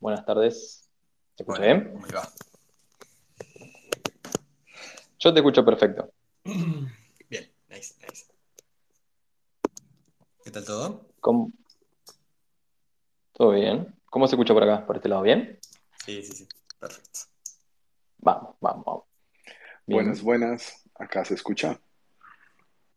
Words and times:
Buenas 0.00 0.24
tardes. 0.24 0.88
¿Te 1.36 1.42
escucha 1.42 1.62
bien? 1.62 1.92
¿cómo 1.92 2.06
le 2.06 2.14
va? 2.14 2.28
Yo 5.18 5.32
te 5.32 5.40
escucho 5.40 5.64
perfecto. 5.64 6.10
Bien, 6.44 7.52
nice, 7.68 7.94
nice. 8.06 8.26
¿Qué 10.44 10.50
tal 10.50 10.64
todo? 10.64 11.06
¿Cómo- 11.20 11.50
¿Todo 13.32 13.50
bien? 13.50 13.94
¿Cómo 14.10 14.26
se 14.28 14.34
escucha 14.36 14.54
por 14.54 14.62
acá? 14.62 14.86
¿Por 14.86 14.96
este 14.96 15.08
lado 15.08 15.22
bien? 15.22 15.58
Sí, 16.04 16.22
sí, 16.22 16.32
sí. 16.32 16.48
Perfecto. 16.78 17.20
Vamos, 18.18 18.56
vamos, 18.60 18.84
vamos. 18.84 19.04
Buenas, 19.86 20.22
buenas. 20.22 20.84
Acá 20.94 21.24
se 21.24 21.34
escucha. 21.34 21.78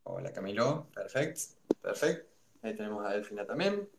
Hola, 0.04 0.32
Camilo. 0.32 0.88
Perfecto. 0.94 1.42
Perfecto. 1.82 2.30
Ahí 2.62 2.76
tenemos 2.76 3.06
a 3.06 3.10
Delfina 3.12 3.46
también. 3.46 3.90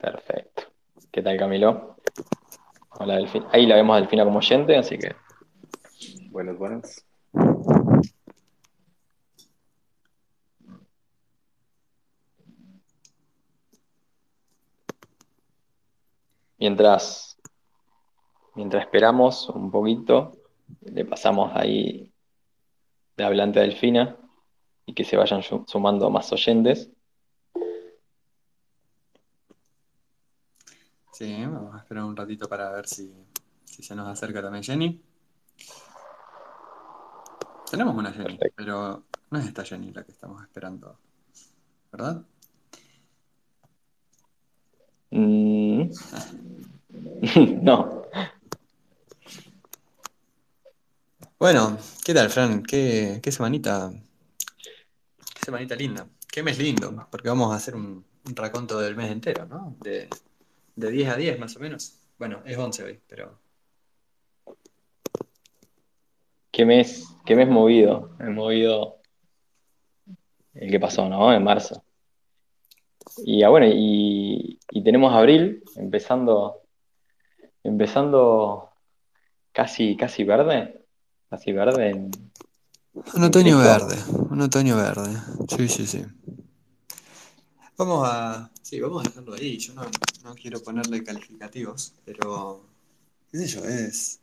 Perfecto. 0.00 0.64
¿Qué 1.10 1.22
tal, 1.22 1.36
Camilo? 1.36 1.96
Hola, 2.98 3.16
Delfina. 3.16 3.48
Ahí 3.52 3.66
la 3.66 3.76
vemos 3.76 3.96
a 3.96 4.00
Delfina 4.00 4.24
como 4.24 4.38
oyente, 4.38 4.76
así 4.76 4.98
que 4.98 5.14
Buenas, 6.30 6.56
buenas. 6.58 7.04
mientras, 16.58 17.38
mientras 18.54 18.84
esperamos 18.84 19.48
un 19.48 19.70
poquito, 19.70 20.32
le 20.82 21.04
pasamos 21.04 21.52
ahí 21.54 22.12
de 23.16 23.24
hablante 23.24 23.58
a 23.58 23.62
Delfina 23.62 24.16
y 24.86 24.94
que 24.94 25.04
se 25.04 25.16
vayan 25.16 25.42
su- 25.42 25.64
sumando 25.66 26.10
más 26.10 26.32
oyentes. 26.32 26.90
Sí, 31.20 31.36
vamos 31.44 31.74
a 31.74 31.80
esperar 31.80 32.04
un 32.04 32.16
ratito 32.16 32.48
para 32.48 32.70
ver 32.70 32.88
si, 32.88 33.12
si 33.66 33.82
se 33.82 33.94
nos 33.94 34.08
acerca 34.08 34.40
también 34.40 34.64
Jenny. 34.64 35.02
Tenemos 37.70 37.94
una 37.94 38.10
Jenny, 38.10 38.38
Perfecto. 38.38 38.54
pero 38.56 39.04
no 39.30 39.38
es 39.38 39.44
esta 39.46 39.62
Jenny 39.62 39.92
la 39.92 40.02
que 40.02 40.12
estamos 40.12 40.42
esperando, 40.42 40.98
¿verdad? 41.92 42.24
Mm. 45.10 45.90
No, 47.62 48.06
Bueno, 51.38 51.76
¿qué 52.02 52.14
tal, 52.14 52.30
Fran? 52.30 52.62
¿Qué, 52.62 53.20
qué 53.22 53.30
semanita? 53.30 53.92
Qué 55.34 55.44
semanita 55.44 55.76
linda. 55.76 56.08
Qué 56.32 56.42
mes 56.42 56.58
lindo, 56.58 57.06
porque 57.10 57.28
vamos 57.28 57.52
a 57.52 57.56
hacer 57.56 57.76
un, 57.76 58.06
un 58.24 58.36
raconto 58.36 58.78
del 58.80 58.96
mes 58.96 59.10
entero, 59.10 59.44
¿no? 59.44 59.76
De, 59.80 60.08
de 60.76 60.90
10 60.90 61.08
a 61.10 61.16
10 61.16 61.38
más 61.38 61.56
o 61.56 61.60
menos. 61.60 61.98
Bueno, 62.18 62.42
es 62.44 62.56
11 62.56 62.84
hoy, 62.84 63.00
pero 63.08 63.38
qué 66.50 66.64
mes, 66.64 67.06
qué 67.24 67.36
mes 67.36 67.48
movido. 67.48 68.10
He 68.20 68.24
movido 68.24 68.98
el 70.54 70.70
que 70.70 70.80
pasó, 70.80 71.08
¿no? 71.08 71.32
En 71.32 71.42
marzo. 71.42 71.82
Y 73.24 73.42
ah, 73.42 73.48
bueno, 73.48 73.66
y, 73.66 74.58
y 74.70 74.84
tenemos 74.84 75.14
abril 75.14 75.62
empezando, 75.76 76.62
empezando 77.64 78.70
casi, 79.52 79.96
casi 79.96 80.24
verde, 80.24 80.84
casi 81.28 81.52
verde 81.52 81.90
en, 81.90 82.10
Un 83.14 83.24
otoño 83.24 83.58
verde, 83.58 83.96
un 84.30 84.40
otoño 84.40 84.76
verde. 84.76 85.10
Sí, 85.48 85.68
sí, 85.68 85.86
sí. 85.86 86.04
Vamos 87.80 88.06
a. 88.06 88.50
Sí, 88.60 88.78
vamos 88.78 89.02
a 89.02 89.08
dejarlo 89.08 89.32
ahí. 89.32 89.56
Yo 89.56 89.72
no, 89.72 89.82
no 90.22 90.34
quiero 90.34 90.62
ponerle 90.62 91.02
calificativos, 91.02 91.94
pero. 92.04 92.62
¿Qué 93.30 93.38
sé 93.38 93.46
yo? 93.46 93.64
Es. 93.64 94.20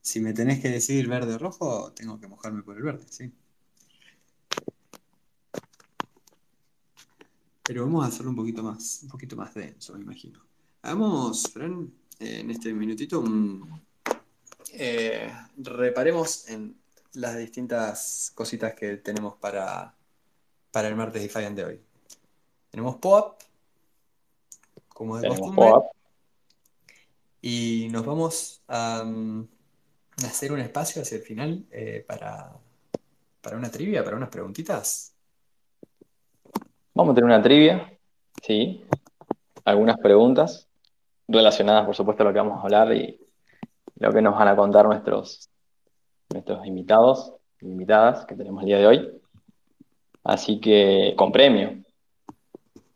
Si 0.00 0.20
me 0.20 0.32
tenés 0.32 0.60
que 0.60 0.68
decir 0.68 1.08
verde 1.08 1.34
o 1.34 1.38
rojo, 1.38 1.92
tengo 1.92 2.20
que 2.20 2.28
mojarme 2.28 2.62
por 2.62 2.76
el 2.76 2.84
verde, 2.84 3.04
sí. 3.10 3.32
Pero 7.64 7.86
vamos 7.86 8.04
a 8.04 8.06
hacerlo 8.06 8.30
un 8.30 8.36
poquito 8.36 8.62
más, 8.62 9.00
un 9.02 9.08
poquito 9.08 9.34
más 9.34 9.52
denso, 9.52 9.94
me 9.94 10.02
imagino. 10.02 10.40
Hagamos, 10.82 11.42
Fran, 11.52 11.92
eh, 12.20 12.38
en 12.38 12.52
este 12.52 12.72
minutito, 12.72 13.18
un, 13.18 13.82
eh, 14.74 15.28
reparemos 15.56 16.48
en 16.48 16.76
las 17.14 17.36
distintas 17.36 18.30
cositas 18.32 18.74
que 18.74 18.98
tenemos 18.98 19.34
para, 19.38 19.92
para 20.70 20.86
el 20.86 20.94
martes 20.94 21.20
Defiant 21.20 21.56
de 21.56 21.64
hoy. 21.64 21.89
Tenemos 22.70 22.96
POAP, 22.96 23.40
como 24.88 25.16
de 25.16 25.22
Tenemos 25.22 25.40
costumbre, 25.40 25.70
POAP. 25.70 25.84
y 27.42 27.88
nos 27.90 28.06
vamos 28.06 28.62
a, 28.68 29.02
mm, 29.04 29.48
hacer 30.24 30.52
un 30.52 30.60
espacio 30.60 31.02
hacia 31.02 31.16
el 31.16 31.22
final 31.22 31.64
eh, 31.70 32.04
para, 32.06 32.52
para 33.40 33.56
una 33.56 33.70
trivia, 33.70 34.04
para 34.04 34.16
unas 34.16 34.28
preguntitas. 34.28 35.14
Vamos 36.94 37.12
a 37.12 37.14
tener 37.14 37.24
una 37.24 37.42
trivia, 37.42 37.98
sí, 38.42 38.84
algunas 39.64 39.98
preguntas 39.98 40.68
relacionadas, 41.26 41.86
por 41.86 41.94
supuesto, 41.94 42.22
a 42.22 42.26
lo 42.26 42.32
que 42.32 42.38
vamos 42.38 42.58
a 42.58 42.62
hablar 42.62 42.92
y 42.94 43.20
lo 43.96 44.12
que 44.12 44.22
nos 44.22 44.34
van 44.34 44.48
a 44.48 44.56
contar 44.56 44.86
nuestros, 44.86 45.48
nuestros 46.30 46.66
invitados 46.66 47.34
invitadas 47.62 48.24
que 48.26 48.34
tenemos 48.34 48.62
el 48.62 48.66
día 48.68 48.78
de 48.78 48.86
hoy. 48.86 49.20
Así 50.24 50.60
que 50.60 51.14
con 51.16 51.32
premio 51.32 51.82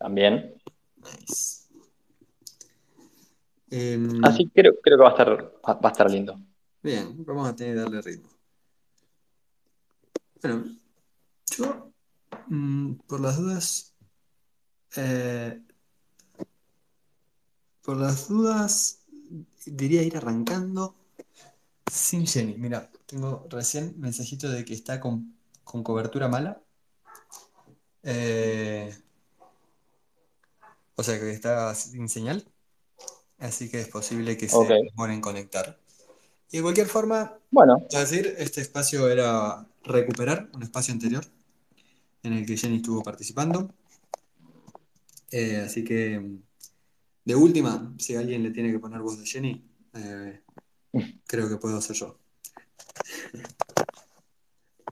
también. 0.05 0.55
Nice. 0.99 1.65
Em, 3.71 4.23
Así 4.23 4.51
creo, 4.51 4.75
creo 4.83 4.99
que 4.99 5.03
va 5.03 5.09
a 5.09 5.13
estar, 5.13 5.31
va 5.67 5.75
va 5.81 5.89
a 5.89 5.93
estar 5.93 6.11
lindo. 6.11 6.39
Bien, 6.83 7.25
vamos 7.25 7.49
a 7.49 7.57
tener 7.57 7.75
que 7.75 7.81
darle 7.81 8.03
ritmo. 8.03 8.29
Bueno, 10.43 10.77
yo, 11.57 11.91
mm, 12.49 12.93
por 13.07 13.21
las 13.21 13.39
dudas, 13.39 13.95
eh, 14.97 15.63
por 17.81 17.97
las 17.97 18.29
dudas, 18.29 19.07
diría 19.65 20.03
ir 20.03 20.19
arrancando 20.19 20.97
sin 21.91 22.27
Jenny. 22.27 22.59
Mira, 22.59 22.91
tengo 23.07 23.47
recién 23.49 23.95
mensajito 23.99 24.51
de 24.51 24.67
que 24.67 24.75
está 24.75 25.01
con, 25.01 25.35
con 25.65 25.83
cobertura 25.83 26.29
mala. 26.29 26.61
Eh, 28.03 28.95
o 30.97 31.03
sea 31.03 31.19
que 31.19 31.31
está 31.31 31.75
sin 31.75 32.09
señal. 32.09 32.47
Así 33.38 33.69
que 33.71 33.81
es 33.81 33.88
posible 33.88 34.37
que 34.37 34.49
Ok. 34.53 34.66
se 34.69 34.75
demore 34.75 35.15
en 35.15 35.21
conectar. 35.21 35.78
Y 36.50 36.59
de 36.59 36.62
cualquier 36.62 36.87
forma, 36.87 37.38
Bueno, 37.50 37.87
Es 37.91 38.10
decir, 38.10 38.34
este 38.38 38.60
espacio 38.60 39.09
era 39.09 39.66
recuperar 39.82 40.49
un 40.55 40.62
espacio 40.62 40.93
anterior 40.93 41.25
en 42.22 42.32
el 42.32 42.47
que 42.47 42.56
Jenny 42.56 42.77
estuvo 42.77 43.03
participando. 43.03 43.72
Eh, 45.31 45.62
así 45.66 45.84
que, 45.84 46.38
de 47.25 47.34
última, 47.34 47.93
si 47.99 48.15
alguien 48.15 48.43
le 48.43 48.50
tiene 48.50 48.71
que 48.71 48.78
poner 48.78 49.00
voz 49.00 49.19
de 49.19 49.26
Jenny, 49.26 49.65
eh, 49.94 50.43
creo 51.26 51.49
que 51.49 51.56
puedo 51.56 51.81
ser 51.81 51.97
yo. 51.97 52.19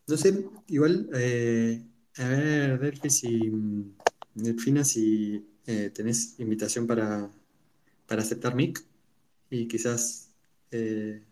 No 0.09 0.17
sé, 0.17 0.45
igual, 0.67 1.09
eh, 1.15 1.81
a 2.19 2.25
ver, 2.29 2.81
Delphi, 2.81 3.09
si, 3.09 3.53
Delfina, 4.35 4.85
si 4.85 5.47
eh, 5.67 5.91
tenés 5.91 6.39
invitación 6.39 6.87
para, 6.87 7.31
para 8.07 8.23
aceptar 8.23 8.55
mic 8.55 8.85
y 9.51 9.69
quizás, 9.69 10.31
eh, 10.71 11.23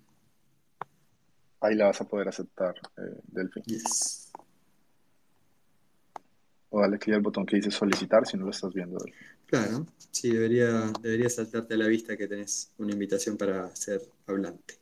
Ahí 1.62 1.74
la 1.74 1.86
vas 1.86 2.00
a 2.00 2.08
poder 2.08 2.28
aceptar, 2.28 2.74
eh, 2.96 3.20
Delphi. 3.28 3.60
yes. 3.66 4.32
O 6.70 6.80
dale 6.80 6.98
clic 6.98 7.16
al 7.16 7.20
botón 7.20 7.44
que 7.44 7.56
dice 7.56 7.70
solicitar 7.70 8.26
si 8.26 8.36
no 8.38 8.44
lo 8.44 8.50
estás 8.50 8.72
viendo, 8.72 8.98
Delphi. 8.98 9.24
Claro, 9.46 9.86
sí, 10.10 10.30
debería, 10.30 10.90
debería 11.02 11.28
saltarte 11.28 11.74
a 11.74 11.76
la 11.76 11.86
vista 11.88 12.16
que 12.16 12.28
tenés 12.28 12.72
una 12.78 12.92
invitación 12.92 13.36
para 13.36 13.74
ser 13.76 14.00
hablante. 14.26 14.79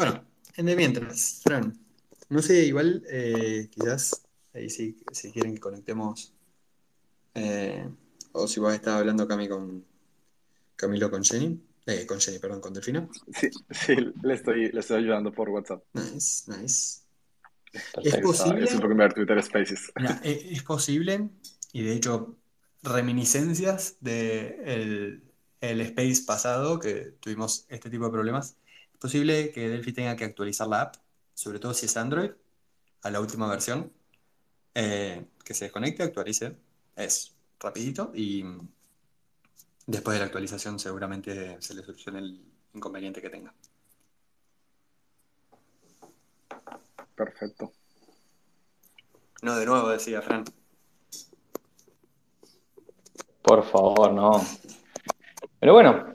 Bueno, 0.00 0.24
en 0.56 0.64
de 0.64 0.76
mientras, 0.76 1.40
Fran, 1.42 1.78
no 2.30 2.40
sé, 2.40 2.64
igual 2.64 3.04
eh, 3.10 3.68
quizás 3.70 4.22
ahí 4.54 4.70
sí, 4.70 4.96
si 5.12 5.30
quieren 5.30 5.52
que 5.52 5.60
conectemos 5.60 6.32
eh, 7.34 7.86
O 8.32 8.48
si 8.48 8.60
vos 8.60 8.72
estás 8.72 8.94
hablando, 8.94 9.28
Cami, 9.28 9.46
con 9.46 9.84
Camilo 10.74 11.10
con 11.10 11.22
Jenny. 11.22 11.60
Eh, 11.84 12.06
con 12.06 12.18
Jenny, 12.18 12.38
perdón, 12.38 12.62
con 12.62 12.72
Delfina. 12.72 13.06
Sí, 13.30 13.50
sí, 13.70 13.96
le 14.22 14.32
estoy, 14.32 14.72
le 14.72 14.80
estoy 14.80 15.02
ayudando 15.02 15.32
por 15.32 15.50
WhatsApp. 15.50 15.82
Nice, 15.92 16.50
nice. 16.50 17.00
Es 18.02 18.16
posible. 18.22 18.64
Es 18.64 18.72
un 18.72 18.80
poco 18.80 18.94
ver 18.94 19.12
Twitter 19.12 19.42
Spaces. 19.42 19.92
Mira, 19.96 20.18
e- 20.24 20.48
es 20.52 20.62
posible, 20.62 21.28
y 21.74 21.82
de 21.82 21.92
hecho, 21.92 22.38
reminiscencias 22.82 23.96
de 24.00 24.62
el, 24.64 25.22
el 25.60 25.80
Space 25.82 26.22
pasado 26.26 26.78
que 26.78 27.12
tuvimos 27.20 27.66
este 27.68 27.90
tipo 27.90 28.06
de 28.06 28.12
problemas. 28.12 28.56
Es 29.00 29.02
posible 29.02 29.50
que 29.50 29.66
Delphi 29.66 29.94
tenga 29.94 30.14
que 30.14 30.24
actualizar 30.24 30.68
la 30.68 30.82
app, 30.82 30.96
sobre 31.32 31.58
todo 31.58 31.72
si 31.72 31.86
es 31.86 31.96
Android, 31.96 32.32
a 33.00 33.10
la 33.10 33.20
última 33.20 33.48
versión. 33.48 33.90
eh, 34.74 35.24
que 35.42 35.54
se 35.54 35.64
desconecte, 35.64 36.02
actualice. 36.02 36.54
Es 36.94 37.34
rapidito 37.58 38.12
y 38.14 38.44
después 39.86 40.14
de 40.16 40.18
la 40.18 40.26
actualización 40.26 40.78
seguramente 40.78 41.56
se 41.62 41.72
le 41.72 41.82
solucione 41.82 42.18
el 42.18 42.44
inconveniente 42.74 43.22
que 43.22 43.30
tenga. 43.30 43.54
Perfecto. 47.16 47.72
No, 49.40 49.56
de 49.56 49.64
nuevo, 49.64 49.88
decía 49.88 50.20
Fran. 50.20 50.44
Por 53.40 53.64
favor, 53.64 54.12
no. 54.12 54.46
Pero 55.58 55.72
bueno, 55.72 56.14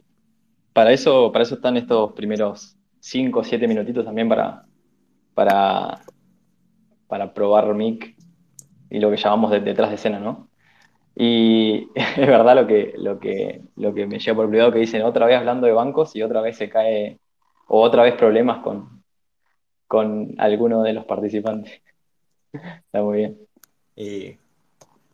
para 0.75 0.91
eso, 0.91 1.31
para 1.31 1.43
eso 1.43 1.55
están 1.55 1.77
estos 1.77 2.11
primeros 2.11 2.75
5 2.99 3.39
o 3.39 3.43
7 3.45 3.65
minutitos 3.65 4.03
también 4.03 4.27
para, 4.27 4.65
para, 5.33 6.01
para 7.07 7.33
probar 7.33 7.73
mic 7.73 8.13
y 8.89 8.99
lo 8.99 9.09
que 9.09 9.15
llamamos 9.15 9.51
de- 9.51 9.61
detrás 9.61 9.89
de 9.89 9.95
escena, 9.95 10.19
¿no? 10.19 10.49
Y 11.15 11.87
es 11.95 12.27
verdad 12.27 12.55
lo 12.55 12.67
que, 12.67 12.93
lo 12.97 13.21
que, 13.21 13.61
lo 13.77 13.93
que 13.93 14.05
me 14.05 14.19
llega 14.19 14.35
por 14.35 14.49
privado 14.49 14.73
que 14.73 14.79
dicen 14.79 15.03
otra 15.03 15.25
vez 15.27 15.37
hablando 15.37 15.65
de 15.65 15.71
bancos 15.71 16.13
y 16.13 16.23
otra 16.23 16.41
vez 16.41 16.57
se 16.57 16.69
cae, 16.69 17.21
o 17.69 17.81
otra 17.81 18.03
vez 18.03 18.15
problemas 18.15 18.61
con, 18.61 19.01
con 19.87 20.35
alguno 20.39 20.83
de 20.83 20.91
los 20.91 21.05
participantes. 21.05 21.81
Está 22.51 23.01
muy 23.01 23.19
bien. 23.19 23.37
Y 23.95 24.37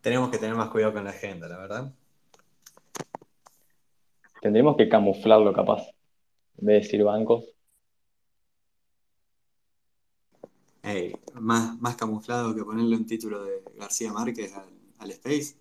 tenemos 0.02 0.32
que 0.32 0.40
tener 0.40 0.56
más 0.56 0.70
cuidado 0.70 0.94
con 0.94 1.04
la 1.04 1.12
agenda, 1.12 1.48
la 1.48 1.60
verdad. 1.60 1.94
Tendremos 4.42 4.76
que 4.76 4.90
camuflarlo 4.90 5.54
capaz. 5.54 5.84
En 6.58 6.66
vez 6.66 6.76
de 6.76 6.82
decir 6.82 7.04
bancos. 7.04 7.46
Ey, 10.84 11.14
más, 11.40 11.80
más 11.80 11.96
camuflado 11.96 12.56
que 12.56 12.64
ponerle 12.64 12.96
un 12.96 13.06
título 13.06 13.44
de 13.44 13.64
García 13.76 14.12
Márquez 14.12 14.54
al, 14.54 14.70
al 14.98 15.12
Space. 15.12 15.56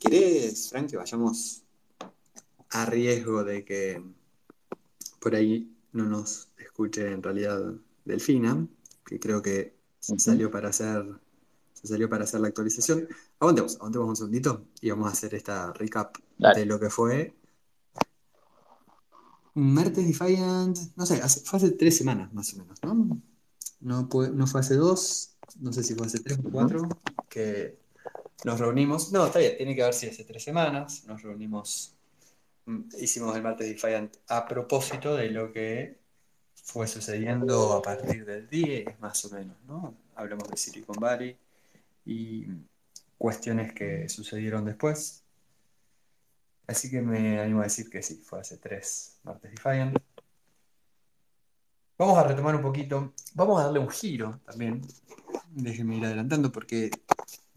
¿Querés, 0.00 0.68
Frank, 0.68 0.90
que 0.90 0.96
vayamos 0.96 1.62
a 2.70 2.86
riesgo 2.86 3.44
de 3.44 3.64
que 3.64 4.02
por 5.20 5.36
ahí 5.36 5.72
no 5.92 6.04
nos 6.06 6.48
escuche 6.58 7.12
en 7.12 7.22
realidad 7.22 7.74
Delfina, 8.04 8.66
que 9.06 9.20
creo 9.20 9.40
que 9.40 9.76
salió 10.00 10.50
para 10.50 10.70
hacer, 10.70 11.04
se 11.82 11.88
salió 11.88 12.08
para 12.08 12.24
hacer 12.24 12.40
la 12.40 12.48
actualización? 12.48 13.08
Aguantemos, 13.38 13.76
aguantemos 13.76 14.08
un 14.08 14.16
segundito 14.16 14.64
y 14.80 14.90
vamos 14.90 15.08
a 15.08 15.12
hacer 15.12 15.34
esta 15.34 15.72
recap 15.72 16.16
Dale. 16.38 16.60
de 16.60 16.66
lo 16.66 16.78
que 16.80 16.88
fue 16.90 17.34
Martes 19.54 20.06
Defiant, 20.06 20.78
no 20.96 21.04
sé, 21.04 21.20
hace- 21.22 21.40
fue 21.40 21.58
hace 21.58 21.72
tres 21.72 21.96
semanas 21.96 22.32
más 22.32 22.54
o 22.54 22.58
menos, 22.58 22.78
¿no? 22.82 23.20
No, 23.80 24.08
fue- 24.10 24.30
no 24.30 24.46
fue 24.46 24.60
hace 24.60 24.76
dos, 24.76 25.34
no 25.60 25.72
sé 25.72 25.82
si 25.82 25.94
fue 25.94 26.06
hace 26.06 26.20
tres 26.20 26.38
o 26.38 26.50
cuatro, 26.50 26.88
que 27.28 27.78
nos 28.44 28.58
reunimos. 28.60 29.12
No, 29.12 29.26
está 29.26 29.40
bien, 29.40 29.56
tiene 29.56 29.74
que 29.74 29.82
haber 29.82 29.94
sido 29.94 30.12
hace 30.12 30.24
tres 30.24 30.42
semanas. 30.42 31.04
Nos 31.06 31.20
reunimos, 31.22 31.94
mm, 32.66 32.80
hicimos 32.98 33.36
el 33.36 33.42
Martes 33.42 33.68
Defiant 33.68 34.16
a 34.28 34.46
propósito 34.48 35.14
de 35.16 35.30
lo 35.30 35.52
que 35.52 35.98
fue 36.64 36.86
sucediendo 36.88 37.74
a 37.74 37.82
partir 37.82 38.24
del 38.24 38.48
10, 38.48 38.98
más 39.00 39.22
o 39.26 39.30
menos, 39.30 39.56
¿no? 39.66 39.94
Hablamos 40.14 40.48
de 40.48 40.56
Silicon 40.56 40.96
Valley 40.98 41.36
y 42.04 42.46
cuestiones 43.18 43.72
que 43.72 44.08
sucedieron 44.08 44.64
después. 44.64 45.24
Así 46.66 46.90
que 46.90 47.02
me 47.02 47.40
animo 47.40 47.60
a 47.60 47.64
decir 47.64 47.90
que 47.90 48.02
sí, 48.02 48.16
fue 48.24 48.40
hace 48.40 48.56
tres 48.56 49.18
martes 49.24 49.50
Defiant. 49.50 49.96
Vamos 51.98 52.18
a 52.18 52.24
retomar 52.24 52.56
un 52.56 52.62
poquito, 52.62 53.12
vamos 53.34 53.60
a 53.60 53.64
darle 53.64 53.78
un 53.78 53.90
giro 53.90 54.40
también. 54.44 54.80
Déjenme 55.50 55.98
ir 55.98 56.04
adelantando 56.04 56.50
porque 56.50 56.90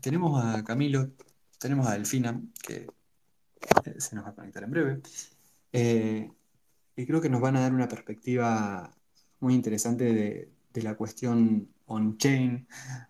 tenemos 0.02 0.44
a 0.44 0.64
Camilo, 0.64 1.10
tenemos 1.58 1.88
a 1.88 1.94
Delfina, 1.94 2.40
que 2.62 2.88
eh, 3.86 3.96
se 4.00 4.16
nos 4.16 4.26
va 4.26 4.30
a 4.30 4.36
conectar 4.36 4.64
en 4.64 4.72
breve. 4.72 5.02
Eh, 5.72 6.30
y 6.96 7.06
creo 7.06 7.22
que 7.22 7.30
nos 7.30 7.42
van 7.42 7.56
a 7.56 7.62
dar 7.62 7.74
una 7.74 7.88
perspectiva 7.88 8.92
muy 9.40 9.56
interesante 9.56 10.14
de, 10.14 10.52
de 10.74 10.82
la 10.84 10.96
cuestión 10.96 11.74
on-chain, 11.88 12.68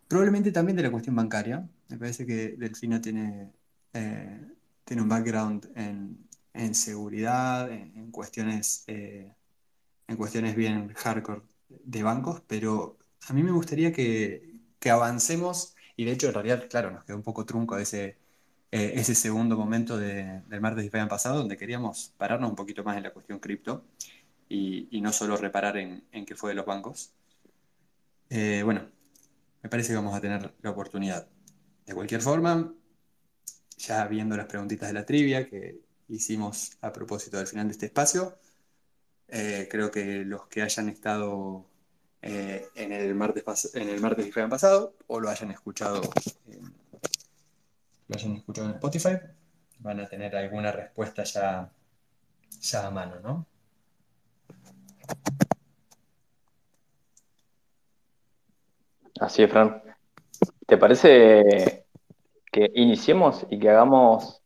probablemente 0.07 0.51
también 0.51 0.75
de 0.77 0.83
la 0.83 0.91
cuestión 0.91 1.15
bancaria. 1.15 1.67
Me 1.89 1.97
parece 1.97 2.25
que 2.25 2.55
Delfina 2.57 3.01
tiene, 3.01 3.51
eh, 3.93 4.41
tiene 4.83 5.01
un 5.01 5.09
background 5.09 5.71
en, 5.75 6.17
en 6.53 6.75
seguridad, 6.75 7.71
en, 7.71 7.95
en 7.95 8.11
cuestiones, 8.11 8.83
eh, 8.87 9.31
en 10.07 10.17
cuestiones 10.17 10.55
bien 10.55 10.93
hardcore 10.95 11.41
de 11.69 12.03
bancos, 12.03 12.41
pero 12.47 12.97
a 13.27 13.33
mí 13.33 13.43
me 13.43 13.51
gustaría 13.51 13.91
que, 13.91 14.53
que 14.79 14.89
avancemos, 14.91 15.75
y 15.95 16.05
de 16.05 16.11
hecho 16.13 16.27
en 16.27 16.33
realidad, 16.33 16.67
claro, 16.69 16.91
nos 16.91 17.03
quedó 17.05 17.17
un 17.17 17.23
poco 17.23 17.45
trunco 17.45 17.77
ese, 17.77 18.17
eh, 18.71 18.93
ese 18.95 19.15
segundo 19.15 19.57
momento 19.57 19.97
de- 19.97 20.41
del 20.47 20.61
martes 20.61 20.77
de 20.77 20.83
Defiant 20.83 21.09
pasado, 21.09 21.37
donde 21.39 21.57
queríamos 21.57 22.13
pararnos 22.17 22.49
un 22.49 22.55
poquito 22.55 22.83
más 22.83 22.97
en 22.97 23.03
la 23.03 23.11
cuestión 23.13 23.39
cripto 23.39 23.85
y, 24.49 24.87
y 24.91 25.01
no 25.01 25.11
solo 25.13 25.37
reparar 25.37 25.77
en, 25.77 26.03
en 26.11 26.25
qué 26.25 26.35
fue 26.35 26.51
de 26.51 26.55
los 26.55 26.65
bancos. 26.67 27.14
Eh, 28.29 28.61
bueno, 28.63 28.89
me 29.61 29.69
parece 29.69 29.89
que 29.89 29.95
vamos 29.95 30.15
a 30.15 30.21
tener 30.21 30.53
la 30.61 30.69
oportunidad. 30.69 31.27
De 31.85 31.93
cualquier 31.93 32.21
forma, 32.21 32.73
ya 33.77 34.07
viendo 34.07 34.35
las 34.37 34.47
preguntitas 34.47 34.89
de 34.89 34.93
la 34.93 35.05
trivia 35.05 35.49
que 35.49 35.79
hicimos 36.07 36.77
a 36.81 36.91
propósito 36.91 37.37
del 37.37 37.47
final 37.47 37.67
de 37.67 37.73
este 37.73 37.85
espacio, 37.87 38.37
eh, 39.27 39.67
creo 39.69 39.91
que 39.91 40.23
los 40.25 40.47
que 40.47 40.61
hayan 40.61 40.89
estado 40.89 41.65
eh, 42.21 42.67
en 42.75 42.91
el 42.91 43.15
martes 43.15 43.43
en 43.75 43.89
el 43.89 44.01
martes 44.01 44.25
Defiant 44.25 44.49
pasado 44.49 44.95
o 45.07 45.19
lo 45.19 45.29
hayan 45.29 45.51
escuchado 45.51 46.01
lo 48.07 48.15
hayan 48.15 48.35
escuchado 48.35 48.69
en 48.69 48.75
Spotify, 48.75 49.17
van 49.79 49.99
a 49.99 50.07
tener 50.07 50.35
alguna 50.35 50.71
respuesta 50.71 51.23
ya, 51.23 51.71
ya 52.61 52.87
a 52.87 52.91
mano, 52.91 53.19
¿no? 53.19 53.47
Así 59.19 59.43
es, 59.43 59.51
Fran. 59.51 59.81
¿Te 60.67 60.77
parece 60.77 61.85
que 62.51 62.71
iniciemos 62.75 63.45
y 63.49 63.59
que 63.59 63.69
hagamos, 63.69 64.41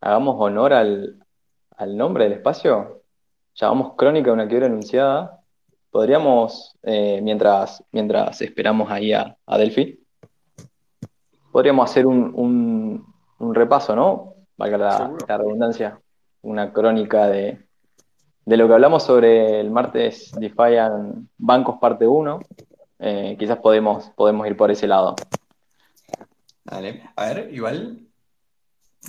hagamos 0.00 0.36
honor 0.38 0.72
al, 0.72 1.24
al 1.76 1.96
nombre 1.96 2.24
del 2.24 2.34
espacio? 2.34 3.02
Llamamos 3.54 3.94
Crónica 3.96 4.26
de 4.26 4.32
una 4.32 4.48
quiebra 4.48 4.66
anunciada. 4.66 5.40
Podríamos, 5.90 6.76
eh, 6.82 7.20
mientras, 7.22 7.82
mientras 7.92 8.40
esperamos 8.42 8.90
ahí 8.90 9.12
a, 9.12 9.36
a 9.46 9.58
Delphi, 9.58 10.00
podríamos 11.50 11.90
hacer 11.90 12.06
un, 12.06 12.32
un- 12.34 13.06
un 13.38 13.54
repaso, 13.54 13.96
¿no? 13.96 14.34
Valga 14.56 14.76
la, 14.76 15.12
la 15.26 15.38
redundancia, 15.38 15.98
una 16.42 16.72
crónica 16.72 17.26
de, 17.28 17.66
de 18.44 18.56
lo 18.58 18.68
que 18.68 18.74
hablamos 18.74 19.02
sobre 19.02 19.60
el 19.60 19.70
martes 19.70 20.30
Defiant 20.38 21.26
Bancos 21.38 21.78
parte 21.80 22.06
1. 22.06 22.40
Eh, 23.00 23.36
quizás 23.38 23.58
podemos, 23.58 24.10
podemos 24.16 24.46
ir 24.46 24.56
por 24.56 24.70
ese 24.70 24.86
lado. 24.86 25.16
Dale, 26.64 27.02
a 27.16 27.32
ver, 27.32 27.52
igual. 27.54 28.06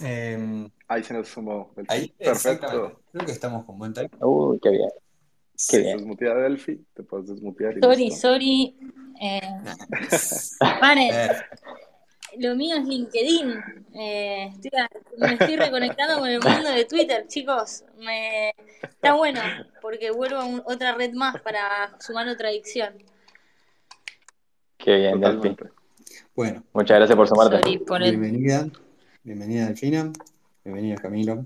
eh, 0.02 0.70
Ahí 0.88 1.04
se 1.04 1.14
nos 1.14 1.28
sumó 1.28 1.72
Delphi. 1.76 1.94
ahí, 1.94 2.08
Perfecto. 2.18 3.02
Creo 3.12 3.26
que 3.26 3.32
estamos 3.32 3.66
con 3.66 3.78
buen 3.78 3.94
time. 3.94 4.10
Uy, 4.22 4.60
qué 4.62 4.70
bien. 4.70 4.90
Qué 5.70 5.78
bien. 5.80 5.98
Desmutea 5.98 6.34
Delphi, 6.36 6.86
te 6.94 7.04
puedes 7.04 7.28
desmutear 7.28 7.78
y 7.78 7.82
Sorry, 7.82 8.06
listo. 8.06 8.28
sorry. 8.30 8.78
Eh, 9.22 9.42
paren, 10.80 11.14
Eh, 11.14 11.30
lo 12.40 12.56
mío 12.56 12.78
es 12.78 12.86
LinkedIn. 12.86 13.54
Eh, 13.94 14.52
estoy 14.54 14.72
a- 14.80 14.90
me 15.18 15.34
estoy 15.34 15.56
reconectando 15.58 16.20
con 16.20 16.30
el 16.30 16.40
mundo 16.42 16.72
de 16.72 16.86
Twitter, 16.86 17.28
chicos. 17.28 17.84
Me, 17.98 18.54
está 18.82 19.14
bueno, 19.14 19.42
porque 19.82 20.12
vuelvo 20.12 20.38
a 20.38 20.46
un- 20.46 20.64
otra 20.66 20.94
red 20.96 21.14
más 21.14 21.40
para 21.42 21.96
sumar 22.00 22.28
otra 22.30 22.48
adicción. 22.50 22.94
Qué 24.84 24.96
bien. 24.98 25.14
Totalmente. 25.22 25.66
bueno, 26.36 26.64
Muchas 26.74 26.98
gracias 26.98 27.16
por 27.16 27.28
sumarte. 27.28 27.58
Sorry 27.58 27.78
por 27.80 28.02
el. 28.02 28.18
bienvenida. 28.18 28.68
Bienvenida, 29.24 29.68
Delfina. 29.68 30.12
Bienvenida, 30.64 30.96
Camilo. 30.96 31.46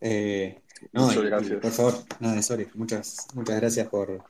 Eh, 0.00 0.60
no, 0.92 1.02
Muchas 1.06 1.22
y, 1.22 1.26
gracias. 1.26 1.60
por 1.60 1.70
favor, 1.70 1.94
nada 2.20 2.34
de 2.34 2.42
sorry. 2.42 2.68
Muchas, 2.74 3.28
muchas 3.34 3.56
gracias 3.60 3.88
por, 3.88 4.22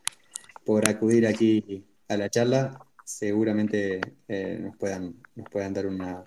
por 0.65 0.89
acudir 0.89 1.27
aquí 1.27 1.85
a 2.09 2.17
la 2.17 2.29
charla. 2.29 2.79
Seguramente 3.05 4.01
eh, 4.29 4.59
nos 4.61 4.77
puedan, 4.77 5.15
nos 5.35 5.49
puedan 5.51 5.75
dar 5.75 5.87
una, 5.87 6.25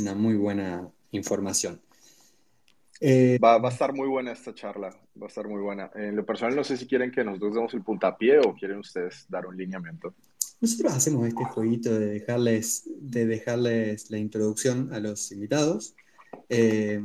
una 0.00 0.14
muy 0.14 0.34
buena 0.34 0.88
información. 1.12 1.80
Eh, 3.00 3.38
Va, 3.42 3.58
va 3.58 3.68
a 3.68 3.72
estar 3.72 3.92
muy 3.94 4.08
buena 4.08 4.32
esta 4.32 4.52
charla, 4.52 4.90
va 5.20 5.26
a 5.26 5.28
estar 5.28 5.46
muy 5.46 5.60
buena. 5.60 5.88
En 5.94 6.16
lo 6.16 6.26
personal 6.26 6.56
no 6.56 6.64
sé 6.64 6.76
si 6.76 6.86
quieren 6.88 7.12
que 7.12 7.22
nosotros 7.22 7.54
demos 7.54 7.72
el 7.74 7.82
puntapié 7.82 8.40
o 8.40 8.54
quieren 8.54 8.78
ustedes 8.78 9.24
dar 9.28 9.46
un 9.46 9.56
lineamiento. 9.56 10.14
Nosotros 10.60 10.92
hacemos 10.92 11.26
este 11.28 11.44
jueguito 11.44 11.98
de 11.98 12.06
dejarles, 12.06 12.84
de 13.00 13.26
dejarles 13.26 14.10
la 14.10 14.18
introducción 14.18 14.92
a 14.92 15.00
los 15.00 15.30
invitados. 15.32 15.94
Eh, 16.48 17.00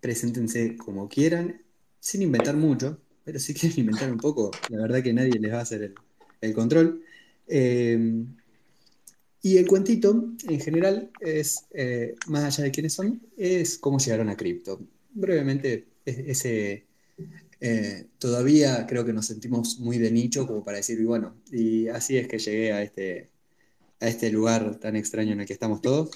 preséntense 0.00 0.76
como 0.76 1.08
quieran, 1.08 1.62
sin 2.00 2.22
inventar 2.22 2.56
mucho, 2.56 3.00
pero 3.24 3.38
si 3.38 3.54
quieren 3.58 3.80
inventar 3.80 4.10
un 4.10 4.18
poco, 4.18 4.50
la 4.68 4.82
verdad 4.82 5.02
que 5.02 5.12
nadie 5.12 5.38
les 5.38 5.52
va 5.52 5.58
a 5.58 5.62
hacer 5.62 5.94
el, 6.40 6.54
control. 6.54 7.02
Eh, 7.46 8.24
y 9.42 9.56
el 9.56 9.66
cuentito, 9.66 10.32
en 10.48 10.60
general, 10.60 11.10
es, 11.20 11.66
eh, 11.72 12.14
más 12.28 12.44
allá 12.44 12.64
de 12.64 12.70
quiénes 12.70 12.92
son, 12.92 13.20
es 13.36 13.76
cómo 13.78 13.98
llegaron 13.98 14.28
a 14.28 14.36
cripto. 14.36 14.80
Brevemente, 15.10 15.88
es- 16.04 16.18
ese, 16.18 16.86
eh, 17.62 18.08
todavía 18.18 18.86
creo 18.88 19.04
que 19.04 19.12
nos 19.12 19.26
sentimos 19.26 19.78
muy 19.78 19.98
de 19.98 20.10
nicho 20.10 20.46
como 20.46 20.64
para 20.64 20.78
decir, 20.78 20.98
y 21.00 21.04
bueno, 21.04 21.36
y 21.50 21.88
así 21.88 22.18
es 22.18 22.26
que 22.26 22.38
llegué 22.38 22.72
a 22.72 22.82
este, 22.82 23.30
a 24.00 24.08
este 24.08 24.30
lugar 24.32 24.76
tan 24.80 24.96
extraño 24.96 25.32
en 25.32 25.40
el 25.40 25.46
que 25.46 25.52
estamos 25.52 25.80
todos. 25.80 26.10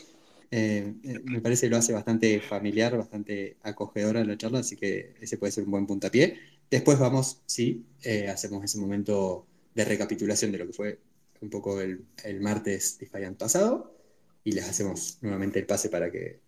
Eh, 0.50 0.94
eh, 1.04 1.20
me 1.24 1.40
parece 1.40 1.66
que 1.66 1.70
lo 1.70 1.76
hace 1.76 1.92
bastante 1.92 2.40
familiar, 2.40 2.96
bastante 2.96 3.56
acogedora 3.62 4.24
la 4.24 4.36
charla, 4.36 4.60
así 4.60 4.76
que 4.76 5.14
ese 5.20 5.38
puede 5.38 5.52
ser 5.52 5.64
un 5.64 5.70
buen 5.70 5.86
puntapié. 5.86 6.38
Después 6.70 6.98
vamos, 6.98 7.42
sí, 7.46 7.86
eh, 8.02 8.28
hacemos 8.28 8.64
ese 8.64 8.78
momento 8.78 9.46
de 9.74 9.84
recapitulación 9.84 10.50
de 10.52 10.58
lo 10.58 10.66
que 10.66 10.72
fue 10.72 10.98
un 11.40 11.50
poco 11.50 11.80
el, 11.80 12.06
el 12.24 12.40
martes 12.40 12.98
Defiant 12.98 13.38
pasado 13.38 13.94
y 14.42 14.52
les 14.52 14.68
hacemos 14.68 15.18
nuevamente 15.22 15.60
el 15.60 15.66
pase 15.66 15.90
para 15.90 16.10
que 16.10 16.40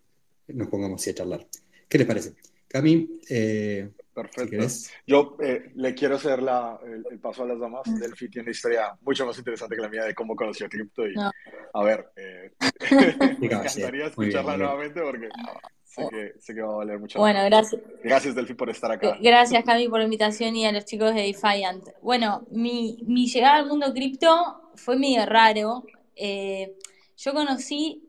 nos 0.47 0.67
pongamos 0.67 1.01
así 1.01 1.11
a 1.11 1.15
charlar. 1.15 1.47
¿Qué 1.87 1.97
les 1.97 2.07
parece? 2.07 2.33
Cami, 2.67 3.19
eh, 3.29 3.89
Perfecto. 4.21 4.65
Yo 5.07 5.37
eh, 5.41 5.71
le 5.75 5.93
quiero 5.93 6.15
hacer 6.15 6.41
la, 6.41 6.79
el, 6.85 7.05
el 7.11 7.19
paso 7.19 7.43
a 7.43 7.47
las 7.47 7.59
damas. 7.59 7.83
Delphi 7.99 8.29
tiene 8.29 8.43
una 8.43 8.51
historia 8.51 8.93
mucho 9.01 9.25
más 9.25 9.37
interesante 9.37 9.75
que 9.75 9.81
la 9.81 9.89
mía 9.89 10.03
de 10.03 10.13
cómo 10.15 10.35
conoció 10.35 10.67
cripto 10.69 11.07
y 11.07 11.13
No. 11.13 11.31
a 11.73 11.83
ver, 11.83 12.09
eh, 12.15 12.51
me 13.39 13.45
encantaría 13.47 14.05
escucharla 14.07 14.55
bien. 14.55 14.59
nuevamente 14.65 15.01
porque 15.01 15.29
sé 15.83 16.07
que, 16.09 16.33
sé 16.39 16.53
que 16.53 16.61
va 16.61 16.73
a 16.73 16.77
valer 16.77 16.99
mucho 16.99 17.19
Bueno, 17.19 17.43
gracias. 17.45 17.81
Gracias 18.03 18.35
Delphi 18.35 18.53
por 18.53 18.69
estar 18.69 18.91
acá. 18.91 19.17
Gracias, 19.21 19.63
Cami, 19.63 19.87
por 19.89 19.99
la 19.99 20.05
invitación 20.05 20.55
y 20.55 20.65
a 20.65 20.71
los 20.71 20.85
chicos 20.85 21.13
de 21.15 21.21
Defiant. 21.21 21.83
Bueno, 22.01 22.45
mi, 22.51 22.99
mi 23.07 23.27
llegada 23.27 23.55
al 23.57 23.67
mundo 23.67 23.93
cripto 23.93 24.71
fue 24.75 24.97
medio 24.97 25.25
raro. 25.25 25.85
Eh, 26.15 26.75
yo 27.17 27.33
conocí 27.33 28.05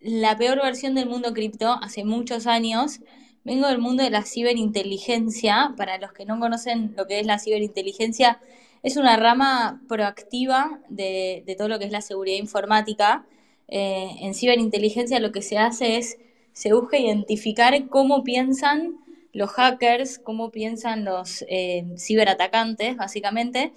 la 0.00 0.36
peor 0.36 0.60
versión 0.62 0.94
del 0.94 1.08
mundo 1.08 1.32
cripto 1.32 1.72
hace 1.80 2.04
muchos 2.04 2.46
años. 2.46 3.00
Vengo 3.44 3.66
del 3.66 3.78
mundo 3.78 4.02
de 4.02 4.10
la 4.10 4.22
ciberinteligencia. 4.22 5.74
Para 5.76 5.98
los 5.98 6.12
que 6.12 6.24
no 6.24 6.38
conocen 6.38 6.94
lo 6.96 7.06
que 7.06 7.20
es 7.20 7.26
la 7.26 7.38
ciberinteligencia, 7.38 8.40
es 8.82 8.96
una 8.96 9.16
rama 9.16 9.82
proactiva 9.88 10.80
de, 10.88 11.42
de 11.46 11.54
todo 11.56 11.68
lo 11.68 11.78
que 11.78 11.86
es 11.86 11.92
la 11.92 12.02
seguridad 12.02 12.38
informática. 12.38 13.26
Eh, 13.68 14.10
en 14.20 14.34
ciberinteligencia 14.34 15.18
lo 15.18 15.32
que 15.32 15.42
se 15.42 15.58
hace 15.58 15.96
es, 15.96 16.18
se 16.52 16.72
busca 16.72 16.98
identificar 16.98 17.88
cómo 17.88 18.22
piensan 18.22 18.96
los 19.32 19.50
hackers, 19.50 20.18
cómo 20.18 20.50
piensan 20.50 21.04
los 21.04 21.44
eh, 21.48 21.84
ciberatacantes, 21.96 22.96
básicamente, 22.96 23.72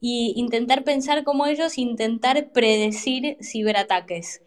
y 0.00 0.34
intentar 0.36 0.84
pensar 0.84 1.24
como 1.24 1.46
ellos, 1.46 1.78
intentar 1.78 2.50
predecir 2.52 3.36
ciberataques. 3.42 4.42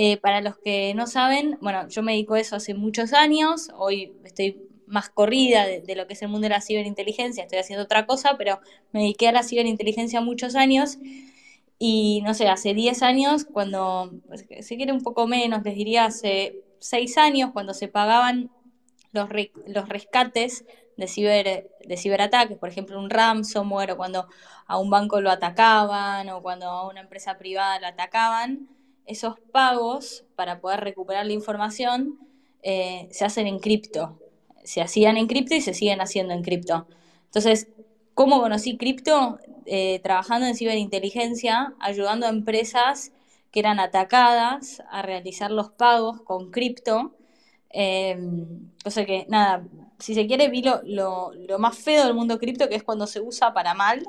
Eh, 0.00 0.16
para 0.16 0.40
los 0.40 0.56
que 0.56 0.94
no 0.94 1.08
saben, 1.08 1.58
bueno, 1.60 1.88
yo 1.88 2.04
me 2.04 2.12
dedico 2.12 2.34
a 2.34 2.40
eso 2.40 2.54
hace 2.54 2.72
muchos 2.72 3.12
años, 3.12 3.68
hoy 3.74 4.12
estoy 4.24 4.62
más 4.86 5.10
corrida 5.10 5.66
de, 5.66 5.96
lo 5.96 6.06
que 6.06 6.12
es 6.12 6.22
el 6.22 6.28
mundo 6.28 6.44
de 6.44 6.50
la 6.50 6.60
ciberinteligencia, 6.60 7.42
estoy 7.42 7.58
haciendo 7.58 7.82
otra 7.82 8.06
cosa, 8.06 8.36
pero 8.38 8.60
me 8.92 9.00
dediqué 9.00 9.26
a 9.26 9.32
la 9.32 9.42
ciberinteligencia 9.42 10.20
muchos 10.20 10.54
años. 10.54 10.98
Y 11.80 12.22
no 12.24 12.32
sé, 12.34 12.46
hace 12.46 12.74
10 12.74 13.02
años, 13.02 13.44
cuando, 13.44 14.12
pues, 14.28 14.46
si 14.60 14.76
quiere 14.76 14.92
un 14.92 15.02
poco 15.02 15.26
menos, 15.26 15.64
les 15.64 15.74
diría 15.74 16.04
hace 16.04 16.62
6 16.78 17.18
años, 17.18 17.50
cuando 17.52 17.74
se 17.74 17.88
pagaban 17.88 18.52
los, 19.10 19.28
los 19.66 19.88
rescates 19.88 20.64
de, 20.96 21.08
ciber, 21.08 21.70
de 21.84 21.96
ciberataques, 21.96 22.56
por 22.56 22.68
ejemplo, 22.68 23.00
un 23.00 23.10
ransomware, 23.10 23.90
o 23.90 23.96
cuando 23.96 24.28
a 24.68 24.78
un 24.78 24.90
banco 24.90 25.20
lo 25.20 25.32
atacaban, 25.32 26.28
o 26.28 26.40
cuando 26.40 26.66
a 26.66 26.88
una 26.88 27.00
empresa 27.00 27.36
privada 27.36 27.80
lo 27.80 27.88
atacaban, 27.88 28.77
esos 29.08 29.40
pagos 29.52 30.24
para 30.36 30.60
poder 30.60 30.80
recuperar 30.80 31.26
la 31.26 31.32
información 31.32 32.18
eh, 32.62 33.08
se 33.10 33.24
hacen 33.24 33.46
en 33.46 33.58
cripto. 33.58 34.18
Se 34.64 34.82
hacían 34.82 35.16
en 35.16 35.26
cripto 35.26 35.54
y 35.54 35.62
se 35.62 35.74
siguen 35.74 36.00
haciendo 36.00 36.34
en 36.34 36.42
cripto. 36.42 36.86
Entonces, 37.24 37.68
¿cómo 38.14 38.40
conocí 38.40 38.76
cripto? 38.76 39.38
Eh, 39.64 40.00
trabajando 40.02 40.46
en 40.46 40.54
ciberinteligencia, 40.54 41.74
ayudando 41.80 42.26
a 42.26 42.30
empresas 42.30 43.12
que 43.50 43.60
eran 43.60 43.80
atacadas 43.80 44.82
a 44.90 45.02
realizar 45.02 45.50
los 45.50 45.70
pagos 45.70 46.20
con 46.22 46.50
cripto. 46.50 47.12
Eh, 47.70 48.18
cosa 48.84 49.06
que, 49.06 49.24
nada, 49.28 49.66
si 49.98 50.14
se 50.14 50.26
quiere, 50.26 50.48
vi 50.48 50.62
lo, 50.62 50.82
lo, 50.84 51.32
lo 51.32 51.58
más 51.58 51.78
feo 51.78 52.04
del 52.04 52.14
mundo 52.14 52.38
cripto, 52.38 52.68
que 52.68 52.74
es 52.76 52.82
cuando 52.82 53.06
se 53.06 53.20
usa 53.20 53.54
para 53.54 53.72
mal. 53.72 54.06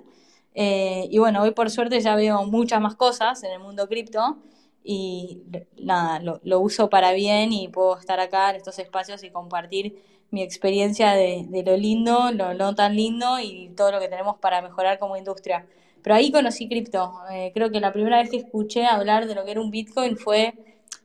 Eh, 0.56 1.08
y 1.10 1.20
bueno, 1.20 1.42
hoy 1.42 1.52
por 1.52 1.70
suerte 1.70 2.02
ya 2.02 2.16
veo 2.16 2.44
muchas 2.46 2.82
más 2.82 2.96
cosas 2.96 3.44
en 3.44 3.52
el 3.52 3.60
mundo 3.60 3.88
cripto 3.88 4.38
y 4.84 5.44
nada, 5.78 6.20
lo, 6.20 6.40
lo 6.44 6.60
uso 6.60 6.90
para 6.90 7.12
bien 7.14 7.54
y 7.54 7.68
puedo 7.68 7.98
estar 7.98 8.20
acá 8.20 8.50
en 8.52 8.56
estos 8.58 8.80
espacios 8.80 9.24
y 9.24 9.30
compartir 9.32 9.96
mi 10.32 10.42
experiencia 10.44 11.14
de, 11.14 11.48
lo 11.66 11.76
lindo, 11.78 12.32
lo 12.32 12.54
no 12.54 12.76
tan 12.76 12.96
lindo 12.96 13.40
y 13.40 13.70
todo 13.76 13.92
lo 13.92 14.00
que 14.00 14.08
tenemos 14.08 14.38
para 14.38 14.62
mejorar 14.62 15.00
como 15.00 15.18
industria. 15.18 15.66
Pero 16.04 16.16
ahí 16.16 16.32
conocí 16.32 16.68
cripto. 16.70 17.12
Eh, 17.32 17.52
creo 17.54 17.72
que 17.72 17.80
la 17.80 17.92
primera 17.92 18.18
vez 18.20 18.30
que 18.30 18.38
escuché 18.38 18.86
hablar 18.86 19.28
de 19.28 19.36
lo 19.36 19.44
que 19.46 19.52
era 19.52 19.62
un 19.62 19.72
Bitcoin 19.72 20.18
fue 20.18 20.54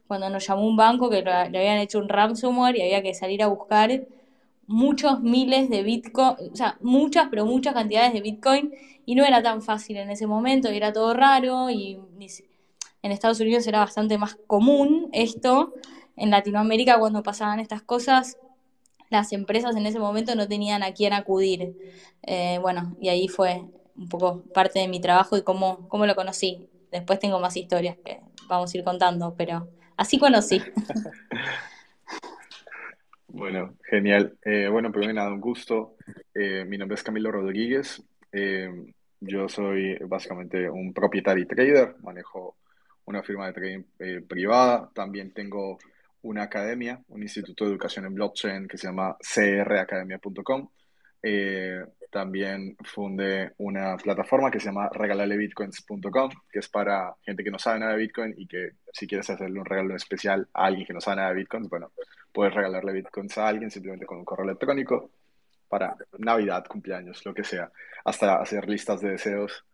cuando 0.07 0.29
nos 0.31 0.47
llamó 0.47 0.67
un 0.67 0.77
banco 0.77 1.11
que 1.11 1.23
le 1.23 1.31
habían 1.31 1.79
hecho 1.79 1.99
un 1.99 2.09
ransomware 2.09 2.77
y 2.77 2.83
había 2.83 3.03
que 3.03 3.15
salir 3.15 3.43
a 3.43 3.49
buscar 3.49 4.03
muchos 4.67 5.21
miles 5.21 5.69
de 5.71 5.83
Bitcoin, 5.83 6.37
o 6.53 6.57
sea, 6.57 6.79
muchas, 6.81 7.29
pero 7.31 7.45
muchas 7.47 7.75
cantidades 7.75 8.13
de 8.13 8.21
Bitcoin 8.21 8.73
y 9.07 9.15
no 9.15 9.25
era 9.25 9.43
tan 9.43 9.63
fácil 9.63 9.97
en 9.99 10.11
ese 10.11 10.27
momento 10.27 10.73
y 10.73 10.77
era 10.77 10.93
todo 10.93 11.13
raro 11.15 11.71
y 11.71 11.99
ni 12.17 12.29
si- 12.29 12.45
en 13.05 13.13
Estados 13.13 13.39
Unidos 13.39 13.67
era 13.67 13.81
bastante 13.81 14.17
más 14.17 14.35
común 14.47 15.11
esto. 15.13 15.75
En 16.17 16.31
Latinoamérica 16.31 16.99
cuando 16.99 17.23
pasaban 17.23 17.61
estas 17.61 17.83
cosas, 17.83 18.39
las 19.11 19.35
empresas 19.35 19.77
en 19.77 19.85
ese 19.85 19.99
momento 19.99 20.35
no 20.35 20.49
tenían 20.49 20.83
a 20.83 20.95
quién 20.95 21.13
acudir. 21.13 21.77
Eh, 22.23 22.59
bueno, 22.63 22.97
y 22.99 23.11
ahí 23.11 23.29
fue 23.29 23.63
un 23.95 24.09
poco 24.09 24.43
parte 24.55 24.79
de 24.79 24.89
mi 24.89 25.03
trabajo 25.03 25.37
y 25.37 25.43
cómo, 25.43 25.87
cómo 25.89 26.07
lo 26.07 26.15
conocí. 26.15 26.71
Después 26.91 27.19
tengo 27.19 27.39
más 27.41 27.59
historias 27.59 27.99
que 28.03 28.21
vamos 28.49 28.73
a 28.73 28.79
ir 28.79 28.85
contando, 28.85 29.35
pero 29.37 29.69
así 29.97 30.19
conocí. 30.19 30.61
Bueno, 33.27 33.75
genial. 33.91 34.39
Eh, 34.45 34.69
bueno, 34.71 34.93
primero 34.93 35.13
nada, 35.13 35.33
un 35.33 35.41
gusto. 35.41 35.97
Eh, 36.33 36.65
mi 36.69 36.79
nombre 36.79 36.95
es 36.95 37.03
Camilo 37.03 37.33
Rodríguez. 37.33 38.01
Yo 39.19 39.49
soy 39.49 39.97
básicamente 40.07 40.71
un 40.71 40.93
propietario 40.93 41.45
trader. 41.45 41.97
Manejo 42.01 42.55
una 43.07 43.23
firma 43.23 43.47
de 43.47 43.53
trading 43.53 43.85
eh, 43.99 44.21
privada. 44.27 44.91
También 44.95 45.33
tengo 45.33 45.79
una 46.23 46.45
academia, 46.45 47.01
un 47.09 47.23
instituto 47.23 47.65
de 47.65 47.71
educación 47.71 48.07
en 48.07 48.15
blockchain 48.15 48.69
que 48.69 48.79
se 48.79 48.87
llama 48.87 49.17
cracademia.com. 49.21 50.69
Eh, 51.23 51.85
también 52.11 52.77
fundé 52.85 53.53
una 53.59 53.97
plataforma 53.97 54.51
que 54.51 54.61
se 54.61 54.67
llama 54.67 54.89
regalalebitcoins.com, 54.89 56.31
que 56.51 56.59
es 56.61 56.69
para 56.69 57.15
gente 57.23 57.43
que 57.43 57.51
no 57.51 57.59
sabe 57.59 57.81
nada 57.81 57.93
de 57.93 57.99
Bitcoin 57.99 58.35
y 58.37 58.47
que 58.47 58.71
si 58.93 59.07
quieres 59.07 59.29
hacerle 59.31 59.59
un 59.59 59.65
regalo 59.65 59.97
especial 59.97 60.49
a 60.55 60.67
alguien 60.67 60.87
que 60.87 60.93
no 60.93 61.01
sabe 61.01 61.17
nada 61.17 61.31
de 61.31 61.37
Bitcoin, 61.37 61.69
bueno, 61.69 61.93
puedes 62.33 62.55
regalarle 62.55 62.93
Bitcoins 62.93 63.37
a 63.39 63.49
alguien 63.49 63.71
simplemente 63.71 64.07
con 64.07 64.19
un 64.19 64.25
correo 64.25 64.45
electrónico 64.45 65.11
para 65.69 65.97
Navidad, 66.19 66.65
cumpleaños, 66.69 67.25
lo 67.27 67.35
que 67.35 67.43
sea, 67.43 67.71
hasta 68.05 68.37
hacer 68.37 68.69
listas 68.69 69.01
de 69.01 69.11
deseos 69.11 69.65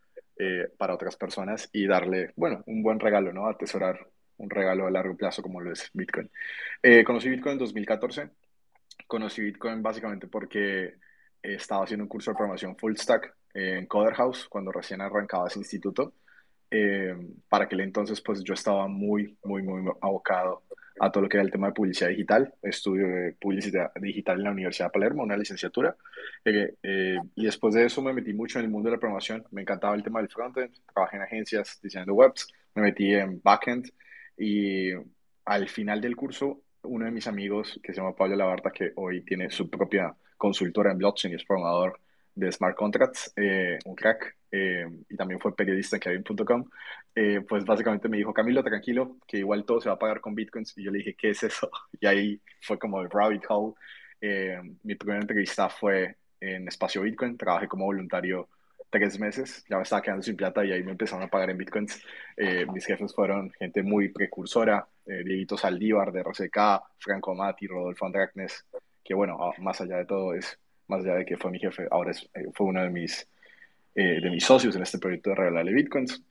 eh, 0.42 0.70
para 0.78 0.94
otras 0.94 1.16
personas 1.16 1.68
y 1.70 1.86
darle, 1.86 2.32
bueno, 2.34 2.62
un 2.66 2.82
buen 2.82 2.98
regalo, 2.98 3.30
¿no? 3.30 3.46
Atesorar 3.46 4.08
un 4.38 4.48
regalo 4.48 4.86
a 4.86 4.90
largo 4.90 5.14
plazo 5.14 5.42
como 5.42 5.60
lo 5.60 5.70
es 5.70 5.90
Bitcoin. 5.92 6.30
Eh, 6.82 7.04
conocí 7.04 7.28
Bitcoin 7.28 7.52
en 7.52 7.58
2014. 7.58 8.30
Conocí 9.06 9.42
Bitcoin 9.42 9.82
básicamente 9.82 10.28
porque 10.28 10.94
estaba 11.42 11.84
haciendo 11.84 12.04
un 12.04 12.08
curso 12.08 12.30
de 12.30 12.36
programación 12.36 12.76
full 12.76 12.94
stack 12.96 13.34
en 13.52 13.86
Coder 13.86 14.14
House 14.14 14.46
cuando 14.48 14.72
recién 14.72 15.02
arrancaba 15.02 15.48
ese 15.48 15.58
instituto. 15.58 16.14
Eh, 16.70 17.14
para 17.48 17.64
aquel 17.64 17.80
entonces, 17.80 18.20
pues 18.20 18.42
yo 18.44 18.54
estaba 18.54 18.86
muy, 18.86 19.36
muy, 19.44 19.62
muy 19.62 19.92
abocado 20.00 20.62
a 21.00 21.10
todo 21.10 21.22
lo 21.22 21.28
que 21.28 21.38
era 21.38 21.44
el 21.44 21.50
tema 21.50 21.68
de 21.68 21.72
publicidad 21.72 22.10
digital. 22.10 22.54
Estudio 22.62 23.08
de 23.08 23.32
publicidad 23.32 23.90
digital 24.00 24.36
en 24.38 24.44
la 24.44 24.50
Universidad 24.50 24.88
de 24.88 24.92
Palermo, 24.92 25.22
una 25.22 25.36
licenciatura. 25.36 25.96
Eh, 26.44 26.74
eh, 26.82 27.18
y 27.34 27.44
después 27.46 27.74
de 27.74 27.86
eso 27.86 28.02
me 28.02 28.12
metí 28.12 28.34
mucho 28.34 28.58
en 28.58 28.66
el 28.66 28.70
mundo 28.70 28.90
de 28.90 28.96
la 28.96 29.00
programación. 29.00 29.44
Me 29.50 29.62
encantaba 29.62 29.94
el 29.94 30.02
tema 30.02 30.20
del 30.20 30.28
frontend. 30.28 30.74
Trabajé 30.92 31.16
en 31.16 31.22
agencias 31.22 31.80
diseñando 31.82 32.12
webs. 32.12 32.48
Me 32.74 32.82
metí 32.82 33.14
en 33.14 33.40
backend. 33.42 33.90
Y 34.36 34.90
al 35.46 35.68
final 35.70 36.02
del 36.02 36.16
curso, 36.16 36.60
uno 36.82 37.06
de 37.06 37.10
mis 37.10 37.26
amigos, 37.26 37.80
que 37.82 37.94
se 37.94 38.00
llama 38.00 38.14
Pablo 38.14 38.36
Labarta, 38.36 38.70
que 38.70 38.92
hoy 38.96 39.22
tiene 39.22 39.50
su 39.50 39.70
propia 39.70 40.14
consultora 40.36 40.92
en 40.92 40.98
blockchain 40.98 41.32
y 41.32 41.36
es 41.36 41.44
programador 41.44 41.98
de 42.40 42.52
smart 42.52 42.76
contracts, 42.76 43.32
eh, 43.36 43.78
un 43.84 43.94
crack, 43.94 44.36
eh, 44.50 44.86
y 45.08 45.16
también 45.16 45.38
fue 45.38 45.54
periodista 45.54 45.96
en 45.96 46.00
Kevin.com, 46.00 46.64
eh, 47.14 47.40
pues 47.48 47.64
básicamente 47.64 48.08
me 48.08 48.16
dijo, 48.16 48.34
Camilo, 48.34 48.64
tranquilo, 48.64 49.16
que 49.26 49.38
igual 49.38 49.64
todo 49.64 49.80
se 49.80 49.88
va 49.88 49.94
a 49.94 49.98
pagar 49.98 50.20
con 50.20 50.34
bitcoins. 50.34 50.76
Y 50.76 50.84
yo 50.84 50.90
le 50.90 50.98
dije, 50.98 51.14
¿qué 51.14 51.30
es 51.30 51.42
eso? 51.42 51.70
Y 52.00 52.06
ahí 52.06 52.40
fue 52.62 52.78
como 52.78 53.00
el 53.00 53.10
rabbit 53.10 53.44
hole. 53.48 53.74
mi 54.82 54.94
primera 54.94 55.20
entrevista 55.20 55.68
fue 55.68 56.16
en 56.40 56.68
Espacio 56.68 57.02
Bitcoin, 57.02 57.36
trabajé 57.36 57.68
como 57.68 57.84
voluntario 57.84 58.48
tres 58.90 59.18
meses, 59.20 59.64
ya 59.68 59.76
me 59.76 59.82
estaba 59.82 60.02
quedando 60.02 60.22
sin 60.22 60.36
plata 60.36 60.64
y 60.64 60.72
ahí 60.72 60.82
me 60.82 60.92
empezaron 60.92 61.22
a 61.24 61.28
pagar 61.28 61.50
en 61.50 61.58
bitcoins. 61.58 62.02
mis 62.72 62.86
jefes 62.86 63.14
fueron 63.14 63.50
gente 63.52 63.82
muy 63.82 64.08
precursora, 64.08 64.86
eh, 65.06 65.22
Dieguito 65.24 65.56
Saldívar 65.56 66.12
de 66.12 66.20
RCK, 66.20 66.82
Franco 66.98 67.34
Mati, 67.34 67.66
Rodolfo 67.66 68.06
Andragnes, 68.06 68.64
que 69.02 69.14
bueno, 69.14 69.38
más 69.58 69.80
allá 69.80 69.96
de 69.96 70.04
todo 70.04 70.34
es, 70.34 70.58
más 70.90 71.04
allá 71.04 71.14
de 71.14 71.24
que 71.24 71.36
fue 71.36 71.50
mi 71.50 71.58
jefe, 71.58 71.86
ahora 71.90 72.10
es, 72.10 72.28
eh, 72.34 72.46
fue 72.52 72.66
uno 72.66 72.82
de 72.82 72.90
mis, 72.90 73.28
eh, 73.94 74.20
de 74.20 74.30
mis 74.30 74.44
socios 74.44 74.76
en 74.76 74.82
este 74.82 74.98
proyecto 74.98 75.30
de 75.30 75.36
regalarle 75.36 75.72
bitcoins. 75.72 76.22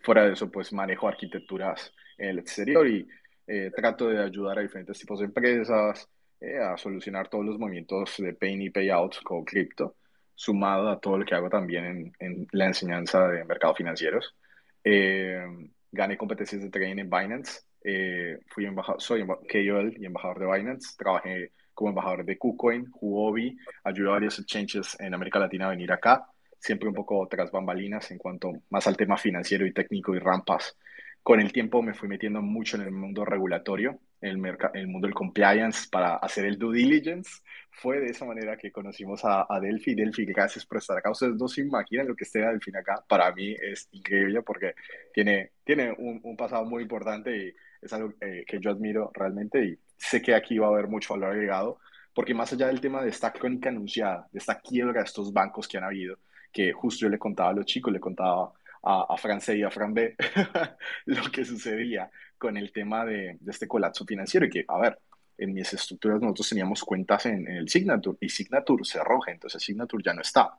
Fuera 0.00 0.26
de 0.26 0.32
eso, 0.32 0.50
pues 0.50 0.72
manejo 0.72 1.08
arquitecturas 1.08 1.92
en 2.16 2.30
el 2.30 2.38
exterior 2.40 2.86
y 2.86 3.06
trato 3.74 4.08
de 4.08 4.22
ayudar 4.22 4.58
a 4.58 4.62
diferentes 4.62 4.98
tipos 4.98 5.20
de 5.20 5.24
empresas 5.24 6.06
a 6.62 6.76
solucionar 6.76 7.28
todos 7.28 7.46
los 7.46 7.58
movimientos 7.58 8.16
de 8.18 8.34
pay 8.34 8.62
y 8.62 8.68
payout 8.68 9.22
con 9.22 9.42
cripto, 9.42 9.96
sumado 10.34 10.90
a 10.90 11.00
todo 11.00 11.16
lo 11.16 11.24
que 11.24 11.34
hago 11.34 11.48
también 11.48 11.84
en, 11.86 12.12
en 12.18 12.46
la 12.52 12.66
enseñanza 12.66 13.26
de 13.28 13.44
mercados 13.44 13.78
financieros. 13.78 14.34
gané 14.84 16.16
competencias 16.18 16.62
de 16.62 16.68
trading 16.68 16.98
en 16.98 17.08
Binance 17.08 17.62
eh, 17.84 18.40
fui 18.48 18.66
soy 18.98 19.24
KOL 19.26 19.94
y 19.96 20.04
embajador 20.04 20.38
de 20.40 20.46
Binance. 20.46 20.96
Trabajé 20.96 21.52
como 21.78 21.90
embajador 21.90 22.24
de 22.24 22.36
KuCoin, 22.36 22.88
Huobi, 23.00 23.56
ayudé 23.84 24.08
a 24.08 24.12
varios 24.14 24.36
exchanges 24.40 24.96
en 24.98 25.14
América 25.14 25.38
Latina 25.38 25.66
a 25.66 25.70
venir 25.70 25.92
acá, 25.92 26.26
siempre 26.58 26.88
un 26.88 26.94
poco 26.96 27.24
tras 27.30 27.52
bambalinas 27.52 28.10
en 28.10 28.18
cuanto 28.18 28.50
más 28.70 28.88
al 28.88 28.96
tema 28.96 29.16
financiero 29.16 29.64
y 29.64 29.72
técnico 29.72 30.12
y 30.12 30.18
rampas. 30.18 30.76
Con 31.22 31.40
el 31.40 31.52
tiempo 31.52 31.80
me 31.80 31.94
fui 31.94 32.08
metiendo 32.08 32.42
mucho 32.42 32.76
en 32.78 32.82
el 32.82 32.90
mundo 32.90 33.24
regulatorio, 33.24 34.00
el, 34.20 34.42
el 34.74 34.88
mundo 34.88 35.06
del 35.06 35.14
compliance 35.14 35.86
para 35.88 36.16
hacer 36.16 36.46
el 36.46 36.58
due 36.58 36.78
diligence. 36.78 37.42
Fue 37.70 38.00
de 38.00 38.06
esa 38.06 38.24
manera 38.24 38.56
que 38.56 38.72
conocimos 38.72 39.24
a, 39.24 39.46
a 39.48 39.60
Delphi. 39.60 39.94
Delphi, 39.94 40.24
gracias 40.24 40.66
por 40.66 40.78
estar 40.78 40.98
acá. 40.98 41.12
Ustedes 41.12 41.36
no 41.36 41.46
se 41.46 41.60
imaginan 41.60 42.08
lo 42.08 42.16
que 42.16 42.24
esté 42.24 42.40
Delphi 42.40 42.72
acá. 42.76 43.04
Para 43.06 43.32
mí 43.32 43.54
es 43.60 43.88
increíble 43.92 44.42
porque 44.42 44.74
tiene, 45.14 45.52
tiene 45.62 45.92
un, 45.96 46.18
un 46.24 46.36
pasado 46.36 46.64
muy 46.64 46.82
importante 46.82 47.36
y 47.36 47.54
es 47.82 47.92
algo 47.92 48.14
eh, 48.20 48.42
que 48.44 48.58
yo 48.58 48.72
admiro 48.72 49.12
realmente 49.14 49.64
y 49.64 49.78
sé 49.98 50.22
que 50.22 50.34
aquí 50.34 50.58
va 50.58 50.68
a 50.68 50.70
haber 50.70 50.88
mucho 50.88 51.14
valor 51.14 51.32
agregado, 51.32 51.80
porque 52.14 52.34
más 52.34 52.52
allá 52.52 52.68
del 52.68 52.80
tema 52.80 53.02
de 53.02 53.10
esta 53.10 53.32
crónica 53.32 53.68
anunciada, 53.68 54.26
de 54.32 54.38
esta 54.38 54.60
quiebra 54.60 55.00
de 55.00 55.06
estos 55.06 55.32
bancos 55.32 55.68
que 55.68 55.78
han 55.78 55.84
habido, 55.84 56.18
que 56.52 56.72
justo 56.72 57.02
yo 57.02 57.08
le 57.08 57.18
contaba 57.18 57.50
a 57.50 57.52
los 57.52 57.66
chicos, 57.66 57.92
le 57.92 58.00
contaba 58.00 58.52
a, 58.82 59.06
a 59.08 59.16
Fran 59.16 59.40
C 59.40 59.58
y 59.58 59.62
a 59.62 59.70
Fran 59.70 59.92
B 59.92 60.16
lo 61.06 61.30
que 61.30 61.44
sucedía 61.44 62.10
con 62.38 62.56
el 62.56 62.72
tema 62.72 63.04
de, 63.04 63.36
de, 63.40 63.50
este 63.50 63.68
colapso 63.68 64.04
financiero 64.04 64.46
y 64.46 64.50
que, 64.50 64.64
a 64.66 64.78
ver, 64.78 64.98
en 65.36 65.52
mis 65.52 65.72
estructuras 65.72 66.20
nosotros 66.20 66.48
teníamos 66.48 66.82
cuentas 66.82 67.26
en, 67.26 67.46
en 67.48 67.56
el 67.56 67.68
Signature 67.68 68.16
y 68.20 68.28
Signature 68.28 68.84
cerró, 68.84 69.20
entonces 69.26 69.62
Signature 69.62 70.02
ya 70.04 70.14
no 70.14 70.22
está. 70.22 70.56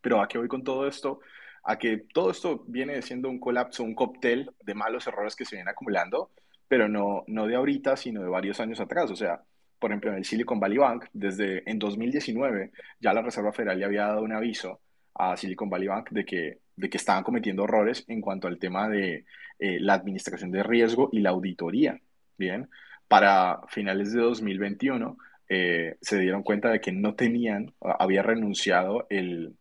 Pero 0.00 0.20
a 0.22 0.28
qué 0.28 0.38
voy 0.38 0.48
con 0.48 0.62
todo 0.62 0.86
esto? 0.86 1.20
a 1.68 1.78
que 1.78 1.98
todo 1.98 2.30
esto 2.30 2.64
viene 2.66 3.02
siendo 3.02 3.28
un 3.28 3.38
colapso, 3.38 3.82
un 3.82 3.94
cóctel 3.94 4.50
de 4.62 4.74
malos 4.74 5.06
errores 5.06 5.36
que 5.36 5.44
se 5.44 5.56
vienen 5.56 5.70
acumulando, 5.70 6.30
pero 6.68 6.88
no, 6.88 7.24
no 7.26 7.46
de 7.46 7.56
ahorita, 7.56 7.96
sino 7.96 8.22
de 8.22 8.28
varios 8.28 8.60
años 8.60 8.78
atrás. 8.80 9.10
O 9.10 9.16
sea, 9.16 9.42
por 9.78 9.90
ejemplo, 9.90 10.10
en 10.10 10.18
el 10.18 10.24
Silicon 10.24 10.60
Valley 10.60 10.78
Bank, 10.78 11.06
desde 11.12 11.68
en 11.68 11.78
2019, 11.78 12.72
ya 13.00 13.12
la 13.12 13.22
Reserva 13.22 13.52
Federal 13.52 13.78
le 13.78 13.84
había 13.86 14.06
dado 14.06 14.22
un 14.22 14.32
aviso 14.32 14.80
a 15.14 15.36
Silicon 15.36 15.70
Valley 15.70 15.88
Bank 15.88 16.10
de 16.10 16.24
que, 16.24 16.58
de 16.76 16.90
que 16.90 16.96
estaban 16.96 17.24
cometiendo 17.24 17.64
errores 17.64 18.04
en 18.08 18.20
cuanto 18.20 18.48
al 18.48 18.58
tema 18.58 18.88
de 18.88 19.24
eh, 19.58 19.78
la 19.80 19.94
administración 19.94 20.50
de 20.50 20.62
riesgo 20.62 21.08
y 21.12 21.20
la 21.20 21.30
auditoría. 21.30 22.00
Bien, 22.36 22.68
para 23.08 23.62
finales 23.68 24.12
de 24.12 24.20
2021 24.20 25.16
eh, 25.48 25.96
se 26.00 26.18
dieron 26.20 26.42
cuenta 26.42 26.70
de 26.70 26.80
que 26.80 26.92
no 26.92 27.14
tenían, 27.14 27.72
había 27.80 28.22
renunciado 28.22 29.06
el, 29.10 29.56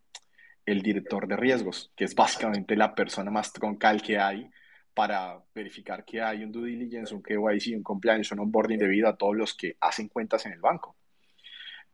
el 0.66 0.82
director 0.82 1.28
de 1.28 1.38
riesgos, 1.38 1.92
que 1.96 2.04
es 2.04 2.14
básicamente 2.14 2.76
la 2.76 2.94
persona 2.94 3.32
más 3.32 3.54
troncal 3.54 4.02
que 4.02 4.20
hay 4.20 4.50
para 4.98 5.40
verificar 5.54 6.04
que 6.04 6.24
hay 6.24 6.44
un 6.44 6.52
due 6.52 6.72
diligence, 6.72 7.14
un 7.14 7.22
KYC, 7.22 7.78
un 7.78 7.84
compliance, 7.84 8.34
un 8.34 8.40
onboarding 8.40 8.80
debido 8.80 9.08
a 9.08 9.16
todos 9.16 9.38
los 9.38 9.54
que 9.54 9.78
hacen 9.80 10.08
cuentas 10.08 10.48
en 10.48 10.54
el 10.54 10.60
banco. 10.60 10.96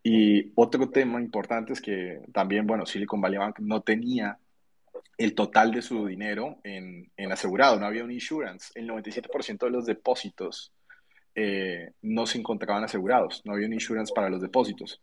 Y 0.01 0.53
otro 0.55 0.89
tema 0.89 1.19
importante 1.19 1.73
es 1.73 1.81
que 1.81 2.21
también, 2.31 2.65
bueno, 2.65 2.85
Silicon 2.85 3.19
Valley 3.19 3.39
Bank 3.39 3.59
no 3.59 3.81
tenía 3.81 4.39
el 5.17 5.35
total 5.35 5.73
de 5.73 5.81
su 5.81 6.05
dinero 6.05 6.61
en, 6.63 7.11
en 7.17 7.31
asegurado, 7.33 7.77
no 7.77 7.87
había 7.87 8.05
un 8.05 8.11
insurance. 8.11 8.71
El 8.73 8.87
97% 8.87 9.65
de 9.65 9.69
los 9.69 9.85
depósitos 9.85 10.71
eh, 11.35 11.91
no 12.03 12.25
se 12.25 12.37
encontraban 12.37 12.85
asegurados, 12.85 13.41
no 13.43 13.51
había 13.51 13.67
un 13.67 13.73
insurance 13.73 14.13
para 14.13 14.29
los 14.29 14.41
depósitos 14.41 15.01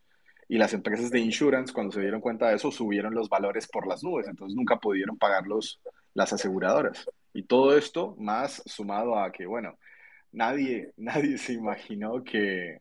y 0.48 0.56
las 0.56 0.72
empresas 0.72 1.10
de 1.10 1.20
insurance, 1.20 1.72
cuando 1.72 1.92
se 1.92 2.00
dieron 2.00 2.22
cuenta 2.22 2.48
de 2.48 2.56
eso, 2.56 2.72
subieron 2.72 3.14
los 3.14 3.28
valores 3.28 3.68
por 3.68 3.86
las 3.86 4.02
nubes, 4.02 4.26
entonces 4.26 4.56
nunca 4.56 4.78
pudieron 4.78 5.18
pagarlos 5.18 5.80
las 6.14 6.32
aseguradoras. 6.32 7.08
Y 7.32 7.44
todo 7.44 7.76
esto 7.76 8.16
más 8.18 8.62
sumado 8.66 9.18
a 9.18 9.30
que, 9.32 9.46
bueno, 9.46 9.78
nadie, 10.32 10.92
nadie 10.96 11.38
se 11.38 11.52
imaginó 11.52 12.22
que, 12.24 12.80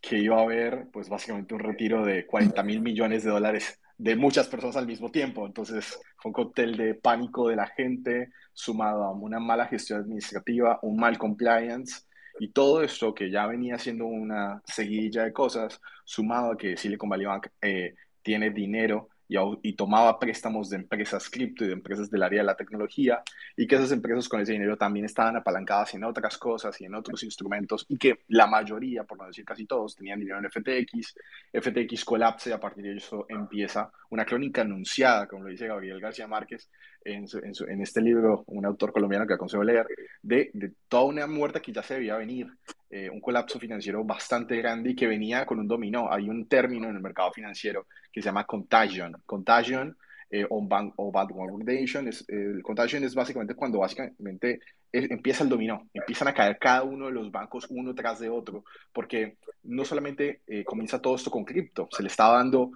que 0.00 0.18
iba 0.18 0.38
a 0.38 0.42
haber, 0.42 0.88
pues 0.92 1.08
básicamente 1.08 1.54
un 1.54 1.60
retiro 1.60 2.04
de 2.04 2.26
40 2.26 2.62
mil 2.62 2.80
millones 2.80 3.24
de 3.24 3.30
dólares 3.30 3.80
de 3.96 4.16
muchas 4.16 4.48
personas 4.48 4.76
al 4.76 4.86
mismo 4.86 5.10
tiempo. 5.10 5.46
Entonces 5.46 5.98
fue 6.16 6.30
un 6.30 6.32
cóctel 6.32 6.76
de 6.76 6.94
pánico 6.94 7.48
de 7.48 7.56
la 7.56 7.66
gente, 7.66 8.30
sumado 8.52 9.04
a 9.04 9.12
una 9.12 9.40
mala 9.40 9.66
gestión 9.66 10.00
administrativa, 10.00 10.78
un 10.82 10.96
mal 10.96 11.18
compliance 11.18 12.02
y 12.40 12.48
todo 12.48 12.82
esto 12.82 13.14
que 13.14 13.30
ya 13.30 13.46
venía 13.46 13.78
siendo 13.78 14.06
una 14.06 14.60
seguidilla 14.66 15.24
de 15.24 15.32
cosas, 15.32 15.80
sumado 16.04 16.52
a 16.52 16.56
que 16.56 16.76
Silicon 16.76 17.08
Valley 17.08 17.26
Bank 17.26 17.46
eh, 17.62 17.94
tiene 18.22 18.50
dinero 18.50 19.10
y, 19.28 19.72
tomaba 19.74 20.18
préstamos 20.18 20.70
de 20.70 20.76
empresas 20.76 21.28
cripto 21.30 21.64
y 21.64 21.68
de 21.68 21.72
empresas 21.72 22.10
del 22.10 22.22
área 22.22 22.40
de 22.40 22.46
la 22.46 22.56
tecnología 22.56 23.22
y 23.56 23.66
que 23.66 23.76
esas 23.76 23.92
empresas 23.92 24.28
con 24.28 24.40
ese 24.40 24.52
dinero 24.52 24.76
también 24.76 25.06
estaban 25.06 25.36
apalancadas 25.36 25.94
en 25.94 26.04
otras 26.04 26.38
cosas 26.38 26.80
y 26.80 26.84
en 26.84 26.94
otros 26.94 27.22
instrumentos 27.22 27.86
y 27.88 27.96
que 27.96 28.20
la 28.28 28.46
mayoría, 28.46 29.04
por 29.04 29.18
no 29.18 29.26
decir 29.26 29.44
casi 29.44 29.66
todos, 29.66 29.96
tenían 29.96 30.20
dinero 30.20 30.38
en 30.38 30.50
FTX. 30.50 31.14
FTX 31.52 32.04
colapse 32.04 32.50
y 32.50 32.52
a 32.52 32.60
partir 32.60 32.84
de 32.84 32.96
eso 32.96 33.26
empieza 33.28 33.90
una 34.10 34.24
crónica 34.24 34.62
anunciada, 34.62 35.26
como 35.26 35.44
lo 35.44 35.50
dice 35.50 35.66
Gabriel 35.66 36.00
García 36.00 36.26
Márquez 36.26 36.68
en, 37.04 37.26
en, 37.68 37.80
este 37.82 38.00
libro, 38.00 38.44
un 38.46 38.64
autor 38.64 38.92
colombiano 38.92 39.26
que 39.26 39.34
aconsejo 39.34 39.62
leer, 39.62 39.86
de, 40.22 40.50
de 40.54 40.72
toda 40.88 41.04
una 41.04 41.26
muerte 41.26 41.60
que 41.60 41.72
ya 41.72 41.82
se 41.82 41.94
debía 41.94 42.16
venir 42.16 42.48
eh, 42.90 43.10
un 43.10 43.20
colapso 43.20 43.58
financiero 43.58 44.04
bastante 44.04 44.56
grande 44.56 44.90
y 44.90 44.94
que 44.94 45.06
venía 45.06 45.44
con 45.44 45.58
un 45.58 45.68
dominó. 45.68 46.12
Hay 46.12 46.28
un 46.28 46.46
término 46.46 46.88
en 46.88 46.96
el 46.96 47.02
mercado 47.02 47.32
financiero 47.32 47.86
que 48.12 48.22
se 48.22 48.26
llama 48.26 48.44
contagion. 48.44 49.16
Contagion 49.26 49.96
eh, 50.30 50.46
o, 50.48 50.66
bank, 50.66 50.94
o 50.96 51.10
bad 51.10 51.28
foundation. 51.28 52.08
Es, 52.08 52.24
el 52.28 52.62
contagion 52.62 53.04
es 53.04 53.14
básicamente 53.14 53.54
cuando 53.54 53.80
básicamente 53.80 54.60
empieza 54.92 55.42
el 55.42 55.50
dominó, 55.50 55.88
empiezan 55.92 56.28
a 56.28 56.34
caer 56.34 56.56
cada 56.58 56.84
uno 56.84 57.06
de 57.06 57.12
los 57.12 57.32
bancos 57.32 57.66
uno 57.68 57.94
tras 57.96 58.20
de 58.20 58.28
otro, 58.28 58.64
porque 58.92 59.38
no 59.64 59.84
solamente 59.84 60.42
eh, 60.46 60.62
comienza 60.64 61.02
todo 61.02 61.16
esto 61.16 61.32
con 61.32 61.44
cripto, 61.44 61.88
se 61.90 62.02
le 62.02 62.08
está 62.08 62.28
dando 62.28 62.70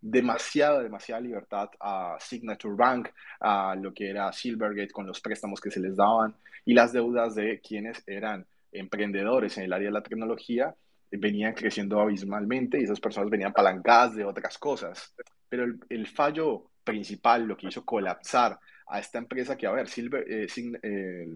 demasiada, 0.00 0.82
demasiada 0.82 1.20
libertad 1.20 1.70
a 1.80 2.16
Signature 2.20 2.74
Bank, 2.74 3.08
a 3.40 3.76
lo 3.76 3.94
que 3.94 4.10
era 4.10 4.32
Silvergate 4.32 4.90
con 4.90 5.06
los 5.06 5.20
préstamos 5.20 5.60
que 5.60 5.70
se 5.70 5.80
les 5.80 5.96
daban 5.96 6.34
y 6.64 6.74
las 6.74 6.92
deudas 6.92 7.34
de 7.34 7.60
quienes 7.60 8.02
eran 8.06 8.46
emprendedores 8.72 9.56
en 9.58 9.64
el 9.64 9.72
área 9.72 9.88
de 9.88 9.92
la 9.92 10.02
tecnología 10.02 10.74
venían 11.10 11.54
creciendo 11.54 12.00
abismalmente 12.00 12.78
y 12.78 12.84
esas 12.84 13.00
personas 13.00 13.30
venían 13.30 13.52
palancadas 13.52 14.14
de 14.14 14.24
otras 14.24 14.58
cosas. 14.58 15.14
Pero 15.48 15.64
el, 15.88 16.06
fallo 16.06 16.70
principal, 16.84 17.44
lo 17.46 17.56
que 17.56 17.68
hizo 17.68 17.84
colapsar 17.84 18.58
a 18.86 19.00
esta 19.00 19.18
empresa 19.18 19.56
que, 19.56 19.66
a 19.66 19.72
ver, 19.72 19.88
Silver, 19.88 20.24
eh, 20.28 21.28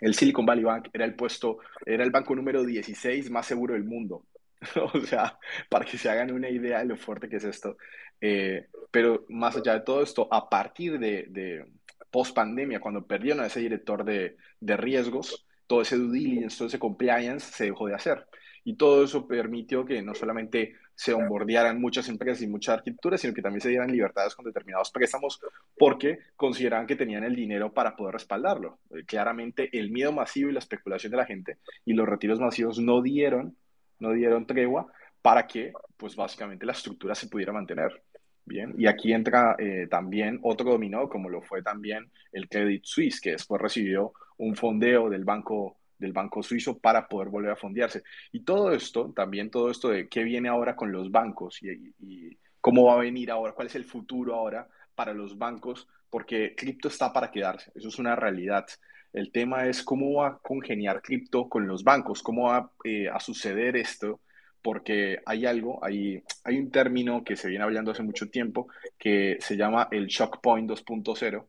el 0.00 0.14
Silicon 0.14 0.46
Valley 0.46 0.64
Bank 0.64 0.88
era 0.92 1.04
el 1.04 1.14
puesto, 1.14 1.58
era 1.84 2.04
el 2.04 2.10
banco 2.10 2.34
número 2.34 2.64
16 2.64 3.30
más 3.30 3.46
seguro 3.46 3.74
del 3.74 3.84
mundo. 3.84 4.26
o 4.94 5.00
sea, 5.00 5.38
para 5.68 5.84
que 5.84 5.98
se 5.98 6.08
hagan 6.08 6.32
una 6.32 6.48
idea 6.48 6.78
de 6.80 6.86
lo 6.86 6.96
fuerte 6.96 7.28
que 7.28 7.36
es 7.36 7.44
esto. 7.44 7.76
Eh, 8.20 8.68
pero 8.90 9.24
más 9.28 9.56
allá 9.56 9.74
de 9.74 9.80
todo 9.80 10.02
esto, 10.02 10.28
a 10.30 10.48
partir 10.48 10.98
de, 10.98 11.26
de 11.28 11.66
post 12.10 12.34
pandemia, 12.34 12.80
cuando 12.80 13.06
perdieron 13.06 13.42
a 13.42 13.46
ese 13.46 13.60
director 13.60 14.04
de, 14.04 14.36
de 14.60 14.76
riesgos, 14.76 15.46
todo 15.66 15.82
ese 15.82 15.96
due 15.96 16.18
diligence, 16.18 16.58
todo 16.58 16.68
ese 16.68 16.78
compliance 16.78 17.52
se 17.52 17.64
dejó 17.64 17.86
de 17.86 17.94
hacer. 17.94 18.26
Y 18.64 18.76
todo 18.76 19.04
eso 19.04 19.26
permitió 19.26 19.84
que 19.84 20.00
no 20.00 20.14
solamente 20.14 20.74
se 20.94 21.12
onboardearan 21.12 21.80
muchas 21.80 22.08
empresas 22.08 22.42
y 22.42 22.46
muchas 22.46 22.78
arquitecturas, 22.78 23.20
sino 23.20 23.34
que 23.34 23.42
también 23.42 23.60
se 23.60 23.68
dieran 23.68 23.90
libertades 23.90 24.34
con 24.34 24.44
determinados 24.44 24.90
préstamos 24.90 25.40
porque 25.76 26.18
consideraban 26.36 26.86
que 26.86 26.96
tenían 26.96 27.24
el 27.24 27.34
dinero 27.34 27.72
para 27.72 27.96
poder 27.96 28.14
respaldarlo. 28.14 28.78
Eh, 28.90 29.04
claramente 29.04 29.76
el 29.76 29.90
miedo 29.90 30.12
masivo 30.12 30.50
y 30.50 30.52
la 30.52 30.60
especulación 30.60 31.10
de 31.10 31.16
la 31.16 31.26
gente 31.26 31.58
y 31.84 31.94
los 31.94 32.08
retiros 32.08 32.40
masivos 32.40 32.78
no 32.78 33.02
dieron, 33.02 33.56
no 34.04 34.12
dieron 34.12 34.46
tregua 34.46 34.86
para 35.20 35.46
que, 35.46 35.72
pues 35.96 36.14
básicamente 36.14 36.66
la 36.66 36.72
estructura 36.72 37.14
se 37.14 37.28
pudiera 37.28 37.52
mantener. 37.52 38.02
Bien, 38.46 38.74
y 38.76 38.86
aquí 38.86 39.12
entra 39.12 39.56
eh, 39.58 39.86
también 39.90 40.38
otro 40.42 40.72
dominó, 40.72 41.08
como 41.08 41.30
lo 41.30 41.40
fue 41.40 41.62
también 41.62 42.10
el 42.30 42.46
Credit 42.46 42.84
Suisse, 42.84 43.20
que 43.20 43.30
después 43.30 43.60
recibió 43.60 44.12
un 44.36 44.54
fondeo 44.54 45.08
del 45.08 45.24
banco, 45.24 45.78
del 45.98 46.12
banco 46.12 46.42
suizo 46.42 46.78
para 46.78 47.08
poder 47.08 47.30
volver 47.30 47.52
a 47.52 47.56
fondearse. 47.56 48.02
Y 48.32 48.40
todo 48.40 48.72
esto, 48.72 49.12
también 49.16 49.50
todo 49.50 49.70
esto 49.70 49.88
de 49.88 50.08
qué 50.08 50.24
viene 50.24 50.50
ahora 50.50 50.76
con 50.76 50.92
los 50.92 51.10
bancos 51.10 51.62
y, 51.62 51.94
y 52.00 52.36
cómo 52.60 52.84
va 52.84 52.94
a 52.94 52.98
venir 52.98 53.30
ahora, 53.30 53.54
cuál 53.54 53.68
es 53.68 53.76
el 53.76 53.84
futuro 53.84 54.34
ahora 54.34 54.68
para 54.94 55.14
los 55.14 55.38
bancos, 55.38 55.88
porque 56.10 56.54
cripto 56.54 56.88
está 56.88 57.12
para 57.12 57.30
quedarse, 57.30 57.72
eso 57.74 57.88
es 57.88 57.98
una 57.98 58.14
realidad. 58.14 58.66
El 59.14 59.32
tema 59.32 59.66
es 59.66 59.82
cómo 59.82 60.12
va 60.14 60.28
a 60.28 60.38
congeniar 60.38 61.00
cripto 61.00 61.48
con 61.48 61.66
los 61.66 61.84
bancos, 61.84 62.22
cómo 62.22 62.48
va 62.48 62.70
eh, 62.84 63.08
a 63.08 63.18
suceder 63.20 63.76
esto 63.76 64.20
porque 64.60 65.20
hay 65.26 65.44
algo, 65.44 65.84
hay, 65.84 66.22
hay 66.42 66.58
un 66.58 66.70
término 66.70 67.22
que 67.22 67.36
se 67.36 67.48
viene 67.48 67.64
hablando 67.64 67.90
hace 67.90 68.02
mucho 68.02 68.30
tiempo 68.30 68.68
que 68.98 69.36
se 69.40 69.56
llama 69.56 69.88
el 69.90 70.06
shock 70.06 70.40
point 70.40 70.68
2.0. 70.68 71.44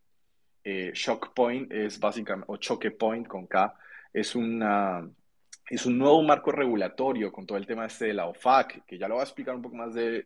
Eh, 0.65 0.91
shock 0.93 1.34
point 1.34 1.71
es 1.71 1.97
básicamente, 1.99 2.51
o 2.51 2.58
choque 2.58 2.91
point 2.91 3.25
con 3.25 3.47
K, 3.47 3.73
es, 4.12 4.36
una, 4.36 5.10
es 5.69 5.86
un 5.86 5.97
nuevo 5.97 6.21
marco 6.21 6.51
regulatorio 6.51 7.32
con 7.32 7.45
todo 7.45 7.58
el 7.58 7.65
tema 7.65 7.86
este 7.86 8.06
de 8.06 8.13
la 8.13 8.28
OFAC, 8.28 8.86
que 8.86 8.97
ya 8.97 9.08
lo 9.08 9.15
voy 9.15 9.21
a 9.21 9.25
explicar 9.25 9.56
un 9.56 9.62
poco 9.62 9.75
más 9.75 9.93
de, 9.93 10.23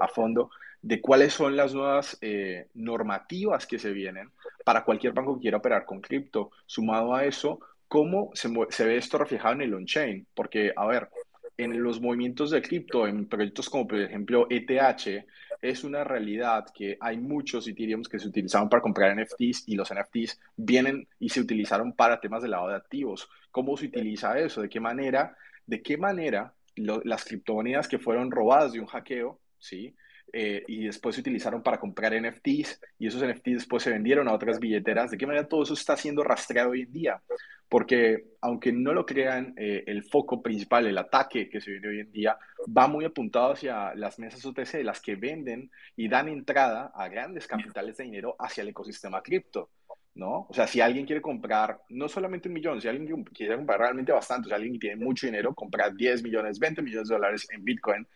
a 0.00 0.08
fondo, 0.08 0.50
de 0.82 1.00
cuáles 1.00 1.32
son 1.32 1.56
las 1.56 1.74
nuevas 1.74 2.18
eh, 2.20 2.68
normativas 2.74 3.66
que 3.66 3.78
se 3.78 3.92
vienen 3.92 4.30
para 4.64 4.84
cualquier 4.84 5.12
banco 5.12 5.36
que 5.36 5.42
quiera 5.42 5.58
operar 5.58 5.84
con 5.84 6.00
cripto. 6.00 6.50
Sumado 6.66 7.14
a 7.14 7.24
eso, 7.24 7.60
cómo 7.88 8.30
se, 8.34 8.50
se 8.70 8.84
ve 8.84 8.96
esto 8.96 9.18
reflejado 9.18 9.54
en 9.54 9.62
el 9.62 9.74
on-chain, 9.74 10.26
porque, 10.34 10.72
a 10.76 10.86
ver, 10.86 11.08
en 11.56 11.82
los 11.82 12.00
movimientos 12.00 12.50
de 12.50 12.62
cripto, 12.62 13.06
en 13.06 13.26
proyectos 13.26 13.68
como 13.68 13.86
por 13.86 14.00
ejemplo 14.00 14.46
ETH, 14.48 15.26
es 15.62 15.84
una 15.84 16.04
realidad 16.04 16.66
que 16.74 16.96
hay 17.00 17.18
muchos 17.18 17.68
Ethereum 17.68 18.02
que 18.02 18.18
se 18.18 18.28
utilizaron 18.28 18.68
para 18.68 18.82
comprar 18.82 19.14
NFTs 19.16 19.64
y 19.66 19.76
los 19.76 19.92
NFTs 19.92 20.40
vienen 20.56 21.06
y 21.18 21.28
se 21.28 21.40
utilizaron 21.40 21.92
para 21.92 22.20
temas 22.20 22.42
de 22.42 22.48
lavado 22.48 22.70
de 22.70 22.76
activos. 22.76 23.28
¿Cómo 23.50 23.76
se 23.76 23.86
utiliza 23.86 24.38
eso? 24.38 24.62
¿De 24.62 24.68
qué 24.68 24.80
manera? 24.80 25.36
¿De 25.66 25.82
qué 25.82 25.96
manera 25.96 26.54
las 26.76 27.24
criptomonedas 27.24 27.88
que 27.88 27.98
fueron 27.98 28.30
robadas 28.30 28.72
de 28.72 28.80
un 28.80 28.86
hackeo, 28.86 29.38
¿sí? 29.58 29.94
Eh, 30.32 30.62
y 30.68 30.84
después 30.84 31.14
se 31.14 31.22
utilizaron 31.22 31.62
para 31.62 31.80
comprar 31.80 32.14
NFTs 32.14 32.80
y 32.98 33.08
esos 33.08 33.22
NFTs 33.22 33.54
después 33.54 33.82
se 33.82 33.90
vendieron 33.90 34.28
a 34.28 34.32
otras 34.32 34.60
billeteras. 34.60 35.10
¿De 35.10 35.18
qué 35.18 35.26
manera 35.26 35.48
todo 35.48 35.62
eso 35.62 35.74
está 35.74 35.96
siendo 35.96 36.22
rastreado 36.22 36.70
hoy 36.70 36.82
en 36.82 36.92
día? 36.92 37.22
Porque 37.68 38.24
aunque 38.40 38.72
no 38.72 38.92
lo 38.92 39.06
crean, 39.06 39.54
eh, 39.56 39.84
el 39.86 40.04
foco 40.04 40.42
principal, 40.42 40.86
el 40.86 40.98
ataque 40.98 41.48
que 41.48 41.60
se 41.60 41.72
viene 41.72 41.88
hoy 41.88 42.00
en 42.00 42.12
día, 42.12 42.38
va 42.76 42.86
muy 42.86 43.04
apuntado 43.04 43.52
hacia 43.52 43.94
las 43.94 44.18
mesas 44.18 44.44
OTC, 44.44 44.82
las 44.84 45.00
que 45.00 45.16
venden 45.16 45.70
y 45.96 46.08
dan 46.08 46.28
entrada 46.28 46.92
a 46.94 47.08
grandes 47.08 47.46
capitales 47.46 47.96
de 47.96 48.04
dinero 48.04 48.36
hacia 48.38 48.62
el 48.62 48.68
ecosistema 48.68 49.22
cripto. 49.22 49.70
¿no? 50.14 50.46
O 50.48 50.54
sea, 50.54 50.66
si 50.66 50.80
alguien 50.80 51.06
quiere 51.06 51.22
comprar 51.22 51.80
no 51.88 52.08
solamente 52.08 52.48
un 52.48 52.54
millón, 52.54 52.80
si 52.80 52.88
alguien 52.88 53.24
quiere 53.24 53.56
comprar 53.56 53.80
realmente 53.80 54.12
bastante, 54.12 54.48
si 54.48 54.54
alguien 54.54 54.78
tiene 54.78 54.96
mucho 54.96 55.26
dinero, 55.26 55.54
comprar 55.54 55.94
10 55.94 56.22
millones, 56.22 56.58
20 56.58 56.82
millones 56.82 57.08
de 57.08 57.14
dólares 57.14 57.48
en 57.50 57.64
Bitcoin, 57.64 58.06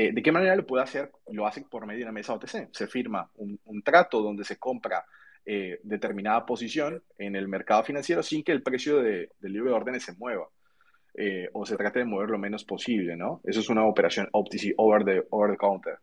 eh, 0.00 0.12
¿De 0.12 0.22
qué 0.22 0.30
manera 0.30 0.54
lo 0.54 0.64
puede 0.64 0.84
hacer? 0.84 1.10
Lo 1.32 1.44
hace 1.44 1.62
por 1.62 1.84
medio 1.84 1.98
de 1.98 2.04
una 2.04 2.12
mesa 2.12 2.32
OTC. 2.32 2.68
Se 2.70 2.86
firma 2.86 3.28
un, 3.34 3.82
trato 3.82 4.22
donde 4.22 4.44
se 4.44 4.56
compra 4.56 5.04
eh, 5.44 5.80
determinada 5.82 6.46
posición 6.46 7.02
en 7.18 7.34
el 7.34 7.48
mercado 7.48 7.82
financiero 7.82 8.22
sin 8.22 8.44
que 8.44 8.52
el 8.52 8.62
precio 8.62 9.02
de, 9.02 9.32
del 9.40 9.52
libro 9.52 9.70
de 9.70 9.76
órdenes 9.76 10.04
se 10.04 10.14
mueva. 10.14 10.46
Eh, 11.14 11.48
o 11.52 11.66
se 11.66 11.76
trate 11.76 11.98
de 11.98 12.04
mover 12.04 12.30
lo 12.30 12.38
menos 12.38 12.62
posible, 12.62 13.16
¿no? 13.16 13.40
Eso 13.42 13.58
es 13.58 13.68
una 13.70 13.84
operación 13.86 14.28
OTC, 14.30 14.74
over 14.76 15.04
the, 15.04 15.26
over 15.30 15.50
the 15.50 15.56
counter. 15.56 15.98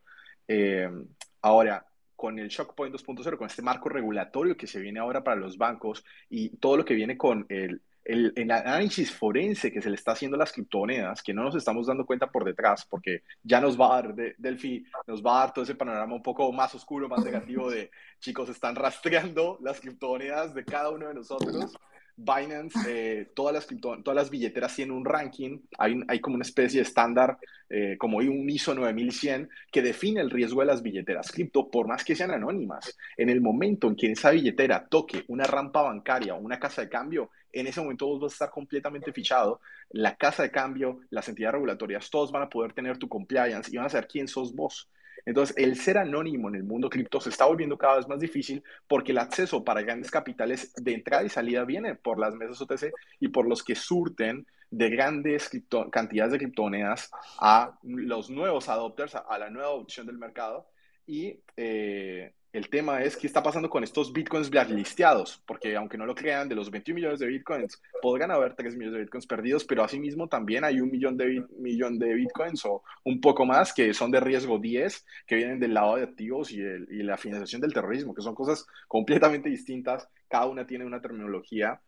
ahora, 1.41 1.85
con 2.17 2.37
el 2.37 2.49
Shock 2.49 2.75
Point 2.75 2.93
2.0, 2.93 3.37
con 3.37 3.47
este 3.47 3.61
marco 3.61 3.87
regulatorio 3.87 4.57
que 4.57 4.67
se 4.67 4.81
viene 4.81 4.99
ahora 4.99 5.23
para 5.23 5.39
los 5.39 5.57
bancos 5.57 6.03
y 6.29 6.57
todo 6.57 6.75
lo 6.75 6.83
que 6.83 6.95
viene 6.95 7.15
con 7.15 7.45
el, 7.47 7.81
el, 8.05 8.51
análisis 8.51 9.11
forense 9.11 9.71
que 9.71 9.81
se 9.81 9.89
le 9.89 9.95
está 9.95 10.11
haciendo 10.11 10.35
a 10.35 10.39
las 10.39 10.53
criptomonedas, 10.53 11.23
que 11.23 11.33
no 11.33 11.43
nos 11.43 11.55
estamos 11.55 11.87
dando 11.87 12.05
cuenta 12.05 12.27
por 12.27 12.45
detrás, 12.45 12.85
porque 12.85 13.23
ya 13.43 13.59
nos 13.59 13.79
va 13.79 13.87
a 13.87 14.01
dar, 14.01 14.15
de, 14.15 14.35
Delphi, 14.37 14.85
nos 15.07 15.23
va 15.23 15.37
a 15.37 15.39
dar 15.45 15.53
todo 15.53 15.63
ese 15.63 15.75
panorama 15.75 16.15
un 16.15 16.23
poco 16.23 16.51
más 16.51 16.73
oscuro, 16.75 17.09
más 17.09 17.25
negativo 17.25 17.69
de, 17.69 17.89
chicos, 18.19 18.47
están 18.49 18.75
rastreando 18.75 19.57
las 19.61 19.81
criptomonedas 19.81 20.53
de 20.53 20.63
cada 20.63 20.91
uno 20.91 21.07
de 21.07 21.15
nosotros. 21.15 21.73
Binance, 22.17 22.79
eh, 22.87 23.31
todas, 23.35 23.53
las 23.53 23.67
todas 23.81 24.15
las 24.15 24.29
billeteras 24.29 24.73
tienen 24.73 24.95
un 24.95 25.03
ranking, 25.03 25.59
hay, 25.77 25.99
hay 26.07 26.19
como 26.21 26.35
una 26.35 26.45
especie 26.45 26.79
de 26.79 26.87
estándar, 26.87 27.37
eh, 27.69 27.97
como 27.99 28.21
hay 28.21 28.29
un 28.29 28.49
ISO 28.49 28.73
9100, 28.73 29.49
que 29.69 29.81
define 29.81 30.21
el 30.21 30.29
riesgo 30.29 30.61
de 30.61 30.67
las 30.67 30.81
billeteras 30.81 31.29
cripto, 31.29 31.69
por 31.69 31.87
más 31.87 32.05
que 32.05 32.15
sean 32.15 32.31
anónimas. 32.31 32.97
En 33.17 33.27
el 33.27 33.41
momento 33.41 33.87
en 33.87 33.97
que 33.97 34.11
esa 34.11 34.31
billetera 34.31 34.87
toque 34.87 35.25
una 35.27 35.43
rampa 35.43 35.81
bancaria 35.81 36.35
o 36.35 36.39
una 36.39 36.57
casa 36.57 36.83
de 36.83 36.89
cambio, 36.89 37.31
en 37.55 37.67
ese 37.67 37.81
momento 37.81 38.05
vos 38.05 38.19
vas 38.19 38.33
a 38.33 38.35
estar 38.35 38.49
completamente 38.51 39.11
fichado. 39.13 39.61
La 39.89 40.15
casa 40.15 40.43
de 40.43 40.51
cambio, 40.51 40.99
las 41.09 41.27
entidades 41.29 41.53
regulatorias, 41.53 42.09
todos 42.09 42.31
van 42.31 42.43
a 42.43 42.49
poder 42.49 42.73
tener 42.73 42.97
tu 42.97 43.07
compliance 43.07 43.71
y 43.71 43.77
van 43.77 43.85
a 43.85 43.89
saber 43.89 44.07
quién 44.07 44.27
sos 44.27 44.53
vos. 44.53 44.89
Entonces, 45.25 45.55
el 45.57 45.75
ser 45.77 45.97
anónimo 45.97 46.49
en 46.49 46.55
el 46.55 46.63
mundo 46.63 46.89
cripto 46.89 47.19
se 47.19 47.29
está 47.29 47.45
volviendo 47.45 47.77
cada 47.77 47.95
vez 47.95 48.07
más 48.07 48.19
difícil 48.19 48.63
porque 48.87 49.11
el 49.11 49.17
acceso 49.17 49.63
para 49.63 49.81
grandes 49.81 50.11
capitales 50.11 50.73
de 50.75 50.93
entrada 50.93 51.23
y 51.23 51.29
salida 51.29 51.65
viene 51.65 51.95
por 51.95 52.19
las 52.19 52.35
mesas 52.35 52.61
OTC 52.61 52.91
y 53.19 53.29
por 53.29 53.47
los 53.47 53.63
que 53.63 53.73
surten 53.73 54.45
de 54.69 54.89
grandes 54.89 55.49
cantidades 55.91 56.33
de 56.33 56.39
criptomonedas 56.39 57.09
a 57.39 57.77
los 57.83 58.29
nuevos 58.29 58.69
adopters, 58.69 59.15
a, 59.15 59.37
la 59.39 59.49
nueva 59.49 59.69
opción 59.69 60.05
del 60.05 60.17
mercado. 60.17 60.67
Y 61.07 61.39
eh, 61.55 62.33
el 62.55 62.69
tema 62.69 63.03
es 63.03 63.17
qué 63.17 63.27
está 63.27 63.43
pasando 63.43 63.69
con 63.69 63.83
estos 63.83 64.13
bitcoins 64.13 64.49
blacklisteados, 64.49 65.41
porque 65.45 65.75
aunque 65.75 65.97
no 65.97 66.05
lo 66.05 66.15
crean, 66.15 66.47
de 66.47 66.55
los 66.55 66.71
21 66.71 66.95
millones 66.95 67.19
de 67.19 67.27
bitcoins 67.27 67.81
podrán 68.01 68.31
haber 68.31 68.55
3 68.55 68.75
millones 68.77 68.93
de 68.93 68.99
bitcoins 69.01 69.27
perdidos, 69.27 69.65
pero 69.65 69.83
asimismo 69.83 70.29
también 70.29 70.63
hay 70.63 70.79
un 70.79 70.89
millón 70.89 71.17
de, 71.17 71.43
millón 71.59 71.99
de 71.99 72.13
bitcoins 72.13 72.65
o 72.65 72.81
un 73.03 73.19
poco 73.19 73.45
más 73.45 73.73
que 73.73 73.93
son 73.93 74.09
de 74.09 74.21
riesgo 74.21 74.57
10, 74.57 75.05
que 75.27 75.35
vienen 75.35 75.59
del 75.59 75.73
lado 75.73 75.97
de 75.97 76.03
activos 76.03 76.51
y, 76.51 76.59
y 76.59 77.03
la 77.03 77.17
financiación 77.17 77.61
del 77.61 77.73
terrorismo, 77.73 78.15
que 78.15 78.21
son 78.21 78.35
cosas 78.35 78.65
completamente 78.87 79.49
distintas. 79.49 80.07
Cada 80.29 80.45
una 80.45 80.65
tiene 80.65 80.85
una 80.85 81.01
terminología 81.01 81.81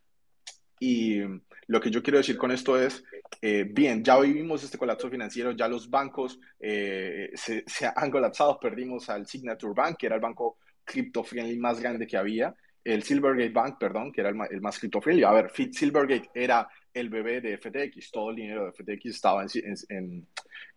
y 0.80 1.22
lo 1.68 1.82
que 1.82 1.92
yo 1.92 2.02
quiero 2.02 2.18
decir 2.18 2.38
con 2.38 2.52
esto 2.52 2.80
es, 2.80 3.04
eh, 3.42 3.66
bien, 3.70 4.04
ya 4.04 4.20
vivimos 4.20 4.64
este 4.64 4.78
colapso 4.78 5.10
financiero, 5.10 5.52
ya 5.52 5.68
los 5.68 5.90
bancos 5.90 6.40
eh, 6.60 7.32
se, 7.36 7.64
han 7.96 8.10
colapsado, 8.10 8.60
perdimos 8.60 9.10
al 9.10 9.28
Signature 9.28 9.74
Bank, 9.76 9.98
que 9.98 10.06
era 10.06 10.16
el 10.16 10.22
banco 10.22 10.58
crypto-friendly 10.84 11.58
más 11.58 11.80
grande 11.80 12.08
que 12.08 12.18
había, 12.18 12.56
el 12.84 13.04
Silvergate 13.04 13.50
Bank, 13.50 13.78
perdón, 13.78 14.14
que 14.14 14.22
era 14.22 14.30
el, 14.30 14.62
más 14.62 14.80
crypto-friendly. 14.80 15.26
A 15.26 15.32
ver, 15.32 15.52
Silvergate 15.52 16.30
era 16.34 16.70
el 16.94 17.10
bebé 17.10 17.42
de 17.42 17.58
FTX, 17.58 18.12
todo 18.12 18.30
el 18.30 18.38
dinero 18.38 18.66
de 18.66 18.72
FTX 18.72 19.06
estaba 19.08 19.44
en, 19.44 20.26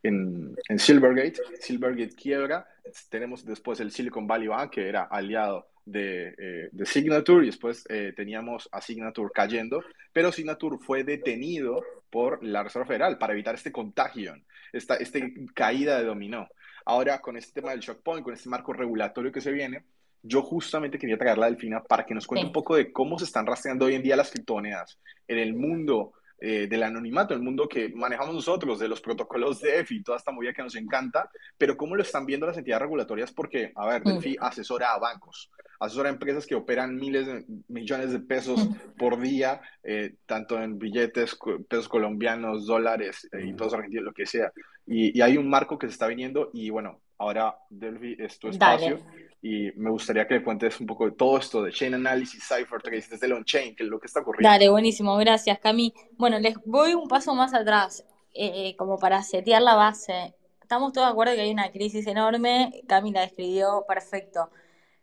en, 0.02 0.78
Silvergate, 0.78 1.40
Silvergate 1.60 2.16
quiebra, 2.16 2.66
tenemos 3.08 3.44
después 3.44 3.78
el 3.78 3.92
Silicon 3.92 4.26
Valley 4.26 4.48
Bank, 4.48 4.72
que 4.72 4.88
era 4.88 5.04
aliado 5.04 5.69
de, 5.84 6.34
eh, 6.38 6.68
de 6.72 6.86
Signature 6.86 7.44
y 7.44 7.46
después 7.46 7.84
eh, 7.88 8.12
teníamos 8.16 8.68
a 8.72 8.80
Signature 8.80 9.30
cayendo, 9.34 9.82
pero 10.12 10.32
Signature 10.32 10.78
fue 10.78 11.04
detenido 11.04 11.82
por 12.10 12.42
la 12.44 12.62
Reserva 12.62 12.86
Federal 12.86 13.18
para 13.18 13.32
evitar 13.32 13.54
este 13.54 13.72
contagio, 13.72 14.34
esta, 14.72 14.96
este 14.96 15.34
caída 15.54 15.98
de 15.98 16.04
dominó. 16.04 16.48
Ahora, 16.84 17.20
con 17.20 17.36
este 17.36 17.60
tema 17.60 17.70
del 17.70 17.80
shock 17.80 18.02
point, 18.02 18.24
con 18.24 18.34
este 18.34 18.48
marco 18.48 18.72
regulatorio 18.72 19.32
que 19.32 19.40
se 19.40 19.52
viene, 19.52 19.84
yo 20.22 20.42
justamente 20.42 20.98
quería 20.98 21.18
traerla 21.18 21.46
a 21.46 21.50
Delfina 21.50 21.82
para 21.82 22.04
que 22.04 22.14
nos 22.14 22.26
cuente 22.26 22.46
un 22.46 22.52
poco 22.52 22.76
de 22.76 22.92
cómo 22.92 23.18
se 23.18 23.24
están 23.24 23.46
rastreando 23.46 23.86
hoy 23.86 23.94
en 23.94 24.02
día 24.02 24.16
las 24.16 24.30
criptomonedas 24.30 24.98
en 25.26 25.38
el 25.38 25.54
mundo 25.54 26.12
eh, 26.42 26.66
del 26.68 26.82
anonimato, 26.82 27.34
el 27.34 27.42
mundo 27.42 27.68
que 27.68 27.90
manejamos 27.90 28.34
nosotros, 28.34 28.78
de 28.78 28.88
los 28.88 29.02
protocolos 29.02 29.60
de 29.60 29.80
EFI, 29.80 30.02
toda 30.02 30.16
esta 30.16 30.32
movida 30.32 30.54
que 30.54 30.62
nos 30.62 30.74
encanta, 30.74 31.30
pero 31.58 31.76
cómo 31.76 31.94
lo 31.94 32.02
están 32.02 32.24
viendo 32.24 32.46
las 32.46 32.56
entidades 32.56 32.80
regulatorias, 32.80 33.30
porque, 33.30 33.72
a 33.76 33.86
ver, 33.86 34.02
mm. 34.06 34.36
asesora 34.40 34.94
a 34.94 34.98
bancos, 34.98 35.50
asesora 35.80 36.10
a 36.10 36.12
empresas 36.12 36.46
que 36.46 36.54
operan 36.54 36.96
miles 36.96 37.26
de 37.26 37.44
millones 37.68 38.12
de 38.12 38.20
pesos 38.20 38.68
por 38.98 39.18
día, 39.18 39.60
eh, 39.82 40.14
tanto 40.26 40.62
en 40.62 40.78
billetes, 40.78 41.36
pesos 41.68 41.88
colombianos, 41.88 42.66
dólares 42.66 43.28
eh, 43.32 43.46
y 43.46 43.52
pesos 43.54 43.74
argentinos, 43.74 44.04
lo 44.04 44.12
que 44.12 44.26
sea. 44.26 44.52
Y, 44.86 45.18
y, 45.18 45.22
hay 45.22 45.36
un 45.36 45.48
marco 45.48 45.78
que 45.78 45.86
se 45.86 45.92
está 45.92 46.06
viniendo 46.06 46.50
y 46.52 46.70
bueno, 46.70 47.00
ahora 47.18 47.56
Delphi 47.70 48.16
es 48.18 48.38
tu 48.38 48.48
espacio 48.48 49.00
y 49.42 49.70
me 49.76 49.90
gustaría 49.90 50.26
que 50.26 50.34
le 50.34 50.42
cuentes 50.42 50.78
un 50.80 50.86
poco 50.86 51.06
de 51.06 51.12
todo 51.12 51.38
esto 51.38 51.62
de 51.62 51.72
chain 51.72 51.94
analysis, 51.94 52.42
cipher 52.42 52.82
trace, 52.82 53.08
desde 53.10 53.26
el 53.26 53.32
on-chain, 53.32 53.74
que 53.74 53.84
es 53.84 53.88
lo 53.88 53.98
que 53.98 54.06
está 54.06 54.20
ocurriendo. 54.20 54.48
Dale, 54.48 54.68
buenísimo, 54.68 55.16
gracias 55.16 55.58
Cami. 55.60 55.94
Bueno, 56.18 56.38
les 56.38 56.56
voy 56.64 56.94
un 56.94 57.08
paso 57.08 57.34
más 57.34 57.54
atrás, 57.54 58.04
eh, 58.34 58.76
como 58.76 58.98
para 58.98 59.22
setear 59.22 59.62
la 59.62 59.76
base. 59.76 60.34
estamos 60.60 60.92
todos 60.92 61.06
de 61.06 61.12
acuerdo 61.12 61.34
que 61.34 61.40
hay 61.40 61.52
una 61.52 61.70
crisis 61.70 62.06
enorme, 62.06 62.82
Cami 62.86 63.12
la 63.12 63.22
describió 63.22 63.84
perfecto. 63.88 64.50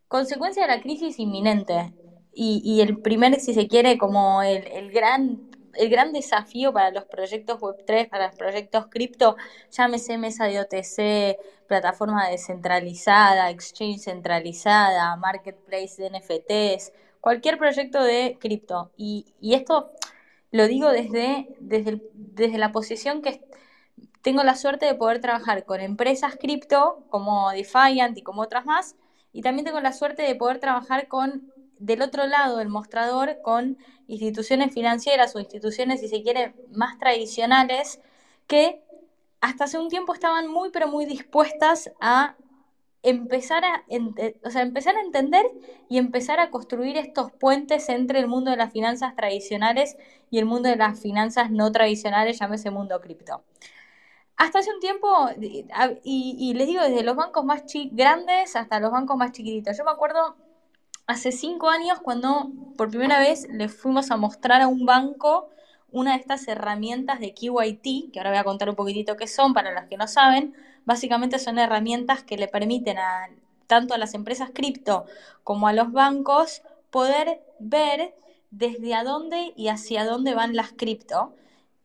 Consecuencia 0.07 0.63
de 0.63 0.75
la 0.75 0.81
crisis 0.81 1.19
inminente 1.19 1.93
y, 2.33 2.61
y 2.63 2.81
el 2.81 2.99
primer, 3.01 3.39
si 3.39 3.53
se 3.53 3.67
quiere, 3.67 3.97
como 3.97 4.41
el, 4.41 4.91
gran 4.91 5.47
el 5.73 5.89
gran 5.89 6.11
desafío 6.11 6.73
para 6.73 6.91
los 6.91 7.05
proyectos 7.05 7.59
Web3, 7.59 8.09
para 8.09 8.27
los 8.27 8.35
proyectos 8.35 8.87
cripto, 8.87 9.35
llámese 9.71 10.17
mesa 10.17 10.45
de 10.45 10.59
OTC, 10.59 11.37
plataforma 11.67 12.27
descentralizada, 12.29 13.49
exchange 13.49 13.99
centralizada, 13.99 15.15
marketplace 15.17 16.01
de 16.01 16.09
NFTs, 16.09 16.93
cualquier 17.21 17.57
proyecto 17.57 18.03
de 18.03 18.37
cripto. 18.39 18.91
Y, 18.97 19.25
y, 19.39 19.53
esto 19.53 19.91
lo 20.51 20.67
digo 20.67 20.89
desde, 20.89 21.47
desde, 21.59 22.01
desde 22.13 22.57
la 22.57 22.71
posición 22.71 23.21
que 23.21 23.41
tengo 24.21 24.43
la 24.43 24.55
suerte 24.55 24.85
de 24.85 24.95
poder 24.95 25.21
trabajar 25.21 25.65
con 25.65 25.79
empresas 25.79 26.35
cripto 26.37 27.05
como 27.09 27.51
Defiant 27.51 28.17
y 28.17 28.23
como 28.23 28.41
otras 28.41 28.65
más, 28.65 28.95
y 29.33 29.41
también 29.41 29.65
tengo 29.65 29.79
la 29.79 29.93
suerte 29.93 30.23
de 30.23 30.35
poder 30.35 30.59
trabajar 30.59 31.07
con 31.07 31.43
del 31.79 32.01
otro 32.01 32.25
lado 32.25 32.57
del 32.57 32.69
mostrador 32.69 33.37
con 33.41 33.77
instituciones 34.07 34.73
financieras 34.73 35.35
o 35.35 35.39
instituciones, 35.39 35.99
si 35.99 36.07
se 36.07 36.23
quiere, 36.23 36.55
más 36.71 36.97
tradicionales, 36.97 37.99
que 38.47 38.79
hasta 39.41 39.65
hace 39.65 39.77
un 39.77 39.89
tiempo 39.89 40.13
estaban 40.13 40.47
muy, 40.47 40.71
pero 40.71 40.87
muy 40.87 41.05
dispuestas 41.05 41.91
a 41.99 42.35
empezar 43.03 43.63
a, 43.63 43.83
o 44.43 44.49
sea, 44.49 44.61
empezar 44.61 44.95
a 44.97 45.01
entender 45.01 45.45
y 45.87 45.97
empezar 45.97 46.39
a 46.39 46.49
construir 46.49 46.97
estos 46.97 47.31
puentes 47.31 47.87
entre 47.89 48.19
el 48.19 48.27
mundo 48.27 48.51
de 48.51 48.57
las 48.57 48.71
finanzas 48.71 49.15
tradicionales 49.15 49.95
y 50.29 50.39
el 50.39 50.45
mundo 50.45 50.69
de 50.69 50.75
las 50.75 50.99
finanzas 50.99 51.51
no 51.51 51.71
tradicionales, 51.71 52.39
llámese 52.39 52.71
mundo 52.71 52.99
cripto. 52.99 53.43
Hasta 54.37 54.59
hace 54.59 54.71
un 54.71 54.79
tiempo, 54.79 55.07
y, 56.03 56.53
les 56.53 56.67
digo, 56.67 56.83
desde 56.83 57.03
los 57.03 57.15
bancos 57.15 57.43
más 57.43 57.63
grandes 57.91 58.55
hasta 58.55 58.79
los 58.79 58.91
bancos 58.91 59.17
más 59.17 59.31
chiquititos. 59.31 59.75
Yo 59.75 59.83
me 59.83 59.91
acuerdo 59.91 60.35
hace 61.07 61.31
cinco 61.31 61.69
años 61.69 61.99
cuando 62.01 62.51
por 62.77 62.89
primera 62.89 63.19
vez 63.19 63.47
le 63.49 63.67
fuimos 63.67 64.11
a 64.11 64.17
mostrar 64.17 64.61
a 64.61 64.67
un 64.67 64.85
banco 64.85 65.49
una 65.91 66.11
de 66.11 66.19
estas 66.19 66.47
herramientas 66.47 67.19
de 67.19 67.33
QIT, 67.33 68.11
que 68.11 68.19
ahora 68.19 68.29
voy 68.29 68.39
a 68.39 68.43
contar 68.43 68.69
un 68.69 68.75
poquitito 68.75 69.15
qué 69.15 69.25
son 69.25 69.53
para 69.55 69.71
los 69.71 69.85
que 69.85 69.97
no 69.97 70.07
saben, 70.07 70.53
básicamente 70.85 71.39
son 71.39 71.57
herramientas 71.57 72.23
que 72.23 72.37
le 72.37 72.47
permiten 72.47 72.99
a 72.99 73.29
tanto 73.65 73.93
a 73.93 73.97
las 73.97 74.13
empresas 74.13 74.51
cripto 74.53 75.05
como 75.43 75.67
a 75.67 75.73
los 75.73 75.91
bancos 75.91 76.61
poder 76.91 77.41
ver 77.59 78.15
desde 78.51 78.93
a 78.93 79.03
dónde 79.03 79.53
y 79.55 79.67
hacia 79.69 80.05
dónde 80.05 80.33
van 80.35 80.55
las 80.55 80.71
cripto 80.73 81.33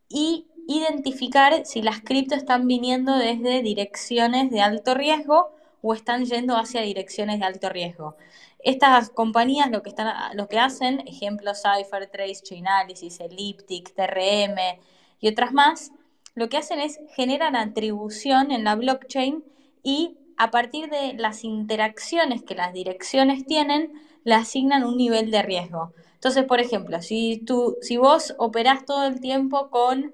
y 0.07 0.47
identificar 0.67 1.65
si 1.65 1.81
las 1.81 2.01
cripto 2.01 2.35
están 2.35 2.67
viniendo 2.67 3.15
desde 3.15 3.61
direcciones 3.61 4.49
de 4.51 4.61
alto 4.61 4.93
riesgo 4.93 5.51
o 5.81 5.93
están 5.93 6.25
yendo 6.25 6.55
hacia 6.55 6.81
direcciones 6.81 7.39
de 7.39 7.45
alto 7.45 7.69
riesgo. 7.69 8.15
Estas 8.59 9.09
compañías 9.09 9.69
lo 9.69 9.83
que, 9.83 9.89
están, 9.89 10.37
lo 10.37 10.47
que 10.47 10.57
hacen, 10.57 11.03
ejemplos 11.05 11.61
CipherTrace, 11.61 12.41
Chainalysis, 12.43 13.19
Elliptic, 13.19 13.93
TRM 13.93 14.79
y 15.19 15.27
otras 15.27 15.51
más, 15.51 15.91
lo 16.35 16.49
que 16.49 16.57
hacen 16.57 16.79
es 16.79 16.99
generan 17.15 17.55
atribución 17.55 18.51
en 18.51 18.63
la 18.63 18.75
blockchain 18.75 19.43
y 19.83 20.17
a 20.37 20.49
partir 20.49 20.89
de 20.89 21.13
las 21.13 21.43
interacciones 21.43 22.41
que 22.41 22.55
las 22.55 22.73
direcciones 22.73 23.45
tienen, 23.45 23.91
le 24.23 24.33
asignan 24.33 24.83
un 24.83 24.97
nivel 24.97 25.29
de 25.29 25.41
riesgo. 25.41 25.93
Entonces, 26.13 26.45
por 26.45 26.59
ejemplo, 26.59 27.01
si, 27.01 27.37
tú, 27.45 27.75
si 27.81 27.97
vos 27.97 28.33
operás 28.37 28.85
todo 28.85 29.05
el 29.05 29.19
tiempo 29.19 29.69
con 29.69 30.13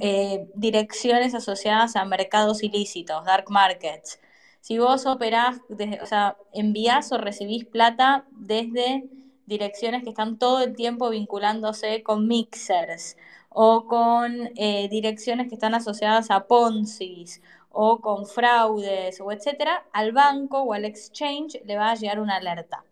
eh, 0.00 0.48
direcciones 0.54 1.34
asociadas 1.34 1.96
a 1.96 2.04
mercados 2.04 2.62
ilícitos, 2.62 3.24
dark 3.24 3.46
markets, 3.50 4.18
si 4.60 4.78
vos 4.78 5.06
operás, 5.06 5.60
o 6.02 6.06
sea, 6.06 6.36
envías 6.52 7.10
o 7.10 7.18
recibís 7.18 7.64
plata 7.64 8.26
desde 8.30 9.08
direcciones 9.46 10.04
que 10.04 10.10
están 10.10 10.38
todo 10.38 10.62
el 10.62 10.76
tiempo 10.76 11.10
vinculándose 11.10 12.02
con 12.04 12.28
mixers 12.28 13.16
o 13.48 13.86
con 13.86 14.50
eh, 14.56 14.88
direcciones 14.88 15.48
que 15.48 15.54
están 15.56 15.74
asociadas 15.74 16.30
a 16.30 16.46
Ponzi's 16.46 17.42
o 17.70 18.00
con 18.00 18.26
fraudes 18.26 19.20
o 19.20 19.32
etcétera, 19.32 19.84
al 19.92 20.12
banco 20.12 20.62
o 20.62 20.72
al 20.74 20.84
exchange 20.84 21.60
le 21.64 21.76
va 21.76 21.90
a 21.90 21.94
llegar 21.96 22.20
una 22.20 22.36
alerta. 22.36 22.84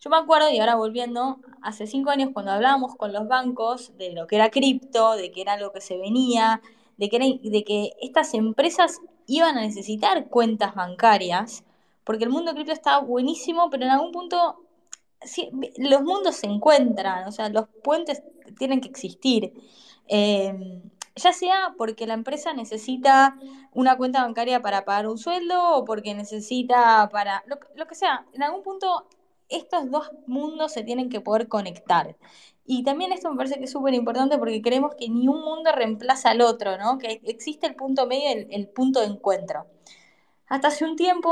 Yo 0.00 0.10
me 0.10 0.16
acuerdo, 0.16 0.48
y 0.50 0.58
ahora 0.60 0.76
volviendo, 0.76 1.40
hace 1.60 1.86
cinco 1.88 2.10
años 2.10 2.30
cuando 2.32 2.52
hablábamos 2.52 2.94
con 2.94 3.12
los 3.12 3.26
bancos 3.26 3.96
de 3.96 4.12
lo 4.12 4.28
que 4.28 4.36
era 4.36 4.50
cripto, 4.50 5.16
de 5.16 5.32
que 5.32 5.40
era 5.40 5.56
lo 5.56 5.72
que 5.72 5.80
se 5.80 5.98
venía, 5.98 6.60
de 6.98 7.08
que, 7.08 7.18
de 7.42 7.64
que 7.64 7.92
estas 8.00 8.34
empresas 8.34 9.00
iban 9.26 9.58
a 9.58 9.62
necesitar 9.62 10.28
cuentas 10.28 10.74
bancarias, 10.76 11.64
porque 12.04 12.24
el 12.24 12.30
mundo 12.30 12.54
cripto 12.54 12.72
estaba 12.72 13.00
buenísimo, 13.04 13.70
pero 13.70 13.84
en 13.84 13.90
algún 13.90 14.12
punto 14.12 14.60
los 15.78 16.02
mundos 16.02 16.36
se 16.36 16.46
encuentran, 16.46 17.26
o 17.26 17.32
sea, 17.32 17.48
los 17.48 17.66
puentes 17.82 18.22
tienen 18.56 18.80
que 18.80 18.88
existir. 18.88 19.52
Eh, 20.06 20.80
ya 21.16 21.32
sea 21.32 21.74
porque 21.76 22.06
la 22.06 22.14
empresa 22.14 22.52
necesita 22.52 23.36
una 23.72 23.96
cuenta 23.96 24.22
bancaria 24.22 24.62
para 24.62 24.84
pagar 24.84 25.08
un 25.08 25.18
sueldo 25.18 25.76
o 25.76 25.84
porque 25.84 26.14
necesita 26.14 27.08
para 27.10 27.42
lo, 27.46 27.58
lo 27.74 27.86
que 27.88 27.96
sea, 27.96 28.24
en 28.32 28.44
algún 28.44 28.62
punto 28.62 29.08
estos 29.48 29.90
dos 29.90 30.10
mundos 30.26 30.72
se 30.72 30.82
tienen 30.84 31.08
que 31.10 31.20
poder 31.20 31.48
conectar. 31.48 32.16
Y 32.66 32.84
también 32.84 33.12
esto 33.12 33.30
me 33.30 33.36
parece 33.36 33.58
que 33.58 33.64
es 33.64 33.72
súper 33.72 33.94
importante 33.94 34.38
porque 34.38 34.60
creemos 34.62 34.94
que 34.94 35.08
ni 35.08 35.26
un 35.28 35.40
mundo 35.42 35.72
reemplaza 35.72 36.30
al 36.30 36.42
otro, 36.42 36.76
¿no? 36.78 36.98
Que 36.98 37.20
existe 37.24 37.66
el 37.66 37.74
punto 37.74 38.06
medio, 38.06 38.30
el, 38.30 38.46
el 38.50 38.68
punto 38.68 39.00
de 39.00 39.06
encuentro. 39.06 39.66
Hasta 40.48 40.68
hace 40.68 40.84
un 40.84 40.96
tiempo 40.96 41.30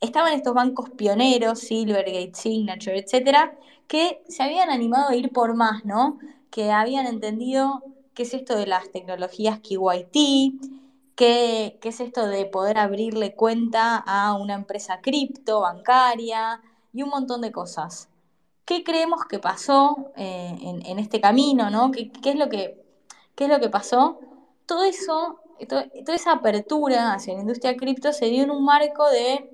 estaban 0.00 0.32
estos 0.34 0.54
bancos 0.54 0.90
pioneros, 0.90 1.60
Silvergate, 1.60 2.32
Signature, 2.34 2.98
etcétera, 2.98 3.56
que 3.88 4.22
se 4.28 4.42
habían 4.42 4.70
animado 4.70 5.10
a 5.10 5.16
ir 5.16 5.32
por 5.32 5.54
más, 5.54 5.84
¿no? 5.84 6.18
Que 6.50 6.70
habían 6.70 7.06
entendido 7.06 7.82
qué 8.14 8.22
es 8.24 8.34
esto 8.34 8.56
de 8.56 8.66
las 8.66 8.90
tecnologías 8.90 9.60
KYT, 9.60 10.52
qué, 11.14 11.78
qué 11.80 11.88
es 11.88 12.00
esto 12.00 12.26
de 12.26 12.46
poder 12.46 12.78
abrirle 12.78 13.34
cuenta 13.34 13.96
a 13.96 14.34
una 14.34 14.54
empresa 14.54 15.00
cripto, 15.00 15.60
bancaria 15.60 16.60
y 16.96 17.02
un 17.02 17.10
montón 17.10 17.42
de 17.42 17.52
cosas. 17.52 18.08
¿Qué 18.64 18.82
creemos 18.82 19.26
que 19.26 19.38
pasó 19.38 20.12
eh, 20.16 20.56
en, 20.62 20.98
este 20.98 21.20
camino? 21.20 21.68
¿no? 21.68 21.90
¿Qué, 21.90 22.10
es 22.24 22.36
lo 22.36 22.48
que, 22.48 22.82
es 23.36 23.48
lo 23.48 23.60
que 23.60 23.68
pasó? 23.68 24.18
Todo 24.64 24.82
eso, 24.82 25.38
toda 25.68 25.84
esa 26.14 26.32
apertura 26.32 27.12
hacia 27.12 27.34
la 27.34 27.40
industria 27.40 27.76
cripto 27.76 28.14
se 28.14 28.26
dio 28.26 28.42
en 28.44 28.50
un 28.50 28.64
marco 28.64 29.08
de 29.10 29.50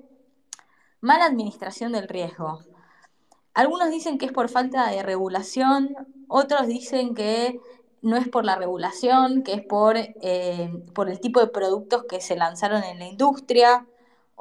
mala 1.01 1.25
administración 1.25 1.91
del 1.91 2.07
riesgo. 2.07 2.59
Algunos 3.53 3.91
dicen 3.91 4.17
que 4.17 4.25
es 4.25 4.31
por 4.31 4.47
falta 4.47 4.89
de 4.89 5.03
regulación, 5.03 5.95
otros 6.29 6.65
dicen 6.65 7.13
que 7.13 7.59
no 8.01 8.15
es 8.15 8.29
por 8.29 8.45
la 8.45 8.55
regulación, 8.55 9.43
que 9.43 9.53
es 9.53 9.65
por, 9.65 9.97
eh, 9.97 10.71
por 10.95 11.09
el 11.09 11.19
tipo 11.19 11.41
de 11.41 11.47
productos 11.47 12.05
que 12.07 12.21
se 12.21 12.37
lanzaron 12.37 12.83
en 12.83 12.99
la 12.99 13.05
industria, 13.05 13.85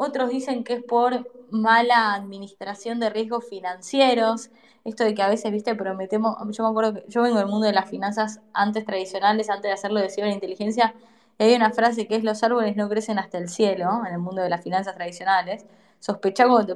otros 0.03 0.31
dicen 0.31 0.65
que 0.65 0.75
es 0.75 0.83
por 0.83 1.31
mala 1.51 2.15
administración 2.15 3.01
de 3.01 3.11
riesgos 3.11 3.45
financieros, 3.49 4.51
esto 4.85 5.05
de 5.05 5.15
que 5.15 5.23
a 5.23 5.29
veces, 5.29 5.53
viste, 5.53 5.75
prometemos, 5.75 6.37
yo 6.51 6.65
me 6.65 6.71
acuerdo 6.71 6.95
que 6.95 7.05
yo 7.09 7.23
vengo 7.23 7.39
del 7.39 7.47
mundo 7.47 7.67
de 7.67 7.73
las 7.73 7.89
finanzas 7.89 8.41
antes 8.53 8.85
tradicionales, 8.85 9.49
antes 9.49 9.63
de 9.63 9.73
hacerlo 9.73 10.01
de 10.01 10.11
ciberinteligencia, 10.11 10.95
y 11.39 11.45
hay 11.45 11.55
una 11.55 11.71
frase 11.73 12.07
que 12.07 12.17
es 12.17 12.25
los 12.25 12.43
árboles 12.43 12.77
no 12.77 12.89
crecen 12.89 13.19
hasta 13.19 13.39
el 13.39 13.49
cielo, 13.49 14.03
en 14.07 14.13
el 14.15 14.19
mundo 14.19 14.43
de 14.43 14.51
las 14.51 14.63
finanzas 14.63 14.95
tradicionales, 14.95 15.65
sospechamos 16.03 16.67
que 16.67 16.75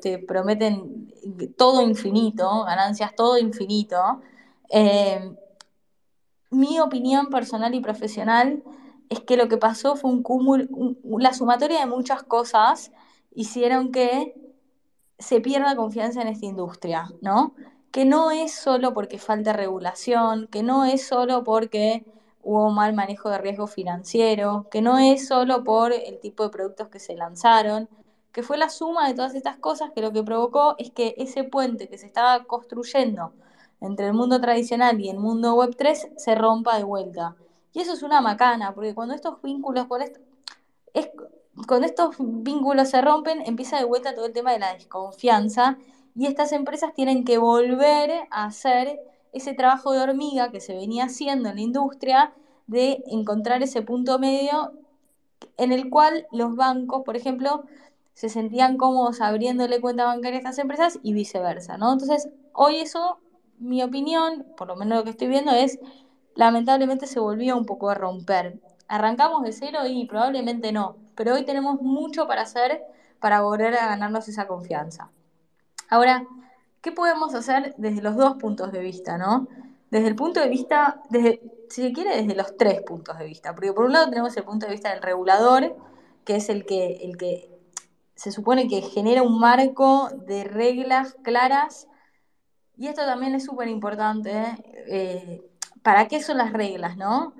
te, 0.00 0.18
prometen 0.18 1.12
todo 1.56 1.82
infinito, 1.82 2.64
ganancias 2.64 3.14
todo 3.16 3.36
infinito. 3.36 4.20
Eh, 4.70 5.34
mi 6.50 6.78
opinión 6.78 7.26
personal 7.26 7.74
y 7.74 7.80
profesional 7.80 8.62
es 9.08 9.20
que 9.20 9.36
lo 9.36 9.48
que 9.48 9.56
pasó 9.56 9.96
fue 9.96 10.10
un 10.10 10.22
cúmulo, 10.22 10.66
la 11.04 11.32
sumatoria 11.32 11.80
de 11.80 11.86
muchas 11.86 12.22
cosas 12.22 12.92
hicieron 13.34 13.92
que 13.92 14.34
se 15.18 15.40
pierda 15.40 15.76
confianza 15.76 16.22
en 16.22 16.28
esta 16.28 16.46
industria, 16.46 17.10
¿no? 17.20 17.54
Que 17.90 18.04
no 18.04 18.30
es 18.30 18.52
solo 18.52 18.94
porque 18.94 19.18
falta 19.18 19.52
regulación, 19.52 20.46
que 20.48 20.62
no 20.62 20.84
es 20.84 21.06
solo 21.06 21.42
porque 21.42 22.04
hubo 22.42 22.70
mal 22.70 22.94
manejo 22.94 23.30
de 23.30 23.38
riesgo 23.38 23.66
financiero, 23.66 24.66
que 24.70 24.80
no 24.80 24.98
es 24.98 25.26
solo 25.26 25.64
por 25.64 25.92
el 25.92 26.20
tipo 26.20 26.44
de 26.44 26.50
productos 26.50 26.88
que 26.88 27.00
se 27.00 27.14
lanzaron, 27.16 27.88
que 28.32 28.42
fue 28.42 28.58
la 28.58 28.68
suma 28.68 29.08
de 29.08 29.14
todas 29.14 29.34
estas 29.34 29.56
cosas 29.56 29.90
que 29.94 30.02
lo 30.02 30.12
que 30.12 30.22
provocó 30.22 30.74
es 30.78 30.90
que 30.90 31.14
ese 31.18 31.44
puente 31.44 31.88
que 31.88 31.98
se 31.98 32.06
estaba 32.06 32.44
construyendo 32.44 33.32
entre 33.80 34.06
el 34.06 34.14
mundo 34.14 34.40
tradicional 34.40 35.00
y 35.00 35.08
el 35.08 35.18
mundo 35.18 35.54
web 35.54 35.74
3 35.76 36.08
se 36.16 36.34
rompa 36.34 36.76
de 36.76 36.84
vuelta. 36.84 37.36
Y 37.78 37.82
eso 37.82 37.92
es 37.92 38.02
una 38.02 38.20
macana, 38.20 38.74
porque 38.74 38.92
cuando 38.92 39.14
estos 39.14 39.40
vínculos, 39.40 39.86
con 39.86 40.02
es, 40.02 40.12
cuando 41.68 41.86
estos 41.86 42.16
vínculos 42.18 42.88
se 42.88 43.00
rompen, 43.00 43.40
empieza 43.46 43.78
de 43.78 43.84
vuelta 43.84 44.16
todo 44.16 44.26
el 44.26 44.32
tema 44.32 44.50
de 44.50 44.58
la 44.58 44.74
desconfianza 44.74 45.78
y 46.16 46.26
estas 46.26 46.50
empresas 46.50 46.92
tienen 46.92 47.24
que 47.24 47.38
volver 47.38 48.10
a 48.32 48.46
hacer 48.46 48.98
ese 49.32 49.54
trabajo 49.54 49.92
de 49.92 50.00
hormiga 50.00 50.50
que 50.50 50.58
se 50.58 50.74
venía 50.74 51.04
haciendo 51.04 51.50
en 51.50 51.54
la 51.54 51.60
industria 51.60 52.32
de 52.66 53.04
encontrar 53.06 53.62
ese 53.62 53.80
punto 53.82 54.18
medio 54.18 54.72
en 55.56 55.70
el 55.70 55.88
cual 55.88 56.26
los 56.32 56.56
bancos, 56.56 57.04
por 57.04 57.16
ejemplo, 57.16 57.62
se 58.12 58.28
sentían 58.28 58.76
cómodos 58.76 59.20
abriéndole 59.20 59.80
cuenta 59.80 60.04
bancaria 60.04 60.38
a 60.38 60.40
estas 60.40 60.58
empresas 60.58 60.98
y 61.04 61.12
viceversa, 61.12 61.78
¿no? 61.78 61.92
Entonces, 61.92 62.28
hoy 62.54 62.78
eso, 62.78 63.18
mi 63.60 63.84
opinión, 63.84 64.48
por 64.56 64.66
lo 64.66 64.74
menos 64.74 64.98
lo 64.98 65.04
que 65.04 65.10
estoy 65.10 65.28
viendo, 65.28 65.52
es 65.52 65.78
lamentablemente 66.38 67.08
se 67.08 67.18
volvió 67.18 67.58
un 67.58 67.66
poco 67.66 67.90
a 67.90 67.94
romper. 67.94 68.60
Arrancamos 68.86 69.42
de 69.42 69.50
cero 69.50 69.80
y 69.88 70.06
probablemente 70.06 70.70
no, 70.70 70.96
pero 71.16 71.34
hoy 71.34 71.44
tenemos 71.44 71.82
mucho 71.82 72.28
para 72.28 72.42
hacer 72.42 72.80
para 73.18 73.40
volver 73.40 73.74
a 73.74 73.88
ganarnos 73.88 74.28
esa 74.28 74.46
confianza. 74.46 75.10
Ahora, 75.90 76.24
¿qué 76.80 76.92
podemos 76.92 77.34
hacer 77.34 77.74
desde 77.76 78.02
los 78.02 78.14
dos 78.14 78.36
puntos 78.36 78.70
de 78.70 78.78
vista, 78.78 79.18
no? 79.18 79.48
Desde 79.90 80.06
el 80.06 80.14
punto 80.14 80.38
de 80.38 80.48
vista, 80.48 81.02
desde, 81.10 81.42
si 81.70 81.82
se 81.82 81.92
quiere, 81.92 82.16
desde 82.16 82.36
los 82.36 82.56
tres 82.56 82.82
puntos 82.82 83.18
de 83.18 83.24
vista. 83.24 83.52
Porque 83.52 83.72
por 83.72 83.86
un 83.86 83.92
lado 83.94 84.08
tenemos 84.08 84.36
el 84.36 84.44
punto 84.44 84.66
de 84.66 84.72
vista 84.72 84.90
del 84.90 85.02
regulador, 85.02 85.76
que 86.24 86.36
es 86.36 86.48
el 86.50 86.64
que, 86.66 86.98
el 87.02 87.16
que 87.16 87.50
se 88.14 88.30
supone 88.30 88.68
que 88.68 88.80
genera 88.82 89.24
un 89.24 89.40
marco 89.40 90.08
de 90.24 90.44
reglas 90.44 91.16
claras. 91.24 91.88
Y 92.76 92.86
esto 92.86 93.04
también 93.04 93.34
es 93.34 93.44
súper 93.44 93.66
importante. 93.66 94.44
Eh, 94.86 95.47
¿Para 95.88 96.06
qué 96.06 96.22
son 96.22 96.36
las 96.36 96.52
reglas, 96.52 96.98
no? 96.98 97.32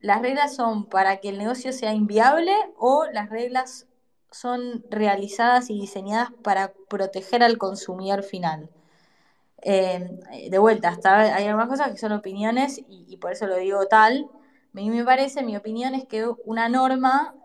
¿Las 0.00 0.22
reglas 0.22 0.56
son 0.56 0.86
para 0.86 1.18
que 1.18 1.28
el 1.28 1.38
negocio 1.38 1.72
sea 1.72 1.94
inviable 1.94 2.52
o 2.76 3.06
las 3.12 3.30
reglas 3.30 3.86
son 4.32 4.84
realizadas 4.90 5.70
y 5.70 5.80
diseñadas 5.80 6.30
para 6.42 6.72
proteger 6.88 7.44
al 7.44 7.58
consumidor 7.58 8.24
final. 8.24 8.70
Eh, 9.62 10.18
de 10.50 10.58
vuelta, 10.58 10.98
hay 11.04 11.46
algunas 11.46 11.68
cosas 11.68 11.92
que 11.92 11.96
son 11.96 12.10
opiniones 12.10 12.80
y, 12.88 13.16
por 13.18 13.30
eso 13.30 13.46
lo 13.46 13.54
digo 13.54 13.86
tal. 13.86 14.26
A 14.32 14.68
mí 14.72 14.90
me 14.90 15.04
parece, 15.04 15.44
mi 15.44 15.56
opinión 15.56 15.94
es 15.94 16.04
que 16.04 16.26
una 16.44 16.68
norma, 16.68 17.36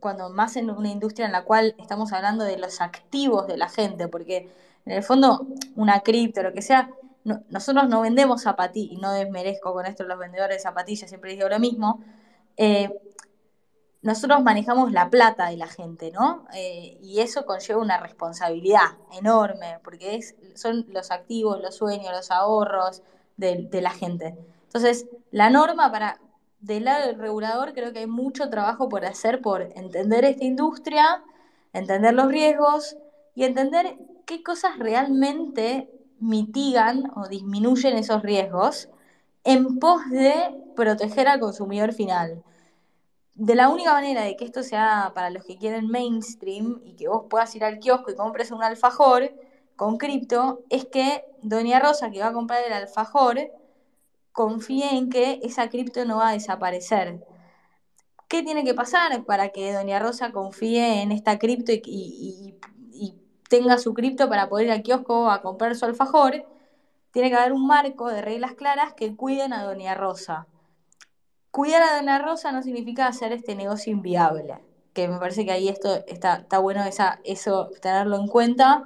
cuando 0.00 0.30
más 0.30 0.56
en 0.56 0.68
una 0.68 0.88
industria 0.88 1.26
en 1.26 1.32
la 1.32 1.44
cual 1.44 1.76
estamos 1.78 2.12
hablando 2.12 2.42
de 2.42 2.58
los 2.58 2.80
activos 2.80 3.46
de 3.46 3.56
la 3.56 3.68
gente, 3.68 4.08
porque 4.08 4.48
en 4.84 4.92
el 4.94 5.04
fondo 5.04 5.46
una 5.76 6.00
cripto, 6.00 6.42
lo 6.42 6.52
que 6.52 6.60
sea, 6.60 6.90
nosotros 7.24 7.88
no 7.88 8.00
vendemos 8.00 8.42
zapatillas, 8.42 8.92
y 8.92 8.96
no 8.96 9.12
desmerezco 9.12 9.72
con 9.72 9.86
esto 9.86 10.04
los 10.04 10.18
vendedores 10.18 10.56
de 10.56 10.62
zapatillas, 10.62 11.08
siempre 11.08 11.32
digo 11.32 11.48
lo 11.48 11.58
mismo, 11.58 12.02
eh, 12.56 12.90
nosotros 14.02 14.42
manejamos 14.42 14.92
la 14.92 15.10
plata 15.10 15.50
de 15.50 15.58
la 15.58 15.66
gente, 15.66 16.10
¿no? 16.10 16.46
Eh, 16.54 16.98
y 17.02 17.20
eso 17.20 17.44
conlleva 17.44 17.80
una 17.80 17.98
responsabilidad 17.98 18.96
enorme, 19.12 19.78
porque 19.84 20.20
son 20.54 20.86
los 20.88 21.10
activos, 21.10 21.60
los 21.60 21.76
sueños, 21.76 22.10
los 22.12 22.30
ahorros 22.30 23.02
de, 23.36 23.68
la 23.80 23.90
gente. 23.90 24.36
Entonces, 24.64 25.06
la 25.30 25.50
norma 25.50 25.90
para, 25.92 26.18
del 26.60 26.84
lado 26.84 27.06
del 27.06 27.18
regulador, 27.18 27.74
creo 27.74 27.92
que 27.92 28.00
hay 28.00 28.06
mucho 28.06 28.48
trabajo 28.48 28.88
por 28.88 29.04
hacer 29.04 29.42
por 29.42 29.62
entender 29.74 30.24
esta 30.24 30.44
industria, 30.44 31.22
entender 31.72 32.14
los 32.14 32.28
riesgos 32.28 32.96
y 33.34 33.44
entender 33.44 33.98
qué 34.26 34.42
cosas 34.42 34.78
realmente 34.78 35.90
mitigan 36.20 37.10
o 37.16 37.28
disminuyen 37.28 37.96
esos 37.96 38.22
riesgos 38.22 38.88
en 39.44 39.78
pos 39.78 40.08
de 40.10 40.34
proteger 40.76 41.28
al 41.28 41.40
consumidor 41.40 41.92
final 41.92 42.42
de 43.40 43.54
la 43.54 43.70
única 43.70 43.94
manera 43.94 44.22
de 44.22 44.36
que 44.36 44.44
esto 44.44 44.62
sea 44.62 45.12
para 45.14 45.30
los 45.30 45.44
que 45.44 45.56
quieren 45.56 45.88
mainstream 45.88 46.82
y 46.84 46.94
que 46.94 47.08
vos 47.08 47.24
puedas 47.30 47.54
ir 47.56 47.64
al 47.64 47.78
kiosco 47.78 48.10
y 48.10 48.14
compres 48.14 48.50
un 48.50 48.62
alfajor 48.62 49.32
con 49.76 49.96
cripto, 49.96 50.60
es 50.68 50.84
que 50.84 51.24
Doña 51.40 51.80
Rosa, 51.80 52.10
que 52.10 52.20
va 52.20 52.26
a 52.26 52.32
comprar 52.34 52.62
el 52.66 52.74
alfajor, 52.74 53.38
confíe 54.32 54.94
en 54.94 55.08
que 55.08 55.40
esa 55.42 55.70
cripto 55.70 56.04
no 56.04 56.18
va 56.18 56.28
a 56.28 56.32
desaparecer. 56.32 57.24
¿Qué 58.28 58.42
tiene 58.42 58.62
que 58.62 58.74
pasar 58.74 59.24
para 59.24 59.48
que 59.48 59.72
Doña 59.72 59.98
Rosa 59.98 60.32
confíe 60.32 61.00
en 61.00 61.10
esta 61.10 61.38
cripto 61.38 61.72
y, 61.72 62.54
tenga 63.50 63.76
su 63.76 63.92
cripto 63.92 64.30
para 64.30 64.48
poder 64.48 64.68
ir 64.68 64.72
al 64.72 64.82
kiosco 64.82 65.30
a 65.30 65.42
comprar 65.42 65.76
su 65.76 65.84
alfajor? 65.84 66.46
Tiene 67.12 67.28
que 67.28 67.36
haber 67.36 67.52
un 67.52 67.66
marco 67.66 68.08
de 68.08 68.22
reglas 68.22 68.54
claras 68.54 68.94
que 68.94 69.14
cuiden 69.14 69.52
a 69.52 69.64
Doña 69.64 69.94
Rosa 69.94 70.46
cuidar 71.50 71.82
a 71.82 71.96
Dona 71.96 72.18
Rosa 72.18 72.52
no 72.52 72.62
significa 72.62 73.06
hacer 73.06 73.32
este 73.32 73.54
negocio 73.54 73.92
inviable, 73.92 74.58
que 74.92 75.08
me 75.08 75.18
parece 75.18 75.44
que 75.44 75.52
ahí 75.52 75.68
esto 75.68 76.04
está, 76.06 76.36
está 76.36 76.58
bueno 76.58 76.84
esa, 76.84 77.20
eso 77.24 77.70
tenerlo 77.80 78.16
en 78.16 78.26
cuenta, 78.28 78.84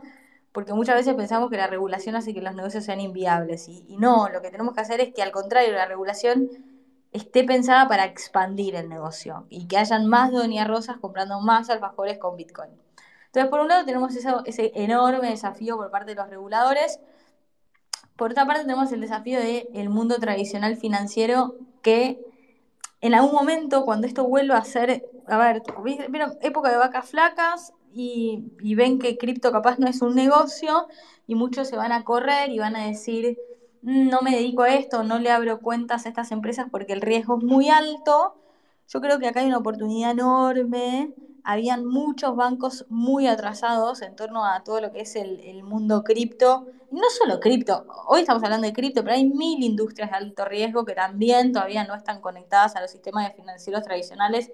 porque 0.53 0.73
muchas 0.73 0.97
veces 0.97 1.15
pensamos 1.15 1.51
que 1.51 1.57
la 1.57 1.67
regulación 1.67 2.17
hace 2.17 2.33
que 2.33 2.41
los 2.41 2.55
negocios 2.55 2.85
sean 2.85 3.01
inviables, 3.01 3.69
y, 3.69 3.85
y 3.89 3.97
no, 3.97 4.29
lo 4.29 4.41
que 4.43 4.51
tenemos 4.51 4.75
que 4.75 4.81
hacer 4.81 5.01
es 5.01 5.13
que 5.13 5.23
al 5.23 5.33
contrario, 5.33 5.73
la 5.73 5.87
regulación 5.87 6.49
esté 7.13 7.45
pensada 7.45 7.87
para 7.89 8.05
expandir 8.07 8.75
el 8.75 8.89
negocio 8.89 9.47
y 9.49 9.69
que 9.69 9.79
hayan 9.79 10.07
más 10.07 10.33
Doña 10.33 10.65
Rosas 10.67 10.97
comprando 11.01 11.41
más 11.41 11.71
alfajores 11.71 12.19
con 12.19 12.37
Bitcoin. 12.37 12.84
Entonces, 13.35 13.51
por 13.51 13.59
un 13.63 13.67
lado 13.67 13.85
tenemos 13.85 14.15
ese 14.15 14.73
enorme 14.77 15.31
desafío 15.31 15.77
por 15.77 15.91
parte 15.91 16.13
de 16.13 16.15
los 16.15 16.31
reguladores, 16.31 17.01
por 18.15 18.31
otra 18.31 18.47
parte 18.47 18.63
tenemos 18.63 18.93
el 18.93 19.01
desafío 19.01 19.41
del 19.41 19.89
mundo 19.89 20.21
tradicional 20.21 20.77
financiero 20.77 21.57
que 21.83 22.25
en 23.01 23.13
algún 23.13 23.33
momento, 23.33 23.85
cuando 23.85 24.07
esto 24.07 24.23
vuelva 24.23 24.59
a 24.59 24.65
ser, 24.65 25.05
a 25.27 25.37
ver, 25.37 25.65
vieron 26.11 26.39
época 26.43 26.71
de 26.71 26.77
vacas 26.77 27.11
flacas 27.11 27.73
y, 27.93 28.45
ven 28.77 29.01
que 29.01 29.19
cripto 29.19 29.51
capaz 29.51 29.81
no 29.81 29.89
es 29.89 30.01
un 30.01 30.15
negocio 30.15 30.87
y 31.27 31.35
muchos 31.35 31.67
se 31.67 31.77
van 31.77 31.91
a 31.91 32.05
correr 32.05 32.51
y 32.51 32.61
van 32.61 32.77
a 32.77 32.87
decir, 32.87 33.37
mm, 33.83 34.11
no 34.11 34.23
me 34.23 34.31
dedico 34.31 34.63
a 34.63 34.75
esto, 34.77 35.03
no 35.03 35.19
le 35.19 35.33
abro 35.33 35.59
cuentas 35.59 36.07
a 36.07 36.09
estas 36.09 36.31
empresas 36.31 36.69
porque 36.71 36.93
el 36.93 37.01
riesgo 37.01 37.39
es 37.39 37.43
muy 37.43 37.69
alto. 37.69 38.37
Yo 38.87 39.01
creo 39.01 39.19
que 39.19 39.27
acá 39.27 39.41
hay 39.41 39.47
una 39.47 39.59
oportunidad 39.59 40.13
enorme 40.13 41.13
habían 41.45 41.85
muchos 41.85 42.35
bancos 42.35 42.87
muy 42.89 43.27
atrasados 43.27 44.01
en 44.01 44.17
torno 44.17 44.47
a 44.47 44.65
todo 44.65 44.81
lo 44.81 44.91
que 44.91 45.03
es 45.03 45.15
el, 45.15 45.63
mundo 45.63 46.03
cripto. 46.03 46.67
no 46.91 47.03
solo 47.19 47.39
cripto, 47.39 47.87
hoy 48.07 48.23
estamos 48.23 48.43
hablando 48.43 48.67
de 48.67 48.73
cripto, 48.73 49.03
pero 49.03 49.15
hay 49.15 49.27
mil 49.27 49.63
industrias 49.63 50.11
de 50.11 50.17
alto 50.17 50.47
riesgo 50.47 50.85
que 50.85 50.95
también 50.95 51.53
todavía 51.53 51.85
no 51.85 51.95
están 51.95 52.21
conectadas 52.21 52.77
a 52.77 52.81
los 52.81 52.91
sistemas 52.91 53.33
financieros 53.35 53.83
tradicionales 53.83 54.51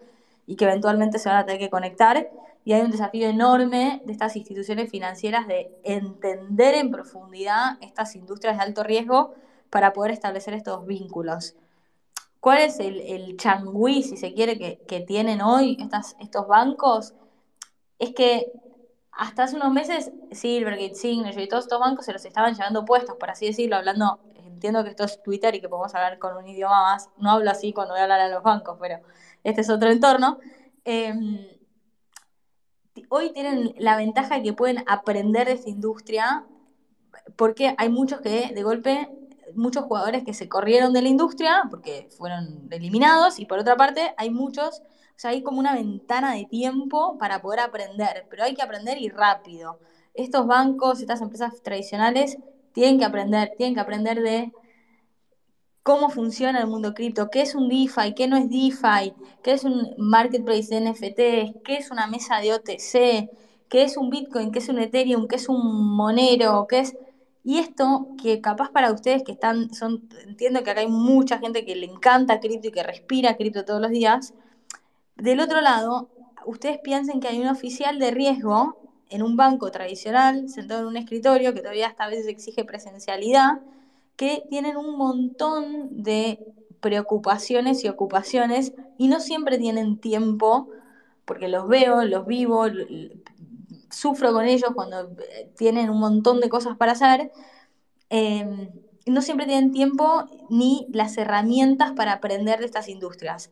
y 0.47 0.57
que 0.57 0.65
eventualmente 0.65 1.21
se 1.21 1.29
van 1.29 1.39
a 1.39 1.47
tener 1.47 1.61
que 1.61 1.71
conectar. 1.71 2.29
Y 2.65 2.73
hay 2.73 2.83
un 2.83 2.91
desafío 2.91 3.29
enorme 3.29 4.03
de 4.05 4.13
estas 4.13 4.35
instituciones 4.37 4.91
financieras 4.91 5.47
de 5.47 5.71
entender 5.85 6.75
en 6.75 6.91
profundidad 6.91 7.79
estas 7.81 8.17
industrias 8.17 8.57
de 8.57 8.65
alto 8.65 8.83
riesgo 8.83 9.35
para 9.71 9.93
poder 9.93 10.11
establecer 10.11 10.55
estos 10.55 10.85
vínculos. 10.87 11.55
¿Cuál 12.41 12.63
es 12.63 12.81
el, 12.81 13.01
el 13.01 13.37
changüí, 13.37 14.03
si 14.03 14.17
se 14.17 14.33
quiere, 14.33 14.59
que, 14.59 15.01
tienen 15.01 15.43
hoy 15.43 15.77
estos 16.21 16.49
bancos? 16.49 17.13
Es 17.99 18.15
que 18.15 18.51
hasta 19.13 19.45
hace 19.45 19.57
unos 19.57 19.73
meses 19.73 20.11
Silvergate, 20.33 20.95
Signature 20.95 21.43
y 21.43 21.49
todos 21.49 21.65
estos 21.65 21.79
bancos 21.79 22.07
se 22.07 22.15
los 22.15 22.25
estaban 22.25 22.55
llevando 22.55 22.87
puestos, 22.87 23.17
por 23.17 23.31
así 23.31 23.47
decirlo, 23.47 23.77
hablando, 23.77 24.21
entiendo 24.37 24.83
que 24.83 24.91
esto 24.91 25.05
es 25.05 25.23
Twitter 25.23 25.55
y 25.55 25.61
que 25.61 25.69
podemos 25.69 25.95
hablar 25.95 26.19
con 26.19 26.35
un 26.37 26.49
idioma 26.49 26.81
más, 26.81 27.11
no 27.19 27.31
hablo 27.31 27.51
así 27.51 27.75
cuando 27.75 27.93
voy 27.93 28.01
a 28.01 28.05
hablar 28.05 28.21
a 28.21 28.29
los 28.29 28.43
bancos, 28.43 28.79
pero 28.81 29.01
este 29.45 29.61
es 29.61 29.69
otro 29.69 29.91
entorno. 29.91 30.39
Em, 30.85 31.47
hoy 33.11 33.33
tienen 33.35 33.75
la 33.77 33.97
ventaja 33.97 34.37
de 34.37 34.43
que 34.43 34.53
pueden 34.55 34.83
aprender 34.87 35.47
de 35.47 35.53
esta 35.55 35.69
industria 35.69 36.47
porque 37.37 37.75
hay 37.77 37.91
muchos 37.91 38.21
que 38.21 38.53
de 38.55 38.63
golpe 38.63 39.09
muchos 39.55 39.85
jugadores 39.85 40.25
que 40.25 40.35
se 40.35 40.49
corrieron 40.49 40.93
de 40.93 41.03
la 41.03 41.09
industria 41.09 41.65
porque 41.71 42.09
fueron 42.17 42.69
eliminados 42.71 43.39
y 43.39 43.47
por 43.47 43.59
otra 43.59 43.77
parte 43.77 44.15
hay 44.17 44.31
muchos, 44.31 44.81
o 44.81 45.19
sea, 45.19 45.31
hay 45.31 45.43
como 45.43 45.59
una 45.59 45.75
ventana 45.75 46.35
de 46.35 46.47
tiempo 46.47 47.19
para 47.19 47.41
poder 47.43 47.61
aprender, 47.61 48.27
pero 48.31 48.45
hay 48.45 48.55
que 48.55 48.63
aprender 48.63 48.99
y 48.99 49.09
rápido. 49.09 49.79
Estos 50.15 50.47
bancos, 50.47 51.01
estas 51.01 51.21
empresas 51.21 51.63
tradicionales 51.63 52.39
tienen 52.73 52.99
que 52.99 53.05
aprender, 53.05 53.53
tienen 53.57 53.75
que 53.75 53.81
aprender 53.81 54.21
de 54.23 54.53
cómo 55.83 56.11
funciona 56.11 56.61
el 56.61 56.67
mundo 56.67 56.95
cripto, 56.95 57.31
qué 57.31 57.43
es 57.43 57.55
un 57.55 57.69
DeFi, 57.69 58.15
qué 58.15 58.29
no 58.29 58.37
es 58.37 58.49
DeFi, 58.49 59.15
qué 59.43 59.53
es 59.53 59.65
un 59.65 59.95
marketplace 59.99 60.69
de 60.69 60.81
NFT, 60.91 61.63
qué 61.65 61.77
es 61.79 61.91
una 61.91 62.07
mesa 62.07 62.39
de 62.39 62.53
OTC, 62.55 63.31
qué 63.69 63.83
es 63.83 63.97
un 63.97 64.11
Bitcoin, 64.11 64.53
qué 64.53 64.59
es 64.59 64.69
un 64.69 64.79
Ethereum, 64.79 65.27
qué 65.27 65.37
es 65.37 65.49
un 65.49 65.97
Monero, 65.97 66.67
qué 66.69 66.81
es 66.81 66.97
y 67.43 67.59
esto, 67.59 68.09
que 68.23 68.41
capaz 68.41 68.71
para 68.71 68.93
ustedes 68.93 69.23
que 69.23 69.33
están, 69.33 69.73
son, 69.73 70.09
entiendo 70.27 70.63
que 70.63 70.71
acá 70.71 70.81
hay 70.81 70.89
mucha 70.89 71.39
gente 71.39 71.65
que 71.65 71.75
le 71.75 71.87
encanta 71.87 72.41
cripto 72.41 72.69
y 72.69 72.73
que 72.73 72.83
respira 72.83 73.37
cripto 73.37 73.65
todos 73.65 73.81
los 73.81 73.91
días. 73.91 74.35
Del 75.17 75.41
otro 75.41 75.61
lado, 75.61 76.09
ustedes 76.45 76.79
piensen 76.79 77.21
que 77.21 77.29
hay 77.29 77.41
un 77.41 77.49
oficial 77.49 77.99
de 77.99 78.11
riesgo 78.11 78.77
en 79.09 79.23
un 79.23 79.37
banco 79.37 79.71
tradicional, 79.71 80.49
sentado 80.49 80.83
en 80.83 80.87
un 80.89 80.97
escritorio, 80.97 81.55
que 81.55 81.61
todavía 81.61 81.89
hasta 81.89 82.05
a 82.05 82.09
veces 82.09 82.29
exige 82.29 82.65
presencialidad, 82.65 83.61
que 84.17 84.45
tienen 84.51 84.77
un 84.77 84.97
montón 84.99 86.03
de 86.03 86.39
preocupaciones 86.81 87.85
y 87.85 87.89
ocupaciones 87.89 88.73
y 88.99 89.09
no 89.09 89.21
siempre 89.21 89.59
tienen 89.59 89.99
tiempo, 89.99 90.69
porque 91.25 91.49
los 91.49 91.69
veo, 91.69 92.05
los 92.05 92.27
vivo, 92.27 92.67
sufro 93.91 94.33
con 94.33 94.47
ellos 94.47 94.71
cuando 94.75 95.11
eh, 95.31 95.51
tienen 95.57 95.91
un 95.91 96.01
montón 96.01 96.41
de 96.41 96.49
cosas 96.49 96.77
para 96.77 96.93
hacer. 96.93 97.31
Em, 98.11 98.71
no 99.07 99.23
siempre 99.23 99.47
tienen 99.47 99.73
tiempo 99.73 100.29
ni 100.51 100.87
las 100.93 101.17
herramientas 101.19 101.93
para 101.93 102.13
aprender 102.15 102.59
de 102.61 102.67
estas 102.67 102.89
industrias. 102.89 103.51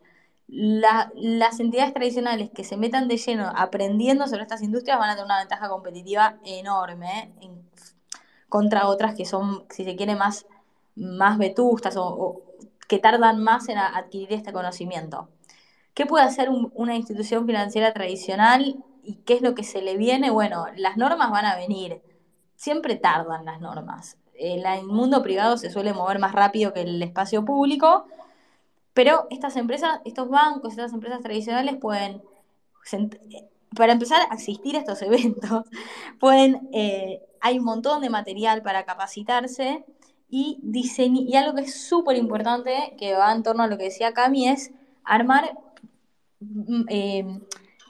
la- 0.50 1.12
las 1.14 1.60
entidades 1.60 1.92
tradicionales 1.92 2.50
que 2.54 2.64
se 2.64 2.78
metan 2.78 3.06
de 3.06 3.18
lleno 3.18 3.52
aprendiendo 3.54 4.26
sobre 4.28 4.42
estas 4.42 4.62
industrias 4.62 4.98
van 4.98 5.10
a 5.10 5.12
tener 5.12 5.26
una 5.26 5.40
ventaja 5.40 5.68
competitiva 5.68 6.38
enorme 6.42 7.30
en- 7.42 7.62
contra 8.48 8.88
otras 8.88 9.14
que 9.14 9.24
son, 9.26 9.64
si 9.70 9.84
se 9.84 9.96
quiere, 9.96 10.16
más, 10.16 10.46
más 10.96 11.38
vetustas 11.38 11.96
o, 11.96 12.04
o 12.06 12.42
que 12.88 12.98
tardan 12.98 13.42
más 13.42 13.68
en 13.68 13.78
a- 13.78 13.96
adquirir 13.96 14.32
este 14.32 14.52
conocimiento. 14.52 15.28
¿Qué 15.94 16.06
puede 16.06 16.24
hacer 16.24 16.48
un- 16.50 16.70
una 16.74 16.94
institución 16.96 17.46
financiera 17.46 17.92
tradicional 17.92 18.76
y 19.08 19.14
qué 19.24 19.32
es 19.32 19.40
lo 19.40 19.54
que 19.54 19.64
se 19.64 19.80
le 19.80 19.96
viene? 19.96 20.30
Bueno, 20.30 20.66
las 20.76 20.98
normas 20.98 21.30
van 21.30 21.46
a 21.46 21.56
venir. 21.56 22.02
Siempre 22.56 22.94
tardan 22.96 23.46
las 23.46 23.58
normas. 23.58 24.18
El, 24.34 24.62
mundo 24.84 25.22
privado 25.22 25.56
se 25.56 25.70
suele 25.70 25.94
mover 25.94 26.18
más 26.18 26.32
rápido 26.32 26.74
que 26.74 26.82
el 26.82 27.02
espacio 27.02 27.42
público, 27.42 28.04
pero 28.92 29.26
estas 29.30 29.56
empresas, 29.56 30.00
estos 30.04 30.28
bancos, 30.28 30.72
estas 30.72 30.92
empresas 30.92 31.22
tradicionales 31.22 31.76
pueden, 31.76 32.20
para 33.74 33.94
empezar 33.94 34.20
a 34.20 34.34
asistir 34.34 34.76
a 34.76 34.80
estos 34.80 35.00
eventos, 35.10 35.64
pueden, 36.20 36.68
eh, 36.74 37.22
hay 37.40 37.58
un 37.58 37.64
montón 37.64 38.02
de 38.02 38.10
material 38.10 38.60
para 38.60 38.84
capacitarse 38.84 39.86
y, 40.28 40.60
diseñ- 40.62 41.24
y 41.26 41.34
algo 41.34 41.54
que 41.54 41.62
es 41.62 41.88
súper 41.88 42.18
importante, 42.18 42.94
que 42.98 43.14
va 43.14 43.32
en 43.32 43.42
torno 43.42 43.62
a 43.62 43.68
lo 43.68 43.78
que 43.78 43.84
decía 43.84 44.12
Cami, 44.12 44.48
es 44.48 44.70
armar 45.02 45.58
mm, 46.40 46.82
eh, 46.88 47.40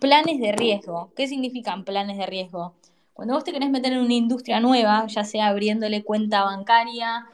planes 0.00 0.40
de 0.40 0.52
riesgo. 0.52 1.12
¿Qué 1.16 1.26
significan 1.26 1.84
planes 1.84 2.18
de 2.18 2.26
riesgo? 2.26 2.74
Cuando 3.12 3.34
vos 3.34 3.44
te 3.44 3.52
querés 3.52 3.70
meter 3.70 3.92
en 3.92 3.98
una 3.98 4.14
industria 4.14 4.60
nueva, 4.60 5.06
ya 5.08 5.24
sea 5.24 5.48
abriéndole 5.48 6.04
cuenta 6.04 6.44
bancaria, 6.44 7.26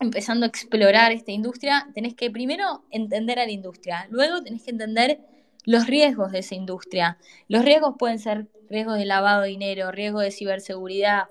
empezando 0.00 0.44
a 0.44 0.48
explorar 0.48 1.12
esta 1.12 1.32
industria, 1.32 1.88
tenés 1.94 2.14
que 2.14 2.30
primero 2.30 2.82
entender 2.90 3.38
a 3.38 3.46
la 3.46 3.52
industria, 3.52 4.06
luego 4.10 4.42
tenés 4.42 4.62
que 4.62 4.72
entender 4.72 5.20
los 5.64 5.86
riesgos 5.86 6.32
de 6.32 6.40
esa 6.40 6.54
industria. 6.54 7.18
Los 7.48 7.64
riesgos 7.64 7.94
pueden 7.98 8.18
ser 8.18 8.48
riesgos 8.68 8.98
de 8.98 9.04
lavado 9.04 9.42
de 9.42 9.48
dinero, 9.48 9.90
riesgos 9.90 10.22
de 10.22 10.30
ciberseguridad, 10.30 11.24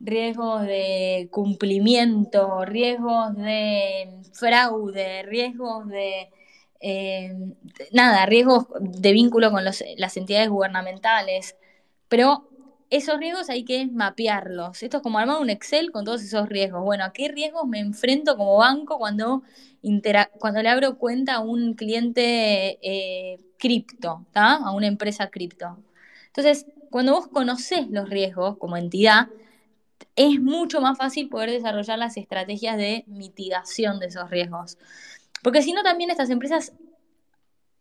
riesgos 0.00 0.62
de 0.62 1.28
cumplimiento, 1.30 2.64
riesgos 2.64 3.34
de 3.36 4.20
fraude, 4.32 5.22
riesgos 5.24 5.88
de... 5.88 6.30
eh, 6.80 7.34
nada, 7.92 8.26
riesgos 8.26 8.66
de 8.80 9.12
vínculo 9.12 9.50
con 9.50 9.64
las 9.64 10.16
entidades 10.16 10.48
gubernamentales, 10.48 11.56
pero 12.08 12.48
esos 12.90 13.18
riesgos 13.18 13.50
hay 13.50 13.64
que 13.64 13.86
mapearlos. 13.86 14.82
Esto 14.82 14.98
es 14.98 15.02
como 15.02 15.18
armar 15.18 15.40
un 15.40 15.50
Excel 15.50 15.90
con 15.92 16.04
todos 16.04 16.22
esos 16.22 16.48
riesgos. 16.48 16.82
Bueno, 16.82 17.04
¿a 17.04 17.12
qué 17.12 17.28
riesgos 17.28 17.66
me 17.66 17.80
enfrento 17.80 18.36
como 18.36 18.56
banco 18.56 18.98
cuando, 18.98 19.42
cuando 20.38 20.62
le 20.62 20.68
abro 20.68 20.96
cuenta 20.98 21.34
a 21.34 21.40
un 21.40 21.74
cliente 21.74 22.78
eh, 22.82 23.40
cripto, 23.58 24.26
a 24.34 24.70
una 24.72 24.86
empresa 24.86 25.28
cripto? 25.28 25.78
Entonces, 26.28 26.66
cuando 26.90 27.12
vos 27.12 27.28
conocés 27.28 27.88
los 27.90 28.08
riesgos 28.08 28.56
como 28.56 28.76
entidad, 28.76 29.28
es 30.16 30.40
mucho 30.40 30.80
más 30.80 30.96
fácil 30.96 31.28
poder 31.28 31.50
desarrollar 31.50 31.98
las 31.98 32.16
estrategias 32.16 32.76
de 32.76 33.04
mitigación 33.06 34.00
de 34.00 34.06
esos 34.06 34.30
riesgos. 34.30 34.78
Porque 35.48 35.62
si 35.62 35.72
no, 35.72 35.82
también 35.82 36.10
estas 36.10 36.28
empresas 36.28 36.74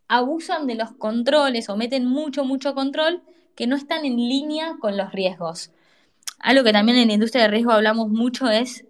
abusan 0.07 0.67
de 0.67 0.75
los 0.75 0.93
controles 0.93 1.67
o 1.67 1.75
meten 1.75 2.05
mucho, 2.05 2.45
mucho 2.45 2.73
control 2.73 3.21
que 3.57 3.67
no 3.67 3.75
están 3.75 4.05
en 4.05 4.15
línea 4.15 4.77
con 4.79 4.95
los 4.95 5.11
riesgos. 5.11 5.71
Algo 6.39 6.63
que 6.63 6.71
también 6.71 6.97
en 6.97 7.09
la 7.09 7.15
industria 7.15 7.43
de 7.43 7.49
riesgo 7.49 7.73
hablamos 7.73 8.07
mucho 8.07 8.49
es 8.49 8.85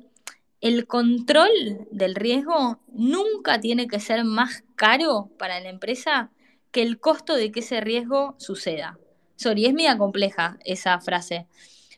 el 0.61 0.86
control 0.86 1.49
del 1.89 2.13
riesgo 2.13 2.78
nunca 2.89 3.59
tiene 3.59 3.88
que 3.88 3.99
ser 3.99 4.23
más 4.23 4.63
caro 4.75 5.32
para 5.39 5.59
la 5.59 5.69
empresa 5.69 6.30
que 6.69 6.84
el 6.84 6.99
costo 6.99 7.34
de 7.34 7.51
que 7.51 7.61
ese 7.61 7.82
riesgo 7.82 8.36
suceda. 8.38 8.99
Sorry, 9.38 9.65
es 9.65 9.73
media 9.73 9.97
compleja 9.97 10.59
esa 10.65 10.99
frase, 10.99 11.47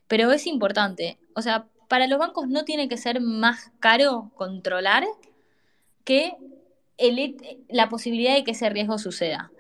pero 0.08 0.32
es 0.32 0.48
importante. 0.48 1.20
O 1.36 1.42
sea, 1.42 1.68
para 1.90 2.08
los 2.08 2.20
bancos 2.20 2.48
no 2.48 2.64
tiene 2.64 2.88
que 2.88 2.96
ser 2.96 3.20
más 3.20 3.70
caro 3.82 4.32
controlar 4.38 5.04
que 6.06 6.38
la 7.70 7.90
posibilidad 7.90 8.36
de 8.36 8.44
que 8.44 8.52
ese 8.52 8.70
riesgo 8.70 8.98
suceda. 8.98 9.52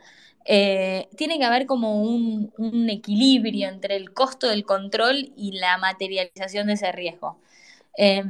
Eh, 0.45 1.07
tiene 1.15 1.37
que 1.37 1.45
haber 1.45 1.65
como 1.65 2.01
un, 2.01 2.51
equilibrio 2.89 3.69
entre 3.69 3.95
el 3.95 4.13
costo 4.13 4.47
del 4.47 4.65
control 4.65 5.31
y 5.35 5.53
la 5.59 5.77
materialización 5.77 6.67
de 6.67 6.73
ese 6.73 6.91
riesgo. 6.91 7.37
Eh, 7.97 8.23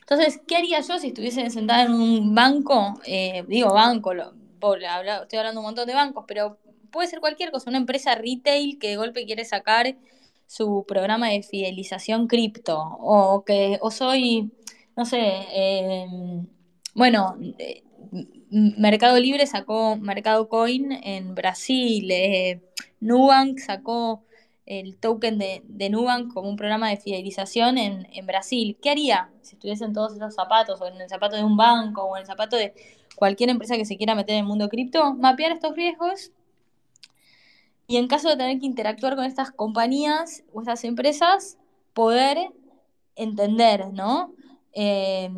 entonces, 0.00 0.40
¿qué 0.46 0.56
haría 0.56 0.80
yo 0.80 0.98
si 0.98 1.08
estuviese 1.08 1.50
sentada 1.50 1.84
en 1.84 1.92
un 1.92 2.34
banco? 2.34 3.00
Eh, 3.04 3.44
digo 3.46 3.72
banco, 3.74 4.14
lo- 4.14 4.32
estoy 5.22 5.38
hablando 5.38 5.60
un 5.60 5.66
montón 5.66 5.86
de 5.86 5.94
bancos, 5.94 6.24
pero 6.26 6.58
puede 6.90 7.08
ser 7.08 7.20
cualquier 7.20 7.50
cosa, 7.50 7.70
una 7.70 7.78
empresa 7.78 8.14
retail 8.14 8.78
que 8.78 8.88
de 8.88 8.96
golpe 8.96 9.26
quiere 9.26 9.44
sacar 9.44 9.96
su 10.46 10.84
programa 10.88 11.28
de 11.28 11.42
fidelización 11.42 12.26
cripto, 12.26 12.78
o 13.00 13.44
que, 13.44 13.78
o 13.82 13.90
soy, 13.90 14.50
no 14.96 15.04
sé, 15.04 15.18
eh, 15.20 16.06
bueno, 16.94 17.36
eh, 17.58 17.82
Mercado 18.50 19.18
Libre 19.18 19.46
sacó 19.46 19.96
Mercado 19.96 20.48
Coin 20.48 20.92
en 20.92 21.34
Brasil, 21.34 22.10
eh, 22.10 22.60
Nubank 23.00 23.58
sacó 23.58 24.24
el 24.66 24.96
token 24.96 25.38
de, 25.38 25.88
Nubank 25.90 26.32
como 26.34 26.48
un 26.48 26.56
programa 26.56 26.90
de 26.90 26.98
fidelización 26.98 27.78
en, 27.78 28.06
en 28.12 28.26
Brasil. 28.26 28.76
¿Qué 28.82 28.90
haría 28.90 29.30
si 29.40 29.54
estuviesen 29.54 29.94
todos 29.94 30.14
esos 30.14 30.34
zapatos, 30.34 30.80
o 30.80 30.86
en 30.86 31.00
el 31.00 31.08
zapato 31.08 31.36
de 31.36 31.44
un 31.44 31.56
banco, 31.56 32.02
o 32.02 32.16
en 32.16 32.22
el 32.22 32.26
zapato 32.26 32.56
de 32.56 32.74
cualquier 33.16 33.48
empresa 33.48 33.76
que 33.76 33.86
se 33.86 33.96
quiera 33.96 34.14
meter 34.14 34.34
en 34.34 34.40
el 34.40 34.46
mundo 34.46 34.68
cripto? 34.68 35.14
Mapear 35.14 35.52
estos 35.52 35.74
riesgos 35.74 36.32
y 37.86 37.96
en 37.96 38.06
caso 38.06 38.28
de 38.28 38.36
tener 38.36 38.60
que 38.60 38.66
interactuar 38.66 39.16
con 39.16 39.24
estas 39.24 39.50
compañías 39.50 40.44
o 40.52 40.60
estas 40.60 40.84
empresas, 40.84 41.56
poder 41.94 42.36
entender, 43.16 43.92
¿no? 43.94 44.34
Eh, 44.74 45.30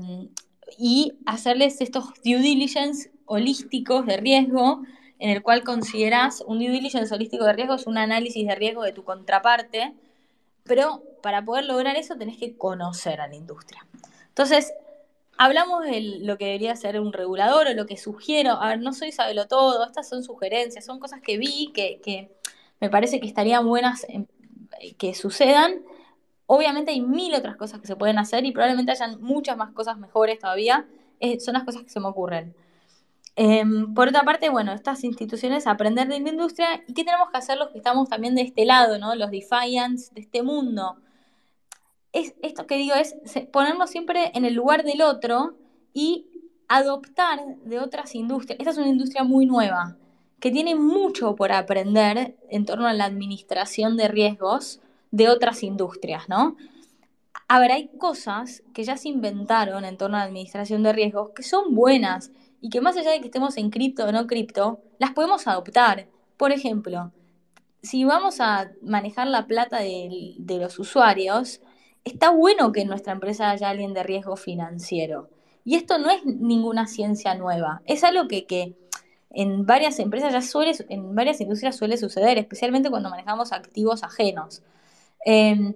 y 0.78 1.14
hacerles 1.26 1.80
estos 1.80 2.06
due 2.24 2.38
diligence 2.38 3.10
holísticos 3.26 4.06
de 4.06 4.16
riesgo, 4.16 4.82
en 5.18 5.30
el 5.30 5.42
cual 5.42 5.62
consideras 5.64 6.42
un 6.46 6.58
due 6.58 6.70
diligence 6.70 7.14
holístico 7.14 7.44
de 7.44 7.52
riesgo 7.52 7.74
es 7.74 7.86
un 7.86 7.98
análisis 7.98 8.46
de 8.46 8.54
riesgo 8.54 8.82
de 8.82 8.92
tu 8.92 9.04
contraparte, 9.04 9.92
pero 10.64 11.02
para 11.22 11.44
poder 11.44 11.64
lograr 11.66 11.96
eso 11.96 12.16
tenés 12.16 12.38
que 12.38 12.56
conocer 12.56 13.20
a 13.20 13.28
la 13.28 13.34
industria. 13.36 13.86
Entonces, 14.28 14.72
hablamos 15.36 15.84
de 15.84 16.00
lo 16.20 16.38
que 16.38 16.46
debería 16.46 16.74
ser 16.76 17.00
un 17.00 17.12
regulador 17.12 17.66
o 17.68 17.74
lo 17.74 17.86
que 17.86 17.96
sugiero. 17.96 18.52
A 18.52 18.68
ver, 18.68 18.80
no 18.80 18.92
soy 18.92 19.12
sabelo 19.12 19.46
todo, 19.46 19.84
estas 19.84 20.08
son 20.08 20.22
sugerencias, 20.22 20.84
son 20.84 20.98
cosas 21.00 21.20
que 21.20 21.38
vi 21.38 21.70
que, 21.74 22.00
que 22.02 22.30
me 22.80 22.88
parece 22.88 23.20
que 23.20 23.26
estarían 23.26 23.66
buenas 23.66 24.06
en- 24.08 24.28
que 24.96 25.14
sucedan. 25.14 25.82
Obviamente 26.53 26.90
hay 26.90 27.01
mil 27.01 27.32
otras 27.36 27.55
cosas 27.55 27.80
que 27.80 27.86
se 27.86 27.94
pueden 27.94 28.18
hacer 28.18 28.44
y 28.44 28.51
probablemente 28.51 28.90
hayan 28.90 29.22
muchas 29.22 29.57
más 29.57 29.70
cosas 29.70 29.98
mejores 29.98 30.40
todavía. 30.40 30.84
Eh, 31.20 31.38
son 31.38 31.55
las 31.55 31.62
cosas 31.62 31.84
que 31.84 31.90
se 31.90 32.01
me 32.01 32.09
ocurren. 32.09 32.57
Em, 33.36 33.94
por 33.94 34.09
otra 34.09 34.24
parte, 34.24 34.48
bueno, 34.48 34.72
estas 34.72 35.05
instituciones 35.05 35.68
aprender 35.68 36.09
de 36.09 36.18
la 36.18 36.28
industria 36.28 36.82
y 36.88 36.92
qué 36.92 37.05
tenemos 37.05 37.30
que 37.30 37.38
hacer 37.38 37.57
los 37.57 37.68
que 37.68 37.78
estamos 37.78 38.09
también 38.09 38.34
de 38.34 38.42
este 38.42 38.64
lado, 38.64 38.98
¿no? 38.98 39.14
Los 39.14 39.30
defiants 39.30 40.12
de 40.12 40.22
este 40.22 40.42
mundo. 40.42 40.96
Es, 42.12 42.34
esto 42.42 42.66
que 42.66 42.78
digo 42.78 42.96
es 42.96 43.14
ponernos 43.53 43.88
siempre 43.88 44.32
en 44.34 44.44
el 44.44 44.55
lugar 44.55 44.82
del 44.82 45.03
otro 45.03 45.55
y 45.94 46.26
adoptar 46.66 47.38
de 47.64 47.78
otras 47.78 48.16
industrias. 48.16 48.59
Esta 48.59 48.72
es 48.72 48.78
una 48.78 48.88
industria 48.88 49.22
muy 49.22 49.46
nueva, 49.46 49.96
que 50.40 50.51
tiene 50.51 50.74
mucho 50.74 51.36
por 51.36 51.53
aprender 51.53 52.36
en 52.48 52.64
torno 52.64 52.88
a 52.88 52.92
la 52.92 53.05
administración 53.05 53.96
de 53.96 54.09
riesgos 54.09 54.80
de 55.11 55.28
otras 55.28 55.62
industrias, 55.62 56.28
¿no? 56.28 56.56
A 57.48 57.58
ver, 57.58 57.72
hay 57.72 57.88
cosas 57.98 58.62
que 58.72 58.84
ya 58.84 58.96
se 58.96 59.08
inventaron 59.08 59.84
en 59.84 59.96
torno 59.96 60.16
a 60.16 60.20
la 60.20 60.26
administración 60.26 60.82
de 60.82 60.92
riesgos 60.92 61.30
que 61.34 61.42
son 61.42 61.74
buenas 61.74 62.30
y 62.61 62.70
que 62.70 62.80
más 62.80 62.96
allá 62.96 63.11
de 63.11 63.20
que 63.20 63.26
estemos 63.26 63.56
en 63.56 63.70
cripto 63.70 64.04
o 64.04 64.12
no 64.12 64.26
cripto, 64.26 64.80
las 64.98 65.12
podemos 65.12 65.46
adoptar. 65.46 66.06
Por 66.36 66.52
ejemplo, 66.52 67.12
si 67.82 68.04
vamos 68.04 68.40
a 68.40 68.70
manejar 68.82 69.26
la 69.26 69.46
plata 69.46 69.78
de, 69.78 70.36
los 70.38 70.78
usuarios, 70.78 71.61
está 72.04 72.30
bueno 72.30 72.72
que 72.72 72.82
en 72.82 72.88
nuestra 72.88 73.12
empresa 73.12 73.50
haya 73.50 73.70
alguien 73.70 73.94
de 73.94 74.02
riesgo 74.02 74.36
financiero. 74.36 75.28
Y 75.64 75.74
esto 75.76 75.98
no 75.98 76.11
es 76.11 76.24
ninguna 76.24 76.86
ciencia 76.86 77.34
nueva, 77.34 77.82
es 77.84 78.04
algo 78.04 78.28
que, 78.28 78.46
que 78.46 78.76
en 79.30 79.66
varias 79.66 79.98
empresas 79.98 80.32
ya 80.32 80.42
suele, 80.42 80.72
en 80.88 81.14
varias 81.14 81.40
industrias 81.40 81.76
suele 81.76 81.96
suceder, 81.96 82.38
especialmente 82.38 82.90
cuando 82.90 83.11
manejamos 83.11 83.52
activos 83.52 84.02
ajenos. 84.02 84.62
Eh, 85.26 85.74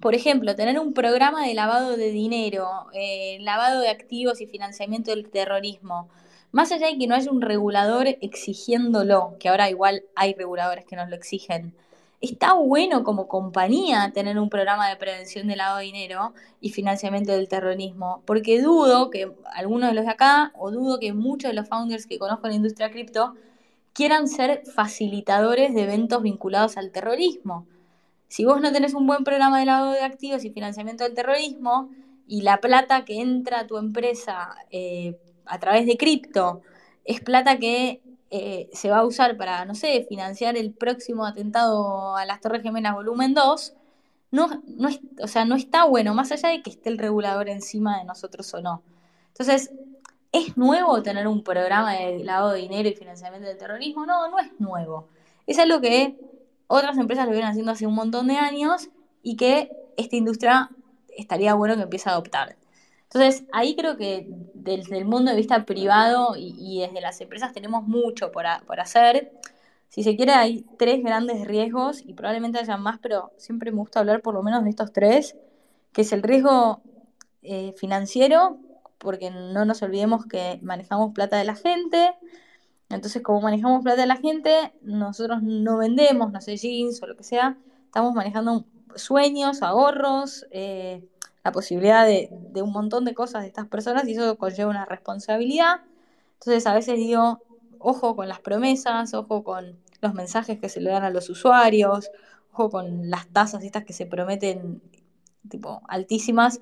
por 0.00 0.14
ejemplo, 0.14 0.54
tener 0.54 0.78
un 0.78 0.92
programa 0.92 1.46
de 1.46 1.54
lavado 1.54 1.96
de 1.96 2.10
dinero, 2.10 2.68
eh, 2.92 3.38
lavado 3.40 3.80
de 3.80 3.88
activos 3.88 4.40
y 4.40 4.46
financiamiento 4.46 5.10
del 5.10 5.30
terrorismo, 5.30 6.08
más 6.52 6.72
allá 6.72 6.88
de 6.88 6.98
que 6.98 7.06
no 7.06 7.14
haya 7.14 7.30
un 7.30 7.40
regulador 7.40 8.06
exigiéndolo, 8.20 9.36
que 9.40 9.48
ahora 9.48 9.70
igual 9.70 10.04
hay 10.14 10.34
reguladores 10.34 10.84
que 10.84 10.96
nos 10.96 11.08
lo 11.08 11.16
exigen, 11.16 11.74
está 12.20 12.54
bueno 12.54 13.04
como 13.04 13.28
compañía 13.28 14.10
tener 14.14 14.38
un 14.38 14.48
programa 14.48 14.88
de 14.88 14.96
prevención 14.96 15.46
del 15.46 15.58
lavado 15.58 15.78
de 15.78 15.84
dinero 15.84 16.32
y 16.60 16.70
financiamiento 16.70 17.32
del 17.32 17.48
terrorismo, 17.48 18.22
porque 18.24 18.62
dudo 18.62 19.10
que 19.10 19.30
algunos 19.54 19.90
de 19.90 19.94
los 19.94 20.04
de 20.04 20.10
acá, 20.10 20.52
o 20.58 20.70
dudo 20.70 20.98
que 20.98 21.12
muchos 21.12 21.50
de 21.50 21.54
los 21.54 21.68
founders 21.68 22.06
que 22.06 22.18
conozco 22.18 22.46
en 22.46 22.52
la 22.52 22.56
industria 22.56 22.90
cripto, 22.90 23.34
quieran 23.92 24.28
ser 24.28 24.62
facilitadores 24.66 25.74
de 25.74 25.82
eventos 25.82 26.22
vinculados 26.22 26.76
al 26.76 26.90
terrorismo. 26.90 27.66
Si 28.34 28.44
vos 28.44 28.60
no 28.60 28.72
tenés 28.72 28.94
un 28.94 29.06
buen 29.06 29.22
programa 29.22 29.60
de 29.60 29.66
lavado 29.66 29.92
de 29.92 30.00
activos 30.00 30.44
y 30.44 30.50
financiamiento 30.50 31.04
del 31.04 31.14
terrorismo, 31.14 31.90
y 32.26 32.42
la 32.42 32.56
plata 32.56 33.04
que 33.04 33.20
entra 33.20 33.60
a 33.60 33.66
tu 33.68 33.78
empresa 33.78 34.56
eh, 34.72 35.16
a 35.46 35.60
través 35.60 35.86
de 35.86 35.96
cripto 35.96 36.62
es 37.04 37.20
plata 37.20 37.60
que 37.60 38.02
eh, 38.30 38.68
se 38.72 38.90
va 38.90 38.98
a 38.98 39.04
usar 39.04 39.36
para, 39.36 39.64
no 39.66 39.76
sé, 39.76 40.04
financiar 40.08 40.56
el 40.56 40.72
próximo 40.72 41.24
atentado 41.24 42.16
a 42.16 42.24
las 42.24 42.40
Torres 42.40 42.64
Gemelas 42.64 42.94
volumen 42.94 43.34
2, 43.34 43.72
no, 44.32 44.48
no, 44.66 44.88
o 45.22 45.28
sea, 45.28 45.44
no 45.44 45.54
está 45.54 45.84
bueno, 45.84 46.12
más 46.12 46.32
allá 46.32 46.48
de 46.48 46.60
que 46.60 46.70
esté 46.70 46.88
el 46.88 46.98
regulador 46.98 47.48
encima 47.48 47.98
de 47.98 48.04
nosotros 48.04 48.52
o 48.52 48.60
no. 48.60 48.82
Entonces, 49.28 49.70
¿es 50.32 50.56
nuevo 50.56 51.04
tener 51.04 51.28
un 51.28 51.44
programa 51.44 51.92
de 51.92 52.24
lavado 52.24 52.50
de 52.50 52.62
dinero 52.62 52.88
y 52.88 52.94
financiamiento 52.94 53.46
del 53.46 53.58
terrorismo? 53.58 54.06
No, 54.06 54.28
no 54.28 54.40
es 54.40 54.50
nuevo. 54.58 55.06
Es 55.46 55.60
algo 55.60 55.80
que 55.80 56.16
otras 56.66 56.96
empresas 56.98 57.26
lo 57.26 57.32
vienen 57.32 57.50
haciendo 57.50 57.72
hace 57.72 57.86
un 57.86 57.94
montón 57.94 58.26
de 58.26 58.36
años 58.36 58.88
y 59.22 59.36
que 59.36 59.70
esta 59.96 60.16
industria 60.16 60.70
estaría 61.16 61.54
bueno 61.54 61.76
que 61.76 61.82
empiece 61.82 62.08
a 62.08 62.12
adoptar. 62.12 62.56
Entonces, 63.14 63.44
ahí 63.52 63.76
creo 63.76 63.96
que 63.96 64.26
desde 64.54 64.98
el 64.98 65.04
mundo 65.04 65.30
de 65.30 65.36
vista 65.36 65.64
privado 65.64 66.34
y, 66.36 66.80
desde 66.80 67.00
las 67.00 67.20
empresas 67.20 67.52
tenemos 67.52 67.86
mucho 67.86 68.32
por, 68.32 68.46
hacer. 68.46 69.32
Si 69.88 70.02
se 70.02 70.16
quiere, 70.16 70.32
hay 70.32 70.66
tres 70.78 71.02
grandes 71.02 71.46
riesgos 71.46 72.02
y 72.04 72.14
probablemente 72.14 72.58
haya 72.58 72.76
más, 72.76 72.98
pero 73.00 73.30
siempre 73.36 73.70
me 73.70 73.78
gusta 73.78 74.00
hablar 74.00 74.20
por 74.20 74.34
lo 74.34 74.42
menos 74.42 74.64
de 74.64 74.70
estos 74.70 74.92
tres, 74.92 75.36
que 75.92 76.02
es 76.02 76.12
el 76.12 76.22
riesgo 76.24 76.82
eh, 77.42 77.72
financiero, 77.76 78.58
porque 78.98 79.30
no 79.30 79.64
nos 79.64 79.82
olvidemos 79.82 80.26
que 80.26 80.58
manejamos 80.62 81.12
plata 81.14 81.36
de 81.36 81.44
la 81.44 81.54
gente. 81.54 82.14
Entonces, 82.94 83.22
como 83.22 83.40
manejamos 83.40 83.82
plata 83.82 84.02
de 84.02 84.06
la 84.06 84.16
gente, 84.16 84.72
nosotros 84.82 85.42
no 85.42 85.78
vendemos, 85.78 86.32
no 86.32 86.40
sé, 86.40 86.56
jeans 86.56 87.02
o 87.02 87.06
lo 87.06 87.16
que 87.16 87.24
sea, 87.24 87.58
estamos 87.86 88.14
manejando 88.14 88.64
sueños, 88.96 89.62
ahorros, 89.62 90.46
eh, 90.50 91.04
la 91.44 91.52
posibilidad 91.52 92.06
de, 92.06 92.30
un 92.62 92.72
montón 92.72 93.04
de 93.04 93.14
cosas 93.14 93.42
de 93.42 93.48
estas 93.48 93.66
personas 93.66 94.08
y 94.08 94.12
eso 94.12 94.36
conlleva 94.38 94.70
una 94.70 94.86
responsabilidad. 94.86 95.82
Entonces 96.34 96.66
a 96.66 96.74
veces 96.74 96.96
digo, 96.96 97.42
ojo 97.78 98.16
con 98.16 98.28
las 98.28 98.40
promesas, 98.40 99.12
ojo 99.14 99.44
con 99.44 99.78
los 100.00 100.14
mensajes 100.14 100.58
que 100.58 100.68
se 100.68 100.80
le 100.80 100.90
dan 100.90 101.04
a 101.04 101.10
los 101.10 101.28
usuarios, 101.28 102.10
ojo 102.52 102.70
con 102.70 103.10
las 103.10 103.26
tasas 103.28 103.62
estas 103.62 103.84
que 103.84 103.92
se 103.92 104.06
prometen 104.06 104.82
tipo 105.48 105.82
altísimas, 105.88 106.60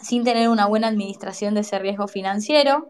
sin 0.00 0.24
tener 0.24 0.48
una 0.48 0.66
buena 0.66 0.88
administración 0.88 1.54
de 1.54 1.60
ese 1.60 1.78
riesgo 1.78 2.08
financiero. 2.08 2.88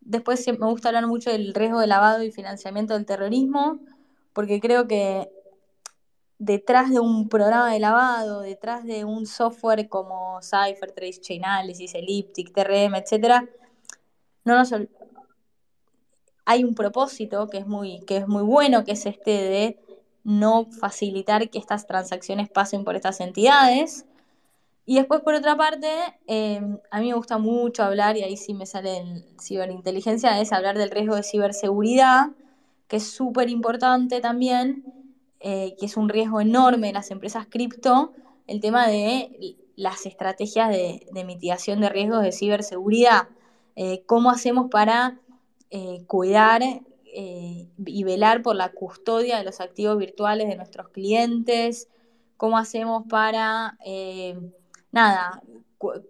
Después 0.00 0.46
me 0.46 0.66
gusta 0.66 0.88
hablar 0.88 1.06
mucho 1.06 1.30
del 1.30 1.54
riesgo 1.54 1.80
de 1.80 1.86
lavado 1.86 2.22
y 2.22 2.32
financiamiento 2.32 2.94
del 2.94 3.06
terrorismo, 3.06 3.80
porque 4.32 4.60
creo 4.60 4.88
que 4.88 5.30
detrás 6.38 6.90
de 6.90 7.00
un 7.00 7.28
programa 7.28 7.72
de 7.72 7.80
lavado, 7.80 8.40
detrás 8.40 8.84
de 8.84 9.04
un 9.04 9.26
software 9.26 9.88
como 9.88 10.40
Cypher, 10.40 10.92
Trace 10.92 11.20
Chain 11.20 11.44
Analysis, 11.44 11.94
Elliptic, 11.94 12.52
TRM, 12.52 12.96
etc., 12.96 13.46
no 14.44 14.62
hay 16.46 16.64
un 16.64 16.74
propósito 16.74 17.46
que 17.48 17.58
es, 17.58 17.66
muy, 17.66 18.00
que 18.06 18.16
es 18.16 18.26
muy 18.26 18.42
bueno, 18.42 18.84
que 18.84 18.92
es 18.92 19.06
este 19.06 19.30
de 19.30 19.78
no 20.24 20.66
facilitar 20.66 21.48
que 21.50 21.58
estas 21.58 21.86
transacciones 21.86 22.48
pasen 22.48 22.84
por 22.84 22.96
estas 22.96 23.20
entidades. 23.20 24.06
Y 24.90 24.96
después, 24.96 25.20
por 25.20 25.34
otra 25.34 25.56
parte, 25.56 25.88
em, 26.26 26.80
a 26.90 26.98
mí 26.98 27.10
me 27.10 27.14
gusta 27.14 27.38
mucho 27.38 27.84
hablar, 27.84 28.16
y 28.16 28.24
ahí 28.24 28.36
sí 28.36 28.54
me 28.54 28.66
sale 28.66 28.96
en 28.96 29.24
ciberinteligencia, 29.40 30.40
es 30.40 30.52
hablar 30.52 30.76
del 30.76 30.90
riesgo 30.90 31.14
de 31.14 31.22
ciberseguridad, 31.22 32.30
que 32.88 32.96
es 32.96 33.04
súper 33.04 33.50
importante 33.50 34.20
también, 34.20 34.82
eh, 35.38 35.76
que 35.78 35.86
es 35.86 35.96
un 35.96 36.08
riesgo 36.08 36.40
enorme 36.40 36.88
en 36.88 36.94
las 36.94 37.12
empresas 37.12 37.46
cripto, 37.48 38.14
el 38.48 38.60
tema 38.60 38.88
de 38.88 39.56
las 39.76 40.06
estrategias 40.06 40.70
de, 40.70 41.06
mitigación 41.24 41.80
de 41.80 41.88
riesgos 41.88 42.24
de 42.24 42.32
ciberseguridad. 42.32 43.28
Eh, 43.76 44.02
¿Cómo 44.06 44.30
hacemos 44.30 44.70
para 44.72 45.20
eh, 45.70 46.02
cuidar 46.08 46.62
y 46.64 48.02
velar 48.02 48.42
por 48.42 48.56
la 48.56 48.70
custodia 48.72 49.38
de 49.38 49.44
los 49.44 49.60
activos 49.60 49.98
virtuales 49.98 50.48
de 50.48 50.56
nuestros 50.56 50.88
clientes? 50.88 51.88
¿Cómo 52.36 52.58
hacemos 52.58 53.04
para, 53.08 53.78
nada, 54.92 55.42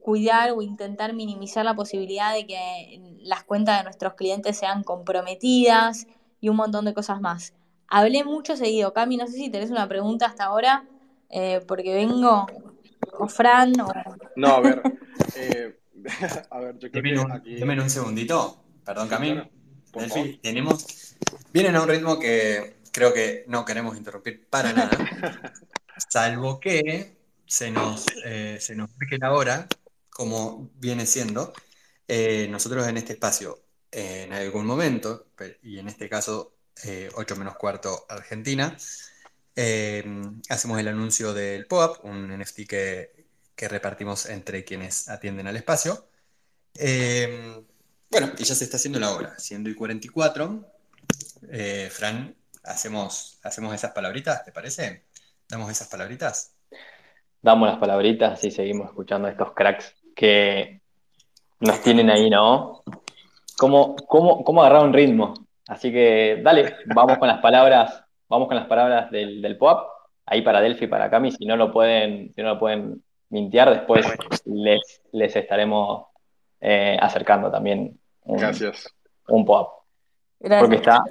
cuidar 0.03 0.53
o 0.53 0.63
intentar 0.63 1.13
minimizar 1.13 1.65
la 1.65 1.75
posibilidad 1.75 2.35
de 2.35 2.47
que 2.47 3.19
las 3.21 3.45
cuentas 3.45 3.79
de 3.79 3.85
nuestros 3.85 4.15
clientes 4.15 4.59
sean 4.59 4.83
comprometidas 4.83 6.07
y 6.41 6.49
un 6.49 6.57
montón 6.57 6.85
de 6.85 6.95
cosas 6.95 7.21
más? 7.21 7.55
Hablé 7.87 8.25
mucho 8.25 8.57
seguido. 8.57 8.93
Cami, 8.93 9.17
no 9.17 9.27
sé 9.27 9.35
si 9.35 9.51
tenés 9.51 9.71
una 9.71 9.89
pregunta 9.89 10.27
hasta 10.27 10.45
ahora, 10.45 10.85
eh, 11.29 11.61
porque 11.67 11.95
vengo, 11.95 12.47
o 13.19 13.29
Fran, 13.29 13.79
o... 13.81 13.93
No, 14.37 14.49
a 14.49 14.61
ver. 14.61 14.83
Eh, 15.37 15.79
a 16.51 16.61
ver, 16.61 16.79
yo 16.79 16.91
creo 16.91 17.03
que 17.03 17.21
un, 17.21 17.33
aquí... 17.33 17.63
un 17.63 17.91
segundito. 17.91 18.63
Perdón, 18.85 19.09
Cami. 19.09 19.41
tenemos... 20.43 21.17
Vienen 21.53 21.77
a 21.77 21.83
un 21.83 21.89
ritmo 21.89 22.19
que 22.19 22.81
creo 22.93 23.13
que 23.13 23.45
no 23.47 23.65
queremos 23.65 23.97
interrumpir 23.97 24.47
para 24.49 24.73
nada, 24.73 24.91
salvo 26.09 26.59
que 26.61 27.20
se 27.51 27.73
nos, 27.73 28.07
eh, 28.25 28.59
se 28.61 28.77
nos 28.77 28.91
la 29.19 29.33
hora, 29.33 29.67
como 30.09 30.71
viene 30.77 31.05
siendo. 31.05 31.53
Eh, 32.07 32.47
nosotros 32.49 32.87
en 32.87 32.97
este 32.97 33.15
espacio, 33.15 33.65
en 33.91 34.33
algún 34.33 34.67
momento, 34.67 35.33
y 35.61 35.81
en 35.81 35.89
este 35.89 36.09
caso 36.09 36.55
8 36.77 37.35
eh, 37.35 37.37
menos 37.37 37.57
cuarto 37.57 38.07
Argentina. 38.09 38.77
Eh, 39.57 40.05
hacemos 40.49 40.79
el 40.79 40.89
anuncio 40.89 41.35
del 41.35 41.67
POAP, 41.67 42.05
un 42.05 42.29
NFT 42.39 42.69
que, 42.69 43.27
repartimos 43.57 44.27
entre 44.27 44.65
quienes 44.65 45.09
atienden 45.09 45.47
al 45.49 45.57
espacio. 45.57 46.09
Bueno, 48.11 48.33
y 48.39 48.45
ya 48.45 48.55
se 48.55 48.65
está 48.65 48.77
haciendo 48.77 49.01
la 49.01 49.11
hora, 49.11 49.39
siendo 49.41 49.69
y 49.69 49.75
44. 49.75 50.73
Fran, 51.91 52.37
hacemos, 52.63 53.41
hacemos 53.43 53.75
esas 53.75 53.91
palabritas, 53.91 54.45
¿te 54.45 54.53
parece? 54.53 55.05
¿Damos 55.49 55.71
esas 55.71 55.89
palabritas? 55.89 56.53
Damos 57.43 57.69
las 57.69 57.79
palabritas 57.79 58.43
y 58.45 58.51
seguimos 58.51 58.89
escuchando 58.89 59.29
a 59.29 59.31
estos 59.31 59.53
cracks 59.53 59.97
que 60.15 60.81
nos 61.61 61.81
tienen 61.83 62.11
ahí, 62.11 62.29
¿no? 62.29 62.83
¿Cómo, 63.57 63.97
cómo, 64.09 64.45
cómo 64.45 64.63
agarrar 64.63 64.85
un 64.85 64.93
ritmo? 64.93 65.35
Así 65.69 65.93
que 65.93 66.41
dale, 66.43 66.77
vamos 66.87 67.19
con 67.19 67.29
las 67.29 67.41
palabras, 67.41 68.03
vamos 68.29 68.49
con 68.49 68.57
las 68.57 68.67
palabras 68.67 69.11
del, 69.11 69.41
del 69.41 69.57
POAP, 69.57 69.89
ahí 70.27 70.43
para 70.43 70.61
Delphi 70.61 70.87
y 70.87 70.89
para 70.89 71.11
Cami, 71.11 71.33
si 71.33 71.47
no 71.47 71.57
lo 71.57 71.73
pueden, 71.73 72.33
si 72.35 72.43
no 72.43 72.49
lo 72.55 72.59
pueden 72.59 73.03
mintear, 73.31 73.71
después 73.71 74.07
les, 74.45 75.01
les 75.13 75.37
estaremos 75.37 76.07
eh, 76.61 76.99
acercando 77.01 77.51
también 77.51 77.99
un, 78.25 78.37
Gracias. 78.37 78.93
un 79.29 79.45
POAP. 79.45 79.69
Porque 80.39 80.77
está 80.77 81.03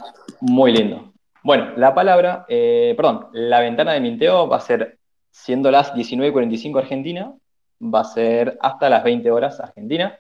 muy 0.42 0.72
lindo. 0.72 1.14
Bueno, 1.44 1.72
la 1.78 1.94
palabra, 1.94 2.46
eh, 2.48 2.94
perdón, 2.98 3.30
la 3.32 3.62
ventana 3.62 3.94
de 3.94 4.02
minteo 4.02 4.48
va 4.48 4.58
a 4.58 4.62
ser, 4.62 4.99
siendo 5.32 5.72
las 5.72 5.94
19.45 5.94 6.80
Argentina, 6.80 7.34
va 7.82 8.02
a 8.02 8.06
ser 8.06 8.58
hasta 8.62 8.90
las 8.90 9.04
20 9.04 9.32
horas 9.32 9.60
Argentina. 9.60 10.18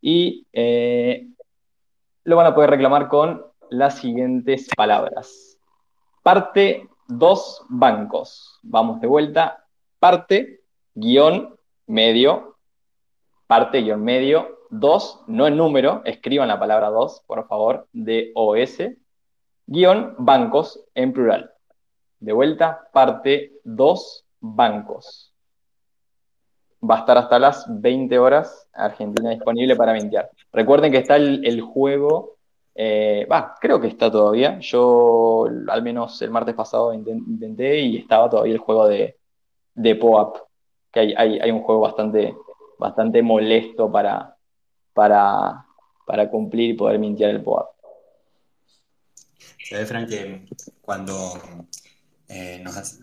Y 0.00 0.46
eh, 0.52 1.28
lo 2.24 2.36
van 2.36 2.46
a 2.46 2.54
poder 2.54 2.70
reclamar 2.70 3.08
con 3.08 3.44
las 3.70 3.98
siguientes 3.98 4.68
palabras. 4.76 5.58
Parte 6.22 6.88
dos 7.08 7.64
bancos. 7.68 8.58
Vamos 8.62 9.00
de 9.00 9.06
vuelta. 9.06 9.64
Parte, 9.98 10.60
guion, 10.94 11.56
medio. 11.86 12.56
Parte, 13.46 13.82
guion, 13.82 14.02
medio. 14.02 14.58
Dos, 14.70 15.20
no 15.26 15.46
en 15.46 15.56
número. 15.56 16.02
Escriban 16.04 16.48
la 16.48 16.58
palabra 16.58 16.90
dos, 16.90 17.22
por 17.26 17.46
favor. 17.46 17.88
D-O-S. 17.92 18.96
Guión, 19.66 20.14
bancos, 20.18 20.84
en 20.94 21.12
plural. 21.12 21.52
De 22.20 22.32
vuelta, 22.32 22.88
parte 22.92 23.52
dos 23.64 24.24
bancos. 24.42 25.32
Va 26.88 26.96
a 26.96 26.98
estar 26.98 27.16
hasta 27.16 27.38
las 27.38 27.64
20 27.68 28.18
horas 28.18 28.68
Argentina 28.74 29.30
disponible 29.30 29.76
para 29.76 29.94
mintear. 29.94 30.30
Recuerden 30.52 30.90
que 30.90 30.98
está 30.98 31.16
el, 31.16 31.60
juego 31.60 32.36
eh, 32.74 33.26
creo 33.60 33.80
que 33.80 33.86
está 33.86 34.10
todavía. 34.10 34.58
Yo 34.58 35.46
al 35.68 35.82
menos 35.82 36.20
el 36.22 36.30
martes 36.30 36.54
pasado 36.54 36.92
intenté 36.92 37.80
y 37.80 37.98
estaba 37.98 38.28
todavía 38.28 38.54
el 38.54 38.58
juego 38.58 38.88
de, 38.88 39.16
de 39.74 39.94
POAP, 39.94 40.36
que 40.92 41.14
hay, 41.16 41.50
un 41.50 41.62
juego 41.62 41.82
bastante, 41.82 42.34
bastante 42.78 43.22
molesto 43.22 43.90
para, 43.90 44.36
para, 44.92 45.64
para 46.04 46.28
cumplir 46.28 46.70
y 46.70 46.74
poder 46.74 46.98
mintear 46.98 47.30
el 47.30 47.42
POAP. 47.42 47.70
Se 49.64 49.76
ve, 49.76 49.86
Frank, 49.86 50.08
que 50.08 50.46
cuando 50.80 51.14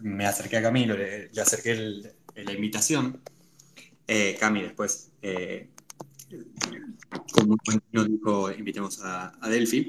me 0.02 0.26
acerqué 0.26 0.58
a 0.58 0.62
Camilo, 0.62 0.98
le, 0.98 1.30
acerqué 1.42 1.76
la 2.36 2.52
invitación. 2.52 3.22
Cami 4.40 4.64
después, 4.64 5.12
como 7.32 7.58
nos 7.92 8.10
dijo, 8.10 8.52
invitemos 8.52 9.02
a, 9.04 9.38
a 9.40 9.50
Delphi. 9.50 9.88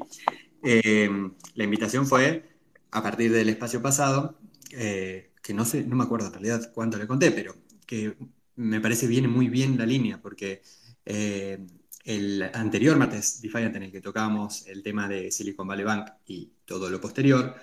la 0.62 1.64
invitación 1.64 2.06
fue 2.06 2.44
a 2.90 3.02
partir 3.02 3.32
del 3.32 3.48
espacio 3.48 3.80
pasado, 3.80 4.38
que 4.70 5.54
no 5.54 5.64
sé, 5.64 5.84
no 5.84 5.96
me 5.96 6.04
acuerdo 6.04 6.26
en 6.26 6.32
realidad 6.34 6.70
cuánto 6.74 6.98
le 6.98 7.06
conté, 7.06 7.30
pero 7.30 7.54
que 7.86 8.16
me 8.56 8.80
parece 8.80 9.06
viene 9.06 9.28
muy 9.28 9.48
bien 9.48 9.78
la 9.78 9.86
línea, 9.86 10.20
porque 10.20 10.62
eh, 11.04 11.66
el 12.04 12.42
anterior 12.54 12.96
martes 12.96 13.40
Defiant 13.40 13.74
en 13.76 13.84
el 13.84 13.92
que 13.92 14.00
tocábamos 14.00 14.66
el 14.66 14.82
tema 14.82 15.08
de 15.08 15.30
Silicon 15.30 15.66
Valley 15.66 15.84
Bank 15.84 16.10
y 16.26 16.50
todo 16.64 16.90
lo 16.90 17.00
posterior, 17.00 17.54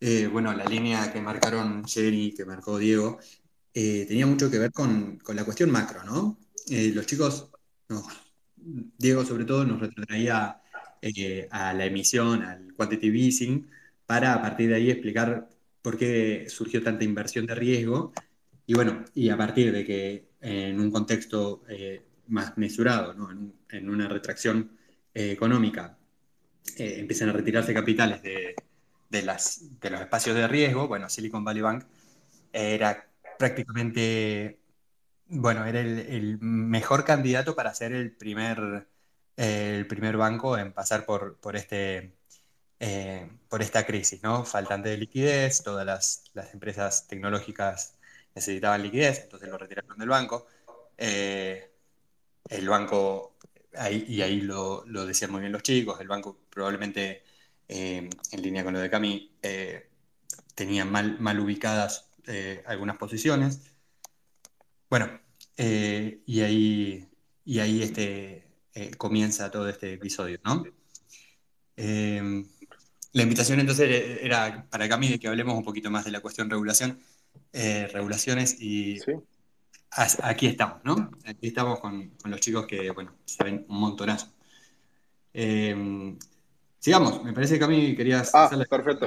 eh, 0.00 0.26
bueno, 0.26 0.52
la 0.52 0.64
línea 0.64 1.12
que 1.12 1.20
marcaron 1.20 1.84
Jerry, 1.84 2.34
que 2.36 2.44
marcó 2.44 2.78
Diego, 2.78 3.18
eh, 3.74 4.04
tenía 4.06 4.26
mucho 4.26 4.50
que 4.50 4.58
ver 4.58 4.72
con, 4.72 5.18
la 5.34 5.44
cuestión 5.44 5.70
macro, 5.70 6.04
¿no? 6.04 6.38
los 6.70 7.06
chicos, 7.06 7.50
Diego 8.56 9.24
sobre 9.24 9.46
todo 9.46 9.64
nos 9.64 9.80
retraía 9.80 10.60
a 11.50 11.72
la 11.72 11.86
emisión, 11.86 12.42
al 12.42 12.74
quantitative 12.74 13.18
easing, 13.18 13.70
para 14.04 14.34
a 14.34 14.42
partir 14.42 14.68
de 14.68 14.74
ahí 14.74 14.90
explicar 14.90 15.48
por 15.80 15.96
qué 15.96 16.46
surgió 16.48 16.82
tanta 16.82 17.04
inversión 17.04 17.46
de 17.46 17.54
riesgo 17.54 18.12
y 18.68 18.74
bueno, 18.74 19.02
y 19.14 19.30
a 19.30 19.36
partir 19.38 19.72
de 19.72 19.82
que 19.82 20.28
en 20.42 20.78
un 20.78 20.90
contexto 20.90 21.62
eh, 21.70 22.02
más 22.26 22.58
mesurado, 22.58 23.16
en, 23.70 23.88
una 23.88 24.08
retracción 24.08 24.76
eh, 25.14 25.30
económica, 25.32 25.96
eh, 26.76 26.96
empiezan 26.98 27.30
a 27.30 27.32
retirarse 27.32 27.72
capitales 27.72 28.22
de, 28.22 28.54
las, 29.10 29.80
de 29.80 29.90
los 29.90 30.00
espacios 30.00 30.36
de 30.36 30.48
riesgo, 30.48 30.88
bueno, 30.88 31.08
Silicon 31.08 31.44
Valley 31.44 31.62
Bank 31.62 31.84
era 32.52 33.08
prácticamente, 33.38 34.60
bueno, 35.28 35.64
era 35.66 35.80
el, 35.80 36.38
mejor 36.40 37.04
candidato 37.04 37.54
para 37.56 37.74
ser 37.74 37.92
el 37.92 38.12
primer, 38.16 38.88
el 39.36 39.86
primer 39.86 40.16
banco 40.16 40.58
en 40.58 40.72
pasar 40.72 41.04
por, 41.06 41.36
por 41.38 41.56
este 41.56 42.18
eh, 42.80 43.28
por 43.48 43.60
esta 43.62 43.84
crisis, 43.86 44.22
¿no? 44.22 44.44
Faltante 44.44 44.90
de 44.90 44.96
liquidez, 44.98 45.62
todas 45.62 45.84
las, 45.84 46.24
empresas 46.52 47.08
tecnológicas 47.08 47.96
necesitaban 48.34 48.82
liquidez, 48.82 49.22
entonces 49.24 49.48
lo 49.48 49.58
retiraron 49.58 49.98
del 49.98 50.08
banco. 50.08 50.46
Eh, 50.96 51.70
el 52.48 52.68
banco, 52.68 53.36
y 53.90 54.22
ahí 54.22 54.40
lo, 54.42 54.84
decían 55.06 55.32
muy 55.32 55.40
bien 55.40 55.52
los 55.52 55.62
chicos, 55.62 56.00
el 56.00 56.08
banco 56.08 56.38
probablemente, 56.50 57.24
eh, 57.68 58.08
en 58.32 58.42
línea 58.42 58.64
con 58.64 58.74
lo 58.74 58.80
de 58.80 58.90
Cami, 58.90 59.32
tenía 60.54 60.84
mal, 60.84 61.18
mal 61.20 61.38
ubicadas 61.40 62.10
algunas 62.66 62.96
posiciones. 62.98 63.60
Bueno, 64.90 65.20
y 65.56 66.40
ahí, 66.40 67.08
y 67.44 67.58
ahí 67.58 67.82
este, 67.82 68.46
comienza 68.96 69.50
todo 69.50 69.68
este 69.68 69.94
episodio, 69.94 70.38
¿no? 70.44 70.64
La 73.12 73.22
invitación 73.22 73.58
entonces 73.58 74.18
era 74.20 74.66
para 74.70 74.88
Cami 74.88 75.08
de 75.08 75.18
que 75.18 75.28
hablemos 75.28 75.56
un 75.56 75.64
poquito 75.64 75.90
más 75.90 76.04
de 76.04 76.10
la 76.10 76.20
cuestión 76.20 76.50
regulación, 76.50 76.98
eh, 77.52 77.88
regulaciones 77.92 78.60
y 78.60 79.00
aquí 80.22 80.46
estamos, 80.46 80.84
¿no? 80.84 81.10
Aquí 81.24 81.48
estamos 81.48 81.80
con, 81.80 82.12
los 82.24 82.40
chicos 82.40 82.66
que, 82.66 82.90
bueno, 82.90 83.14
se 83.24 83.42
ven 83.42 83.64
un 83.68 83.80
montonazo. 83.80 84.32
Sigamos, 86.78 87.24
me 87.24 87.32
parece 87.32 87.54
que 87.54 87.60
Cami 87.60 87.96
querías 87.96 88.30
ah, 88.34 88.50
perfecto. 88.70 89.06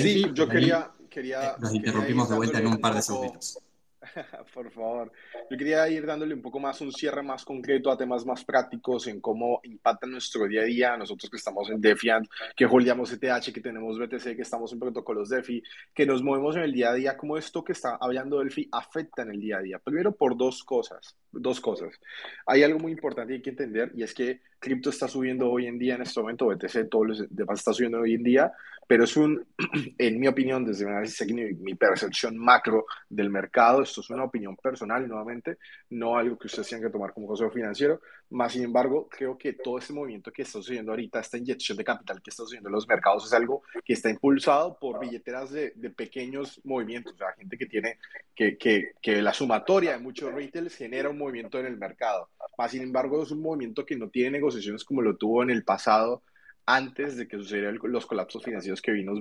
sí, 0.00 0.24
yo 0.32 0.48
quería, 0.48 0.90
quería... 1.10 1.56
Nos 1.58 1.74
interrumpimos 1.74 2.28
de 2.28 2.36
vuelta 2.36 2.58
en 2.58 2.66
un 2.66 2.78
par 2.78 2.94
de 2.94 3.02
segundos. 3.02 3.58
Por 4.54 4.70
favor. 4.70 5.12
Yo 5.50 5.56
quería 5.56 5.88
ir 5.88 6.06
dándole 6.06 6.34
un 6.34 6.42
poco 6.42 6.60
más 6.60 6.80
un 6.80 6.92
cierre 6.92 7.22
más 7.22 7.44
concreto 7.44 7.90
a 7.90 7.96
temas 7.96 8.24
más 8.24 8.44
prácticos 8.44 9.06
en 9.06 9.20
cómo 9.20 9.60
impacta 9.64 10.06
nuestro 10.06 10.46
día 10.46 10.62
a 10.62 10.64
día. 10.64 10.96
Nosotros 10.96 11.30
que 11.30 11.36
estamos 11.36 11.70
en 11.70 11.80
Defiant, 11.80 12.26
que 12.56 12.66
holdeamos 12.66 13.12
ETH, 13.12 13.52
que 13.52 13.60
tenemos 13.60 13.98
BTC, 13.98 14.36
que 14.36 14.42
estamos 14.42 14.72
en 14.72 14.78
protocolos 14.78 15.28
DeFi, 15.28 15.62
que 15.94 16.06
nos 16.06 16.22
movemos 16.22 16.56
en 16.56 16.62
el 16.62 16.72
día 16.72 16.90
a 16.90 16.94
día, 16.94 17.16
cómo 17.16 17.36
esto 17.36 17.64
que 17.64 17.72
está 17.72 17.96
hablando 18.00 18.38
Delphi 18.38 18.68
afecta 18.72 19.22
en 19.22 19.30
el 19.30 19.40
día 19.40 19.58
a 19.58 19.62
día. 19.62 19.78
Primero 19.78 20.12
por 20.12 20.36
dos 20.36 20.64
cosas. 20.64 21.16
Dos 21.32 21.60
cosas. 21.60 21.98
Hay 22.46 22.62
algo 22.62 22.78
muy 22.78 22.92
importante 22.92 23.32
que 23.32 23.36
hay 23.36 23.42
que 23.42 23.50
entender 23.50 23.92
y 23.94 24.02
es 24.02 24.14
que 24.14 24.40
cripto 24.64 24.88
está 24.88 25.08
subiendo 25.08 25.50
hoy 25.50 25.66
en 25.66 25.78
día 25.78 25.94
en 25.94 26.02
este 26.02 26.20
momento, 26.20 26.46
BTC, 26.46 26.88
todos 26.88 27.06
los 27.06 27.26
demás 27.28 27.58
está 27.58 27.74
subiendo 27.74 28.00
hoy 28.00 28.14
en 28.14 28.22
día, 28.22 28.52
pero 28.86 29.04
es 29.04 29.16
un, 29.16 29.46
en 29.98 30.20
mi 30.20 30.28
opinión, 30.28 30.64
desde 30.64 30.84
mi 30.84 30.92
análisis 30.92 31.26
mi 31.32 31.74
percepción 31.74 32.36
macro 32.36 32.86
del 33.08 33.30
mercado, 33.30 33.82
esto 33.82 34.00
es 34.00 34.10
una 34.10 34.24
opinión 34.24 34.56
personal, 34.56 35.06
nuevamente, 35.06 35.58
no 35.90 36.16
algo 36.16 36.38
que 36.38 36.46
ustedes 36.46 36.68
tengan 36.68 36.88
que 36.88 36.92
tomar 36.92 37.12
como 37.12 37.26
consejo 37.26 37.50
financiero, 37.50 38.00
más 38.30 38.52
sin 38.52 38.64
embargo, 38.64 39.08
creo 39.08 39.38
que 39.38 39.52
todo 39.52 39.78
este 39.78 39.92
movimiento 39.92 40.32
que 40.32 40.42
está 40.42 40.58
sucediendo 40.58 40.92
ahorita, 40.92 41.20
esta 41.20 41.38
inyección 41.38 41.78
de 41.78 41.84
capital 41.84 42.20
que 42.22 42.30
está 42.30 42.42
sucediendo 42.42 42.68
en 42.68 42.74
los 42.74 42.88
mercados, 42.88 43.26
es 43.26 43.32
algo 43.32 43.62
que 43.84 43.92
está 43.92 44.10
impulsado 44.10 44.78
por 44.78 44.98
billeteras 44.98 45.50
de, 45.50 45.72
de 45.76 45.90
pequeños 45.90 46.60
movimientos, 46.64 47.14
o 47.14 47.16
sea, 47.16 47.32
gente 47.32 47.56
que 47.56 47.66
tiene, 47.66 47.98
que, 48.34 48.56
que, 48.56 48.92
que 49.00 49.22
la 49.22 49.32
sumatoria 49.32 49.92
de 49.92 49.98
muchos 49.98 50.32
retails 50.32 50.76
genera 50.76 51.10
un 51.10 51.18
movimiento 51.18 51.58
en 51.58 51.66
el 51.66 51.76
mercado, 51.76 52.28
más 52.58 52.70
sin 52.70 52.82
embargo, 52.82 53.22
es 53.22 53.30
un 53.30 53.42
movimiento 53.42 53.84
que 53.84 53.96
no 53.96 54.08
tiene 54.08 54.32
negociaciones 54.32 54.84
como 54.84 55.02
lo 55.02 55.16
tuvo 55.16 55.42
en 55.42 55.50
el 55.50 55.64
pasado, 55.64 56.22
antes 56.66 57.16
de 57.16 57.28
que 57.28 57.36
sucedieran 57.36 57.78
los 57.82 58.06
colapsos 58.06 58.42
financieros 58.42 58.80
que 58.80 58.92
vimos 58.92 59.20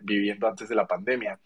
viviendo 0.00 0.48
antes 0.48 0.68
de 0.68 0.74
la 0.74 0.86
pandemia. 0.86 1.38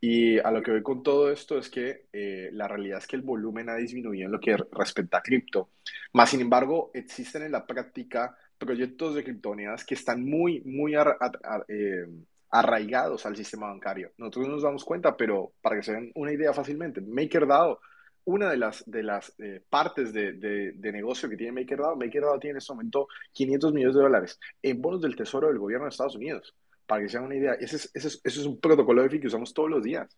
Y 0.00 0.38
a 0.38 0.50
lo 0.52 0.62
que 0.62 0.70
voy 0.70 0.82
con 0.82 1.02
todo 1.02 1.30
esto 1.30 1.58
es 1.58 1.68
que 1.68 2.06
eh, 2.12 2.50
la 2.52 2.68
realidad 2.68 2.98
es 2.98 3.06
que 3.06 3.16
el 3.16 3.22
volumen 3.22 3.68
ha 3.68 3.74
disminuido 3.74 4.26
en 4.26 4.32
lo 4.32 4.38
que 4.38 4.56
respecta 4.72 5.18
a 5.18 5.22
cripto. 5.22 5.70
Más 6.12 6.30
sin 6.30 6.40
embargo, 6.40 6.90
existen 6.94 7.42
en 7.42 7.52
la 7.52 7.66
práctica 7.66 8.36
proyectos 8.58 9.14
de 9.14 9.24
criptomonedas 9.24 9.84
que 9.84 9.94
están 9.94 10.24
muy, 10.24 10.60
muy 10.60 10.94
eh, 10.94 12.06
arraigados 12.50 13.26
al 13.26 13.36
sistema 13.36 13.68
bancario. 13.68 14.12
Nosotros 14.18 14.46
no 14.46 14.54
nos 14.54 14.62
damos 14.62 14.84
cuenta, 14.84 15.16
pero 15.16 15.52
para 15.60 15.76
que 15.76 15.82
se 15.82 15.92
den 15.92 16.12
una 16.14 16.32
idea 16.32 16.52
fácilmente, 16.52 17.00
MakerDAO, 17.00 17.80
una 18.28 18.50
de 18.50 18.58
las, 18.58 18.84
de 18.84 19.02
las 19.02 19.34
eh, 19.38 19.62
partes 19.70 20.12
de, 20.12 20.34
de, 20.34 20.92
negocio 20.92 21.30
que 21.30 21.36
tiene 21.36 21.52
MakerDAO, 21.52 21.96
MakerDAO 21.96 22.38
tiene 22.38 22.52
en 22.52 22.56
este 22.58 22.74
momento 22.74 23.08
500 23.32 23.72
millones 23.72 23.96
de 23.96 24.02
dólares 24.02 24.40
en 24.60 24.82
bonos 24.82 25.00
del 25.00 25.16
tesoro 25.16 25.48
del 25.48 25.58
gobierno 25.58 25.86
de 25.86 25.90
Estados 25.90 26.14
Unidos 26.14 26.54
para 26.86 27.00
que 27.00 27.08
se 27.08 27.16
hagan 27.16 27.28
una 27.28 27.36
idea. 27.36 27.54
Ese 27.54 27.76
es, 27.76 27.90
ese 27.94 28.20
es, 28.22 28.44
un 28.44 28.60
protocolo 28.60 29.02
de 29.02 29.08
FI 29.08 29.20
que 29.20 29.26
usamos 29.28 29.54
todos 29.54 29.70
los 29.70 29.82
días. 29.82 30.14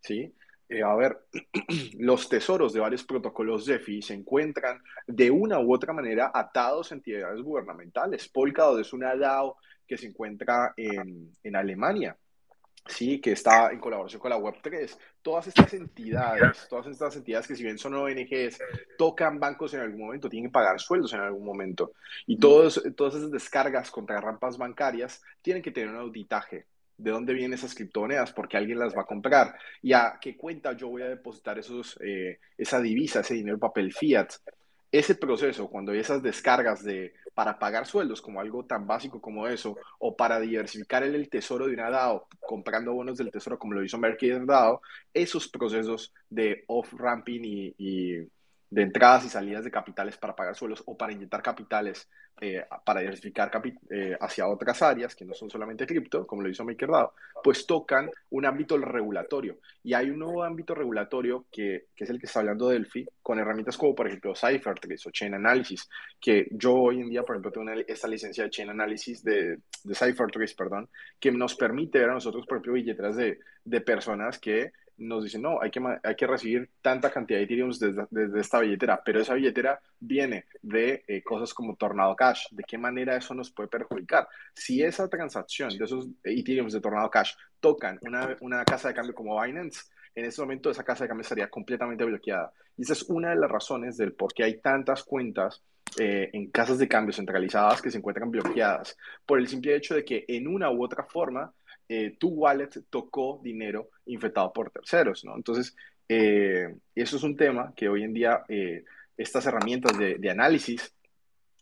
¿sí? 0.00 0.34
Eh, 0.68 0.82
a 0.82 0.94
ver, 0.94 1.18
los 1.98 2.28
tesoros 2.28 2.74
de 2.74 2.80
varios 2.80 3.02
protocolos 3.04 3.64
de 3.64 3.78
FI 3.78 4.02
se 4.02 4.12
encuentran 4.12 4.82
de 5.06 5.30
una 5.30 5.58
u 5.58 5.72
otra 5.72 5.94
manera 5.94 6.32
atados 6.34 6.92
a 6.92 6.96
entidades 6.96 7.40
gubernamentales. 7.40 8.28
Polkadot 8.28 8.80
es 8.80 8.92
una 8.92 9.16
DAO 9.16 9.56
que 9.86 9.96
se 9.96 10.08
encuentra 10.08 10.74
en, 10.76 11.32
en 11.42 11.56
Alemania. 11.56 12.14
Sí, 12.86 13.18
que 13.18 13.32
está 13.32 13.72
en 13.72 13.80
colaboración 13.80 14.20
con 14.20 14.30
la 14.30 14.38
Web3. 14.38 14.98
Todas 15.22 15.46
estas 15.46 15.72
entidades, 15.72 16.66
todas 16.68 16.86
estas 16.86 17.16
entidades 17.16 17.46
que 17.46 17.56
si 17.56 17.62
bien 17.62 17.78
son 17.78 17.94
ONGs, 17.94 18.58
tocan 18.98 19.40
bancos 19.40 19.72
en 19.72 19.80
algún 19.80 20.00
momento, 20.00 20.28
tienen 20.28 20.50
que 20.50 20.52
pagar 20.52 20.78
sueldos 20.78 21.12
en 21.14 21.20
algún 21.20 21.44
momento. 21.44 21.92
Y 22.26 22.36
todos, 22.36 22.82
todas 22.94 23.14
esas 23.14 23.30
descargas 23.30 23.90
contra 23.90 24.20
rampas 24.20 24.58
bancarias 24.58 25.22
tienen 25.40 25.62
que 25.62 25.70
tener 25.70 25.88
un 25.88 25.96
auditaje. 25.96 26.66
¿De 26.96 27.10
dónde 27.10 27.32
vienen 27.32 27.54
esas 27.54 27.74
criptomonedas? 27.74 28.32
Porque 28.32 28.56
alguien 28.56 28.78
las 28.78 28.94
va 28.94 29.02
a 29.02 29.06
comprar. 29.06 29.56
¿Y 29.82 29.94
a 29.94 30.18
qué 30.20 30.36
cuenta 30.36 30.74
yo 30.74 30.88
voy 30.88 31.02
a 31.02 31.08
depositar 31.08 31.58
esos, 31.58 31.98
eh, 32.02 32.38
esa 32.56 32.80
divisa, 32.80 33.20
ese 33.20 33.34
dinero 33.34 33.58
papel 33.58 33.92
fiat? 33.92 34.28
Ese 34.98 35.16
proceso, 35.16 35.68
cuando 35.68 35.90
hay 35.90 35.98
esas 35.98 36.22
descargas 36.22 36.84
de, 36.84 37.14
para 37.34 37.58
pagar 37.58 37.84
sueldos, 37.84 38.22
como 38.22 38.40
algo 38.40 38.64
tan 38.64 38.86
básico 38.86 39.20
como 39.20 39.48
eso, 39.48 39.76
o 39.98 40.16
para 40.16 40.38
diversificar 40.38 41.02
el, 41.02 41.28
tesoro 41.28 41.66
de 41.66 41.74
una 41.74 41.90
DAO, 41.90 42.28
comprando 42.40 42.94
bonos 42.94 43.18
del 43.18 43.32
tesoro 43.32 43.58
como 43.58 43.74
lo 43.74 43.82
hizo 43.82 43.98
Mercury 43.98 44.46
DAO, 44.46 44.80
esos 45.12 45.48
procesos 45.48 46.14
de 46.30 46.62
off-ramping 46.68 47.40
y, 47.76 48.28
de 48.74 48.82
entradas 48.82 49.24
y 49.24 49.28
salidas 49.28 49.62
de 49.62 49.70
capitales 49.70 50.16
para 50.16 50.34
pagar 50.34 50.56
sueldos 50.56 50.82
o 50.86 50.96
para 50.96 51.12
inyectar 51.12 51.40
capitales 51.40 52.08
eh, 52.40 52.64
para 52.84 52.98
diversificar 52.98 53.48
eh, 53.88 54.16
hacia 54.20 54.48
otras 54.48 54.82
áreas 54.82 55.14
que 55.14 55.24
no 55.24 55.32
son 55.32 55.48
solamente 55.48 55.86
cripto, 55.86 56.26
como 56.26 56.42
lo 56.42 56.48
hizo 56.48 56.64
MakerDAO, 56.64 57.14
pues 57.44 57.64
tocan 57.64 58.10
un 58.30 58.44
ámbito 58.44 58.76
regulatorio. 58.76 59.58
Y 59.84 59.94
hay 59.94 60.10
un 60.10 60.18
nuevo 60.18 60.42
ámbito 60.42 60.74
regulatorio 60.74 61.46
que, 61.52 61.86
que 61.94 62.02
es 62.02 62.10
el 62.10 62.18
que 62.18 62.26
está 62.26 62.40
hablando 62.40 62.68
Delphi, 62.68 63.06
con 63.22 63.38
herramientas 63.38 63.76
como 63.76 63.94
por 63.94 64.08
ejemplo 64.08 64.34
CypherTrace 64.34 65.08
o 65.08 65.12
Chain 65.12 65.34
Analysis, 65.34 65.88
que 66.20 66.48
yo 66.50 66.74
hoy 66.74 67.00
en 67.00 67.10
día, 67.10 67.22
por 67.22 67.36
ejemplo, 67.36 67.52
tengo 67.52 67.70
esta 67.86 68.08
licencia 68.08 68.42
de 68.42 68.50
Chain 68.50 68.70
Analysis 68.70 69.22
de, 69.22 69.60
de 69.84 69.94
CypherTrace, 69.94 70.56
perdón, 70.56 70.88
que 71.20 71.30
nos 71.30 71.54
permite 71.54 72.00
ver 72.00 72.10
a 72.10 72.14
nosotros, 72.14 72.44
por 72.46 72.56
ejemplo, 72.56 72.72
billeteras 72.72 73.14
de, 73.14 73.38
de 73.64 73.80
personas 73.80 74.40
que 74.40 74.72
nos 74.96 75.24
dicen, 75.24 75.42
no, 75.42 75.60
hay 75.60 75.70
que, 75.70 75.80
hay 76.02 76.14
que 76.14 76.26
recibir 76.26 76.70
tanta 76.80 77.10
cantidad 77.10 77.38
de 77.38 77.44
Ethereum 77.44 77.70
desde, 77.70 78.40
esta 78.40 78.60
billetera, 78.60 79.02
pero 79.04 79.20
esa 79.20 79.34
billetera 79.34 79.80
viene 79.98 80.46
de 80.62 81.04
eh, 81.06 81.22
cosas 81.22 81.52
como 81.52 81.76
Tornado 81.76 82.14
Cash. 82.14 82.46
¿De 82.50 82.62
qué 82.62 82.78
manera 82.78 83.16
eso 83.16 83.34
nos 83.34 83.50
puede 83.50 83.68
perjudicar? 83.68 84.28
Si 84.54 84.82
esa 84.82 85.08
transacción 85.08 85.76
de 85.76 85.84
esos 85.84 86.08
Ethereum 86.22 86.68
de 86.68 86.80
Tornado 86.80 87.10
Cash 87.10 87.32
tocan 87.60 87.98
una, 88.02 88.36
una 88.40 88.64
casa 88.64 88.88
de 88.88 88.94
cambio 88.94 89.14
como 89.14 89.40
Binance, 89.40 89.82
en 90.14 90.24
ese 90.26 90.40
momento 90.40 90.70
esa 90.70 90.84
casa 90.84 91.04
de 91.04 91.08
cambio 91.08 91.22
estaría 91.22 91.50
completamente 91.50 92.04
bloqueada. 92.04 92.52
Y 92.76 92.82
esa 92.82 92.92
es 92.92 93.02
una 93.04 93.30
de 93.30 93.36
las 93.36 93.50
razones 93.50 93.96
del 93.96 94.12
por 94.12 94.32
qué 94.32 94.44
hay 94.44 94.60
tantas 94.60 95.02
cuentas 95.02 95.62
eh, 95.98 96.30
en 96.32 96.50
casas 96.50 96.78
de 96.78 96.88
cambio 96.88 97.12
centralizadas 97.12 97.80
que 97.80 97.90
se 97.90 97.98
encuentran 97.98 98.30
bloqueadas, 98.30 98.96
por 99.24 99.38
el 99.38 99.46
simple 99.46 99.76
hecho 99.76 99.94
de 99.94 100.04
que 100.04 100.24
en 100.26 100.48
una 100.48 100.70
u 100.70 100.82
otra 100.82 101.04
forma 101.04 101.52
eh, 101.88 102.16
tu 102.18 102.28
wallet 102.28 102.70
tocó 102.90 103.40
dinero 103.44 103.90
infectado 104.06 104.52
por 104.52 104.70
terceros, 104.70 105.24
¿no? 105.24 105.36
Entonces, 105.36 105.76
eh, 106.08 106.74
eso 106.94 107.16
es 107.16 107.22
un 107.22 107.36
tema 107.36 107.72
que 107.76 107.88
hoy 107.88 108.02
en 108.02 108.12
día 108.12 108.44
estas 109.16 109.46
herramientas 109.46 109.96
de, 109.98 110.16
de, 110.18 110.30
análisis 110.30 110.92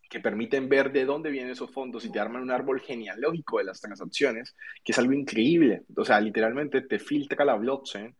que 0.09 0.19
permiten 0.19 0.69
ver 0.69 0.91
de 0.91 1.05
dónde 1.05 1.31
vienen 1.31 1.51
esos 1.51 1.71
fondos 1.71 2.05
y 2.05 2.11
te 2.11 2.19
arman 2.19 2.41
un 2.41 2.51
árbol 2.51 2.81
genealógico 2.81 3.57
de 3.57 3.63
las 3.63 3.81
transacciones, 3.81 4.55
que 4.83 4.91
es 4.91 4.99
algo 4.99 5.13
increíble. 5.13 5.83
O 5.95 6.05
sea, 6.05 6.19
literalmente 6.19 6.81
te 6.81 6.99
filtra 6.99 7.45
la 7.45 7.55
blockchain 7.55 8.15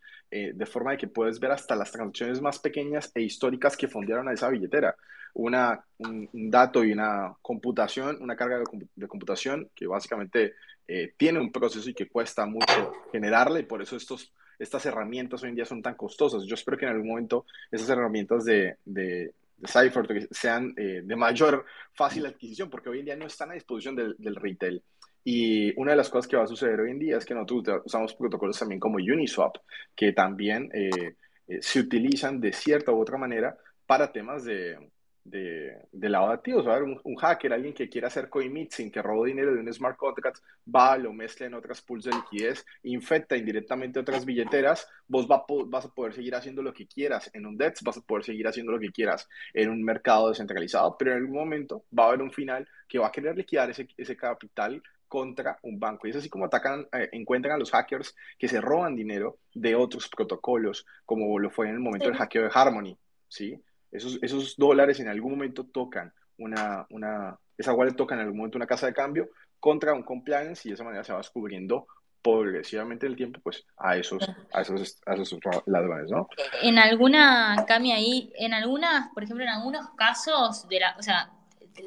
de 0.53 0.65
forma 0.65 0.91
de 0.91 0.97
que 0.97 1.07
puedes 1.07 1.39
ver 1.39 1.51
hasta 1.51 1.75
las 1.75 1.91
transacciones 1.91 2.41
más 2.41 2.59
pequeñas 2.59 3.11
e 3.13 3.21
históricas 3.21 3.77
que 3.77 3.87
fundaron 3.87 4.27
a 4.27 4.33
esa 4.33 4.49
billetera 4.49 4.95
una, 5.33 5.83
un, 5.97 6.29
dato 6.31 6.83
y 6.83 6.91
una 6.91 7.35
computación, 7.41 8.17
una 8.21 8.35
carga 8.35 8.59
de, 8.95 9.07
computación 9.07 9.69
que 9.75 9.87
básicamente 9.87 10.53
eh, 10.87 11.13
tiene 11.17 11.39
un 11.39 11.51
proceso 11.51 11.89
y 11.89 11.93
que 11.93 12.07
cuesta 12.07 12.45
mucho 12.45 12.93
generarla 13.11 13.59
y 13.59 13.63
por 13.63 13.81
eso 13.81 13.95
estos, 13.95 14.31
estas 14.59 14.85
herramientas 14.85 15.41
hoy 15.43 15.49
en 15.49 15.55
día 15.55 15.65
son 15.65 15.81
tan 15.81 15.95
costosas. 15.95 16.43
Yo 16.43 16.55
espero 16.55 16.77
que 16.77 16.85
en 16.85 16.91
algún 16.91 17.09
momento 17.09 17.45
esas 17.71 17.89
herramientas 17.89 18.45
de, 18.45 18.77
de, 18.85 19.33
Cypher 19.65 20.27
sean 20.31 20.73
eh, 20.77 21.01
de 21.03 21.15
mayor 21.15 21.65
fácil 21.93 22.25
adquisición 22.25 22.69
porque 22.69 22.89
hoy 22.89 22.99
en 22.99 23.05
día 23.05 23.15
no 23.15 23.25
están 23.25 23.51
a 23.51 23.53
disposición 23.53 23.95
del, 23.95 24.15
del 24.17 24.35
retail. 24.35 24.83
Y 25.23 25.77
una 25.79 25.91
de 25.91 25.97
las 25.97 26.09
cosas 26.09 26.27
que 26.27 26.35
va 26.35 26.43
a 26.43 26.47
suceder 26.47 26.79
hoy 26.81 26.91
en 26.91 26.99
día 26.99 27.17
es 27.17 27.25
que 27.25 27.33
nosotros 27.33 27.81
usamos 27.85 28.13
protocolos 28.13 28.59
también 28.59 28.79
como 28.79 28.97
Uniswap, 28.97 29.57
que 29.95 30.11
también 30.11 30.69
eh, 30.73 31.15
se 31.61 31.79
utilizan 31.79 32.39
de 32.41 32.51
cierta 32.51 32.91
u 32.91 32.99
otra 32.99 33.17
manera 33.17 33.57
para 33.85 34.11
temas 34.11 34.43
de, 34.43 34.77
de, 35.23 35.77
de 35.91 36.09
lavado 36.09 36.31
de 36.31 36.37
activos. 36.37 36.67
Va 36.67 36.73
a 36.73 36.75
haber 36.77 36.99
un, 37.03 37.15
hacker, 37.15 37.53
alguien 37.53 37.73
que 37.73 37.89
quiera 37.89 38.07
hacer 38.07 38.29
coin 38.29 38.67
sin 38.69 38.91
que 38.91 39.01
robó 39.01 39.25
dinero 39.25 39.53
de 39.53 39.59
un 39.59 39.73
smart 39.73 39.97
contract, 39.97 40.39
va, 40.73 40.97
lo 40.97 41.13
mezcla 41.13 41.45
en 41.45 41.53
otras 41.53 41.81
pools 41.81 42.05
de 42.05 42.11
liquidez, 42.11 42.65
infecta 42.83 43.37
indirectamente 43.37 43.99
otras 43.99 44.25
billeteras, 44.25 44.87
vos 45.07 45.27
va, 45.29 45.45
vas 45.67 45.85
a 45.85 45.93
poder 45.93 46.13
seguir 46.13 46.35
haciendo 46.35 46.61
lo 46.61 46.73
que 46.73 46.87
quieras 46.87 47.29
en 47.33 47.45
un 47.45 47.57
DEX, 47.57 47.81
vas 47.83 47.97
a 47.97 48.01
poder 48.01 48.23
seguir 48.23 48.47
haciendo 48.47 48.71
lo 48.71 48.79
que 48.79 48.91
quieras 48.91 49.27
en 49.53 49.69
un 49.69 49.83
mercado 49.83 50.29
descentralizado, 50.29 50.95
pero 50.97 51.11
en 51.11 51.17
algún 51.17 51.35
momento 51.35 51.85
va 51.97 52.05
a 52.05 52.07
haber 52.09 52.21
un 52.21 52.31
final 52.31 52.67
que 52.87 52.99
va 52.99 53.07
a 53.07 53.11
querer 53.11 53.35
liquidar 53.35 53.69
ese, 53.69 53.87
ese 53.97 54.15
capital 54.15 54.81
contra 55.13 55.59
un 55.61 55.79
banco. 55.79 56.07
Y 56.07 56.09
es 56.09 56.15
así 56.15 56.27
como 56.27 56.45
atacan, 56.45 56.87
eh, 56.91 57.07
encuentran 57.11 57.53
a 57.53 57.59
los 57.59 57.69
hackers 57.69 58.15
que 58.39 58.47
se 58.47 58.59
roban 58.59 58.95
dinero 58.95 59.37
de 59.53 59.75
otros 59.75 60.09
protocolos, 60.09 60.87
como 61.05 61.37
lo 61.37 61.51
fue 61.51 61.67
en 61.67 61.75
el 61.75 61.79
momento 61.79 62.07
del 62.07 62.17
hackeo 62.17 62.41
de 62.41 62.49
Harmony, 62.51 62.97
¿sí? 63.27 63.61
Esos, 63.91 64.17
esos 64.23 64.57
dólares 64.57 64.99
en 64.99 65.09
algún 65.09 65.33
momento 65.33 65.67
tocan 65.67 66.11
una, 66.39 66.87
una, 66.89 67.37
esa 67.55 67.75
wallet 67.75 67.93
toca 67.93 68.15
en 68.15 68.21
algún 68.21 68.37
momento 68.37 68.57
una 68.57 68.65
casa 68.65 68.87
de 68.87 68.93
cambio 68.95 69.29
contra 69.59 69.93
un 69.93 70.01
compliance 70.01 70.67
y 70.67 70.71
de 70.71 70.73
esa 70.73 70.83
manera 70.83 71.03
se 71.03 71.11
va 71.11 71.19
descubriendo 71.19 71.85
progresivamente 72.23 73.05
el 73.05 73.15
tiempo 73.15 73.39
pues 73.43 73.63
a 73.77 73.95
esos, 73.95 74.27
a 74.51 74.61
esos, 74.61 74.99
a 75.05 75.13
esos 75.13 75.39
ladrones, 75.67 76.09
¿no? 76.09 76.27
En 76.63 76.79
alguna, 76.79 77.65
Cami, 77.67 77.91
ahí, 77.91 78.33
en 78.35 78.55
algunas, 78.55 79.09
por 79.13 79.23
ejemplo, 79.23 79.43
en 79.43 79.51
algunos 79.51 79.91
casos, 79.91 80.67
de 80.69 80.79
la, 80.79 80.95
o 80.97 81.03
sea, 81.03 81.29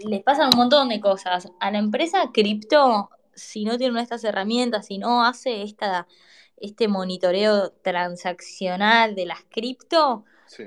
les 0.05 0.23
pasan 0.23 0.51
un 0.53 0.59
montón 0.59 0.89
de 0.89 1.01
cosas. 1.01 1.49
A 1.61 1.71
la 1.71 1.79
empresa 1.79 2.31
cripto, 2.33 3.11
si 3.37 3.65
no 3.65 3.79
tiene 3.79 3.93
una 3.93 4.01
de 4.01 4.05
estas 4.05 4.25
herramientas, 4.25 4.87
si 4.87 4.99
no 4.99 5.25
hace 5.25 5.63
esta, 5.63 6.09
este 6.57 6.89
monitoreo 6.89 7.71
transaccional 7.83 9.15
de 9.15 9.27
las 9.27 9.45
cripto, 9.49 10.25
sí 10.47 10.65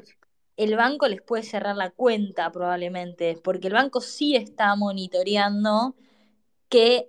el 0.59 0.75
banco 0.75 1.07
les 1.07 1.21
puede 1.21 1.43
cerrar 1.43 1.77
la 1.77 1.89
cuenta 1.89 2.51
probablemente, 2.51 3.39
porque 3.41 3.67
el 3.67 3.73
banco 3.73 4.01
sí 4.01 4.35
está 4.35 4.75
monitoreando 4.75 5.95
qué 6.67 7.07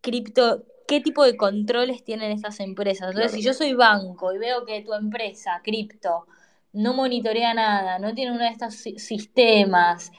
cripto, 0.00 0.64
qué 0.86 1.02
tipo 1.02 1.22
de 1.22 1.36
controles 1.36 2.02
tienen 2.02 2.32
estas 2.32 2.60
empresas. 2.60 3.10
Entonces, 3.10 3.32
si 3.32 3.42
yo 3.42 3.52
soy 3.52 3.74
banco 3.74 4.32
y 4.32 4.38
veo 4.38 4.64
que 4.64 4.80
tu 4.80 4.94
empresa, 4.94 5.60
cripto, 5.62 6.26
no 6.72 6.94
monitorea 6.94 7.52
nada, 7.52 7.98
no 7.98 8.14
tiene 8.14 8.32
uno 8.32 8.44
de 8.44 8.52
estos 8.52 8.76
sistemas, 8.76 10.10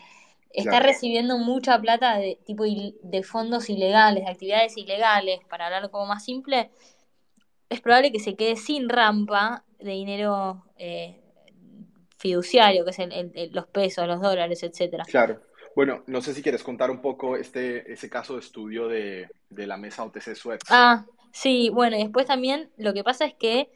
está 0.52 0.80
recibiendo 0.80 1.38
mucha 1.38 1.80
plata 1.80 2.18
de 2.18 2.40
tipo 2.46 2.64
de 2.64 3.24
fondos 3.24 3.70
ilegales, 3.70 4.26
de 4.26 4.32
actividades 4.32 4.78
ilegales, 4.78 5.40
para 5.50 5.68
hablar 5.68 5.90
como 5.92 6.06
más 6.08 6.26
simple, 6.26 6.72
es 7.70 7.82
probable 7.82 8.12
que 8.12 8.20
se 8.20 8.36
quede 8.36 8.56
sin 8.56 8.90
rampa 8.90 9.64
de 9.80 9.92
dinero 9.92 10.66
eh, 10.78 11.22
fiduciario, 12.18 12.84
que 12.84 12.92
es 12.92 13.52
los 13.54 13.68
pesos, 13.68 14.08
los 14.08 14.22
dólares, 14.22 14.64
etcétera. 14.64 15.06
Claro. 15.06 15.42
Bueno, 15.76 16.04
no 16.08 16.22
sé 16.22 16.34
si 16.34 16.42
quieres 16.42 16.64
contar 16.64 16.92
un 16.92 17.00
poco 17.00 17.38
este, 17.38 17.92
ese 17.92 18.10
caso 18.10 18.34
de 18.34 18.40
estudio 18.40 18.88
de, 18.88 19.30
la 19.50 19.78
mesa 19.78 20.04
OTC 20.04 20.36
Suex. 20.36 20.66
Ah, 20.70 21.06
sí, 21.32 21.70
bueno, 21.70 21.96
y 21.96 22.04
después 22.04 22.26
también 22.26 22.70
lo 22.76 22.94
que 22.94 23.04
pasa 23.04 23.26
es 23.26 23.34
que, 23.36 23.70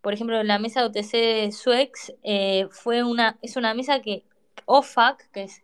por 0.00 0.12
ejemplo, 0.12 0.40
la 0.44 0.58
mesa 0.58 0.84
OTC 0.84 1.50
Suex 1.50 2.12
eh, 2.22 2.68
fue 2.70 3.02
una, 3.02 3.38
es 3.42 3.56
una 3.56 3.74
mesa 3.74 4.00
que 4.00 4.22
OFAC, 4.66 5.30
que 5.32 5.44
es 5.44 5.63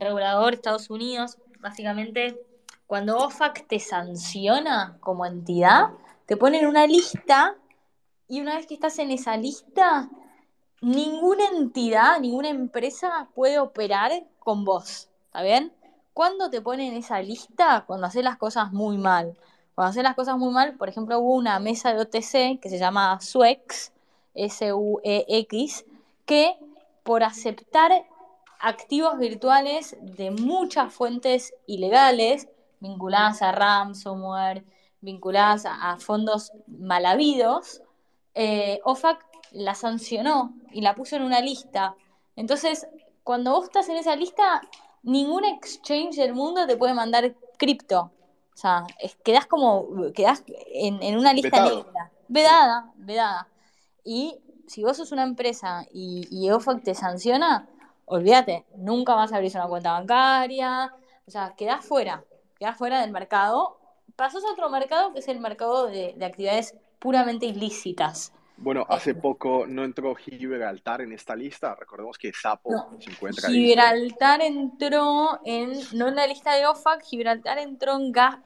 regulador 0.00 0.54
Estados 0.54 0.90
Unidos, 0.90 1.38
básicamente, 1.60 2.40
cuando 2.86 3.18
OFAC 3.18 3.66
te 3.66 3.78
sanciona 3.80 4.96
como 5.00 5.26
entidad, 5.26 5.90
te 6.26 6.36
ponen 6.36 6.66
una 6.66 6.86
lista 6.86 7.56
y 8.28 8.40
una 8.40 8.56
vez 8.56 8.66
que 8.66 8.74
estás 8.74 8.98
en 8.98 9.10
esa 9.10 9.36
lista, 9.36 10.08
ninguna 10.80 11.44
entidad, 11.56 12.20
ninguna 12.20 12.48
empresa 12.48 13.28
puede 13.34 13.58
operar 13.58 14.12
con 14.38 14.64
vos, 14.64 15.08
¿está 15.26 15.42
bien? 15.42 15.72
¿Cuándo 16.12 16.50
te 16.50 16.60
ponen 16.60 16.94
esa 16.94 17.20
lista? 17.22 17.84
Cuando 17.86 18.06
haces 18.06 18.24
las 18.24 18.36
cosas 18.36 18.72
muy 18.72 18.98
mal. 18.98 19.36
Cuando 19.74 19.90
haces 19.90 20.02
las 20.02 20.16
cosas 20.16 20.36
muy 20.36 20.52
mal, 20.52 20.74
por 20.74 20.88
ejemplo, 20.88 21.18
hubo 21.20 21.34
una 21.34 21.60
mesa 21.60 21.94
de 21.94 22.00
OTC 22.00 22.60
que 22.60 22.68
se 22.68 22.78
llama 22.78 23.20
SUEX, 23.20 23.92
S-U-E-X, 24.34 25.84
que 26.26 26.58
por 27.04 27.22
aceptar 27.22 27.92
activos 28.58 29.18
virtuales 29.18 29.96
de 30.00 30.30
muchas 30.30 30.92
fuentes 30.92 31.54
ilegales, 31.66 32.48
vinculadas 32.80 33.42
a 33.42 33.52
ransomware, 33.52 34.64
vinculadas 35.00 35.64
a, 35.66 35.96
fondos 35.98 36.52
mal 36.66 37.06
habidos, 37.06 37.82
eh, 38.34 38.80
OFAC 38.84 39.24
la 39.52 39.74
sancionó 39.74 40.54
y 40.72 40.80
la 40.80 40.94
puso 40.94 41.16
en 41.16 41.22
una 41.22 41.40
lista. 41.40 41.94
Entonces, 42.36 42.86
cuando 43.24 43.52
vos 43.52 43.64
estás 43.64 43.88
en 43.88 43.96
esa 43.96 44.16
lista, 44.16 44.62
ningún 45.02 45.44
exchange 45.44 46.16
del 46.16 46.34
mundo 46.34 46.66
te 46.66 46.76
puede 46.76 46.94
mandar 46.94 47.34
cripto. 47.56 48.12
O 48.54 48.56
sea, 48.60 48.84
quedás 49.22 49.46
como, 49.46 50.12
quedás 50.14 50.42
en, 50.72 51.16
una 51.16 51.32
lista 51.32 51.64
negra. 51.64 52.10
Vedada, 52.26 52.92
vedada. 52.96 53.48
Y 54.04 54.38
si 54.66 54.82
vos 54.82 54.96
sos 54.96 55.12
una 55.12 55.22
empresa 55.22 55.86
y, 55.92 56.26
y 56.30 56.50
OFAC 56.50 56.82
te 56.82 56.94
sanciona, 56.94 57.68
olvídate, 58.08 58.64
nunca 58.76 59.14
vas 59.14 59.32
a 59.32 59.36
abrir 59.36 59.52
una 59.54 59.68
cuenta 59.68 59.92
bancaria. 59.92 60.92
O 61.26 61.30
sea, 61.30 61.54
quedás 61.56 61.84
fuera, 61.84 62.24
quedás 62.58 62.76
fuera 62.76 63.00
del 63.00 63.12
mercado. 63.12 63.78
Pasás 64.16 64.44
a 64.44 64.52
otro 64.52 64.70
mercado 64.70 65.12
que 65.12 65.20
es 65.20 65.28
el 65.28 65.40
mercado 65.40 65.86
de 65.86 66.24
actividades 66.24 66.74
puramente 66.98 67.46
ilícitas. 67.46 68.32
Bueno, 68.60 68.84
hace 68.88 69.14
poco 69.14 69.66
no 69.68 69.84
entró 69.84 70.14
Gibraltar 70.16 71.00
en 71.00 71.12
esta 71.12 71.36
lista. 71.36 71.76
Recordemos 71.76 72.18
que 72.18 72.32
Sapo 72.32 72.70
se 72.98 73.10
encuentra 73.10 73.48
Gibraltar 73.48 74.40
entró 74.42 75.38
en, 75.44 75.74
no 75.92 76.08
en 76.08 76.16
la 76.16 76.26
lista 76.26 76.54
de 76.56 76.66
OFAC, 76.66 77.04
Gibraltar 77.04 77.58
entró 77.58 77.94
en 77.94 78.10
GAF, 78.10 78.40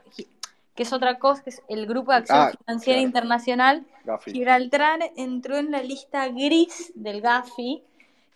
que 0.74 0.82
es 0.82 0.92
otra 0.92 1.18
cosa, 1.18 1.42
que 1.42 1.50
es 1.50 1.62
el 1.66 1.86
Grupo 1.86 2.12
de 2.12 2.18
Acción 2.18 2.38
ah, 2.38 2.52
Financiera 2.66 3.00
Internacional. 3.00 3.86
Gibraltar 4.26 5.00
entró 5.16 5.56
en 5.56 5.70
la 5.70 5.82
lista 5.82 6.28
gris 6.28 6.92
del 6.94 7.22
GAFI, 7.22 7.82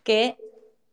que 0.03 0.39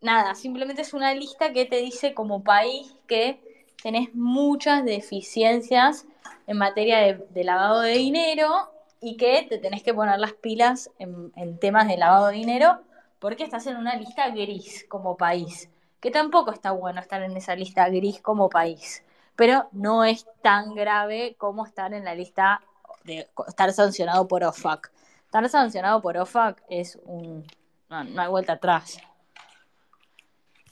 nada, 0.03 0.35
simplemente 0.35 0.81
es 0.81 0.93
una 0.93 1.13
lista 1.13 1.53
que 1.53 1.65
te 1.65 1.77
dice 1.77 2.13
como 2.13 2.43
país 2.43 2.93
que 3.07 3.41
tenés 3.81 4.13
muchas 4.13 4.85
deficiencias 4.85 6.05
en 6.47 6.57
materia 6.57 7.17
de 7.17 7.43
lavado 7.43 7.81
de 7.81 7.93
dinero 7.93 8.71
y 9.01 9.17
que 9.17 9.45
te 9.49 9.57
tenés 9.57 9.83
que 9.83 9.93
poner 9.93 10.19
las 10.19 10.33
pilas 10.33 10.89
en, 10.99 11.57
temas 11.59 11.87
de 11.87 11.97
lavado 11.97 12.27
de 12.27 12.35
dinero 12.35 12.79
porque 13.19 13.43
estás 13.43 13.67
en 13.67 13.77
una 13.77 13.95
lista 13.95 14.29
gris 14.29 14.85
como 14.87 15.17
país, 15.17 15.69
que 15.99 16.11
tampoco 16.11 16.51
está 16.51 16.71
bueno 16.71 17.01
estar 17.01 17.21
en 17.21 17.35
esa 17.35 17.55
lista 17.55 17.87
gris 17.89 18.21
como 18.21 18.49
país, 18.49 19.03
pero 19.35 19.67
no 19.71 20.03
es 20.03 20.25
tan 20.41 20.75
grave 20.75 21.35
como 21.37 21.65
estar 21.65 21.93
en 21.93 22.05
la 22.05 22.15
lista 22.15 22.61
de 23.03 23.27
estar 23.47 23.73
sancionado 23.73 24.27
por 24.27 24.43
OFAC. 24.43 24.91
estar 25.25 25.49
sancionado 25.49 26.01
por 26.01 26.17
OFAC 26.17 26.63
es 26.69 26.97
un. 27.03 27.45
No, 27.89 28.03
no 28.05 28.21
hay 28.21 28.29
vuelta 28.29 28.53
atrás. 28.53 28.97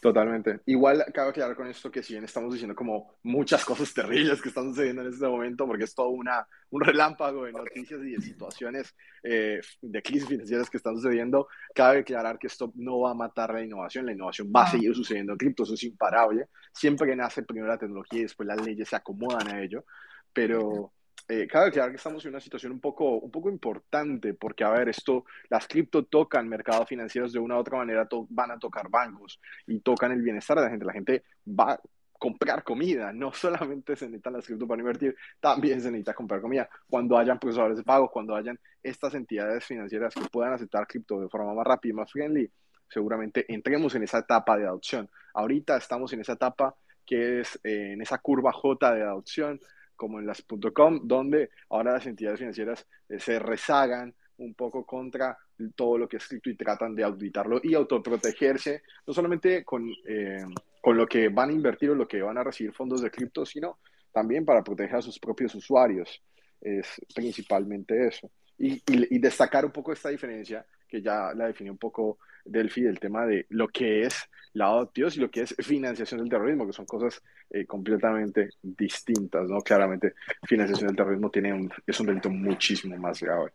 Totalmente. 0.01 0.61
Igual 0.65 1.05
cabe 1.13 1.29
aclarar 1.29 1.55
con 1.55 1.67
esto 1.67 1.91
que 1.91 2.01
si 2.01 2.13
bien 2.13 2.23
estamos 2.23 2.51
diciendo 2.51 2.75
como 2.75 3.13
muchas 3.21 3.63
cosas 3.63 3.93
terribles 3.93 4.41
que 4.41 4.49
están 4.49 4.69
sucediendo 4.69 5.03
en 5.03 5.09
este 5.09 5.27
momento, 5.27 5.67
porque 5.67 5.83
es 5.83 5.93
todo 5.93 6.09
una, 6.09 6.47
un 6.71 6.81
relámpago 6.81 7.45
de 7.45 7.51
noticias 7.51 8.01
y 8.01 8.13
de 8.13 8.19
situaciones 8.19 8.95
eh, 9.21 9.61
de 9.79 10.01
crisis 10.01 10.27
financieras 10.27 10.71
que 10.71 10.77
están 10.77 10.95
sucediendo, 10.95 11.47
cabe 11.75 11.99
aclarar 11.99 12.39
que 12.39 12.47
esto 12.47 12.71
no 12.77 13.01
va 13.01 13.11
a 13.11 13.13
matar 13.13 13.53
la 13.53 13.63
innovación, 13.63 14.07
la 14.07 14.13
innovación 14.13 14.51
va 14.53 14.63
a 14.63 14.71
seguir 14.71 14.95
sucediendo 14.95 15.33
en 15.33 15.37
cripto, 15.37 15.63
eso 15.63 15.75
es 15.75 15.83
imparable. 15.83 16.47
Siempre 16.73 17.07
que 17.07 17.15
nace 17.15 17.43
primero 17.43 17.67
la 17.67 17.77
tecnología 17.77 18.21
y 18.21 18.23
después 18.23 18.47
las 18.47 18.59
leyes 18.59 18.89
se 18.89 18.95
acomodan 18.95 19.49
a 19.49 19.61
ello, 19.61 19.85
pero 20.33 20.93
eh, 21.31 21.47
cabe 21.47 21.69
aclarar 21.69 21.91
que 21.91 21.95
estamos 21.95 22.25
en 22.25 22.31
una 22.31 22.41
situación 22.41 22.73
un 22.73 22.81
poco, 22.81 23.05
un 23.15 23.31
poco 23.31 23.49
importante, 23.49 24.33
porque, 24.33 24.65
a 24.65 24.69
ver, 24.69 24.89
esto, 24.89 25.23
las 25.49 25.65
cripto 25.65 26.03
tocan 26.03 26.45
mercados 26.49 26.89
financieros 26.89 27.31
de 27.31 27.39
una 27.39 27.55
u 27.55 27.59
otra 27.59 27.77
manera, 27.77 28.05
van 28.27 28.51
a 28.51 28.59
tocar 28.59 28.89
bancos 28.89 29.39
y 29.65 29.79
tocan 29.79 30.11
el 30.11 30.21
bienestar 30.21 30.57
de 30.57 30.63
la 30.63 30.69
gente. 30.69 30.85
La 30.85 30.91
gente 30.91 31.23
va 31.47 31.71
a 31.71 31.81
comprar 32.19 32.65
comida, 32.65 33.13
no 33.13 33.31
solamente 33.33 33.95
se 33.95 34.07
necesitan 34.07 34.33
las 34.33 34.45
cripto 34.45 34.67
para 34.67 34.81
invertir, 34.81 35.15
también 35.39 35.79
se 35.79 35.89
necesita 35.89 36.13
comprar 36.13 36.41
comida. 36.41 36.69
Cuando 36.89 37.17
hayan 37.17 37.39
procesadores 37.39 37.77
de 37.77 37.83
pago, 37.83 38.11
cuando 38.11 38.35
hayan 38.35 38.59
estas 38.83 39.13
entidades 39.13 39.63
financieras 39.63 40.13
que 40.13 40.27
puedan 40.29 40.51
aceptar 40.51 40.85
cripto 40.85 41.21
de 41.21 41.29
forma 41.29 41.53
más 41.53 41.65
rápida 41.65 41.91
y 41.91 41.95
más 41.95 42.11
friendly, 42.11 42.51
seguramente 42.89 43.45
entremos 43.47 43.95
en 43.95 44.03
esa 44.03 44.17
etapa 44.17 44.57
de 44.57 44.65
adopción. 44.65 45.09
Ahorita 45.33 45.77
estamos 45.77 46.11
en 46.11 46.19
esa 46.19 46.33
etapa 46.33 46.75
que 47.05 47.39
es 47.39 47.57
eh, 47.63 47.93
en 47.93 48.01
esa 48.01 48.17
curva 48.17 48.51
J 48.51 48.95
de 48.95 49.03
adopción 49.03 49.61
como 50.01 50.19
en 50.19 50.25
las 50.25 50.43
.com, 50.73 51.01
donde 51.03 51.51
ahora 51.69 51.93
las 51.93 52.07
entidades 52.07 52.39
financieras 52.39 52.87
eh, 53.07 53.19
se 53.19 53.37
rezagan 53.37 54.11
un 54.37 54.55
poco 54.55 54.83
contra 54.83 55.37
todo 55.75 55.99
lo 55.99 56.09
que 56.09 56.17
es 56.17 56.27
cripto 56.27 56.49
y 56.49 56.55
tratan 56.55 56.95
de 56.95 57.03
auditarlo 57.03 57.61
y 57.61 57.75
autoprotegerse, 57.75 58.81
no 59.05 59.13
solamente 59.13 59.63
con, 59.63 59.87
eh, 60.07 60.43
con 60.81 60.97
lo 60.97 61.05
que 61.05 61.29
van 61.29 61.51
a 61.51 61.53
invertir 61.53 61.91
o 61.91 61.95
lo 61.95 62.07
que 62.07 62.19
van 62.19 62.39
a 62.39 62.43
recibir 62.43 62.73
fondos 62.73 63.03
de 63.03 63.11
cripto, 63.11 63.45
sino 63.45 63.77
también 64.11 64.43
para 64.43 64.63
proteger 64.63 64.95
a 64.95 65.01
sus 65.03 65.19
propios 65.19 65.53
usuarios. 65.53 66.23
Es 66.59 66.99
principalmente 67.13 68.07
eso. 68.07 68.31
Y, 68.57 68.81
y, 68.87 69.19
destacar 69.19 69.65
un 69.65 69.71
poco 69.71 69.93
esta 69.93 70.09
diferencia, 70.09 70.65
que 70.87 70.99
ya 70.99 71.31
la 71.35 71.45
definió 71.45 71.73
un 71.73 71.77
poco 71.77 72.17
Delphi, 72.45 72.81
del 72.81 72.99
tema 72.99 73.25
de 73.25 73.45
lo 73.49 73.67
que 73.67 74.03
es 74.03 74.29
lavado 74.53 74.79
de 74.79 74.85
activos 74.85 75.17
y 75.17 75.19
lo 75.19 75.31
que 75.31 75.41
es 75.41 75.55
financiación 75.59 76.19
del 76.19 76.29
terrorismo, 76.29 76.67
que 76.67 76.73
son 76.73 76.85
cosas 76.85 77.21
eh, 77.49 77.65
completamente 77.65 78.49
distintas, 78.61 79.47
¿no? 79.49 79.61
Claramente, 79.61 80.13
financiación 80.43 80.87
del 80.87 80.97
terrorismo 80.97 81.29
tiene 81.29 81.53
un, 81.53 81.71
es 81.85 81.99
un 81.99 82.07
delito 82.07 82.29
muchísimo 82.29 82.97
más 82.97 83.21
grave. 83.21 83.51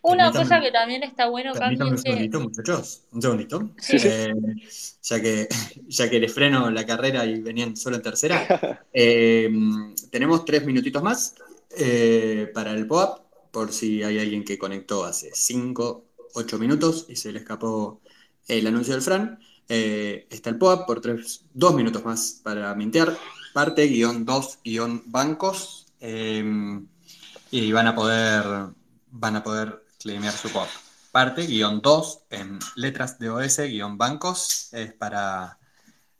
Una 0.00 0.30
cosa 0.32 0.60
que 0.60 0.70
también 0.70 1.02
está 1.02 1.28
bueno, 1.28 1.52
Permítame 1.52 1.90
un 1.90 1.98
segundito, 1.98 2.40
muchachos. 2.40 3.02
Un 3.12 3.20
segundito. 3.20 3.70
Eh, 3.92 4.32
ya, 5.02 5.20
que, 5.20 5.48
ya 5.88 6.08
que 6.08 6.20
les 6.20 6.32
freno 6.32 6.70
la 6.70 6.86
carrera 6.86 7.26
y 7.26 7.40
venían 7.40 7.76
solo 7.76 7.96
en 7.96 8.02
tercera, 8.02 8.86
eh, 8.92 9.50
tenemos 10.10 10.44
tres 10.44 10.64
minutitos 10.64 11.02
más 11.02 11.34
para 12.54 12.72
el 12.72 12.86
POAP, 12.86 13.20
por 13.50 13.72
si 13.72 14.02
hay 14.02 14.18
alguien 14.18 14.44
que 14.44 14.58
conectó 14.58 15.04
hace 15.04 15.30
cinco, 15.34 16.06
ocho 16.34 16.58
minutos 16.58 17.06
y 17.08 17.16
se 17.16 17.32
le 17.32 17.40
escapó 17.40 18.00
el 18.48 18.66
anuncio 18.66 18.94
del 18.94 19.02
Fran. 19.02 19.38
Eh, 19.68 20.26
está 20.30 20.50
el 20.50 20.58
POAP 20.58 20.86
por 20.86 21.00
tres, 21.00 21.44
dos 21.52 21.74
minutos 21.74 22.04
más 22.04 22.40
para 22.42 22.74
mintear. 22.74 23.16
Parte, 23.52 23.86
guion 23.86 24.24
dos, 24.24 24.58
guion 24.64 25.02
bancos. 25.06 25.86
Em, 26.00 26.86
y 27.50 27.72
van 27.72 27.86
a 27.86 27.94
poder, 27.94 28.44
van 29.10 29.36
a 29.36 29.42
poder 29.42 29.84
claimear 29.98 30.32
su 30.32 30.50
POAP. 30.50 30.68
Parte, 31.12 31.46
guion 31.46 31.80
dos, 31.80 32.22
en 32.30 32.58
letras 32.76 33.18
de 33.18 33.30
OS, 33.30 33.58
guion 33.58 33.98
bancos, 33.98 34.72
es 34.72 34.92
para 34.94 35.58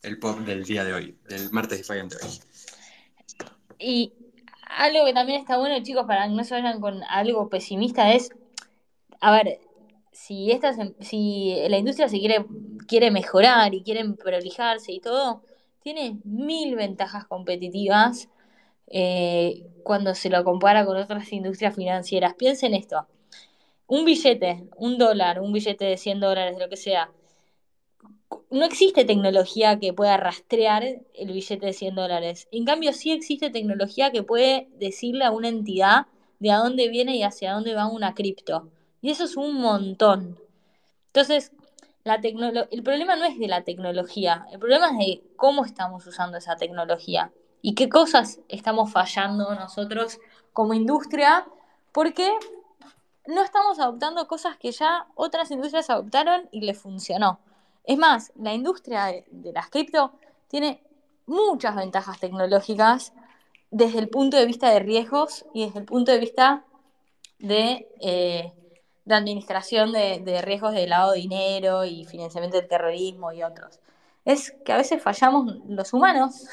el 0.02 0.18
POAP 0.18 0.40
del 0.40 0.64
día 0.64 0.84
de 0.84 0.94
hoy, 0.94 1.18
del 1.28 1.50
martes 1.50 1.78
Defiant 1.78 2.12
de 2.12 2.26
hoy. 2.26 2.40
Y 3.78 4.12
algo 4.68 5.04
que 5.06 5.14
también 5.14 5.40
está 5.40 5.58
bueno, 5.58 5.82
chicos, 5.82 6.06
para 6.06 6.26
que 6.26 6.34
no 6.34 6.44
se 6.44 6.54
vayan 6.54 6.80
con 6.80 7.02
algo 7.04 7.48
pesimista, 7.48 8.12
es, 8.12 8.30
a 9.20 9.32
ver, 9.32 9.60
si, 10.18 10.50
esta, 10.50 10.74
si 11.00 11.56
la 11.68 11.78
industria 11.78 12.08
se 12.08 12.18
quiere, 12.18 12.44
quiere 12.88 13.10
mejorar 13.10 13.72
y 13.72 13.82
quiere 13.82 14.04
prolijarse 14.14 14.92
y 14.92 15.00
todo, 15.00 15.42
tiene 15.80 16.18
mil 16.24 16.74
ventajas 16.74 17.24
competitivas 17.26 18.28
eh, 18.88 19.64
cuando 19.84 20.14
se 20.14 20.28
lo 20.28 20.42
compara 20.42 20.84
con 20.84 20.96
otras 20.96 21.32
industrias 21.32 21.76
financieras. 21.76 22.34
Piensen 22.34 22.74
esto, 22.74 23.06
un 23.86 24.04
billete, 24.04 24.64
un 24.76 24.98
dólar, 24.98 25.40
un 25.40 25.52
billete 25.52 25.84
de 25.84 25.96
100 25.96 26.20
dólares, 26.20 26.58
lo 26.58 26.68
que 26.68 26.76
sea, 26.76 27.10
no 28.50 28.64
existe 28.64 29.04
tecnología 29.04 29.78
que 29.78 29.92
pueda 29.92 30.16
rastrear 30.16 30.82
el 31.14 31.32
billete 31.32 31.66
de 31.66 31.72
100 31.72 31.94
dólares. 31.94 32.48
En 32.50 32.64
cambio, 32.64 32.92
sí 32.92 33.12
existe 33.12 33.50
tecnología 33.50 34.10
que 34.10 34.24
puede 34.24 34.68
decirle 34.78 35.24
a 35.24 35.30
una 35.30 35.48
entidad 35.48 36.06
de 36.40 36.50
a 36.50 36.56
dónde 36.56 36.88
viene 36.88 37.16
y 37.16 37.22
hacia 37.22 37.52
dónde 37.52 37.74
va 37.74 37.86
una 37.86 38.14
cripto. 38.14 38.70
Y 39.00 39.10
eso 39.10 39.24
es 39.24 39.36
un 39.36 39.54
montón. 39.54 40.38
Entonces, 41.08 41.52
la 42.04 42.14
el 42.70 42.82
problema 42.82 43.16
no 43.16 43.24
es 43.24 43.38
de 43.38 43.48
la 43.48 43.64
tecnología, 43.64 44.46
el 44.50 44.58
problema 44.58 44.90
es 44.90 44.98
de 44.98 45.22
cómo 45.36 45.64
estamos 45.64 46.06
usando 46.06 46.38
esa 46.38 46.56
tecnología 46.56 47.32
y 47.60 47.74
qué 47.74 47.88
cosas 47.88 48.40
estamos 48.48 48.92
fallando 48.92 49.54
nosotros 49.54 50.18
como 50.52 50.74
industria, 50.74 51.46
porque 51.92 52.32
no 53.26 53.42
estamos 53.42 53.78
adoptando 53.78 54.26
cosas 54.26 54.56
que 54.56 54.72
ya 54.72 55.06
otras 55.14 55.50
industrias 55.50 55.90
adoptaron 55.90 56.48
y 56.50 56.62
les 56.62 56.78
funcionó. 56.78 57.40
Es 57.84 57.98
más, 57.98 58.32
la 58.36 58.54
industria 58.54 59.06
de, 59.06 59.52
las 59.52 59.68
cripto 59.68 60.12
tiene 60.48 60.82
muchas 61.26 61.76
ventajas 61.76 62.18
tecnológicas 62.20 63.12
desde 63.70 63.98
el 63.98 64.08
punto 64.08 64.36
de 64.36 64.46
vista 64.46 64.70
de 64.70 64.78
riesgos 64.78 65.44
y 65.52 65.66
desde 65.66 65.80
el 65.80 65.84
punto 65.84 66.10
de 66.10 66.18
vista 66.18 66.64
de 67.38 67.88
eh, 68.00 68.52
de 69.08 69.14
administración 69.14 69.92
de, 69.92 70.42
riesgos 70.42 70.74
de 70.74 70.86
lavado 70.86 71.12
de 71.12 71.20
dinero 71.20 71.84
y 71.84 72.04
financiamiento 72.04 72.58
del 72.58 72.68
terrorismo 72.68 73.32
y 73.32 73.42
otros. 73.42 73.80
Es 74.24 74.54
que 74.64 74.72
a 74.72 74.76
veces 74.76 75.02
fallamos 75.02 75.56
los 75.66 75.92
humanos. 75.94 76.46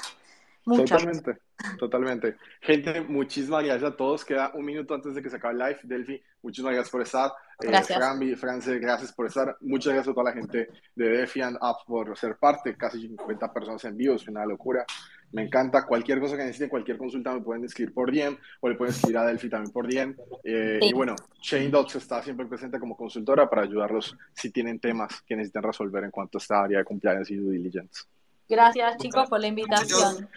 Mucho. 0.63 0.95
Totalmente, 0.95 1.37
totalmente. 1.77 2.37
Gente, 2.61 3.01
muchísimas 3.01 3.63
gracias 3.63 3.91
a 3.91 3.95
todos. 3.95 4.23
Queda 4.23 4.51
un 4.55 4.65
minuto 4.65 4.95
antes 4.95 5.13
de 5.13 5.21
que 5.21 5.29
se 5.29 5.35
acabe 5.35 5.53
el 5.53 5.59
live. 5.59 5.79
Delphi, 5.83 6.23
muchísimas 6.41 6.73
gracias 6.73 6.91
por 6.91 7.01
estar. 7.01 7.31
Eh, 7.61 7.67
gracias. 7.67 8.21
Eh, 8.21 8.35
France, 8.35 8.79
gracias 8.79 9.11
por 9.11 9.27
estar. 9.27 9.57
Muchas 9.59 9.93
gracias 9.93 10.11
a 10.11 10.15
toda 10.15 10.31
la 10.31 10.33
gente 10.33 10.69
de 10.95 11.09
Defiant 11.09 11.57
Up 11.61 11.85
por 11.85 12.17
ser 12.17 12.37
parte. 12.37 12.75
Casi 12.75 13.01
50 13.01 13.53
personas 13.53 13.83
en 13.83 13.97
vivo, 13.97 14.15
es 14.15 14.27
una 14.27 14.45
locura. 14.45 14.85
Me 15.35 15.41
encanta. 15.41 15.85
Cualquier 15.85 16.21
cosa 16.21 16.37
que 16.37 16.43
necesiten, 16.43 16.69
cualquier 16.69 16.97
consulta 16.97 17.33
me 17.33 17.41
pueden 17.41 17.65
escribir 17.65 17.93
por 17.93 18.09
DM 18.09 18.37
o 18.61 18.69
le 18.69 18.75
pueden 18.75 18.95
escribir 18.95 19.17
a 19.17 19.25
Delphi 19.25 19.49
también 19.49 19.73
por 19.73 19.85
DM. 19.85 20.15
Eh, 20.45 20.79
y 20.81 20.93
bueno, 20.93 21.13
Shane 21.41 21.67
Dots 21.67 21.97
está 21.97 22.23
siempre 22.23 22.45
presente 22.45 22.79
como 22.79 22.95
consultora 22.95 23.49
para 23.49 23.63
ayudarlos 23.63 24.15
si 24.33 24.49
tienen 24.49 24.79
temas 24.79 25.21
que 25.27 25.35
necesiten 25.35 25.63
resolver 25.63 26.05
en 26.05 26.11
cuanto 26.11 26.37
a 26.37 26.39
esta 26.39 26.63
área 26.63 26.77
de 26.77 26.85
compliance 26.85 27.33
y 27.33 27.35
due 27.35 27.51
diligence. 27.51 28.03
Gracias, 28.47 28.95
chicos, 28.97 29.27
por 29.27 29.41
la 29.41 29.47
invitación. 29.47 30.29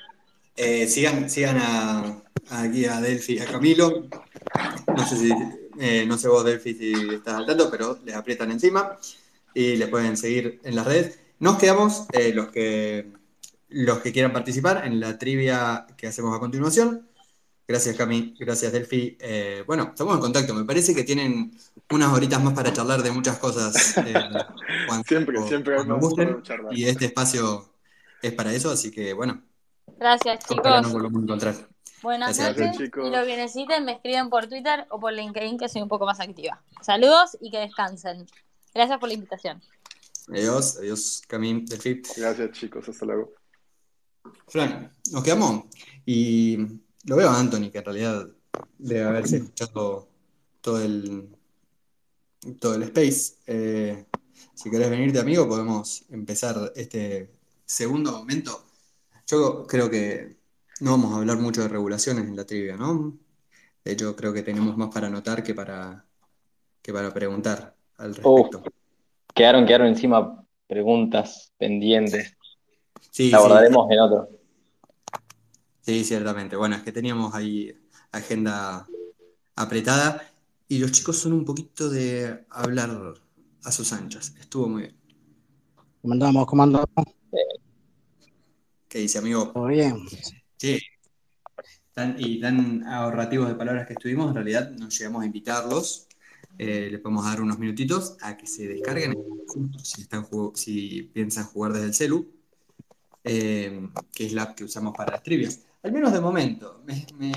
Eh, 0.57 0.89
sigan, 0.89 1.31
sigan 1.31 1.59
a, 1.59 2.21
aquí 2.51 2.85
a 2.87 3.01
Delphi 3.01 3.35
y 3.35 3.39
a 3.39 3.47
Camilo. 3.47 4.09
No 4.97 5.07
sé 5.07 5.17
si, 5.17 5.33
eh, 5.79 6.07
no 6.09 6.19
sé 6.19 6.27
vos, 6.27 6.45
Delphi, 6.45 6.75
si 6.75 6.93
estás 7.15 7.35
al 7.35 7.47
tanto, 7.47 7.71
pero 7.71 8.01
les 8.05 8.17
aprietan 8.17 8.51
encima 8.51 8.99
y 9.55 9.77
les 9.77 9.89
pueden 9.89 10.17
seguir 10.17 10.59
en 10.65 10.75
las 10.75 10.85
redes. 10.85 11.21
Nos 11.39 11.57
quedamos 11.57 12.09
los 12.35 12.49
que 12.49 13.17
los 13.69 13.99
que 13.99 14.13
quieran 14.13 14.33
participar 14.33 14.87
en 14.87 15.01
la 15.01 15.19
trivia 15.19 15.87
que 15.97 16.07
hacemos 16.07 16.37
a 16.37 16.41
continuación. 16.41 17.09
Gracias, 17.67 17.97
Cami. 17.97 18.35
Gracias, 18.39 18.73
Delphi. 18.73 19.19
Eh, 19.21 19.63
bueno, 19.67 19.89
estamos 19.91 20.15
en 20.15 20.21
contacto. 20.21 20.55
Me 20.55 20.65
parece 20.65 20.95
que 20.95 21.05
tienen 21.05 21.53
unas 21.91 22.13
horitas 22.13 22.43
más 22.43 22.55
para 22.55 22.73
charlar 22.73 23.03
de 23.03 23.11
muchas 23.11 23.39
cosas. 23.39 23.99
Eh, 23.99 24.15
siempre, 25.07 25.43
siempre 25.47 25.77
Y 26.71 26.85
este 26.85 27.07
espacio 27.07 27.69
es 28.23 28.33
para 28.33 28.55
eso, 28.55 28.71
así 28.71 28.91
que 28.91 29.13
bueno. 29.13 29.43
Gracias, 29.99 30.47
chicos. 30.47 30.65
nos 30.65 30.93
volvemos 30.93 31.21
a 31.21 31.25
encontrar. 31.25 31.55
Buenas 32.03 32.39
noches. 32.39 32.81
Y 32.81 33.11
lo 33.11 33.25
que 33.27 33.37
necesiten 33.37 33.85
me 33.85 33.93
escriben 33.93 34.31
por 34.31 34.47
Twitter 34.47 34.87
o 34.89 34.99
por 34.99 35.13
LinkedIn, 35.13 35.59
que 35.59 35.69
soy 35.69 35.83
un 35.83 35.89
poco 35.89 36.07
más 36.07 36.21
activa. 36.21 36.63
Saludos 36.81 37.37
y 37.41 37.51
que 37.51 37.59
descansen. 37.59 38.27
Gracias 38.73 38.99
por 38.99 39.09
la 39.09 39.15
invitación. 39.15 39.61
Adiós, 40.29 40.79
adiós, 40.79 41.23
Cami, 41.27 41.65
Delphi. 41.67 42.03
Gracias, 42.17 42.53
chicos. 42.53 42.89
Hasta 42.89 43.05
luego. 43.05 43.38
Fran, 44.47 44.93
nos 45.13 45.23
quedamos 45.23 45.65
y 46.07 46.59
lo 47.05 47.17
veo 47.17 47.29
a 47.29 47.39
Anthony, 47.39 47.71
que 47.71 47.79
en 47.79 47.85
realidad 47.85 48.29
debe 48.79 49.05
haberse 49.05 49.37
escuchado 49.39 50.09
todo 50.61 50.83
el, 50.83 51.29
todo 52.61 52.75
el 52.75 52.83
space. 52.85 53.35
Eh, 53.47 54.05
si 54.55 54.71
querés 54.71 54.91
venirte, 54.91 55.19
amigo, 55.19 55.49
podemos 55.49 56.05
empezar 56.11 56.73
este 56.75 57.31
segundo 57.65 58.13
momento. 58.13 58.65
Yo 59.27 59.67
creo 59.67 59.91
que 59.91 60.37
no 60.81 60.93
vamos 60.93 61.13
a 61.13 61.17
hablar 61.19 61.39
mucho 61.39 61.63
de 61.63 61.69
regulaciones 61.69 62.25
en 62.27 62.37
la 62.37 62.45
trivia, 62.45 62.77
¿no? 62.77 63.19
De 63.85 63.93
hecho, 63.93 64.15
creo 64.17 64.33
que 64.33 64.43
tenemos 64.43 64.77
más 64.77 64.89
para 64.93 65.07
anotar 65.09 65.43
que 65.43 65.55
para, 65.55 66.05
que 66.83 66.93
para 66.93 67.13
preguntar 67.13 67.75
al 67.97 68.15
respecto. 68.15 68.63
quedaron, 69.35 69.67
quedaron 69.67 69.89
encima 69.89 70.45
preguntas 70.67 71.53
pendientes. 71.59 72.38
Sí, 73.11 73.31
La 73.31 73.39
sí, 73.39 73.45
abordaremos 73.45 73.91
en 73.91 74.01
otro. 74.01 74.29
sí, 75.81 76.05
ciertamente. 76.05 76.57
Bueno, 76.57 76.77
es 76.77 76.83
que 76.83 76.93
teníamos 76.93 77.35
ahí 77.35 77.75
agenda 78.13 78.87
apretada 79.57 80.23
y 80.69 80.79
los 80.79 80.93
chicos 80.93 81.19
son 81.19 81.33
un 81.33 81.45
poquito 81.45 81.89
de 81.89 82.47
hablar 82.51 83.15
a 83.65 83.73
sus 83.73 83.93
anchas. 83.93 84.35
Estuvo 84.41 84.69
muy 84.69 84.83
bien. 84.83 84.97
¿Cómo 86.03 86.15
andamos? 86.15 86.47
¿Cómo 86.47 86.63
andamos? 86.63 86.89
¿Qué 88.89 89.01
dice, 89.01 89.19
amigo? 89.19 89.51
¿Todo 89.53 89.67
bien? 89.67 89.97
Sí. 90.57 90.81
Tan, 91.93 92.17
y 92.19 92.41
tan 92.41 92.85
ahorrativos 92.87 93.49
de 93.49 93.55
palabras 93.55 93.87
que 93.87 93.95
estuvimos, 93.95 94.29
en 94.29 94.35
realidad 94.35 94.71
nos 94.71 94.97
llegamos 94.97 95.23
a 95.23 95.27
invitarlos. 95.27 96.07
Eh, 96.57 96.89
les 96.91 97.01
podemos 97.01 97.25
dar 97.25 97.41
unos 97.41 97.59
minutitos 97.59 98.17
a 98.21 98.37
que 98.37 98.47
se 98.47 98.67
descarguen 98.67 99.17
si, 99.83 100.03
están 100.03 100.27
si 100.55 101.03
piensan 101.13 101.45
jugar 101.45 101.73
desde 101.73 101.87
el 101.87 101.95
celu, 101.95 102.29
eh, 103.29 103.89
que 104.15 104.27
es 104.27 104.33
la 104.33 104.43
app 104.45 104.55
que 104.57 104.65
usamos 104.65 104.95
para 104.97 105.13
las 105.13 105.23
trivias. 105.23 105.61
Al 105.83 105.93
menos 105.93 106.13
de 106.13 106.21
momento. 106.21 106.83
Me, 106.87 107.07
me- 107.19 107.33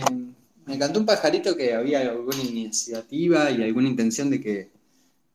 me 0.65 0.77
cantó 0.79 0.99
un 0.99 1.05
pajarito 1.05 1.55
que 1.57 1.73
había 1.73 2.01
alguna 2.01 2.37
iniciativa 2.43 3.49
y 3.51 3.63
alguna 3.63 3.87
intención 3.89 4.29
de 4.29 4.39
que 4.41 4.69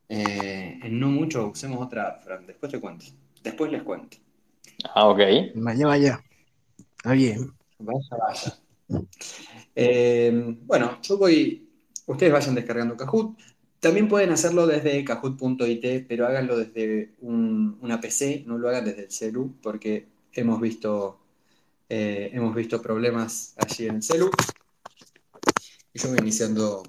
eh, 0.09 0.79
en 0.83 1.01
no 1.01 1.09
mucho 1.09 1.49
usemos 1.49 1.85
otra 1.85 2.09
app, 2.09 2.25
Fran. 2.25 2.47
Después 2.47 2.71
te 2.73 2.81
cuento. 2.81 3.07
Después 3.43 3.71
les 3.73 3.83
cuento. 3.83 4.17
Ah, 4.95 5.09
ok. 5.09 5.21
Vaya, 5.57 5.87
vaya. 5.87 6.25
Está 6.99 7.13
bien. 7.13 7.53
Vaya, 7.79 8.17
vaya. 8.19 8.59
Eh, 9.75 10.57
bueno, 10.65 10.99
yo 11.03 11.19
voy. 11.19 11.69
Ustedes 12.07 12.33
vayan 12.33 12.55
descargando 12.55 12.97
Kahoot. 12.97 13.37
También 13.81 14.09
pueden 14.09 14.31
hacerlo 14.31 14.67
desde 14.67 15.05
kahoot.it, 15.05 16.07
pero 16.09 16.27
háganlo 16.27 16.57
desde 16.57 17.13
un- 17.21 17.79
una 17.83 18.01
PC, 18.01 18.45
no 18.47 18.59
lo 18.59 18.69
hagan 18.69 18.85
desde 18.85 19.05
el 19.05 19.11
celu, 19.11 19.55
porque 19.63 20.07
hemos 20.41 20.61
visto, 20.61 21.19
eh, 21.89 22.31
hemos 22.33 22.55
visto 22.55 22.81
problemas 22.81 23.55
allí 23.57 23.87
en 23.87 23.97
el 23.97 24.03
celu. 24.03 24.31
Y 25.93 25.99
yo 25.99 26.09
voy 26.09 26.19
iniciando 26.19 26.83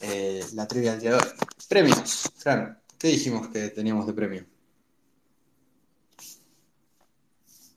eh, 0.00 0.44
la 0.54 0.66
trivia 0.66 0.92
del 0.92 1.00
día 1.00 1.10
de 1.12 1.16
hoy. 1.16 1.32
Premios. 1.68 2.32
Fran, 2.36 2.80
¿qué 2.98 3.08
dijimos 3.08 3.48
que 3.48 3.68
teníamos 3.68 4.06
de 4.06 4.12
premio? 4.12 4.44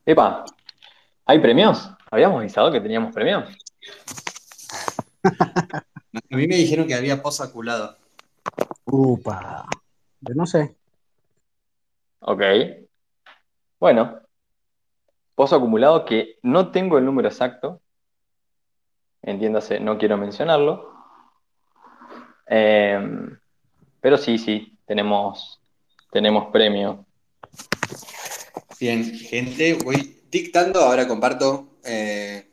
Epa, 0.05 0.45
¿hay 1.25 1.39
premios? 1.39 1.89
¿Habíamos 2.09 2.39
avisado 2.39 2.71
que 2.71 2.81
teníamos 2.81 3.13
premios? 3.13 3.55
A 5.23 6.35
mí 6.35 6.47
me 6.47 6.55
dijeron 6.55 6.87
que 6.87 6.95
había 6.95 7.21
posaculado. 7.21 7.95
Upa. 8.85 9.65
Yo 10.21 10.33
no 10.33 10.45
sé. 10.45 10.75
Ok. 12.19 12.41
Bueno, 13.79 14.20
pozo 15.35 15.55
acumulado 15.55 16.05
que 16.05 16.37
no 16.43 16.71
tengo 16.71 16.97
el 16.97 17.05
número 17.05 17.27
exacto. 17.27 17.81
Entiéndase, 19.21 19.79
no 19.79 19.97
quiero 19.97 20.17
mencionarlo. 20.17 20.91
Em, 22.47 23.37
pero 23.99 24.17
sí, 24.17 24.37
sí, 24.37 24.77
tenemos, 24.85 25.61
tenemos 26.11 26.51
premio. 26.51 27.05
Bien, 28.79 29.05
gente, 29.05 29.75
voy 29.75 30.21
dictando, 30.31 30.81
ahora 30.81 31.07
comparto, 31.07 31.77
eh, 31.85 32.51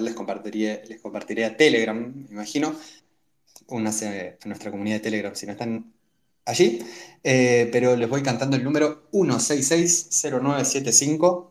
les 0.00 0.14
compartiría, 0.14 0.82
les 0.88 1.00
compartiré 1.00 1.44
a 1.44 1.56
Telegram, 1.56 1.96
me 1.96 2.30
imagino, 2.30 2.74
únanse 3.68 4.38
nuestra 4.44 4.70
comunidad 4.70 4.96
de 4.96 5.00
Telegram 5.00 5.34
si 5.34 5.46
no 5.46 5.52
están 5.52 5.92
allí, 6.44 6.82
eh, 7.22 7.68
pero 7.70 7.96
les 7.96 8.08
voy 8.08 8.22
cantando 8.22 8.56
el 8.56 8.64
número 8.64 9.08
1660975 9.12 11.50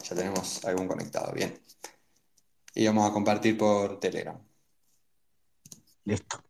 ya 0.03 0.16
tenemos 0.16 0.64
algún 0.64 0.89
conectado, 0.89 1.33
bien. 1.33 1.59
Y 2.74 2.87
vamos 2.87 3.09
a 3.09 3.12
compartir 3.12 3.57
por 3.59 4.01
Telegram. 4.01 4.39
Listo. 6.05 6.43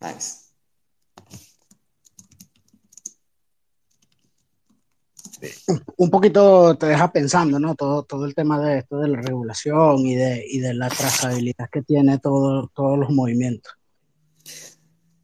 Nice. 0.00 0.49
Un 5.96 6.10
poquito 6.10 6.76
te 6.76 6.86
deja 6.86 7.12
pensando, 7.12 7.58
¿no? 7.58 7.74
Todo, 7.74 8.02
todo 8.02 8.26
el 8.26 8.34
tema 8.34 8.60
de 8.60 8.78
esto 8.78 8.98
de 8.98 9.08
la 9.08 9.20
regulación 9.20 9.98
y 10.00 10.14
de, 10.14 10.44
y 10.48 10.60
de 10.60 10.74
la 10.74 10.88
trazabilidad 10.88 11.68
que 11.70 11.82
tiene 11.82 12.18
todo, 12.18 12.70
todos 12.74 12.98
los 12.98 13.10
movimientos. 13.10 13.72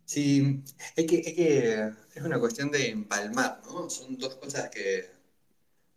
Sí, 0.05 0.62
es 0.95 1.07
que, 1.07 1.19
es 1.19 1.35
que 1.35 1.91
es 2.14 2.23
una 2.23 2.39
cuestión 2.39 2.71
de 2.71 2.91
empalmar, 2.91 3.61
¿no? 3.67 3.91
Son 3.91 4.17
dos 4.17 4.37
cosas 4.37 4.71
que 4.71 4.99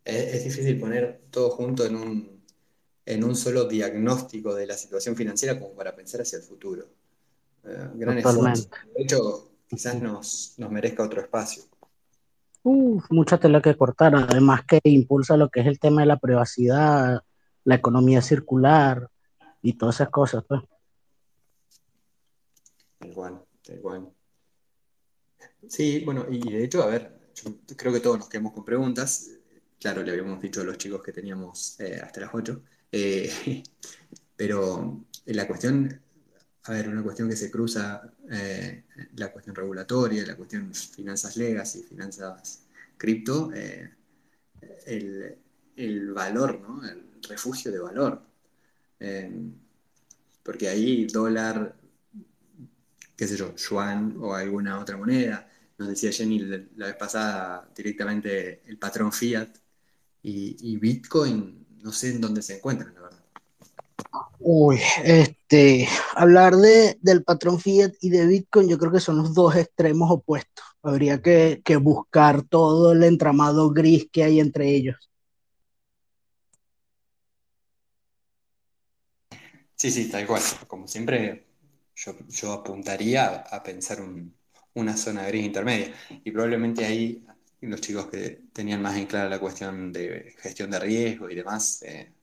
es, 0.04 0.34
es 0.34 0.44
difícil 0.44 0.80
poner 0.80 1.22
todo 1.30 1.52
junto 1.52 1.86
en 1.86 1.96
un, 1.96 2.44
en 3.06 3.24
un 3.24 3.36
solo 3.36 3.66
diagnóstico 3.66 4.54
de 4.54 4.68
la 4.68 4.76
situación 4.76 5.16
financiera 5.16 5.60
como 5.60 5.74
para 5.74 5.96
pensar 5.96 6.22
hacia 6.22 6.38
el 6.38 6.44
futuro. 6.44 6.88
Eh, 7.64 7.90
gran 7.96 8.18
esfuerzo. 8.18 8.70
De 8.96 9.04
hecho, 9.04 9.52
quizás 9.68 10.02
nos, 10.02 10.54
nos 10.58 10.72
merezca 10.72 11.04
otro 11.04 11.22
espacio. 11.22 11.64
Uf, 12.64 13.06
mucha 13.10 13.40
tela 13.40 13.62
que 13.62 13.76
cortar, 13.76 14.16
además 14.16 14.64
que 14.66 14.80
impulsa 14.84 15.38
lo 15.38 15.50
que 15.50 15.62
es 15.62 15.68
el 15.68 15.80
tema 15.80 16.02
de 16.02 16.08
la 16.08 16.18
privacidad, 16.18 17.22
la 17.64 17.76
economía 17.76 18.22
circular 18.22 19.10
y 19.62 19.74
todas 19.74 19.96
esas 19.96 20.10
cosas, 20.10 20.44
pues. 20.48 20.62
Tal 23.00 23.14
cual. 23.14 23.42
Sí, 25.68 26.04
bueno, 26.04 26.26
y 26.30 26.40
de 26.52 26.64
hecho, 26.64 26.84
a 26.84 26.88
ver, 26.88 27.32
yo 27.36 27.52
creo 27.78 27.94
que 27.94 28.00
todos 28.00 28.18
nos 28.20 28.30
quedamos 28.30 28.54
con 28.54 28.66
preguntas. 28.66 29.32
Claro, 29.80 30.04
le 30.04 30.12
habíamos 30.12 30.42
dicho 30.42 30.62
a 30.62 30.64
los 30.64 30.78
chicos 30.78 31.02
que 31.02 31.14
teníamos 31.14 31.80
eh, 31.80 32.00
hasta 32.04 32.22
las 32.22 32.34
8. 32.34 32.62
Eh, 32.92 33.64
pero 34.36 35.06
la 35.26 35.48
cuestión, 35.48 36.02
a 36.64 36.72
ver, 36.74 36.90
una 36.90 37.04
cuestión 37.04 37.30
que 37.30 37.36
se 37.36 37.50
cruza, 37.50 38.02
eh, 38.30 38.84
la 39.16 39.32
cuestión 39.32 39.56
regulatoria, 39.56 40.26
la 40.26 40.36
cuestión 40.36 40.74
finanzas 40.74 41.38
legacy, 41.38 41.84
finanzas 41.84 42.66
cripto, 42.98 43.52
eh, 43.54 43.92
el, 44.86 45.38
el 45.76 46.14
valor, 46.14 46.60
¿no? 46.62 46.88
El 46.88 47.22
refugio 47.28 47.72
de 47.72 47.80
valor. 47.80 48.22
Eh, 49.00 49.32
porque 50.44 50.68
ahí 50.68 51.06
dólar, 51.08 51.76
qué 53.16 53.28
sé 53.28 53.36
yo, 53.38 53.56
yuan 53.56 54.16
o 54.20 54.34
alguna 54.34 54.80
otra 54.80 54.98
moneda. 54.98 55.50
Nos 55.78 55.90
decía 55.90 56.12
Jenny 56.12 56.40
la 56.76 56.88
vez 56.88 56.96
pasada 56.96 57.70
directamente 57.76 58.62
el 58.68 58.78
patrón 58.78 59.12
fiat 59.12 59.50
y, 60.24 60.58
y 60.74 60.78
Bitcoin, 60.78 61.68
no 61.82 61.92
sé 61.94 62.12
en 62.12 62.22
dónde 62.22 62.42
se 62.42 62.58
encuentran. 62.58 62.94
Uy, 64.40 64.80
este, 65.04 65.88
hablar 66.16 66.56
de, 66.56 66.98
del 67.02 67.24
patrón 67.24 67.60
Fiat 67.60 67.92
y 68.02 68.10
de 68.10 68.26
Bitcoin, 68.28 68.70
yo 68.70 68.78
creo 68.78 68.92
que 68.92 69.00
son 69.00 69.18
los 69.18 69.34
dos 69.34 69.56
extremos 69.56 70.10
opuestos. 70.12 70.66
Habría 70.82 71.22
que, 71.22 71.62
que 71.64 71.76
buscar 71.78 72.44
todo 72.44 72.94
el 72.94 73.04
entramado 73.04 73.72
gris 73.72 74.08
que 74.12 74.24
hay 74.24 74.40
entre 74.40 74.70
ellos. 74.76 74.98
Sí, 79.76 79.92
sí, 79.92 80.10
tal 80.10 80.28
cual. 80.28 80.42
Como 80.68 80.88
siempre, 80.88 81.46
yo, 81.96 82.14
yo 82.30 82.54
apuntaría 82.54 83.28
a, 83.42 83.64
pensar 83.64 84.02
un- 84.02 84.36
una 84.74 84.96
zona 84.98 85.26
gris 85.28 85.46
intermedia. 85.46 85.94
Y 86.24 86.32
probablemente 86.32 86.86
ahí 86.86 87.26
los 87.62 87.82
chicos 87.82 88.08
que 88.08 88.42
tenían 88.54 88.82
más 88.82 88.98
en 88.98 89.06
clara 89.08 89.30
la 89.30 89.40
cuestión 89.40 89.92
de 89.92 90.34
gestión 90.40 90.72
de 90.72 90.80
riesgo 90.80 91.30
y 91.30 91.36
demás, 91.36 91.82
eh, 91.84 92.14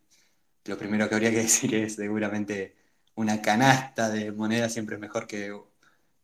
lo 0.67 0.79
primero 0.79 1.09
que 1.09 1.15
habría 1.15 1.31
que 1.31 1.39
decir 1.43 1.75
es 1.75 1.95
seguramente 1.97 2.77
una 3.15 3.41
canasta 3.41 4.11
de 4.11 4.33
monedas 4.33 4.73
siempre 4.73 4.97
es 4.97 5.01
mejor 5.01 5.27
que, 5.27 5.55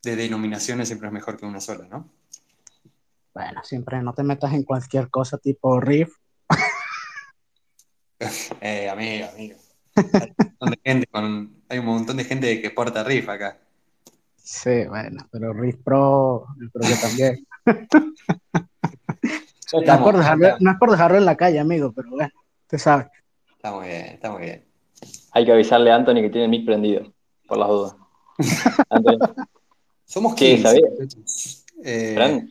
de 0.02 0.16
denominaciones 0.16 0.88
siempre 0.88 1.08
es 1.08 1.14
mejor 1.14 1.36
que 1.36 1.46
una 1.46 1.60
sola, 1.60 1.86
¿no? 1.88 2.10
Bueno, 3.34 3.62
siempre 3.64 4.02
no 4.02 4.12
te 4.12 4.22
metas 4.22 4.52
en 4.52 4.64
cualquier 4.64 5.08
cosa 5.10 5.38
tipo 5.38 5.80
riff. 5.80 6.14
Eh, 8.60 8.88
amigo, 8.88 9.26
amigo. 9.34 9.56
Hay 9.96 10.32
un 10.38 10.46
montón 10.60 10.70
de 10.70 10.80
gente 10.84 11.06
con- 11.08 11.62
hay 11.68 11.78
un 11.80 11.86
montón 11.86 12.16
de 12.18 12.24
gente 12.24 12.62
que 12.62 12.70
porta 12.70 13.02
riff 13.02 13.28
acá. 13.28 13.58
Sí, 14.36 14.84
bueno, 14.86 15.26
pero 15.32 15.52
riff 15.52 15.76
pro, 15.82 16.46
yo 16.60 16.70
creo 16.70 16.88
que 16.88 16.96
también. 17.00 17.46
No 19.72 19.80
es 19.80 20.00
por 20.00 20.16
dejarlo, 20.16 20.48
no 20.60 20.70
es 20.70 20.76
por 20.76 20.90
dejarlo 20.90 21.16
en 21.16 21.24
la 21.24 21.36
calle, 21.36 21.58
amigo, 21.58 21.92
pero 21.92 22.10
bueno, 22.10 22.30
usted 22.62 22.78
sabe. 22.78 23.10
Está 23.62 23.76
muy 23.76 23.86
bien, 23.86 24.06
está 24.06 24.32
muy 24.32 24.42
bien. 24.42 24.64
Hay 25.30 25.44
que 25.44 25.52
avisarle 25.52 25.92
a 25.92 25.94
Anthony 25.94 26.14
que 26.16 26.30
tiene 26.30 26.46
el 26.46 26.50
mic 26.50 26.66
prendido, 26.66 27.12
por 27.46 27.58
las 27.58 27.68
dudas. 27.68 27.96
Anthony, 28.90 29.18
Somos 30.04 30.34
¿Qué, 30.34 30.56
15. 30.56 30.80
sabés? 30.80 31.16
Eh, 31.84 32.12
Fran, 32.16 32.50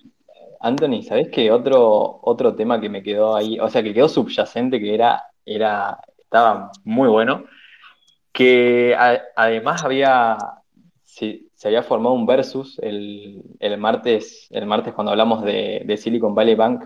Anthony, 0.62 1.02
¿sabés 1.04 1.28
qué 1.28 1.52
otro, 1.52 2.20
otro 2.24 2.56
tema 2.56 2.80
que 2.80 2.88
me 2.88 3.04
quedó 3.04 3.36
ahí? 3.36 3.60
O 3.60 3.70
sea, 3.70 3.84
que 3.84 3.94
quedó 3.94 4.08
subyacente, 4.08 4.80
que 4.80 4.94
era, 4.94 5.22
era, 5.46 6.00
estaba 6.18 6.72
muy 6.86 7.10
bueno, 7.10 7.44
que 8.32 8.96
a- 8.98 9.22
además 9.36 9.84
había, 9.84 10.38
se, 11.04 11.42
se 11.56 11.68
había 11.68 11.84
formado 11.84 12.16
un 12.16 12.26
versus 12.26 12.80
el, 12.82 13.44
el 13.60 13.78
martes, 13.78 14.48
el 14.52 14.66
martes 14.66 14.94
cuando 14.94 15.12
hablamos 15.12 15.44
de, 15.44 15.84
de 15.86 15.98
Silicon 15.98 16.34
Valley 16.34 16.56
Bank, 16.56 16.86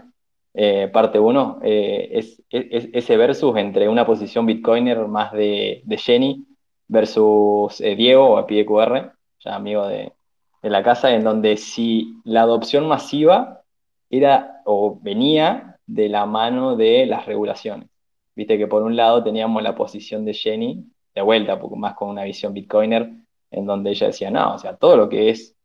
eh, 0.56 0.90
parte 0.92 1.20
1, 1.20 1.60
es, 1.64 2.42
es- 2.50 2.90
ese 2.94 3.18
versus 3.18 3.56
entre 3.58 3.90
una 3.90 4.06
posición 4.06 4.46
bitcoiner 4.46 5.08
más 5.08 5.32
de, 5.34 5.84
Jenny 5.98 6.46
versus 6.88 7.82
eh, 7.82 7.96
Diego 7.96 8.36
o 8.38 8.46
PQR, 8.48 9.12
ya 9.40 9.56
amigo 9.56 9.88
de, 9.88 10.14
de 10.62 10.70
la 10.70 10.84
casa, 10.84 11.14
en 11.14 11.24
donde 11.24 11.58
si 11.58 12.16
la 12.24 12.42
adopción 12.42 12.88
masiva 12.88 13.62
era 14.10 14.62
o 14.66 14.98
venía 15.02 15.78
de 15.86 16.10
la 16.10 16.26
mano 16.26 16.76
de 16.76 17.06
las 17.06 17.26
regulaciones. 17.26 17.90
Viste 18.36 18.58
que 18.58 18.68
por 18.68 18.84
un 18.84 18.96
lado 18.96 19.24
teníamos 19.24 19.62
la 19.64 19.76
posición 19.76 20.26
de 20.26 20.34
Jenny, 20.34 20.86
de 21.14 21.22
vuelta, 21.22 21.60
más 21.76 21.96
con 21.96 22.10
una 22.10 22.24
visión 22.24 22.54
bitcoiner, 22.54 23.10
en 23.52 23.66
donde 23.66 23.92
ella 23.92 24.08
decía, 24.08 24.30
no, 24.32 24.56
o 24.56 24.58
sea, 24.58 24.76
todo 24.76 24.98
lo 24.98 25.08
que 25.10 25.30
es 25.30 25.56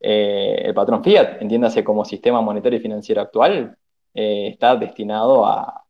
eh, 0.00 0.62
el 0.64 0.74
patrón 0.74 1.02
fiat, 1.02 1.40
entiéndase 1.42 1.82
como 1.82 2.04
sistema 2.04 2.40
monetario 2.40 2.78
y 2.78 2.82
financiero 2.82 3.20
actual, 3.22 3.76
eh, 4.14 4.48
está 4.48 4.76
destinado 4.76 5.44
a, 5.46 5.84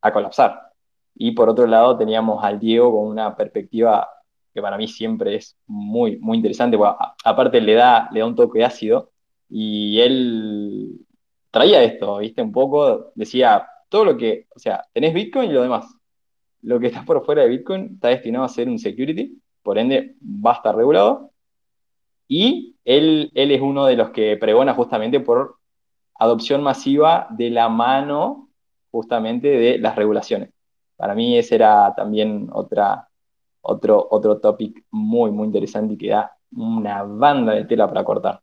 a 0.00 0.12
colapsar. 0.12 0.60
Y 1.14 1.32
por 1.32 1.48
otro 1.48 1.66
lado 1.66 1.96
teníamos 1.96 2.42
al 2.42 2.58
Diego 2.58 2.92
con 2.92 3.08
una 3.08 3.36
perspectiva 3.36 4.08
que 4.52 4.62
para 4.62 4.76
mí 4.76 4.86
siempre 4.88 5.36
es 5.36 5.56
muy, 5.66 6.16
muy 6.18 6.36
interesante, 6.36 6.78
a- 6.82 7.14
aparte 7.24 7.60
le 7.60 7.74
da, 7.74 8.08
le 8.12 8.20
da 8.20 8.26
un 8.26 8.36
toque 8.36 8.64
ácido, 8.64 9.10
y 9.48 10.00
él 10.00 11.00
traía 11.50 11.82
esto, 11.82 12.18
¿viste? 12.18 12.42
Un 12.42 12.52
poco, 12.52 13.12
decía, 13.14 13.66
todo 13.88 14.04
lo 14.04 14.16
que, 14.16 14.46
o 14.54 14.58
sea, 14.58 14.84
tenés 14.92 15.12
Bitcoin 15.14 15.50
y 15.50 15.52
lo 15.52 15.62
demás. 15.62 15.86
Lo 16.62 16.80
que 16.80 16.86
está 16.88 17.04
por 17.04 17.24
fuera 17.24 17.42
de 17.42 17.48
Bitcoin 17.48 17.94
está 17.94 18.08
destinado 18.08 18.44
a 18.44 18.48
ser 18.48 18.68
un 18.68 18.78
security, 18.78 19.40
por 19.62 19.78
ende 19.78 20.16
va 20.22 20.52
a 20.52 20.54
estar 20.54 20.74
regulado. 20.74 21.30
Y 22.26 22.76
él, 22.84 23.30
él 23.34 23.50
es 23.50 23.60
uno 23.60 23.86
de 23.86 23.96
los 23.96 24.10
que 24.10 24.36
pregona 24.36 24.74
justamente 24.74 25.20
por 25.20 25.58
adopción 26.18 26.62
masiva 26.62 27.26
de 27.30 27.50
la 27.50 27.68
mano 27.68 28.48
justamente 28.90 29.48
de 29.48 29.78
las 29.78 29.96
regulaciones. 29.96 30.50
Para 30.96 31.14
mí 31.14 31.36
ese 31.36 31.56
era 31.56 31.92
también 31.94 32.48
otra, 32.52 33.08
otro, 33.60 34.06
otro 34.10 34.38
topic 34.38 34.84
muy, 34.90 35.30
muy 35.30 35.46
interesante 35.46 35.94
y 35.94 35.98
que 35.98 36.10
da 36.10 36.36
una 36.56 37.02
banda 37.02 37.54
de 37.54 37.64
tela 37.64 37.88
para 37.88 38.04
cortar. 38.04 38.40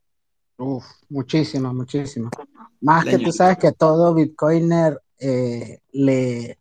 Uf, 0.57 0.85
muchísimas, 1.09 1.73
muchísimas. 1.73 2.31
Más 2.81 3.05
que 3.05 3.17
tú 3.17 3.31
sabes 3.31 3.57
que 3.57 3.71
todo 3.71 4.13
Bitcoiner 4.13 4.99
eh, 5.17 5.79
le, 5.93 6.59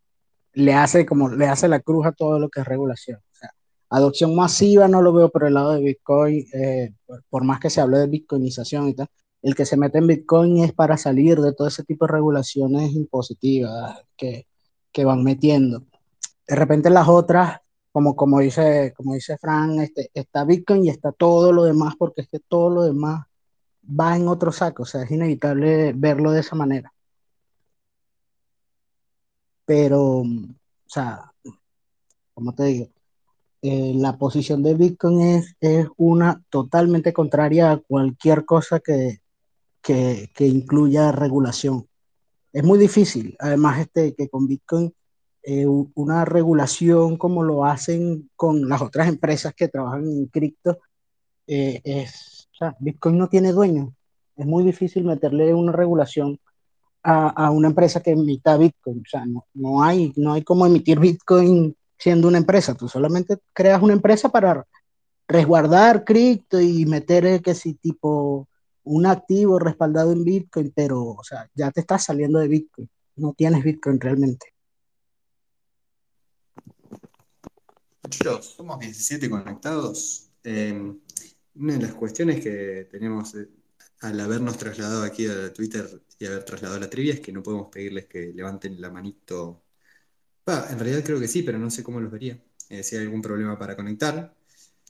le 0.53 0.75
hace 0.75 1.05
como 1.05 1.29
le 1.29 1.47
hace 1.47 1.67
la 1.67 1.81
cruz 1.81 2.07
a 2.07 2.13
todo 2.13 2.39
lo 2.39 2.49
que 2.49 2.61
es 2.61 2.67
regulación. 2.67 3.19
O 3.19 3.35
sea, 3.35 3.51
adopción 3.91 4.35
masiva 4.35 4.87
no 4.87 5.03
lo 5.03 5.13
veo 5.13 5.31
por 5.31 5.45
el 5.45 5.55
lado 5.55 5.73
de 5.73 5.81
Bitcoin, 5.81 6.47
eh, 6.53 6.95
por, 7.07 7.25
por 7.29 7.45
más 7.45 7.59
que 7.59 7.71
se 7.71 7.81
hable 7.81 7.99
de 7.99 8.07
bitcoinización 8.07 8.89
y 8.89 8.95
tal. 8.95 9.09
El 9.43 9.55
que 9.55 9.65
se 9.65 9.77
mete 9.77 9.99
en 9.99 10.07
Bitcoin 10.07 10.65
es 10.65 10.73
para 10.73 10.97
salir 10.97 11.41
de 11.41 11.55
todo 11.55 11.69
ese 11.69 11.85
tipo 11.85 12.07
de 12.07 12.13
regulaciones 12.13 12.93
impositivas 12.93 14.03
que, 14.17 14.47
que 14.93 15.05
van 15.05 15.25
metiendo. 15.25 15.85
De 16.47 16.57
repente 16.57 16.91
las 16.91 17.09
otras, 17.09 17.61
como, 17.93 18.17
como 18.17 18.41
dice, 18.41 18.93
como 18.97 19.15
dice 19.15 19.39
Fran, 19.39 19.81
este, 19.81 20.11
está 20.15 20.45
Bitcoin 20.45 20.85
y 20.85 20.91
está 20.91 21.13
todo 21.13 21.53
lo 21.53 21.65
demás, 21.65 21.95
porque 21.99 22.23
es 22.23 22.29
que 22.29 22.41
todo 22.41 22.71
lo 22.71 22.83
demás 22.83 23.25
va 23.89 24.17
en 24.17 24.29
otro 24.29 24.53
saco, 24.53 24.83
o 24.85 24.87
sea, 24.87 25.03
es 25.03 25.11
inevitable 25.11 25.93
verlo 25.95 26.33
de 26.33 26.41
esa 26.41 26.55
manera. 26.57 26.93
Pero, 29.65 30.21
o 30.21 30.27
sea, 30.87 31.33
como 32.35 32.55
te 32.55 32.65
digo, 32.65 32.89
eh, 33.63 33.93
la 33.95 34.17
posición 34.19 34.63
de 34.63 34.75
Bitcoin 34.75 35.21
es, 35.21 35.57
es 35.61 35.87
una 35.97 36.43
totalmente 36.51 37.13
contraria 37.13 37.73
a 37.73 37.79
cualquier 37.79 38.45
cosa 38.45 38.81
que, 38.81 39.21
que, 39.83 40.31
que 40.35 40.47
incluya 40.47 41.13
regulación. 41.13 41.87
Es 42.53 42.65
muy 42.65 42.79
difícil, 42.79 43.37
además, 43.39 43.81
este, 43.81 44.15
que 44.15 44.29
con 44.29 44.47
Bitcoin 44.49 44.93
eh, 45.43 45.67
una 45.67 46.25
regulación 46.25 47.17
como 47.17 47.43
lo 47.43 47.65
hacen 47.65 48.29
con 48.37 48.69
las 48.69 48.83
otras 48.83 49.09
empresas 49.09 49.55
que 49.55 49.69
trabajan 49.69 50.05
en 50.05 50.27
cripto, 50.27 50.79
eh, 51.47 51.81
es, 51.83 52.49
o 52.53 52.57
sea, 52.57 52.77
Bitcoin 52.79 53.17
no 53.17 53.29
tiene 53.29 53.53
dueño. 53.53 53.95
Es 54.37 54.47
muy 54.47 54.65
difícil 54.65 55.05
meterle 55.05 55.55
una 55.55 55.73
regulación 55.73 56.39
a, 57.03 57.29
a 57.29 57.51
una 57.51 57.69
empresa 57.69 58.01
que 58.03 58.11
emita 58.11 58.57
Bitcoin. 58.59 59.01
O 59.01 59.09
sea, 59.09 59.25
no, 59.25 59.47
no 59.55 59.83
hay, 59.83 60.13
no 60.17 60.35
hay 60.35 60.43
como 60.43 60.67
emitir 60.67 60.99
Bitcoin 60.99 61.75
siendo 61.99 62.29
una 62.29 62.39
empresa. 62.39 62.75
Tú 62.75 62.89
solamente 62.89 63.39
creas 63.53 63.83
una 63.83 63.95
empresa 63.95 64.29
para 64.29 64.67
resguardar 65.27 66.05
cripto 66.05 66.61
y 66.61 66.85
meter 66.85 67.25
eh, 67.25 67.41
que 67.41 67.55
si 67.55 67.75
tipo 67.75 68.49
un 68.91 69.07
activo 69.07 69.59
respaldado 69.61 70.11
en 70.11 70.25
Bitcoin, 70.25 70.73
pero, 70.75 71.03
o 71.05 71.23
sea, 71.23 71.49
ya 71.55 71.71
te 71.71 71.81
estás 71.81 72.05
saliendo 72.05 72.41
de 72.41 72.49
Bitcoin. 72.49 72.91
No 73.17 73.35
tienes 73.35 73.63
Bitcoin 73.63 74.01
realmente. 74.01 74.53
Muchachos, 78.03 78.47
somos 78.57 78.81
17 78.81 79.31
conectados. 79.31 80.31
Eh, 80.43 80.93
una 81.55 81.75
de 81.75 81.83
las 81.83 81.95
cuestiones 81.95 82.43
que 82.43 82.89
tenemos 82.91 83.37
eh, 83.37 83.49
al 84.01 84.19
habernos 84.19 84.59
trasladado 84.59 85.05
aquí 85.05 85.27
a 85.27 85.53
Twitter 85.53 86.03
y 86.19 86.27
haber 86.27 86.45
trasladado 86.45 86.81
la 86.81 86.91
trivia 86.91 87.15
es 87.15 87.21
que 87.21 87.33
no 87.33 87.45
podemos 87.45 87.69
pedirles 87.69 88.07
que 88.07 88.33
levanten 88.35 88.81
la 88.81 88.91
manito. 88.91 89.63
En 90.47 90.79
realidad 90.81 91.05
creo 91.05 91.21
que 91.21 91.29
sí, 91.29 91.43
pero 91.43 91.59
no 91.59 91.71
sé 91.71 91.85
cómo 91.85 92.01
los 92.01 92.11
vería. 92.11 92.43
Eh, 92.69 92.83
si 92.83 92.97
hay 92.97 93.03
algún 93.03 93.23
problema 93.23 93.57
para 93.57 93.77
conectar. 93.77 94.35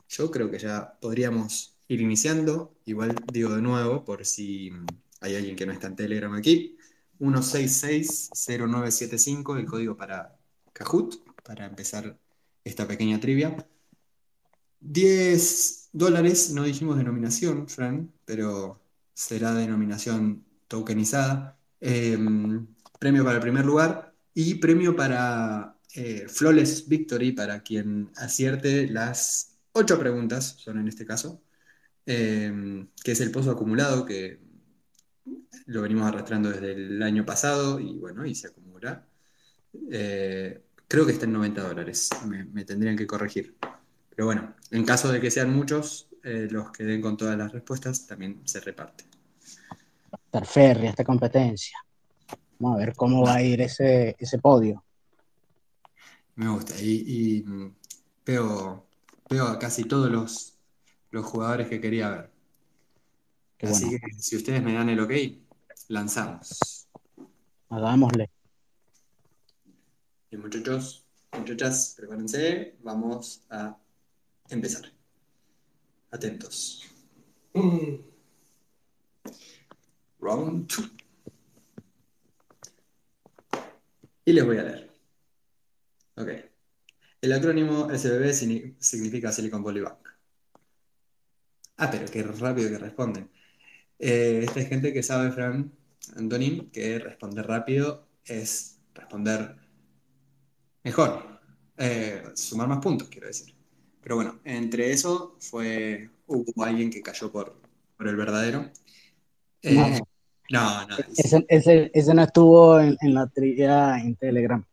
Yo 0.09 0.31
creo 0.31 0.51
que 0.51 0.59
ya 0.59 0.99
podríamos 0.99 1.80
ir 1.91 2.01
iniciando. 2.01 2.75
Igual 2.87 3.15
digo 3.33 3.55
de 3.55 3.63
nuevo, 3.63 4.05
por 4.05 4.25
si 4.25 4.71
mm, 4.71 4.87
hay 5.21 5.37
alguien 5.37 5.57
que 5.57 5.67
no 5.67 5.73
está 5.73 5.89
en 5.89 5.97
Telegram 5.97 6.33
aquí. 6.35 6.77
1660975, 7.19 9.59
el 9.59 9.67
código 9.67 9.97
para 9.97 10.39
Kahoot, 10.73 11.17
para 11.43 11.67
empezar 11.67 12.17
esta 12.65 12.87
pequeña 12.87 13.19
trivia. 13.21 13.67
10 14.81 15.91
dólares, 15.93 16.53
no 16.53 16.63
dijimos 16.63 16.97
denominación, 16.97 17.69
Fran, 17.69 18.13
pero 18.25 18.81
será 19.13 19.53
denominación 19.55 20.45
tokenizada. 20.69 21.59
Eh, 21.81 22.17
premio 22.99 23.25
para 23.25 23.37
el 23.37 23.43
primer 23.43 23.67
lugar 23.67 24.15
y 24.33 24.55
premio 24.55 24.95
para 24.95 25.77
eh, 25.95 26.27
Flawless 26.29 26.89
Victory 26.89 27.33
para 27.33 27.63
quien 27.63 28.11
acierte 28.17 28.87
las 28.89 29.59
8 29.73 29.99
preguntas, 29.99 30.57
son 30.59 30.79
en 30.79 30.89
este 30.89 31.05
caso, 31.05 31.43
eh, 32.07 32.87
que 33.03 33.13
es 33.13 33.21
el 33.21 33.31
pozo 33.31 33.51
acumulado 33.51 34.05
que 34.05 34.41
lo 35.67 35.83
venimos 35.83 36.07
arrastrando 36.07 36.51
desde 36.51 36.73
el 36.73 37.03
año 37.03 37.25
pasado 37.25 37.79
y 37.79 37.99
bueno, 37.99 38.27
y 38.27 38.35
se 38.35 38.49
acumula. 38.49 39.07
Eh, 39.91 40.63
creo 40.89 41.07
que 41.07 41.13
está 41.13 41.27
en 41.27 41.33
90 41.33 41.63
dólares, 41.63 42.11
me, 42.27 42.45
me 42.45 42.65
tendrían 42.65 42.97
que 42.97 43.07
corregir. 43.07 43.57
Pero 44.11 44.27
bueno, 44.27 44.55
en 44.71 44.85
caso 44.85 45.13
de 45.13 45.21
que 45.21 45.31
sean 45.31 45.55
muchos, 45.55 46.09
eh, 46.23 46.49
los 46.51 46.71
que 46.71 46.85
den 46.85 47.01
con 47.01 47.17
todas 47.17 47.39
las 47.39 47.53
respuestas 47.53 48.07
también 48.07 48.43
se 48.45 48.61
reparte. 48.61 49.05
Estar 50.27 50.47
férrea 50.47 50.91
esta 50.91 51.05
competencia. 51.05 51.79
Vamos 52.59 52.77
a 52.77 52.85
ver 52.85 52.95
cómo 52.95 53.23
va 53.23 53.37
a 53.37 53.43
ir 53.43 53.63
ese, 53.63 54.17
ese 54.19 54.39
podio. 54.39 54.85
Me 56.35 56.49
gusta. 56.49 56.75
Y, 56.81 57.39
y, 57.39 57.43
mm, 57.43 57.75
veo, 58.27 58.87
veo 59.31 59.47
a 59.47 59.59
casi 59.59 59.85
todos 59.85 60.11
los, 60.11 60.50
los 61.11 61.25
jugadores 61.27 61.69
que 61.69 61.81
quería 61.81 62.09
ver. 62.11 62.31
Qué 63.59 63.67
Así 63.67 63.85
bueno. 63.85 63.99
que 64.07 64.13
si 64.23 64.37
ustedes 64.37 64.63
me 64.63 64.73
dan 64.75 64.89
el 64.89 65.01
ok, 65.01 65.13
lanzamos. 65.89 66.87
Hagámosle. 67.69 68.31
Y 70.31 70.37
muchachos, 70.37 71.05
muchachas, 71.37 71.95
prepárense. 71.97 72.77
Vamos 72.83 73.43
a 73.51 73.77
empezar. 74.49 74.91
Atentos. 76.11 76.85
Round 80.21 80.67
2. 80.69 80.91
Y 84.27 84.33
les 84.33 84.45
voy 84.45 84.59
a 84.59 84.63
leer. 84.63 84.91
Ok. 86.17 86.29
El 87.23 87.33
acrónimo 87.33 87.89
SBB 87.91 88.33
signi- 88.33 88.75
significa 88.79 89.33
Silicon 89.33 89.63
Valley 89.63 89.83
Bank. 89.83 89.99
Ah, 91.83 91.89
pero 91.91 92.07
qué 92.13 92.23
rápido 92.23 92.71
que 92.71 92.79
responden. 92.79 93.31
Eh, 93.99 94.43
esta 94.45 94.61
es 94.61 94.69
gente 94.69 94.93
que 94.95 95.03
sabe, 95.03 95.33
Fran, 95.33 95.73
Antonín, 96.17 96.71
que 96.73 96.99
responder 97.01 97.47
rápido 97.47 98.07
es 98.25 98.81
responder 98.95 99.57
mejor. 100.85 101.41
Eh, 101.77 102.23
sumar 102.35 102.69
más 102.69 102.79
puntos, 102.81 103.09
quiero 103.09 103.27
decir. 103.27 103.55
Pero 104.03 104.17
bueno, 104.17 104.41
entre 104.45 104.93
eso 104.93 105.37
fue, 105.41 106.11
hubo 106.27 106.65
alguien 106.65 106.91
que 106.91 107.03
cayó 107.03 107.31
por, 107.33 107.61
por 107.97 108.09
el 108.09 108.17
verdadero. 108.17 108.71
Eh, 109.63 109.75
No. 109.75 110.07
no, 110.51 110.87
no. 110.87 110.97
Ese, 111.17 111.45
ese, 111.49 111.91
ese 111.95 112.15
no 112.15 112.23
estuvo 112.23 112.81
en, 112.81 112.97
en 113.01 113.15
la 113.15 113.27
trivia 113.29 113.99
en 113.99 114.17
Telegram. 114.17 114.65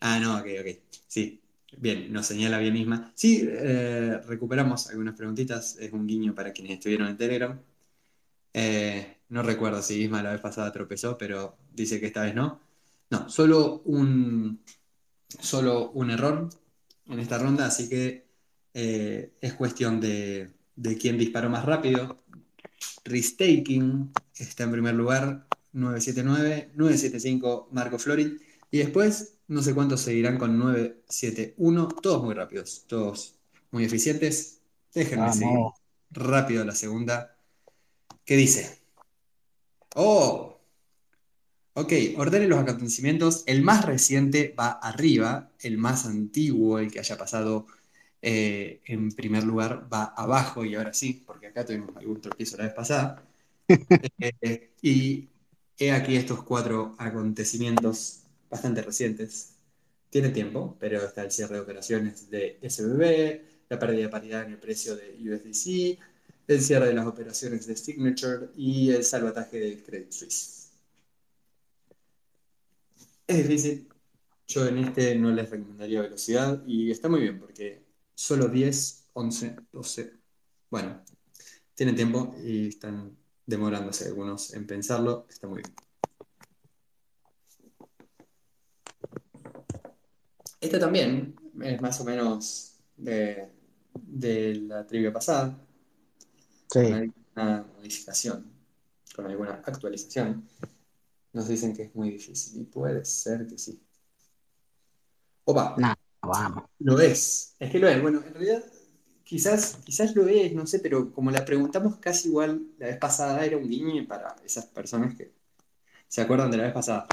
Ah, 0.00 0.18
no, 0.20 0.38
ok, 0.38 0.46
ok. 0.60 0.78
Sí, 1.08 1.41
bien, 1.78 2.12
nos 2.12 2.26
señala 2.26 2.58
bien 2.58 2.74
misma. 2.74 3.12
Sí, 3.14 3.46
eh, 3.48 4.18
recuperamos 4.26 4.88
algunas 4.88 5.14
preguntitas. 5.14 5.76
Es 5.78 5.92
un 5.92 6.06
guiño 6.06 6.34
para 6.34 6.52
quienes 6.52 6.74
estuvieron 6.74 7.08
en 7.08 7.16
Telegram. 7.16 7.60
Eh, 8.54 9.18
no 9.30 9.42
recuerdo 9.42 9.80
si 9.82 10.02
Isma 10.02 10.22
la 10.22 10.32
vez 10.32 10.40
pasada 10.40 10.72
tropezó, 10.72 11.16
pero 11.16 11.56
dice 11.72 12.00
que 12.00 12.06
esta 12.06 12.22
vez 12.22 12.34
no. 12.34 12.60
No, 13.10 13.28
solo 13.28 13.82
un, 13.84 14.60
solo 15.40 15.90
un 15.92 16.10
error 16.10 16.48
en 17.06 17.18
esta 17.18 17.38
ronda, 17.38 17.66
así 17.66 17.88
que 17.88 18.26
eh, 18.74 19.32
es 19.40 19.54
cuestión 19.54 20.00
de, 20.00 20.50
de 20.76 20.96
quién 20.96 21.18
disparó 21.18 21.50
más 21.50 21.64
rápido. 21.64 22.24
Ristaking 23.04 24.12
está 24.34 24.64
en 24.64 24.72
primer 24.72 24.94
lugar, 24.94 25.46
979, 25.72 26.72
975 26.74 27.68
Marco 27.72 27.98
Florin, 27.98 28.38
y 28.72 28.78
después 28.78 29.34
no 29.48 29.62
sé 29.62 29.74
cuántos 29.74 30.00
seguirán 30.00 30.38
con 30.38 30.58
971, 30.58 31.88
todos 31.88 32.24
muy 32.24 32.34
rápidos, 32.34 32.84
todos 32.86 33.34
muy 33.70 33.84
eficientes. 33.84 34.60
Déjenme 34.94 35.30
seguir 35.32 35.58
rápido 36.10 36.64
la 36.64 36.74
segunda. 36.74 37.36
¿Qué 38.24 38.34
dice? 38.34 38.78
Oh, 39.94 40.58
ok, 41.74 41.92
ordene 42.16 42.48
los 42.48 42.60
acontecimientos. 42.60 43.44
El 43.44 43.62
más 43.62 43.84
reciente 43.84 44.54
va 44.58 44.70
arriba, 44.70 45.50
el 45.60 45.76
más 45.76 46.06
antiguo, 46.06 46.78
el 46.78 46.90
que 46.90 47.00
haya 47.00 47.18
pasado 47.18 47.66
eh, 48.22 48.80
en 48.86 49.12
primer 49.12 49.44
lugar, 49.44 49.86
va 49.92 50.14
abajo, 50.16 50.64
y 50.64 50.76
ahora 50.76 50.94
sí, 50.94 51.22
porque 51.26 51.48
acá 51.48 51.66
tuvimos 51.66 51.94
algún 51.94 52.22
tropiezo 52.22 52.56
la 52.56 52.64
vez 52.64 52.74
pasada. 52.74 53.22
Eh, 54.18 54.70
y 54.82 55.28
he 55.78 55.92
aquí 55.92 56.16
estos 56.16 56.42
cuatro 56.42 56.94
acontecimientos 56.98 58.21
bastante 58.52 58.82
recientes. 58.82 59.54
Tiene 60.10 60.28
tiempo, 60.28 60.76
pero 60.78 61.02
está 61.02 61.24
el 61.24 61.32
cierre 61.32 61.54
de 61.54 61.62
operaciones 61.62 62.28
de 62.30 62.58
SBB, 62.60 63.70
la 63.70 63.78
pérdida 63.78 64.02
de 64.02 64.08
paridad 64.10 64.44
en 64.44 64.52
el 64.52 64.58
precio 64.58 64.94
de 64.94 65.16
USDC, 65.18 65.98
el 66.46 66.60
cierre 66.60 66.88
de 66.88 66.92
las 66.92 67.06
operaciones 67.06 67.66
de 67.66 67.76
Signature 67.76 68.50
y 68.54 68.90
el 68.90 69.04
salvataje 69.04 69.58
de 69.58 69.82
Credit 69.82 70.12
Suisse. 70.12 70.70
Es 73.26 73.36
difícil. 73.48 73.88
Yo 74.46 74.66
en 74.66 74.78
este 74.78 75.14
no 75.16 75.30
les 75.30 75.48
recomendaría 75.48 76.02
velocidad 76.02 76.62
y 76.66 76.90
está 76.90 77.08
muy 77.08 77.20
bien 77.20 77.38
porque 77.40 77.82
solo 78.14 78.48
10, 78.48 79.08
11, 79.14 79.56
12. 79.72 80.12
Bueno, 80.70 81.02
tienen 81.74 81.96
tiempo 81.96 82.34
y 82.44 82.68
están 82.68 83.16
demorándose 83.46 84.08
algunos 84.08 84.52
en 84.52 84.66
pensarlo. 84.66 85.26
Está 85.30 85.46
muy 85.48 85.62
bien. 85.62 85.91
Esta 90.62 90.78
también 90.78 91.34
es 91.62 91.80
más 91.82 92.00
o 92.00 92.04
menos 92.04 92.76
de, 92.96 93.48
de 93.94 94.54
la 94.56 94.86
trivia 94.86 95.12
pasada, 95.12 95.58
con 96.82 96.86
Sí. 96.86 96.92
alguna 96.94 97.66
modificación, 97.76 98.50
con 99.14 99.26
alguna 99.26 99.62
actualización. 99.64 100.48
Nos 101.34 101.48
dicen 101.48 101.74
que 101.74 101.84
es 101.84 101.94
muy 101.94 102.10
difícil 102.10 102.62
y 102.62 102.64
puede 102.64 103.04
ser 103.04 103.46
que 103.46 103.58
sí. 103.58 103.82
Opa, 105.44 105.76
Nah, 105.76 105.94
vamos. 106.22 106.64
lo 106.78 107.00
es. 107.00 107.54
Es 107.58 107.70
que 107.70 107.78
lo 107.78 107.88
es. 107.88 108.00
Bueno, 108.00 108.22
en 108.24 108.32
realidad 108.34 108.64
quizás, 109.24 109.78
quizás 109.84 110.14
lo 110.14 110.26
es, 110.28 110.54
no 110.54 110.66
sé, 110.66 110.78
pero 110.80 111.12
como 111.12 111.30
la 111.30 111.44
preguntamos 111.44 111.96
casi 111.98 112.28
igual 112.28 112.62
la 112.78 112.86
vez 112.88 112.98
pasada, 112.98 113.44
era 113.44 113.56
un 113.56 113.68
guiño 113.68 114.06
para 114.06 114.36
esas 114.44 114.66
personas 114.66 115.14
que 115.16 115.32
se 116.08 116.20
acuerdan 116.22 116.50
de 116.50 116.58
la 116.58 116.64
vez 116.64 116.72
pasada. 116.74 117.06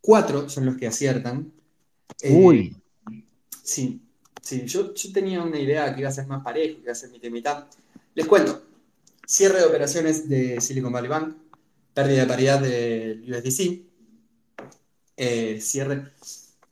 Cuatro 0.00 0.48
son 0.48 0.66
los 0.66 0.76
que 0.76 0.86
aciertan. 0.88 1.52
Eh, 2.22 2.32
Uy, 2.32 2.76
Sí, 3.62 4.00
sí, 4.42 4.64
yo, 4.66 4.92
yo 4.94 5.12
tenía 5.12 5.42
una 5.42 5.58
idea 5.58 5.94
que 5.94 6.00
iba 6.00 6.08
a 6.08 6.12
ser 6.12 6.26
más 6.26 6.42
parejo, 6.42 6.76
que 6.76 6.82
iba 6.82 6.92
a 6.92 6.94
ser 6.96 7.10
mitad 7.10 7.28
y 7.28 7.30
mitad. 7.30 7.66
Les 8.14 8.26
cuento, 8.26 8.62
cierre 9.24 9.60
de 9.60 9.66
operaciones 9.66 10.28
de 10.28 10.60
Silicon 10.60 10.92
Valley 10.92 11.08
Bank, 11.08 11.36
pérdida 11.94 12.22
de 12.22 12.26
paridad 12.26 12.60
del 12.60 13.22
USDC, 13.32 13.82
eh, 15.16 15.60
cierre... 15.60 16.12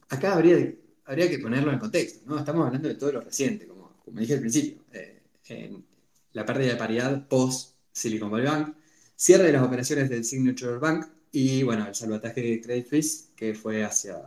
Acá 0.09 0.35
habría, 0.35 0.73
habría 1.05 1.29
que 1.29 1.39
ponerlo 1.39 1.71
en 1.71 1.79
contexto, 1.79 2.21
¿no? 2.27 2.39
Estamos 2.39 2.67
hablando 2.67 2.89
de 2.89 2.95
todo 2.95 3.13
lo 3.13 3.21
reciente, 3.21 3.67
como, 3.69 3.93
como 4.05 4.19
dije 4.19 4.35
al 4.35 4.41
principio. 4.41 4.83
Eh, 4.93 5.77
la 6.33 6.45
pérdida 6.45 6.73
de 6.73 6.77
paridad 6.77 7.29
post 7.29 7.75
Silicon 7.93 8.31
Valley 8.31 8.47
Bank, 8.47 8.75
cierre 9.15 9.45
de 9.45 9.53
las 9.53 9.63
operaciones 9.63 10.09
del 10.09 10.25
Signature 10.25 10.79
Bank 10.79 11.07
y, 11.31 11.63
bueno, 11.63 11.87
el 11.87 11.95
salvataje 11.95 12.41
de 12.41 12.61
Credit 12.61 12.89
Suisse, 12.89 13.29
que 13.37 13.55
fue 13.55 13.85
hacia 13.85 14.19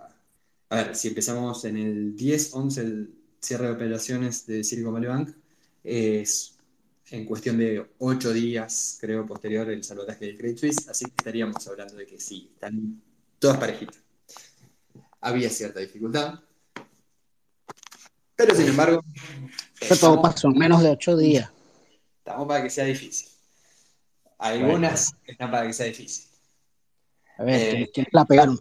a 0.71 0.75
ver, 0.75 0.95
si 0.95 1.09
empezamos 1.09 1.65
en 1.65 1.75
el 1.77 2.15
10-11, 2.15 2.77
el 2.81 3.13
cierre 3.41 3.65
de 3.67 3.71
operaciones 3.73 4.45
de 4.45 4.63
Silicon 4.63 4.93
Valley 4.93 5.09
Bank, 5.09 5.35
es 5.83 6.57
en 7.09 7.25
cuestión 7.25 7.57
de 7.57 7.85
8 7.97 8.31
días, 8.31 8.97
creo, 9.01 9.25
posterior 9.25 9.69
el 9.69 9.83
salvataje 9.83 10.27
de 10.27 10.37
Credit 10.37 10.57
Suisse, 10.57 10.87
así 10.87 11.05
que 11.05 11.11
estaríamos 11.17 11.67
hablando 11.67 11.95
de 11.95 12.05
que 12.05 12.19
sí, 12.21 12.49
están 12.53 13.01
todas 13.37 13.57
parejitas. 13.57 13.97
Había 15.19 15.49
cierta 15.49 15.81
dificultad, 15.81 16.39
pero 18.35 18.55
sin 18.55 18.67
embargo, 18.69 19.03
todo 19.99 20.21
pasó 20.21 20.47
en 20.47 20.57
menos 20.57 20.81
de 20.81 20.89
ocho 20.91 21.17
días. 21.17 21.51
estamos 22.19 22.47
para 22.47 22.63
que 22.63 22.69
sea 22.69 22.85
difícil. 22.85 23.27
Algunas 24.37 25.13
están 25.27 25.51
para 25.51 25.67
que 25.67 25.73
sea 25.73 25.87
difícil. 25.87 26.27
A 27.37 27.43
ver, 27.43 27.59
Eh, 27.61 27.71
¿quién- 27.71 27.89
quién 27.93 28.07
la 28.13 28.25
pegaron? 28.25 28.59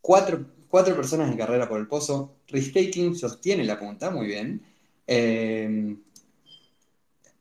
Cuatro, 0.00 0.46
cuatro 0.70 0.96
personas 0.96 1.30
en 1.30 1.36
carrera 1.36 1.68
por 1.68 1.80
el 1.80 1.86
pozo. 1.86 2.36
Ristaking 2.48 3.14
sostiene 3.14 3.64
la 3.64 3.78
punta, 3.78 4.10
muy 4.10 4.26
bien. 4.26 4.62
Eh, 5.06 5.96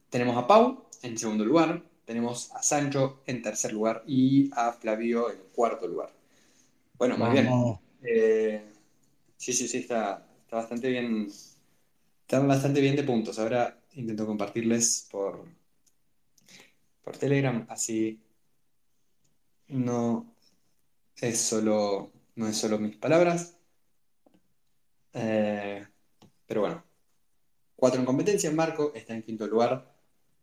tenemos 0.10 0.38
a 0.38 0.48
Pau 0.48 0.88
en 1.04 1.18
segundo 1.18 1.46
lugar. 1.46 1.84
Tenemos 2.06 2.52
a 2.54 2.64
Sancho 2.64 3.22
en 3.28 3.42
tercer 3.42 3.72
lugar 3.72 4.04
y 4.08 4.50
a 4.54 4.74
Flavio 4.74 5.32
en 5.32 5.40
cuarto 5.54 5.88
lugar. 5.88 6.12
Bueno, 6.98 7.18
muy 7.18 7.30
bien. 7.30 7.48
Eh, 8.02 8.64
sí, 9.38 9.54
sí, 9.54 9.68
sí, 9.68 9.78
está, 9.78 10.28
está 10.44 10.58
bastante 10.58 10.90
bien. 10.90 11.28
Están 12.22 12.48
bastante 12.48 12.82
bien 12.82 12.96
de 12.96 13.04
puntos. 13.04 13.38
Ahora 13.38 13.80
intento 13.94 14.26
compartirles 14.26 15.08
por, 15.12 15.46
por 17.04 17.18
Telegram, 17.18 17.66
así 17.70 18.20
no 19.68 20.36
es 21.18 21.40
solo, 21.40 22.12
no 22.40 22.48
es 22.48 22.58
solo 22.58 22.80
mis 22.80 22.96
palabras. 22.96 23.54
Eh, 25.12 25.86
pero 26.48 26.62
bueno, 26.62 26.84
cuatro 27.76 28.00
en 28.00 28.06
competencia. 28.06 28.50
Marco 28.52 28.94
está 28.96 29.14
en 29.14 29.24
quinto 29.24 29.46
lugar, 29.46 29.94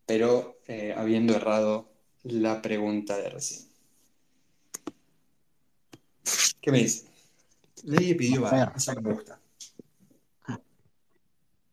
pero 0.05 0.60
eh, 0.66 0.94
habiendo 0.94 1.35
errado 1.35 1.89
la 2.24 2.60
pregunta 2.60 3.16
de 3.16 3.31
recién. 3.31 3.66
¿Qué 6.60 6.70
me 6.70 6.78
dice? 6.81 7.06
Nadie 7.85 8.14
pidió 8.14 8.43
bar, 8.43 8.74
eso 8.77 9.01
me 9.01 9.14
gusta. 9.14 9.40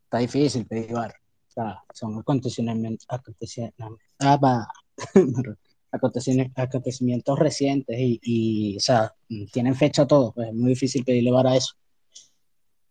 Está 0.06 0.20
difícil 0.20 0.66
pedir 0.66 0.94
bar. 0.94 1.14
O 1.50 1.52
sea, 1.52 1.84
son 1.94 2.18
acontecimientos, 2.18 3.06
acontecimientos, 3.10 4.00
ah. 4.22 4.68
Acontecimientos, 5.96 6.58
acontecimientos 6.58 7.38
recientes 7.38 7.96
y, 8.00 8.20
y, 8.24 8.78
o 8.78 8.80
sea, 8.80 9.14
tienen 9.52 9.76
fecha 9.76 10.08
todos. 10.08 10.34
Pues 10.34 10.48
es 10.50 10.54
muy 10.56 10.70
difícil 10.70 11.06
pedirle 11.06 11.32
bar 11.32 11.46
a 11.48 11.56
eso. 11.56 11.76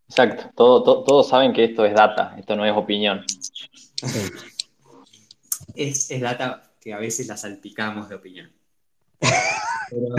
Exacto, 0.08 0.50
todo, 0.54 0.82
to- 0.84 1.02
todos 1.04 1.28
saben 1.28 1.52
que 1.52 1.64
esto 1.64 1.84
es 1.84 1.94
data, 1.94 2.36
esto 2.38 2.54
no 2.54 2.64
es 2.64 2.72
opinión. 2.76 3.24
Sí. 3.26 4.20
Es, 5.74 6.10
es 6.10 6.20
data 6.20 6.62
que 6.80 6.92
a 6.92 6.98
veces 6.98 7.26
la 7.26 7.36
salpicamos 7.36 8.08
de 8.08 8.14
opinión. 8.14 8.52
Pero, 9.90 10.14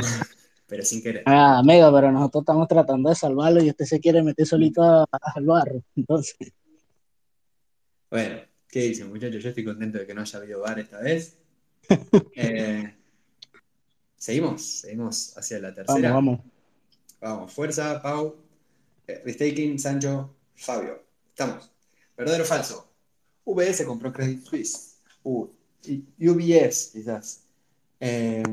pero 0.67 0.83
sin 0.83 1.01
querer. 1.01 1.23
Ah, 1.25 1.59
amigo, 1.59 1.91
pero 1.93 2.11
nosotros 2.11 2.41
estamos 2.41 2.67
tratando 2.67 3.09
de 3.09 3.15
salvarlo 3.15 3.63
y 3.63 3.69
usted 3.69 3.85
se 3.85 3.99
quiere 3.99 4.23
meter 4.23 4.45
solito 4.45 4.81
a- 4.83 5.07
al 5.35 5.45
barro. 5.45 5.81
Entonces, 5.95 6.35
Bueno, 8.09 8.41
¿qué 8.67 8.79
dicen, 8.81 9.09
muchachos? 9.09 9.41
Yo 9.41 9.49
estoy 9.49 9.63
contento 9.63 9.99
de 9.99 10.05
que 10.05 10.13
no 10.13 10.21
haya 10.21 10.39
habido 10.39 10.59
bar 10.61 10.79
esta 10.79 10.99
vez. 10.99 11.39
Eh, 12.35 12.95
seguimos, 14.17 14.61
seguimos 14.81 15.37
hacia 15.37 15.59
la 15.59 15.73
tercera. 15.73 16.11
vamos. 16.13 16.39
Vamos, 17.21 17.53
fuerza, 17.53 18.01
Pau, 18.01 18.35
eh, 19.07 19.21
Ristaking, 19.25 19.79
Sancho, 19.79 20.35
Fabio. 20.55 21.03
Estamos. 21.29 21.71
¿Verdadero 22.17 22.43
o 22.43 22.47
falso? 22.47 22.89
UBS 23.45 23.85
compró 23.85 24.11
Credit 24.11 24.43
Suisse. 24.45 24.97
Uh, 25.23 25.47
y- 25.85 26.03
UBS, 26.27 26.91
quizás. 26.93 27.43
Eh, 27.99 28.43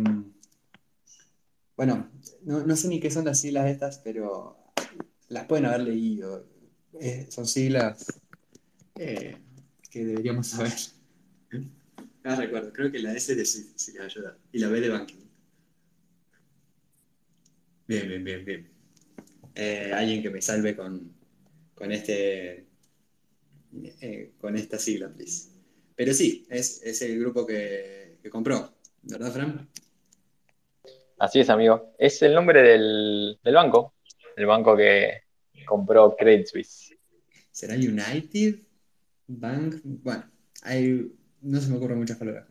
bueno, 1.76 2.08
no, 2.42 2.64
no 2.66 2.76
sé 2.76 2.88
ni 2.88 3.00
qué 3.00 3.10
son 3.10 3.24
las 3.24 3.40
siglas 3.40 3.68
estas, 3.68 3.98
pero 3.98 4.56
las 5.28 5.46
pueden 5.46 5.66
haber 5.66 5.82
leído. 5.82 6.44
Eh, 7.00 7.26
son 7.30 7.46
siglas 7.46 8.04
eh, 8.96 9.36
que 9.90 10.04
deberíamos 10.04 10.48
saber. 10.48 10.72
Ah, 12.24 12.36
recuerdo, 12.36 12.72
creo 12.72 12.92
que 12.92 12.98
la 12.98 13.14
S 13.14 13.34
de 13.34 13.44
sí, 13.44 13.72
sí 13.76 13.92
que 13.92 14.00
ayuda. 14.00 14.36
Y 14.52 14.58
la 14.58 14.68
B 14.68 14.80
de 14.80 14.88
banking. 14.88 15.24
Bien, 17.86 18.08
bien, 18.08 18.24
bien, 18.24 18.44
bien. 18.44 18.70
Eh, 19.54 19.90
alguien 19.92 20.22
que 20.22 20.30
me 20.30 20.40
salve 20.40 20.76
con, 20.76 21.12
con 21.74 21.90
este 21.92 22.66
eh, 24.00 24.32
con 24.38 24.56
esta 24.56 24.78
sigla, 24.78 25.12
please. 25.12 25.50
Pero 25.96 26.12
sí, 26.14 26.46
es, 26.50 26.82
es 26.82 27.02
el 27.02 27.18
grupo 27.18 27.46
que, 27.46 28.18
que 28.22 28.30
compró, 28.30 28.74
¿verdad, 29.02 29.32
Fran? 29.32 29.68
Así 31.18 31.40
es, 31.40 31.50
amigo. 31.50 31.94
Es 31.98 32.22
el 32.22 32.34
nombre 32.34 32.62
del, 32.62 33.38
del 33.42 33.54
banco, 33.54 33.94
el 34.36 34.46
banco 34.46 34.76
que 34.76 35.22
compró 35.66 36.16
Credit 36.16 36.46
Suisse. 36.46 36.96
¿Será 37.50 37.74
United 37.74 38.60
Bank? 39.26 39.80
Bueno, 39.84 40.30
hay, 40.62 41.12
no 41.42 41.60
se 41.60 41.68
me 41.68 41.76
ocurren 41.76 41.98
muchas 41.98 42.18
palabras. 42.18 42.46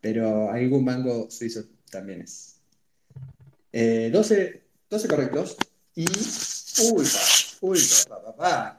Pero 0.00 0.50
algún 0.50 0.84
banco 0.84 1.30
suizo 1.30 1.64
también 1.90 2.22
es. 2.22 2.60
Eh, 3.72 4.10
12, 4.12 4.62
12 4.90 5.08
correctos. 5.08 5.56
Y. 5.94 6.06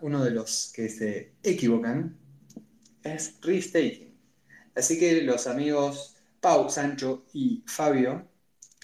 Uno 0.01 0.23
de 0.23 0.31
los 0.31 0.71
que 0.75 0.89
se 0.89 1.33
equivocan 1.41 2.17
es 3.03 3.35
restaking. 3.41 4.13
Así 4.75 4.99
que 4.99 5.21
los 5.21 5.47
amigos 5.47 6.15
Pau, 6.41 6.69
Sancho 6.69 7.25
y 7.33 7.63
Fabio, 7.65 8.27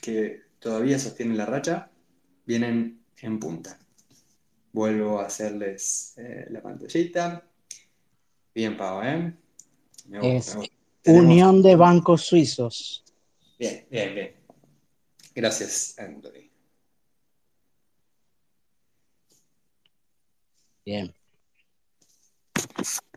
que 0.02 0.44
todavía 0.60 0.98
sostienen 0.98 1.38
la 1.38 1.46
racha, 1.46 1.92
vienen 2.46 3.02
en 3.18 3.40
punta. 3.40 3.78
Vuelvo 4.72 5.20
a 5.20 5.26
hacerles 5.26 6.14
eh, 6.18 6.46
la 6.50 6.62
pantallita. 6.62 7.44
Bien, 8.54 8.78
Pau, 8.78 9.02
¿eh? 9.04 9.34
Me 10.10 10.18
gusta, 10.20 10.38
Es 10.38 10.48
me 10.56 10.62
gusta. 10.62 10.76
Tenemos- 11.02 11.26
Unión 11.26 11.62
de 11.62 11.76
Bancos 11.76 12.24
Suizos. 12.26 13.04
Bien, 13.58 13.86
bien, 13.90 14.16
bien. 14.16 14.36
Gracias, 15.36 15.98
Anthony. 15.98 16.50
Bien. 20.86 21.14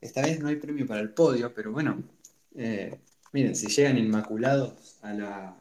Esta 0.01 0.23
vez 0.23 0.41
no 0.41 0.49
hay 0.49 0.57
premio 0.57 0.87
para 0.87 1.01
el 1.01 1.11
podio, 1.11 1.53
pero 1.55 1.73
bueno, 1.73 2.03
eh, 2.55 2.99
miren, 3.33 3.57
si 3.57 3.69
llegan 3.69 3.99
inmaculados 3.99 4.99
a 5.03 5.13
la, 5.15 5.57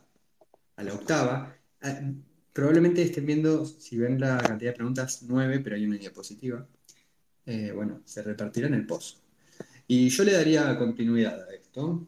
a 0.75 0.83
la 0.83 0.93
octava, 0.93 1.55
eh, 1.81 2.13
probablemente 2.51 3.01
estén 3.03 3.25
viendo, 3.25 3.65
si 3.65 3.97
ven 3.97 4.19
la 4.19 4.37
cantidad 4.39 4.71
de 4.71 4.75
preguntas, 4.77 5.23
nueve, 5.23 5.59
pero 5.59 5.75
hay 5.75 5.85
una 5.85 5.97
diapositiva. 5.97 6.67
Eh, 7.45 7.71
bueno, 7.73 8.01
se 8.05 8.21
repartirán 8.21 8.73
el 8.73 8.85
pozo. 8.85 9.17
Y 9.93 10.07
yo 10.07 10.23
le 10.23 10.31
daría 10.31 10.77
continuidad 10.77 11.49
a 11.49 11.53
esto. 11.53 12.07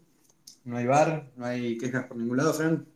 No 0.64 0.78
hay 0.78 0.86
bar, 0.86 1.30
no 1.36 1.46
hay 1.46 1.78
quejas 1.78 2.06
por 2.06 2.16
ningún 2.16 2.38
lado, 2.38 2.54
Fran. 2.54 2.88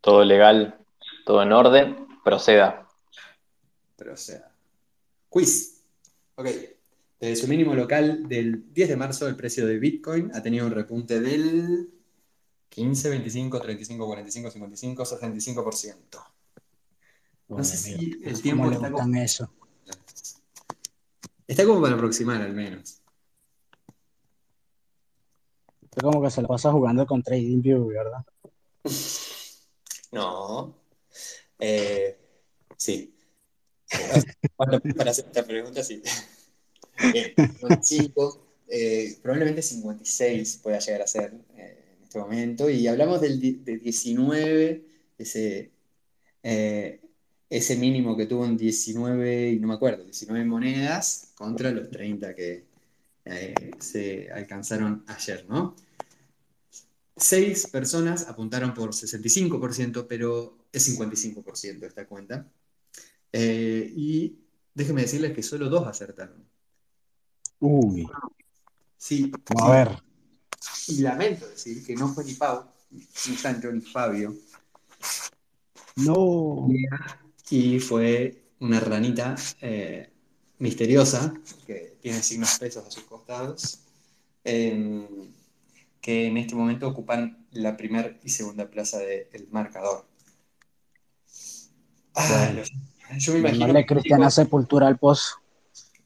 Todo 0.00 0.24
legal, 0.24 0.78
todo 1.26 1.42
en 1.42 1.50
orden, 1.50 2.06
proceda. 2.22 2.88
Sea, 4.14 4.54
quiz. 5.28 5.82
Ok. 6.36 6.46
Desde 7.18 7.34
su 7.34 7.48
mínimo 7.48 7.74
local 7.74 8.28
del 8.28 8.72
10 8.72 8.88
de 8.90 8.96
marzo, 8.96 9.26
el 9.26 9.34
precio 9.34 9.66
de 9.66 9.76
Bitcoin 9.76 10.30
ha 10.34 10.40
tenido 10.40 10.66
un 10.66 10.72
repunte 10.72 11.18
del 11.18 11.90
15, 12.68 13.08
25, 13.08 13.60
35, 13.60 14.06
45, 14.06 14.50
55, 14.52 15.04
65%. 15.04 15.96
No 17.48 17.64
sé 17.64 17.76
si 17.76 18.20
el 18.22 18.34
¿Cómo 18.34 18.38
tiempo 18.40 18.66
le 18.66 18.76
está 18.76 18.92
como, 18.92 19.16
eso? 19.16 19.50
Está 21.48 21.64
como 21.64 21.80
para 21.82 21.96
aproximar 21.96 22.40
al 22.40 22.52
menos. 22.54 23.02
Es 25.96 26.02
como 26.02 26.22
que 26.22 26.30
se 26.30 26.42
lo 26.42 26.48
pasa 26.48 26.70
jugando 26.70 27.06
con 27.06 27.22
TradingView, 27.22 27.88
¿verdad? 27.88 28.24
No. 30.10 30.74
Eh, 31.58 32.16
sí. 32.76 33.14
Para, 34.56 34.80
para 34.80 35.10
hacer 35.10 35.26
esta 35.26 35.44
pregunta, 35.44 35.84
sí. 35.84 36.02
Bien, 37.12 37.32
55, 37.36 38.46
eh, 38.68 39.18
probablemente 39.22 39.62
56 39.62 40.60
pueda 40.62 40.78
llegar 40.78 41.02
a 41.02 41.06
ser 41.06 41.34
eh, 41.56 41.94
en 41.96 42.04
este 42.04 42.18
momento. 42.18 42.70
Y 42.70 42.86
hablamos 42.86 43.20
del 43.20 43.40
de 43.64 43.78
19, 43.78 44.84
ese, 45.18 45.70
eh, 46.42 47.00
ese 47.50 47.76
mínimo 47.76 48.16
que 48.16 48.26
tuvo 48.26 48.44
en 48.44 48.56
19, 48.56 49.52
y 49.52 49.58
no 49.58 49.68
me 49.68 49.74
acuerdo, 49.74 50.04
19 50.04 50.44
monedas 50.44 51.32
contra 51.34 51.70
los 51.70 51.90
30 51.90 52.34
que 52.34 52.64
eh, 53.24 53.54
se 53.78 54.30
alcanzaron 54.30 55.04
ayer, 55.06 55.46
¿no? 55.48 55.74
Seis 57.16 57.66
personas 57.66 58.28
apuntaron 58.28 58.74
por 58.74 58.90
65%, 58.90 60.06
pero 60.08 60.58
es 60.72 60.98
55% 60.98 61.86
esta 61.86 62.06
cuenta. 62.06 62.46
Eh, 63.32 63.92
y 63.96 64.38
déjenme 64.74 65.02
decirles 65.02 65.32
que 65.32 65.42
solo 65.42 65.68
dos 65.68 65.86
acertaron. 65.86 66.44
Uy, 67.60 68.06
Sí, 68.96 69.32
a 69.60 69.70
ver. 69.70 70.02
y 70.88 71.00
lamento 71.00 71.48
decir 71.48 71.84
que 71.84 71.94
no 71.94 72.08
fue 72.12 72.24
ni 72.24 72.34
Pau, 72.34 72.64
ni 72.90 73.00
Sancho, 73.36 73.70
ni 73.72 73.80
Fabio, 73.80 74.36
No. 75.96 76.68
Y 77.50 77.78
fue 77.80 78.42
una 78.60 78.80
ranita 78.80 79.36
eh, 79.60 80.10
misteriosa 80.58 81.32
que 81.66 81.96
tiene 82.00 82.22
signos 82.22 82.58
pesos 82.58 82.86
a 82.86 82.90
sus 82.90 83.04
costados, 83.04 83.80
em, 84.44 85.06
que 86.00 86.26
en 86.26 86.36
este 86.38 86.54
momento 86.54 86.88
ocupan 86.88 87.46
la 87.52 87.76
primera 87.76 88.16
y 88.22 88.28
segunda 88.28 88.68
plaza 88.70 88.98
del 88.98 89.48
marcador. 89.50 90.04
Ah, 92.14 92.26
Bueno. 92.46 92.60
los- 92.60 92.72
yo 93.24 93.32
me 93.32 93.38
imagino 93.40 93.72
que 93.74 93.86
Cristiana 93.86 94.24
chicos- 94.26 94.34
Sepultura 94.34 94.86
al 94.88 94.98
pozo. 94.98 95.36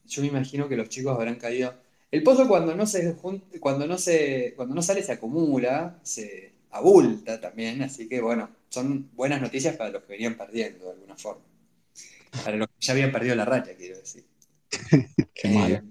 Yo 0.05 0.21
me 0.21 0.27
imagino 0.27 0.69
que 0.69 0.77
los 0.77 0.89
chicos 0.89 1.13
habrán 1.13 1.35
caído. 1.35 1.73
El 2.11 2.21
pozo 2.23 2.47
cuando 2.47 2.75
no 2.75 2.85
se 2.85 3.15
cuando 3.59 3.87
no 3.87 3.97
se, 3.97 4.53
cuando 4.55 4.75
no 4.75 4.81
sale 4.83 5.01
se 5.01 5.13
acumula, 5.13 5.99
se 6.03 6.53
abulta 6.69 7.41
también, 7.41 7.81
así 7.81 8.07
que 8.07 8.21
bueno, 8.21 8.49
son 8.73 9.11
buenas 9.15 9.41
noticias 9.41 9.75
para 9.77 9.91
los 9.91 10.03
que 10.03 10.13
venían 10.13 10.37
perdiendo 10.37 10.85
de 10.87 10.91
alguna 10.93 11.17
forma. 11.17 11.43
Para 12.43 12.57
los 12.57 12.67
que 12.69 12.75
ya 12.79 12.93
habían 12.93 13.11
perdido 13.11 13.35
la 13.35 13.45
racha, 13.45 13.75
quiero 13.75 13.97
decir. 13.99 14.25
Qué 15.33 15.47
Eh, 15.47 15.49
malo. 15.49 15.83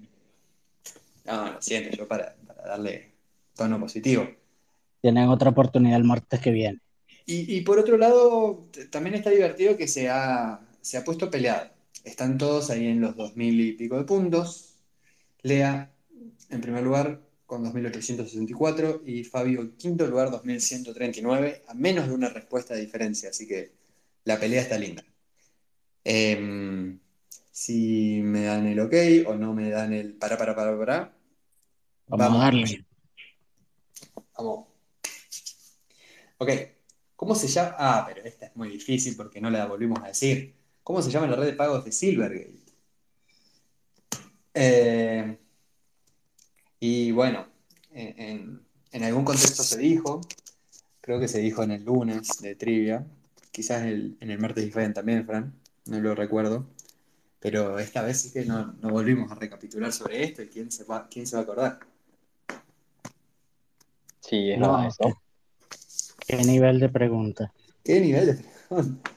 No, 1.25 1.53
lo 1.53 1.61
siento, 1.61 1.95
yo 1.95 2.07
para, 2.07 2.35
para 2.47 2.63
darle 2.63 3.15
tono 3.55 3.79
positivo. 3.79 4.27
Tienen 5.01 5.29
otra 5.29 5.51
oportunidad 5.51 5.97
el 5.97 6.03
martes 6.03 6.39
que 6.41 6.49
viene. 6.49 6.79
Y, 7.25 7.55
y 7.57 7.61
por 7.61 7.79
otro 7.79 7.97
lado, 7.97 8.67
también 8.91 9.15
está 9.15 9.29
divertido 9.29 9.77
que 9.77 9.87
se 9.87 10.09
ha, 10.09 10.61
se 10.81 10.97
ha 10.97 11.03
puesto 11.03 11.29
peleado. 11.31 11.69
Están 12.03 12.37
todos 12.37 12.69
ahí 12.69 12.87
en 12.87 13.01
los 13.01 13.15
2000 13.15 13.59
y 13.61 13.73
pico 13.73 13.97
de 13.97 14.03
puntos. 14.03 14.75
Lea 15.43 15.93
en 16.51 16.61
primer 16.61 16.83
lugar 16.83 17.21
con 17.53 17.61
2864 17.65 19.03
y 19.05 19.23
Fabio 19.23 19.61
en 19.61 19.77
quinto 19.77 20.07
lugar 20.07 20.31
2139, 20.31 21.61
a 21.67 21.75
menos 21.75 22.07
de 22.07 22.13
una 22.15 22.27
respuesta 22.29 22.73
de 22.73 22.81
diferencia. 22.81 23.29
Así 23.29 23.47
que 23.47 23.73
la 24.23 24.39
pelea 24.39 24.63
está 24.63 24.75
linda. 24.79 25.05
Em, 26.03 26.99
si 27.51 28.21
me 28.23 28.45
dan 28.45 28.65
el 28.65 28.79
ok 28.79 28.95
o 29.27 29.35
no 29.35 29.53
me 29.53 29.69
dan 29.69 29.93
el 29.93 30.15
para, 30.15 30.35
para, 30.35 30.55
para, 30.55 30.75
para. 30.75 31.13
Vamos, 32.07 32.25
Vamos. 32.25 32.41
a 32.41 32.43
darle. 32.45 32.85
Vamos. 34.35 34.67
Ok. 36.39 36.49
¿Cómo 37.15 37.35
se 37.35 37.47
llama? 37.47 37.75
Ah, 37.77 38.03
pero 38.07 38.25
esta 38.25 38.47
es 38.47 38.55
muy 38.55 38.69
difícil 38.69 39.15
porque 39.15 39.39
no 39.39 39.51
la 39.51 39.67
volvimos 39.67 39.99
a 39.99 40.07
decir. 40.07 40.55
¿Cómo 40.81 41.03
se 41.03 41.11
llama 41.11 41.27
la 41.27 41.35
red 41.35 41.45
de 41.45 41.53
pagos 41.53 41.85
de 41.85 41.91
Silvergate? 41.91 42.63
Eh, 44.55 45.37
y 46.85 47.13
bueno, 47.13 47.45
en, 47.93 48.59
algún 48.91 49.23
contexto 49.23 49.63
se 49.63 49.77
dijo, 49.77 50.19
creo 50.99 51.17
que 51.17 51.29
se 51.29 51.39
dijo 51.39 51.63
en 51.63 51.71
el 51.71 51.85
lunes 51.85 52.41
de 52.41 52.55
trivia, 52.55 53.07
quizás 53.53 53.83
el- 53.83 54.17
en 54.19 54.29
el 54.31 54.37
martes 54.37 54.65
diferente 54.65 54.95
también, 54.95 55.25
Fran, 55.25 55.53
no 55.85 56.01
lo 56.01 56.13
recuerdo, 56.13 56.65
pero 57.39 57.79
esta 57.79 58.01
vez 58.01 58.19
sí 58.19 58.33
que 58.33 58.43
no, 58.43 58.73
no 58.81 58.89
volvimos 58.89 59.31
a 59.31 59.35
recapitular 59.35 59.93
sobre 59.93 60.25
esto 60.25 60.41
y 60.41 60.49
quién 60.49 60.71
se 60.73 60.83
va, 60.83 61.07
quién 61.09 61.25
se 61.25 61.37
va 61.37 61.39
a 61.39 61.43
acordar. 61.43 61.79
Sí, 64.19 64.51
es 64.51 64.59
No, 64.59 64.85
eso. 64.85 65.21
¿Qué 66.27 66.35
nivel 66.43 66.81
de 66.81 66.89
pregunta? 66.89 67.53
¿Qué 67.81 68.01
nivel 68.01 68.25
de 68.25 68.33
pregunta? 68.67 69.09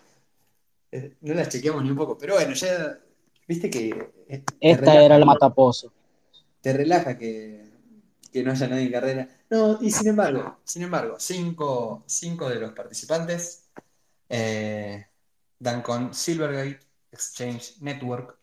Eh, 0.92 1.16
No 1.20 1.34
las 1.34 1.48
chequeamos 1.48 1.82
ni 1.82 1.90
un 1.90 1.96
poco, 1.96 2.16
pero 2.16 2.34
bueno, 2.34 2.52
ya 2.52 2.96
viste 3.48 3.68
que 3.68 3.88
eh, 4.28 4.44
Esta 4.60 5.02
era 5.02 5.16
el 5.16 5.26
matapozo. 5.26 5.92
Te 6.60 6.72
relaja 6.72 7.18
que, 7.18 7.64
que 8.32 8.42
no 8.42 8.52
haya 8.52 8.68
nadie 8.68 8.86
en 8.86 8.92
carrera. 8.92 9.28
No, 9.50 9.78
y 9.82 9.90
sin 9.90 10.08
embargo, 10.08 10.58
sin 10.64 10.82
embargo, 10.82 11.16
cinco, 11.18 12.04
cinco 12.06 12.48
de 12.48 12.56
los 12.60 12.72
participantes 12.72 13.68
eh, 14.28 15.06
dan 15.58 15.82
con 15.82 16.14
Silvergate 16.14 16.80
Exchange 17.12 17.78
Network. 17.80 18.38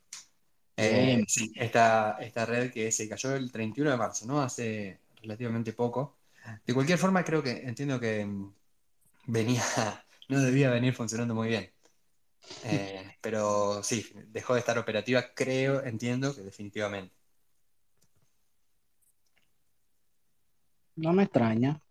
Eh, 0.77 1.23
sí, 1.27 1.51
esta, 1.55 2.17
esta 2.19 2.45
red 2.45 2.71
que 2.71 2.91
se 2.91 3.07
cayó 3.09 3.35
el 3.35 3.51
31 3.51 3.91
de 3.91 3.97
marzo, 3.97 4.25
¿no? 4.25 4.41
Hace 4.41 4.99
relativamente 5.21 5.73
poco. 5.73 6.17
De 6.65 6.73
cualquier 6.73 6.97
forma, 6.97 7.23
creo 7.23 7.43
que 7.43 7.51
entiendo 7.51 7.99
que 7.99 8.25
mm, 8.25 8.53
venía, 9.27 9.63
no 10.29 10.41
debía 10.41 10.69
venir 10.71 10.93
funcionando 10.95 11.35
muy 11.35 11.49
bien. 11.49 11.71
Eh, 12.61 13.17
pero 13.21 13.83
sí, 13.83 14.05
dejó 14.27 14.53
de 14.53 14.61
estar 14.61 14.77
operativa, 14.77 15.33
creo, 15.35 15.83
entiendo 15.83 16.35
que 16.35 16.41
definitivamente. 16.41 17.15
No 20.95 21.13
me 21.13 21.23
extraña. 21.23 21.81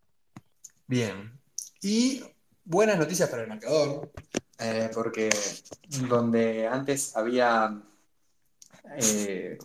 Bien. 0.86 1.38
Y 1.80 2.22
buenas 2.64 2.98
noticias 2.98 3.28
para 3.28 3.42
el 3.42 3.48
marcador, 3.48 4.12
eh, 4.58 4.90
porque 4.94 5.30
donde 6.08 6.66
antes 6.66 7.16
había 7.16 7.82
eh, 8.96 9.58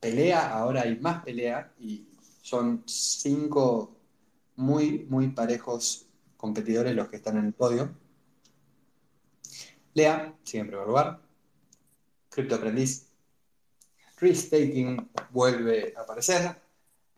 pelea, 0.00 0.56
ahora 0.56 0.82
hay 0.82 0.98
más 0.98 1.22
pelea 1.22 1.72
y 1.78 2.08
son 2.42 2.82
cinco 2.86 3.96
muy, 4.56 5.06
muy 5.08 5.28
parejos 5.28 6.06
competidores 6.36 6.94
los 6.94 7.08
que 7.08 7.16
están 7.16 7.38
en 7.38 7.46
el 7.46 7.52
podio. 7.54 7.94
Lea 9.94 10.34
sigue 10.42 10.60
en 10.60 10.66
primer 10.68 10.86
lugar. 10.86 11.20
Crypto 12.28 12.56
Aprendiz. 12.56 13.06
Risk-Taking 14.16 15.10
vuelve 15.30 15.94
a 15.96 16.00
aparecer. 16.02 16.63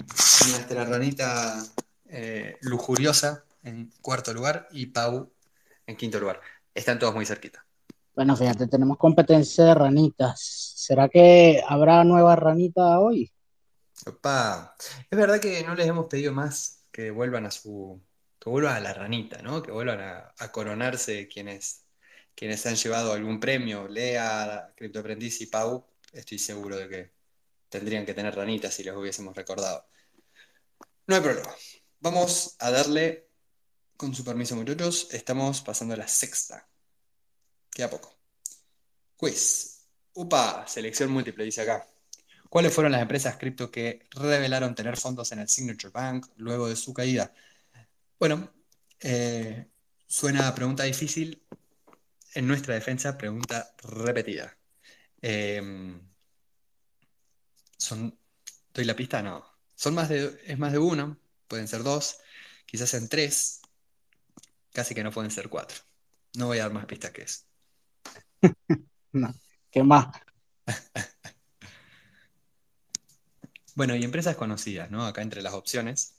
Nuestra 0.08 0.84
ranita 0.84 1.62
eh, 2.08 2.56
lujuriosa 2.62 3.44
en 3.62 3.92
cuarto 4.00 4.32
lugar 4.32 4.68
y 4.70 4.86
Pau 4.86 5.32
en 5.86 5.96
quinto 5.96 6.20
lugar. 6.20 6.40
Están 6.74 6.98
todos 6.98 7.14
muy 7.14 7.26
cerquita. 7.26 7.64
Bueno, 8.14 8.36
fíjate, 8.36 8.66
tenemos 8.66 8.96
competencia 8.98 9.64
de 9.64 9.74
ranitas. 9.74 10.40
¿Será 10.76 11.08
que 11.08 11.62
habrá 11.66 12.04
nueva 12.04 12.36
ranita 12.36 13.00
hoy? 13.00 13.30
Opa. 14.06 14.74
Es 15.10 15.18
verdad 15.18 15.40
que 15.40 15.62
no 15.64 15.74
les 15.74 15.86
hemos 15.86 16.06
pedido 16.06 16.32
más 16.32 16.84
que 16.90 17.10
vuelvan 17.10 17.46
a 17.46 17.50
su. 17.50 18.00
que 18.38 18.48
vuelvan 18.50 18.76
a 18.76 18.80
la 18.80 18.94
ranita, 18.94 19.42
¿no? 19.42 19.62
Que 19.62 19.72
vuelvan 19.72 20.00
a, 20.00 20.34
a 20.38 20.52
coronarse 20.52 21.28
quienes, 21.28 21.84
quienes 22.34 22.64
han 22.66 22.76
llevado 22.76 23.12
algún 23.12 23.40
premio. 23.40 23.88
Lea, 23.88 24.72
Criptoaprendiz 24.76 25.40
y 25.40 25.46
Pau, 25.46 25.86
estoy 26.12 26.38
seguro 26.38 26.76
de 26.76 26.88
que 26.88 27.12
tendrían 27.68 28.06
que 28.06 28.14
tener 28.14 28.34
ranitas 28.34 28.74
si 28.74 28.84
les 28.84 28.94
hubiésemos 28.94 29.34
recordado. 29.36 29.86
No 31.06 31.14
hay 31.14 31.20
problema. 31.20 31.54
Vamos 32.00 32.56
a 32.58 32.70
darle, 32.70 33.28
con 33.96 34.14
su 34.14 34.24
permiso, 34.24 34.56
muchachos, 34.56 35.08
estamos 35.12 35.60
pasando 35.62 35.94
a 35.94 35.98
la 35.98 36.08
sexta. 36.08 36.68
Queda 37.70 37.90
poco. 37.90 38.18
Quiz. 39.16 39.86
Upa, 40.14 40.66
selección 40.66 41.10
múltiple, 41.10 41.44
dice 41.44 41.62
acá. 41.62 41.86
¿Cuáles 42.48 42.72
fueron 42.74 42.92
las 42.92 43.02
empresas 43.02 43.36
cripto 43.36 43.70
que 43.70 44.06
revelaron 44.12 44.74
tener 44.74 44.96
fondos 44.96 45.30
en 45.32 45.40
el 45.40 45.48
Signature 45.48 45.92
Bank 45.92 46.26
luego 46.36 46.68
de 46.68 46.76
su 46.76 46.92
caída? 46.92 47.32
Bueno, 48.18 48.52
eh, 49.00 49.68
suena 50.06 50.54
pregunta 50.54 50.84
difícil. 50.84 51.42
En 52.34 52.46
nuestra 52.46 52.74
defensa, 52.74 53.16
pregunta 53.16 53.74
repetida. 53.82 54.56
Eh, 55.22 56.00
son, 57.78 58.18
¿Doy 58.74 58.84
la 58.84 58.96
pista? 58.96 59.22
No. 59.22 59.55
Son 59.77 59.94
más 59.94 60.09
de, 60.09 60.40
es 60.47 60.59
más 60.59 60.73
de 60.73 60.78
uno, 60.78 61.19
pueden 61.48 61.69
ser 61.69 61.85
dos, 61.85 62.19
quizás 62.66 62.94
en 62.94 63.09
tres, 63.09 63.61
casi 64.73 64.94
que 64.94 65.05
no 65.05 65.12
pueden 65.12 65.31
ser 65.31 65.48
cuatro. 65.48 65.78
No 66.36 66.47
voy 66.47 66.59
a 66.59 66.62
dar 66.62 66.73
más 66.73 66.86
pistas 66.86 67.12
que 67.12 67.23
eso. 67.23 67.43
No. 69.12 69.35
¿Qué 69.70 69.82
más? 69.82 70.09
Bueno, 73.77 73.94
y 73.94 74.03
empresas 74.05 74.36
conocidas, 74.36 74.90
¿no? 74.90 75.07
Acá 75.07 75.23
entre 75.23 75.43
las 75.43 75.55
opciones. 75.55 76.15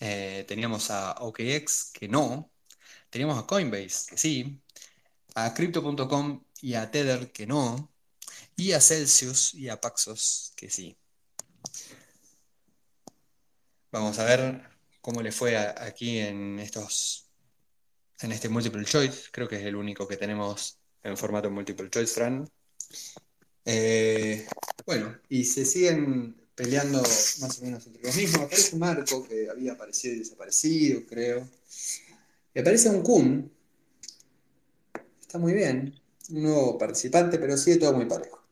Eh, 0.00 0.44
teníamos 0.48 0.90
a 0.90 1.12
OKX, 1.20 1.92
que 1.92 2.08
no. 2.08 2.50
Teníamos 3.10 3.38
a 3.38 3.46
Coinbase, 3.46 4.10
que 4.10 4.18
sí. 4.18 4.62
A 5.36 5.54
Crypto.com 5.54 6.44
y 6.62 6.74
a 6.74 6.90
Tether, 6.90 7.32
que 7.32 7.46
no. 7.46 7.92
Y 8.56 8.72
a 8.72 8.80
Celsius 8.80 9.54
y 9.54 9.68
a 9.68 9.80
Paxos, 9.80 10.52
que 10.56 10.70
sí. 10.70 10.98
Vamos 13.96 14.18
a 14.18 14.24
ver 14.24 14.60
cómo 15.00 15.22
le 15.22 15.32
fue 15.32 15.56
aquí 15.56 16.18
en 16.18 16.58
estos, 16.58 17.30
en 18.20 18.30
este 18.30 18.50
multiple 18.50 18.84
choice. 18.84 19.30
Creo 19.32 19.48
que 19.48 19.56
es 19.56 19.64
el 19.64 19.74
único 19.74 20.06
que 20.06 20.18
tenemos 20.18 20.78
en 21.02 21.16
formato 21.16 21.50
multiple 21.50 21.88
choice, 21.88 22.12
Fran. 22.12 22.46
Eh, 23.64 24.46
bueno, 24.84 25.16
y 25.30 25.44
se 25.44 25.64
siguen 25.64 26.36
peleando 26.54 26.98
más 27.00 27.58
o 27.58 27.64
menos 27.64 27.86
entre 27.86 28.02
los 28.02 28.14
mismos. 28.14 28.42
Aparece 28.42 28.76
Marco, 28.76 29.26
que 29.26 29.48
había 29.48 29.72
aparecido 29.72 30.14
y 30.14 30.18
desaparecido, 30.18 31.06
creo. 31.06 31.48
Y 32.52 32.60
aparece 32.60 32.90
un 32.90 33.00
Kun. 33.00 33.50
Está 35.22 35.38
muy 35.38 35.54
bien. 35.54 35.98
Un 36.28 36.42
nuevo 36.42 36.76
participante, 36.76 37.38
pero 37.38 37.56
sigue 37.56 37.78
todo 37.78 37.94
muy 37.94 38.04
parejo. 38.04 38.42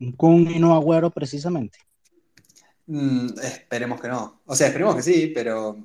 Un 0.00 0.10
Kun 0.16 0.50
y 0.50 0.58
no 0.58 0.74
Agüero, 0.74 1.12
precisamente. 1.12 1.78
Mm, 2.86 3.28
esperemos 3.42 4.00
que 4.00 4.08
no. 4.08 4.42
O 4.46 4.54
sea, 4.54 4.68
esperemos 4.68 4.96
que 4.96 5.02
sí, 5.02 5.32
pero 5.34 5.76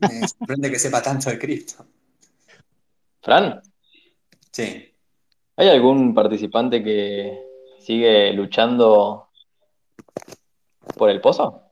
me 0.00 0.26
sorprende 0.28 0.70
que 0.70 0.78
sepa 0.78 1.02
tanto 1.02 1.30
de 1.30 1.38
cripto. 1.38 1.86
Fran, 3.20 3.62
Sí. 4.50 4.92
¿hay 5.56 5.68
algún 5.68 6.14
participante 6.14 6.82
que 6.82 7.38
sigue 7.80 8.32
luchando 8.32 9.30
por 10.96 11.08
el 11.08 11.20
pozo? 11.20 11.62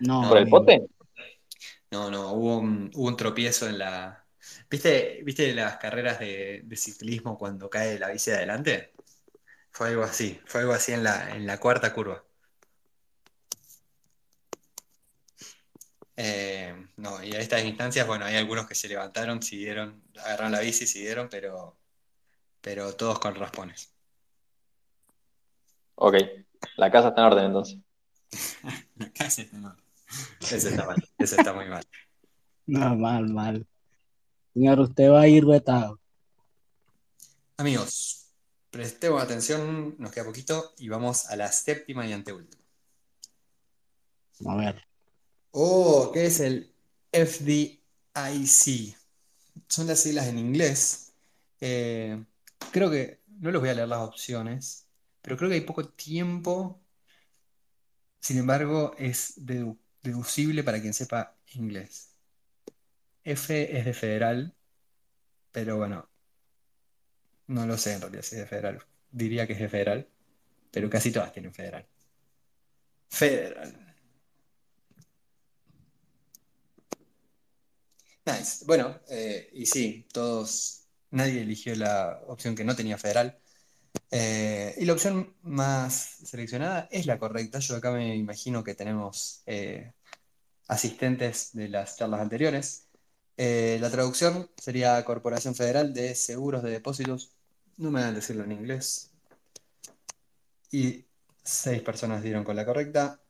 No, 0.00 0.28
¿Por 0.28 0.38
el 0.38 0.48
pote? 0.48 0.86
No, 1.90 2.10
no, 2.10 2.32
hubo 2.32 2.58
un, 2.58 2.90
hubo 2.94 3.08
un 3.08 3.16
tropiezo 3.16 3.68
en 3.68 3.78
la. 3.78 4.24
¿Viste, 4.70 5.20
¿viste 5.24 5.52
las 5.54 5.76
carreras 5.76 6.18
de, 6.20 6.62
de 6.64 6.76
ciclismo 6.76 7.36
cuando 7.38 7.68
cae 7.68 7.98
la 7.98 8.08
bici 8.08 8.30
de 8.30 8.36
adelante? 8.38 8.92
Fue 9.70 9.88
algo 9.88 10.02
así, 10.02 10.40
fue 10.46 10.60
algo 10.62 10.72
así 10.72 10.92
en 10.92 11.04
la, 11.04 11.34
en 11.34 11.46
la 11.46 11.58
cuarta 11.58 11.92
curva. 11.92 12.24
Eh, 16.22 16.74
no, 16.98 17.24
y 17.24 17.32
a 17.32 17.38
estas 17.38 17.64
instancias, 17.64 18.06
bueno, 18.06 18.26
hay 18.26 18.36
algunos 18.36 18.66
que 18.66 18.74
se 18.74 18.88
levantaron, 18.88 19.42
siguieron, 19.42 20.02
agarraron 20.18 20.52
la 20.52 20.60
bici, 20.60 20.86
siguieron, 20.86 21.30
pero, 21.30 21.78
pero 22.60 22.94
todos 22.94 23.18
con 23.18 23.34
raspones. 23.34 23.90
Ok, 25.94 26.16
la 26.76 26.90
casa 26.90 27.08
está 27.08 27.22
en 27.22 27.26
orden 27.26 27.44
entonces. 27.46 27.78
Casi 29.14 29.48
no. 29.52 29.74
Ese 30.42 30.68
está 30.68 30.84
mal, 30.84 31.02
ese 31.16 31.36
está 31.36 31.54
muy 31.54 31.68
mal. 31.70 31.84
No, 32.66 32.94
mal, 32.96 33.26
mal. 33.30 33.66
Señor, 34.52 34.80
usted 34.80 35.10
va 35.10 35.22
a 35.22 35.28
ir 35.28 35.46
vetado. 35.46 35.98
Amigos, 37.56 38.26
prestemos 38.70 39.22
atención, 39.22 39.94
nos 39.98 40.12
queda 40.12 40.26
poquito 40.26 40.74
y 40.76 40.90
vamos 40.90 41.30
a 41.30 41.36
la 41.36 41.50
séptima 41.50 42.06
y 42.06 42.12
anteúltima. 42.12 42.62
A 44.44 44.56
ver. 44.56 44.89
Oh, 45.52 46.10
¿qué 46.12 46.26
es 46.26 46.40
el 46.40 46.72
FDIC? 47.12 48.96
Son 49.68 49.86
las 49.86 50.00
siglas 50.02 50.28
en 50.28 50.38
inglés. 50.38 51.14
Eh, 51.60 52.24
creo 52.72 52.90
que, 52.90 53.20
no 53.40 53.50
les 53.50 53.60
voy 53.60 53.70
a 53.70 53.74
leer 53.74 53.88
las 53.88 54.00
opciones, 54.00 54.86
pero 55.22 55.36
creo 55.36 55.48
que 55.50 55.56
hay 55.56 55.60
poco 55.62 55.88
tiempo. 55.88 56.80
Sin 58.20 58.38
embargo, 58.38 58.94
es 58.98 59.34
dedu- 59.46 59.78
deducible 60.02 60.64
para 60.64 60.80
quien 60.80 60.94
sepa 60.94 61.36
inglés. 61.54 62.16
F 63.24 63.50
es 63.78 63.86
de 63.86 63.94
federal, 63.94 64.54
pero 65.52 65.76
bueno, 65.78 66.08
no 67.48 67.66
lo 67.66 67.76
sé 67.76 67.92
en 67.94 68.00
realidad 68.00 68.22
si 68.22 68.36
es 68.36 68.40
de 68.42 68.46
federal. 68.46 68.82
Diría 69.10 69.46
que 69.46 69.52
es 69.54 69.58
de 69.58 69.68
federal, 69.68 70.08
pero 70.72 70.90
casi 70.90 71.12
todas 71.12 71.32
tienen 71.32 71.54
federal. 71.54 71.86
Federal. 73.10 73.89
Nice. 78.26 78.64
Bueno, 78.66 79.00
eh, 79.08 79.50
y 79.52 79.66
sí, 79.66 80.06
todos, 80.12 80.86
nadie 81.10 81.40
eligió 81.42 81.74
la 81.74 82.20
opción 82.26 82.54
que 82.54 82.64
no 82.64 82.76
tenía 82.76 82.98
federal. 82.98 83.38
Eh, 84.10 84.74
y 84.78 84.84
la 84.84 84.92
opción 84.92 85.34
más 85.42 86.18
seleccionada 86.24 86.88
es 86.90 87.06
la 87.06 87.18
correcta. 87.18 87.58
Yo 87.60 87.76
acá 87.76 87.90
me 87.92 88.16
imagino 88.16 88.62
que 88.64 88.74
tenemos 88.74 89.42
eh, 89.46 89.92
asistentes 90.68 91.50
de 91.54 91.68
las 91.68 91.96
charlas 91.96 92.20
anteriores. 92.20 92.86
La 93.36 93.90
traducción 93.90 94.50
sería 94.56 95.02
Corporación 95.04 95.54
Federal 95.54 95.94
de 95.94 96.14
Seguros 96.14 96.62
de 96.62 96.70
Depósitos. 96.70 97.32
No 97.78 97.90
me 97.90 98.00
van 98.00 98.10
a 98.10 98.12
decirlo 98.12 98.44
en 98.44 98.52
inglés. 98.52 99.12
Y 100.70 101.06
seis 101.42 101.80
personas 101.82 102.22
dieron 102.22 102.44
con 102.44 102.56
la 102.56 102.66
correcta. 102.66 103.22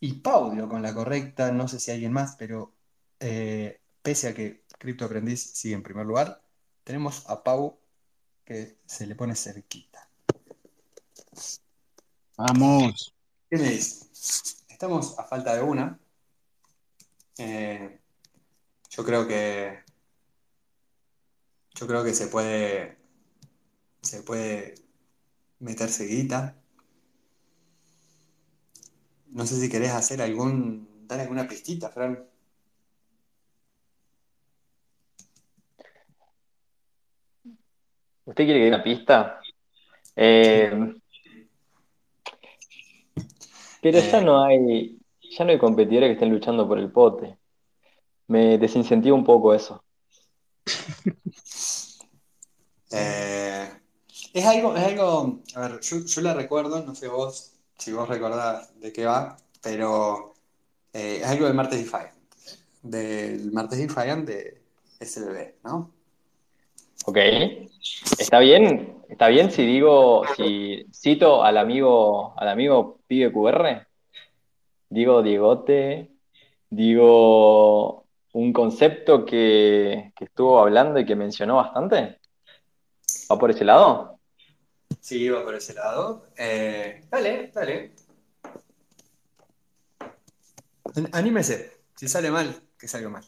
Y 0.00 0.14
Pau 0.14 0.52
dio 0.52 0.68
con 0.68 0.82
la 0.82 0.92
correcta. 0.92 1.52
No 1.52 1.68
sé 1.68 1.78
si 1.78 1.92
alguien 1.92 2.12
más, 2.12 2.34
pero 2.36 2.74
eh, 3.20 3.80
pese 4.02 4.28
a 4.28 4.34
que 4.34 4.64
Crypto 4.78 5.04
Aprendiz 5.04 5.52
sigue 5.52 5.74
en 5.74 5.82
primer 5.82 6.06
lugar, 6.06 6.42
tenemos 6.84 7.28
a 7.28 7.44
Pau 7.44 7.78
que 8.44 8.78
se 8.86 9.06
le 9.06 9.14
pone 9.14 9.36
cerquita. 9.36 10.08
Vamos. 12.36 13.14
¿Qué 13.50 13.58
me 13.58 13.70
dice? 13.70 14.06
Estamos 14.68 15.18
a 15.18 15.24
falta 15.24 15.54
de 15.54 15.62
una. 15.62 16.00
Eh, 17.36 18.00
yo 18.88 19.04
creo 19.04 19.28
que. 19.28 19.80
Yo 21.74 21.86
creo 21.86 22.02
que 22.02 22.14
se 22.14 22.28
puede. 22.28 22.98
Se 24.00 24.22
puede 24.22 24.74
meter 25.58 25.90
seguita. 25.90 26.56
No 29.28 29.46
sé 29.46 29.60
si 29.60 29.68
querés 29.68 29.92
hacer 29.92 30.22
algún. 30.22 31.06
dar 31.06 31.20
alguna 31.20 31.46
pistita, 31.46 31.90
Fran. 31.90 32.29
¿Usted 38.30 38.44
quiere 38.44 38.60
que 38.60 38.64
dé 38.66 38.68
una 38.68 38.84
pista? 38.84 39.40
Eh, 40.14 40.70
pero 43.82 43.98
ya 43.98 44.20
no 44.20 44.44
hay, 44.44 45.00
ya 45.36 45.44
no 45.44 45.50
hay 45.50 45.58
competidores 45.58 46.10
que 46.10 46.12
estén 46.12 46.30
luchando 46.30 46.68
por 46.68 46.78
el 46.78 46.92
pote. 46.92 47.36
Me 48.28 48.56
desincentiva 48.56 49.16
un 49.16 49.24
poco 49.24 49.52
eso. 49.52 49.82
eh, 52.92 53.68
es 54.32 54.46
algo, 54.46 54.76
es 54.76 54.84
algo. 54.84 55.40
A 55.56 55.60
ver, 55.62 55.80
yo, 55.80 56.04
yo 56.04 56.20
la 56.20 56.32
recuerdo, 56.32 56.84
no 56.84 56.94
sé 56.94 57.08
vos 57.08 57.54
si 57.78 57.90
vos 57.90 58.08
recordás 58.08 58.78
de 58.78 58.92
qué 58.92 59.06
va, 59.06 59.38
pero 59.60 60.34
eh, 60.92 61.18
es 61.20 61.26
algo 61.26 61.46
del 61.46 61.54
martes 61.54 61.80
Defiant. 61.80 62.14
Del 62.82 63.50
martes 63.50 63.80
Defiant 63.80 64.24
de 64.24 64.62
SBB, 65.00 65.54
¿no? 65.64 65.99
¿Ok? 67.10 67.16
¿Está 68.20 68.38
bien? 68.38 69.02
¿Está 69.08 69.26
bien 69.26 69.50
si 69.50 69.66
digo, 69.66 70.22
si 70.36 70.86
cito 70.92 71.42
al 71.42 71.58
amigo, 71.58 72.34
al 72.38 72.48
amigo 72.48 73.00
Pibe 73.08 73.32
QR? 73.32 73.84
Digo 74.90 75.20
Diegote, 75.20 76.12
digo 76.68 78.06
un 78.32 78.52
concepto 78.52 79.24
que, 79.24 80.12
que 80.14 80.24
estuvo 80.26 80.60
hablando 80.60 81.00
y 81.00 81.04
que 81.04 81.16
mencionó 81.16 81.56
bastante. 81.56 82.20
¿Va 83.28 83.36
por 83.40 83.50
ese 83.50 83.64
lado? 83.64 84.20
Sí, 85.00 85.28
va 85.28 85.42
por 85.42 85.56
ese 85.56 85.74
lado. 85.74 86.26
Eh, 86.38 87.06
dale, 87.10 87.50
dale. 87.52 87.90
An- 90.94 91.08
Anímese. 91.12 91.72
Si 91.96 92.06
sale 92.06 92.30
mal, 92.30 92.54
que 92.78 92.86
salga 92.86 93.08
mal. 93.08 93.24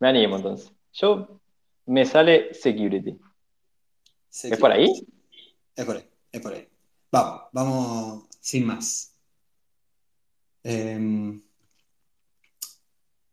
Me 0.00 0.08
animo 0.10 0.36
entonces. 0.36 0.70
Yo 0.92 1.40
me 1.86 2.04
sale 2.04 2.52
security. 2.54 3.18
¿Es 4.30 4.58
por 4.58 4.70
ahí? 4.70 5.06
Es 5.74 5.84
por 5.84 5.96
ahí, 5.96 6.08
es 6.32 6.40
por 6.40 6.52
ahí. 6.52 6.68
Vamos, 7.10 7.42
vamos 7.52 8.24
sin 8.40 8.66
más. 8.66 9.14
Eh, 10.62 11.40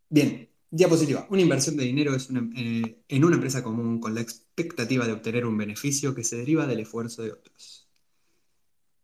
bien, 0.08 0.48
diapositiva. 0.70 1.26
Una 1.30 1.42
inversión 1.42 1.76
de 1.76 1.84
dinero 1.84 2.14
es 2.14 2.30
una- 2.30 2.48
eh, 2.56 3.02
en 3.08 3.24
una 3.24 3.34
empresa 3.34 3.62
común 3.62 4.00
con 4.00 4.14
la 4.14 4.20
expectativa 4.20 5.06
de 5.06 5.12
obtener 5.12 5.44
un 5.46 5.56
beneficio 5.56 6.14
que 6.14 6.24
se 6.24 6.36
deriva 6.36 6.66
del 6.66 6.80
esfuerzo 6.80 7.22
de 7.22 7.32
otros. 7.32 7.88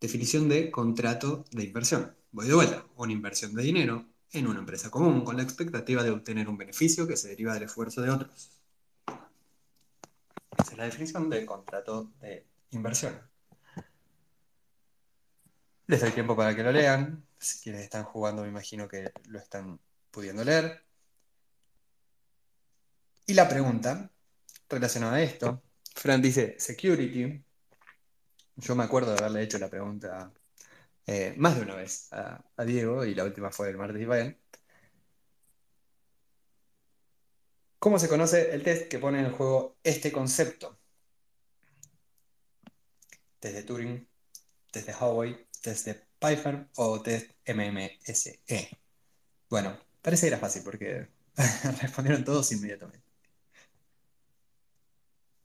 Definición 0.00 0.48
de 0.48 0.70
contrato 0.70 1.44
de 1.50 1.64
inversión. 1.64 2.14
Voy 2.32 2.46
de 2.46 2.54
vuelta. 2.54 2.86
Una 2.96 3.12
inversión 3.12 3.54
de 3.54 3.62
dinero 3.62 4.06
en 4.32 4.46
una 4.46 4.60
empresa 4.60 4.90
común 4.90 5.24
con 5.24 5.36
la 5.36 5.42
expectativa 5.42 6.02
de 6.04 6.10
obtener 6.10 6.48
un 6.48 6.56
beneficio 6.56 7.06
que 7.06 7.16
se 7.16 7.28
deriva 7.28 7.52
del 7.52 7.64
esfuerzo 7.64 8.00
de 8.00 8.10
otros. 8.10 8.59
Es 10.60 10.76
la 10.76 10.84
definición 10.84 11.30
de 11.30 11.46
contrato 11.46 12.12
de 12.20 12.46
inversión. 12.70 13.20
Les 15.86 16.00
doy 16.00 16.10
tiempo 16.10 16.36
para 16.36 16.54
que 16.54 16.62
lo 16.62 16.70
lean. 16.70 17.24
Si 17.38 17.60
quienes 17.62 17.82
están 17.82 18.04
jugando, 18.04 18.42
me 18.42 18.48
imagino 18.48 18.86
que 18.86 19.12
lo 19.28 19.38
están 19.38 19.80
pudiendo 20.10 20.44
leer. 20.44 20.84
Y 23.26 23.34
la 23.34 23.48
pregunta 23.48 24.10
relacionada 24.68 25.16
a 25.16 25.22
esto, 25.22 25.62
Fran 25.94 26.20
dice 26.20 26.56
security. 26.58 27.42
Yo 28.56 28.74
me 28.76 28.84
acuerdo 28.84 29.12
de 29.12 29.18
haberle 29.18 29.42
hecho 29.42 29.58
la 29.58 29.70
pregunta 29.70 30.32
eh, 31.06 31.34
más 31.36 31.56
de 31.56 31.62
una 31.62 31.74
vez 31.74 32.12
a, 32.12 32.44
Diego 32.64 33.04
y 33.04 33.14
la 33.14 33.24
última 33.24 33.50
fue 33.50 33.70
el 33.70 33.76
martes 33.76 34.00
y 34.00 34.04
¿Cómo 37.80 37.98
se 37.98 38.10
conoce 38.10 38.52
el 38.54 38.62
test 38.62 38.88
que 38.88 38.98
pone 38.98 39.20
en 39.20 39.32
juego 39.32 39.78
este 39.82 40.12
concepto? 40.12 40.78
Test 43.38 43.54
de 43.54 43.62
Turing, 43.62 44.06
test 44.70 44.86
de 44.86 44.92
Huawei, 44.92 45.46
test 45.62 45.86
de 45.86 45.94
Python 46.18 46.68
o 46.76 47.00
test 47.00 47.30
MMSE. 47.46 48.38
Bueno, 49.48 49.78
parece 50.02 50.26
que 50.26 50.28
era 50.28 50.38
fácil 50.38 50.62
porque 50.62 51.08
respondieron 51.80 52.22
todos 52.22 52.52
inmediatamente. 52.52 53.02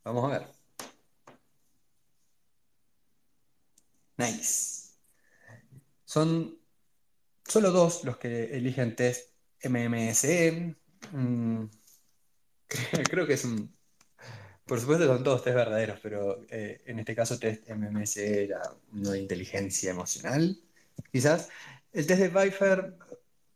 Vamos 0.03 0.25
a 0.25 0.39
ver. 0.39 0.47
Nice. 4.17 4.89
Son 6.03 6.59
solo 7.45 7.71
dos 7.71 8.03
los 8.03 8.17
que 8.17 8.57
eligen 8.57 8.93
test 8.97 9.29
MMSE. 9.63 10.75
Mm, 11.13 11.65
creo 13.09 13.27
que 13.27 13.33
es 13.33 13.45
un... 13.45 13.73
Por 14.65 14.79
supuesto 14.79 15.05
son 15.05 15.23
todos 15.23 15.43
test 15.43 15.55
verdaderos, 15.55 15.99
pero 16.01 16.43
eh, 16.49 16.81
en 16.85 16.99
este 16.99 17.15
caso 17.15 17.37
test 17.37 17.69
MMSE 17.69 18.45
era 18.45 18.61
uno 18.93 19.11
de 19.11 19.19
inteligencia 19.19 19.91
emocional, 19.91 20.59
quizás. 21.11 21.49
El 21.93 22.07
test 22.07 22.21
de 22.21 22.29
Pfeiffer, 22.29 22.97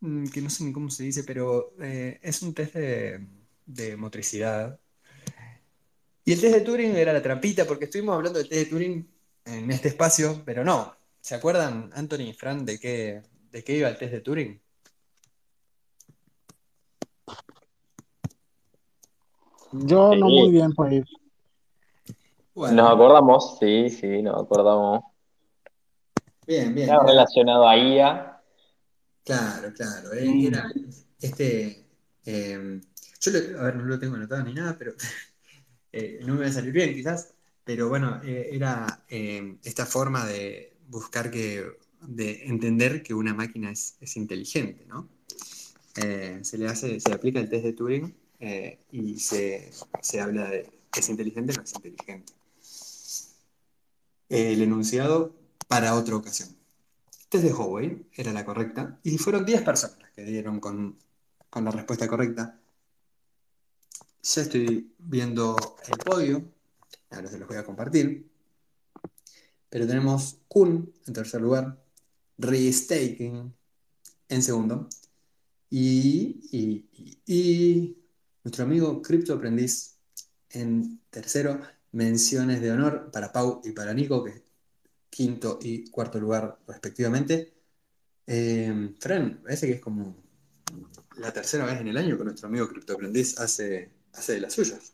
mm, 0.02 0.28
que 0.28 0.42
no 0.42 0.50
sé 0.50 0.64
ni 0.64 0.72
cómo 0.72 0.90
se 0.92 1.04
dice, 1.04 1.24
pero 1.24 1.74
eh, 1.82 2.20
es 2.22 2.42
un 2.44 2.54
test 2.54 2.76
de, 2.76 3.26
de 3.66 3.98
motricidad. 3.98 4.80
Y 6.26 6.34
el 6.34 6.42
test 6.42 6.54
de 6.56 6.62
Turing 6.62 6.96
era 6.96 7.12
la 7.14 7.24
trampita, 7.24 7.66
porque 7.66 7.86
estuvimos 7.86 8.16
hablando 8.16 8.40
del 8.40 8.50
test 8.50 8.64
de 8.66 8.70
Turing 8.70 9.12
en 9.46 9.72
este 9.72 9.88
espacio, 9.90 10.44
pero 10.46 10.64
no. 10.64 10.96
¿Se 11.22 11.36
acuerdan, 11.36 11.90
Anthony 11.94 12.30
y 12.30 12.34
Fran, 12.34 12.66
de 12.66 12.80
qué, 12.80 13.24
de 13.52 13.64
qué 13.64 13.78
iba 13.78 13.90
el 13.90 13.98
test 13.98 14.14
de 14.14 14.22
Turing? 14.22 14.62
Yo 19.72 20.16
no 20.16 20.28
Sí. 20.28 20.34
muy 20.34 20.52
bien 20.52 20.74
por. 20.74 20.90
Bueno, 22.56 22.76
Nos 22.76 22.92
acordamos, 22.94 23.58
sí, 23.60 23.90
sí, 23.90 24.22
nos 24.22 24.44
acordamos. 24.44 25.04
bien, 26.46 26.74
bien. 26.74 26.90
Era- 26.90 27.04
relacionado 27.04 27.68
a 27.68 27.78
IA. 27.78 28.42
Claro, 29.24 29.74
claro. 29.74 30.14
eh, 30.14 30.26
Mm. 30.26 30.46
Era 30.48 30.72
este. 31.22 31.86
eh, 32.26 32.82
yo 33.22 33.32
lo- 33.32 33.60
a 33.60 33.64
ver, 33.66 33.76
no 33.76 33.86
lo 33.86 34.00
tengo 34.00 34.16
anotado 34.16 34.44
ni 34.44 34.54
nada, 34.54 34.76
pero 34.78 34.94
eh, 35.92 36.20
no 36.26 36.34
me 36.36 36.42
va 36.42 36.48
a 36.48 36.52
salir 36.52 36.72
bien 36.74 36.94
quizás. 36.94 37.34
Pero 37.64 37.88
bueno, 37.90 38.20
eh, 38.24 38.50
era 38.52 39.04
eh, 39.08 39.58
esta 39.64 39.86
forma 39.86 40.26
de 40.26 40.74
buscar 40.90 41.30
que. 41.30 41.66
de 42.02 42.46
entender 42.48 43.04
que 43.04 43.14
una 43.14 43.34
máquina 43.34 43.72
es, 43.72 43.98
es 44.02 44.16
inteligente, 44.18 44.86
¿no? 44.88 45.08
Eh, 45.98 46.40
se 46.44 46.58
le 46.58 46.68
hace, 46.68 47.00
se 47.00 47.10
le 47.10 47.16
aplica 47.16 47.40
el 47.40 47.50
test 47.50 47.66
de 47.66 47.74
Turing 47.74 48.16
eh, 48.40 48.80
y 48.92 49.20
se, 49.20 49.72
se 50.02 50.22
habla 50.22 50.50
de 50.50 50.80
es 50.98 51.10
inteligente 51.10 51.54
o 51.54 51.58
no 51.58 51.64
es 51.64 51.74
inteligente. 51.74 52.34
El 54.30 54.62
enunciado 54.62 55.36
para 55.68 55.96
otra 55.96 56.16
ocasión. 56.16 56.50
Test 57.30 57.44
de 57.44 57.54
Huawei 57.54 58.06
era 58.14 58.34
la 58.34 58.46
correcta 58.46 59.00
y 59.04 59.18
fueron 59.18 59.46
10 59.46 59.62
personas 59.62 60.10
que 60.16 60.24
dieron 60.24 60.60
con, 60.60 60.98
con 61.50 61.66
la 61.66 61.72
respuesta 61.72 62.08
correcta. 62.08 62.60
Ya 64.22 64.42
estoy 64.42 64.92
viendo 64.98 65.56
el 65.88 65.98
podio, 66.00 66.44
ahora 67.12 67.30
se 67.30 67.38
los 67.38 67.48
voy 67.48 67.58
a 67.58 67.66
compartir. 67.66 68.28
Pero 69.70 69.86
tenemos 69.86 70.40
Kun 70.48 70.92
en 71.06 71.14
tercer 71.14 71.42
lugar, 71.42 71.80
Restaking 72.38 73.54
en 74.30 74.44
segundo 74.44 74.88
y 75.70 76.40
nuestro 78.44 78.64
amigo 78.64 79.02
Crypto 79.02 79.34
Aprendiz 79.34 79.98
en 80.52 81.00
tercero. 81.10 81.60
Menciones 81.92 82.62
de 82.62 82.72
honor 82.72 83.10
para 83.12 83.32
Pau 83.32 83.62
y 83.64 83.72
para 83.72 83.94
Nico, 83.96 84.24
que 84.24 84.44
quinto 85.10 85.58
y 85.62 85.90
cuarto 85.90 86.20
lugar 86.20 86.60
respectivamente. 86.68 87.54
Eh, 88.28 88.94
Fran, 89.00 89.42
parece 89.42 89.66
que 89.66 89.74
es 89.74 89.82
como 89.82 90.16
la 91.18 91.34
tercera 91.34 91.66
vez 91.66 91.82
en 91.82 91.88
el 91.88 91.98
año 91.98 92.16
que 92.16 92.24
nuestro 92.24 92.48
amigo 92.48 92.70
Crypto 92.70 92.94
Aprendiz 92.94 93.40
hace, 93.40 93.92
hace 94.14 94.34
de 94.34 94.42
las 94.42 94.54
suyas. 94.54 94.94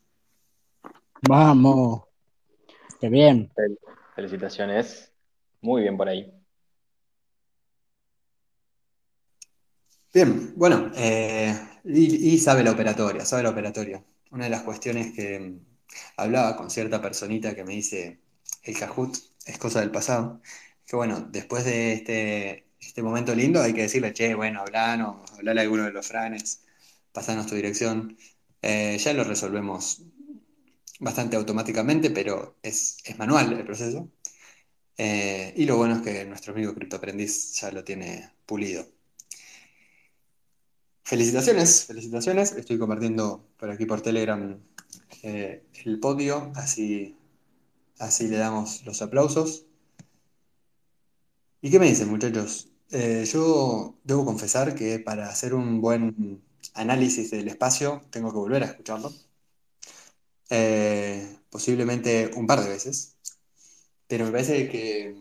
Vamos. 1.27 2.03
Qué 3.01 3.09
bien. 3.09 3.51
Fel- 3.53 3.77
Felicitaciones. 4.15 5.11
Muy 5.59 5.81
bien 5.81 5.97
por 5.97 6.07
ahí. 6.07 6.31
Bien, 10.13 10.53
bueno, 10.55 10.93
eh, 10.95 11.53
y, 11.85 12.37
sabe 12.39 12.63
la 12.63 12.71
operatoria, 12.71 13.25
sabe 13.25 13.43
la 13.43 13.49
operatoria. 13.51 14.03
Una 14.31 14.45
de 14.45 14.49
las 14.49 14.63
cuestiones 14.63 15.13
que, 15.13 15.59
hablaba 16.17 16.57
con 16.57 16.69
cierta 16.69 17.01
personita 17.01 17.55
que 17.55 17.63
me 17.63 17.73
dice, 17.73 18.19
el 18.63 18.77
Kahoot 18.77 19.17
es 19.45 19.57
cosa 19.57 19.81
del 19.81 19.91
pasado. 19.91 20.41
Que 20.85 20.95
bueno, 20.95 21.21
después 21.31 21.65
de 21.65 21.93
este, 21.93 22.67
este 22.79 23.03
momento 23.03 23.35
lindo 23.35 23.61
hay 23.61 23.73
que 23.73 23.83
decirle, 23.83 24.13
che, 24.13 24.35
bueno, 24.35 24.61
hablanos, 24.61 25.31
hablale 25.33 25.61
a 25.61 25.63
alguno 25.63 25.83
de 25.83 25.91
los 25.91 26.07
franes, 26.07 26.63
pasanos 27.11 27.47
tu 27.47 27.55
dirección. 27.55 28.17
Eh, 28.61 28.97
ya 28.99 29.13
lo 29.13 29.23
resolvemos 29.23 30.03
bastante 30.99 31.35
automáticamente, 31.35 32.09
pero 32.11 32.57
es, 32.63 32.97
es 33.05 33.17
manual 33.17 33.53
el 33.53 33.65
proceso. 33.65 34.09
Eh, 34.97 35.53
y 35.57 35.65
lo 35.65 35.77
bueno 35.77 35.97
es 35.97 36.01
que 36.01 36.25
nuestro 36.25 36.53
amigo 36.53 36.73
criptoaprendiz 36.73 37.53
ya 37.59 37.71
lo 37.71 37.83
tiene 37.83 38.31
pulido. 38.45 38.94
Felicitaciones, 41.05 41.85
felicitaciones. 41.85 42.53
Estoy 42.53 42.79
compartiendo 42.79 43.45
por 43.57 43.69
aquí 43.69 43.85
por 43.85 44.01
Telegram 44.01 44.59
eh, 45.21 45.63
el 45.85 45.99
podio, 45.99 46.51
así, 46.55 47.15
así 47.99 48.27
le 48.27 48.37
damos 48.37 48.83
los 48.85 49.03
aplausos. 49.03 49.67
¿Y 51.61 51.69
qué 51.69 51.77
me 51.77 51.87
dicen, 51.87 52.09
muchachos? 52.09 52.69
Eh, 52.89 53.23
yo 53.31 53.99
debo 54.03 54.25
confesar 54.25 54.73
que 54.73 54.97
para 54.97 55.29
hacer 55.29 55.53
un 55.53 55.79
buen 55.79 56.41
análisis 56.73 57.29
del 57.29 57.49
espacio 57.49 58.01
tengo 58.09 58.31
que 58.31 58.37
volver 58.39 58.63
a 58.63 58.67
escucharlo. 58.67 59.13
Eh, 60.49 61.37
posiblemente 61.51 62.31
un 62.35 62.47
par 62.47 62.61
de 62.63 62.69
veces. 62.69 63.15
Pero 64.07 64.25
me 64.25 64.31
parece 64.31 64.69
que, 64.69 65.15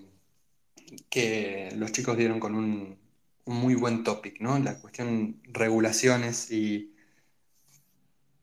que 1.11 1.73
los 1.77 1.93
chicos 1.93 2.17
dieron 2.17 2.41
con 2.41 2.55
un, 2.55 3.04
un 3.47 3.57
muy 3.57 3.75
buen 3.75 4.05
topic, 4.05 4.41
¿no? 4.41 4.59
La 4.59 4.79
cuestión 4.79 5.41
regulaciones 5.45 6.51
y... 6.51 6.95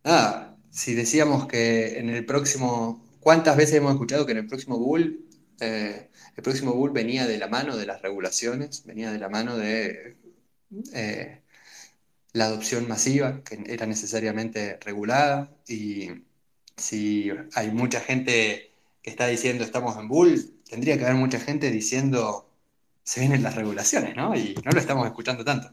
Nada, 0.04 0.58
si 0.70 0.94
decíamos 0.96 1.48
que 1.48 2.00
en 2.00 2.10
el 2.10 2.26
próximo... 2.26 3.06
¿Cuántas 3.20 3.56
veces 3.56 3.76
hemos 3.76 3.94
escuchado 3.94 4.26
que 4.26 4.32
en 4.32 4.40
el 4.40 4.48
próximo 4.48 4.78
Google, 4.78 5.20
eh, 5.60 6.10
el 6.36 6.44
próximo 6.44 6.72
Google 6.72 6.94
venía 6.94 7.28
de 7.28 7.38
la 7.38 7.48
mano 7.48 7.78
de 7.78 7.86
las 7.86 8.02
regulaciones, 8.02 8.84
venía 8.86 9.12
de 9.12 9.20
la 9.20 9.30
mano 9.30 9.58
de 9.58 10.18
eh, 10.94 11.42
la 12.34 12.46
adopción 12.46 12.88
masiva, 12.88 13.44
que 13.44 13.64
era 13.68 13.86
necesariamente 13.86 14.78
regulada, 14.82 15.56
y 15.68 16.10
si 16.78 17.32
hay 17.56 17.72
mucha 17.72 18.00
gente 18.00 18.74
que 19.04 19.10
está 19.10 19.28
diciendo 19.28 19.64
estamos 19.64 19.98
en 19.98 20.08
Bull, 20.08 20.62
tendría 20.70 20.98
que 20.98 21.06
haber 21.06 21.18
mucha 21.18 21.40
gente 21.40 21.72
diciendo 21.72 22.51
se 23.12 23.20
vienen 23.20 23.44
las 23.44 23.56
regulaciones, 23.56 24.16
¿no? 24.16 24.34
Y 24.34 24.56
no 24.64 24.72
lo 24.72 24.80
estamos 24.80 25.06
escuchando 25.06 25.44
tanto. 25.44 25.70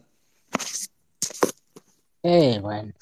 Eh, 2.21 2.59
bueno, 2.61 2.93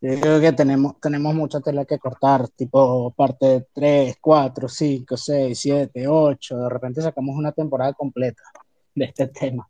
yo 0.00 0.20
creo 0.20 0.40
que 0.40 0.52
tenemos, 0.52 0.98
tenemos 0.98 1.34
mucha 1.34 1.60
tela 1.60 1.84
que 1.84 1.98
cortar, 1.98 2.48
tipo 2.48 3.10
parte 3.10 3.66
3, 3.74 4.16
4, 4.18 4.68
5, 4.70 5.16
6, 5.18 5.60
7, 5.60 6.08
8, 6.08 6.56
de 6.60 6.68
repente 6.70 7.02
sacamos 7.02 7.36
una 7.36 7.52
temporada 7.52 7.92
completa 7.92 8.42
de 8.94 9.04
este 9.04 9.26
tema. 9.26 9.68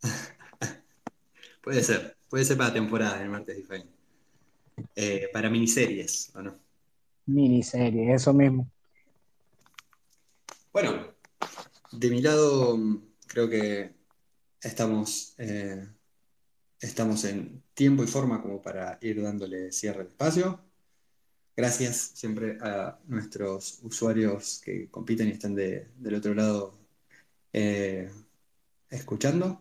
puede 1.62 1.82
ser, 1.82 2.16
puede 2.30 2.46
ser 2.46 2.56
para 2.56 2.72
temporada 2.72 3.22
el 3.22 3.28
martes 3.28 3.54
diferente. 3.54 3.92
Eh, 4.94 5.28
para 5.30 5.50
miniseries, 5.50 6.32
¿o 6.34 6.40
no? 6.40 6.54
Miniseries, 7.26 8.14
eso 8.14 8.32
mismo. 8.32 8.66
Bueno, 10.72 11.14
de 11.92 12.10
mi 12.10 12.22
lado 12.22 12.78
creo 13.36 13.50
que 13.50 13.94
estamos, 14.62 15.34
eh, 15.36 15.86
estamos 16.80 17.22
en 17.24 17.62
tiempo 17.74 18.02
y 18.02 18.06
forma 18.06 18.40
como 18.40 18.62
para 18.62 18.98
ir 19.02 19.22
dándole 19.22 19.72
cierre 19.72 20.00
al 20.00 20.06
espacio. 20.06 20.58
Gracias 21.54 22.12
siempre 22.14 22.56
a 22.62 22.98
nuestros 23.08 23.80
usuarios 23.82 24.62
que 24.64 24.88
compiten 24.90 25.28
y 25.28 25.32
están 25.32 25.54
del 25.54 26.14
otro 26.14 26.32
lado 26.32 26.78
eh, 27.52 28.10
escuchando. 28.88 29.60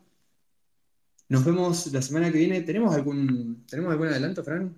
Nos 1.28 1.44
vemos 1.44 1.88
la 1.92 2.02
semana 2.02 2.32
que 2.32 2.38
viene. 2.38 2.62
¿Tenemos 2.62 2.96
algún, 2.96 3.66
¿tenemos 3.68 3.92
algún 3.92 4.08
adelanto, 4.08 4.42
Fran? 4.42 4.74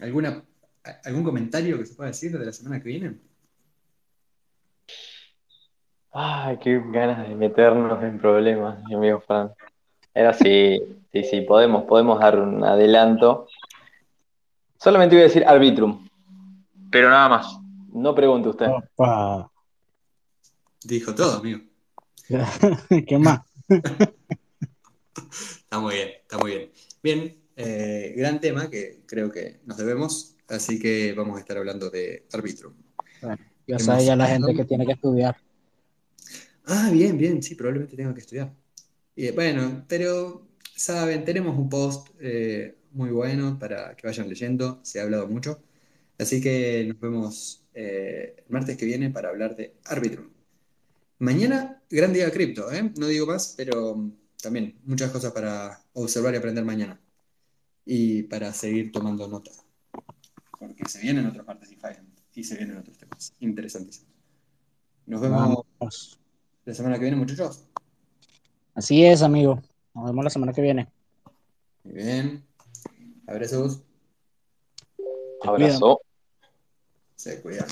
¿Alguna, 0.00 0.42
¿Algún 1.04 1.22
comentario 1.22 1.78
que 1.78 1.84
se 1.84 1.94
pueda 1.94 2.08
decir 2.08 2.38
de 2.38 2.46
la 2.46 2.52
semana 2.52 2.82
que 2.82 2.88
viene? 2.88 3.18
Ay, 6.18 6.56
qué 6.62 6.82
ganas 6.82 7.28
de 7.28 7.34
meternos 7.34 8.02
en 8.02 8.18
problemas, 8.18 8.82
mi 8.88 8.94
amigo 8.94 9.20
Fran. 9.20 9.52
Era 10.14 10.30
así, 10.30 10.80
sí, 11.12 11.24
sí, 11.24 11.42
podemos, 11.42 11.84
podemos 11.84 12.18
dar 12.18 12.38
un 12.38 12.64
adelanto. 12.64 13.48
Solamente 14.80 15.14
voy 15.14 15.24
a 15.24 15.26
decir 15.26 15.44
arbitrum, 15.46 16.08
pero 16.90 17.10
nada 17.10 17.28
más. 17.28 17.58
No 17.92 18.14
pregunte 18.14 18.48
usted. 18.48 18.66
Opa. 18.66 19.50
Dijo 20.84 21.14
todo, 21.14 21.36
amigo. 21.38 21.60
¿Qué 23.06 23.18
más? 23.18 23.40
está 25.28 25.78
muy 25.78 25.96
bien, 25.96 26.08
está 26.22 26.38
muy 26.38 26.50
bien. 26.50 26.70
Bien, 27.02 27.36
eh, 27.56 28.14
gran 28.16 28.40
tema 28.40 28.70
que 28.70 29.02
creo 29.04 29.30
que 29.30 29.60
nos 29.66 29.76
debemos, 29.76 30.34
así 30.48 30.78
que 30.78 31.12
vamos 31.12 31.36
a 31.36 31.40
estar 31.40 31.58
hablando 31.58 31.90
de 31.90 32.24
arbitrum. 32.32 32.72
Bueno, 33.20 33.44
ya 33.66 33.78
sabe 33.78 34.06
ya 34.06 34.16
la 34.16 34.28
gente 34.28 34.54
que 34.54 34.64
tiene 34.64 34.86
que 34.86 34.92
estudiar. 34.92 35.36
Ah, 36.66 36.90
bien, 36.92 37.16
bien, 37.16 37.42
sí, 37.42 37.54
probablemente 37.54 37.96
tenga 37.96 38.12
que 38.12 38.20
estudiar. 38.20 38.52
Y, 39.14 39.30
bueno, 39.30 39.84
pero 39.88 40.48
saben, 40.74 41.24
tenemos 41.24 41.56
un 41.56 41.68
post 41.68 42.08
eh, 42.20 42.76
muy 42.92 43.10
bueno 43.10 43.58
para 43.58 43.94
que 43.96 44.06
vayan 44.06 44.28
leyendo, 44.28 44.80
se 44.82 45.00
ha 45.00 45.04
hablado 45.04 45.28
mucho. 45.28 45.62
Así 46.18 46.40
que 46.40 46.84
nos 46.88 47.00
vemos 47.00 47.64
eh, 47.72 48.36
el 48.38 48.52
martes 48.52 48.76
que 48.76 48.84
viene 48.86 49.10
para 49.10 49.28
hablar 49.28 49.54
de 49.56 49.76
Arbitrum. 49.84 50.28
Mañana, 51.18 51.82
gran 51.88 52.12
día 52.12 52.26
de 52.26 52.32
cripto, 52.32 52.70
¿eh? 52.72 52.92
No 52.98 53.06
digo 53.06 53.26
más, 53.26 53.54
pero 53.56 54.10
también 54.42 54.78
muchas 54.84 55.10
cosas 55.12 55.32
para 55.32 55.80
observar 55.92 56.34
y 56.34 56.38
aprender 56.38 56.64
mañana. 56.64 57.00
Y 57.84 58.24
para 58.24 58.52
seguir 58.52 58.90
tomando 58.92 59.28
nota. 59.28 59.52
Porque 60.58 60.88
se 60.88 61.00
vienen 61.00 61.26
otras 61.26 61.46
partes 61.46 61.70
y 62.34 62.44
se 62.44 62.56
vienen 62.56 62.78
otros 62.78 62.98
temas 62.98 63.34
interesantísimos. 63.40 64.12
Nos 65.06 65.20
vemos 65.20 66.18
la 66.66 66.74
semana 66.74 66.96
que 66.96 67.02
viene, 67.02 67.16
muchachos. 67.16 67.64
Así 68.74 69.04
es, 69.04 69.22
amigo. 69.22 69.62
Nos 69.94 70.04
vemos 70.04 70.24
la 70.24 70.30
semana 70.30 70.52
que 70.52 70.60
viene. 70.60 70.88
Muy 71.84 71.94
bien. 71.94 72.44
Abrazos. 73.26 73.82
Abrazo. 75.42 76.00
Se 77.14 77.40
cuidan. 77.40 77.68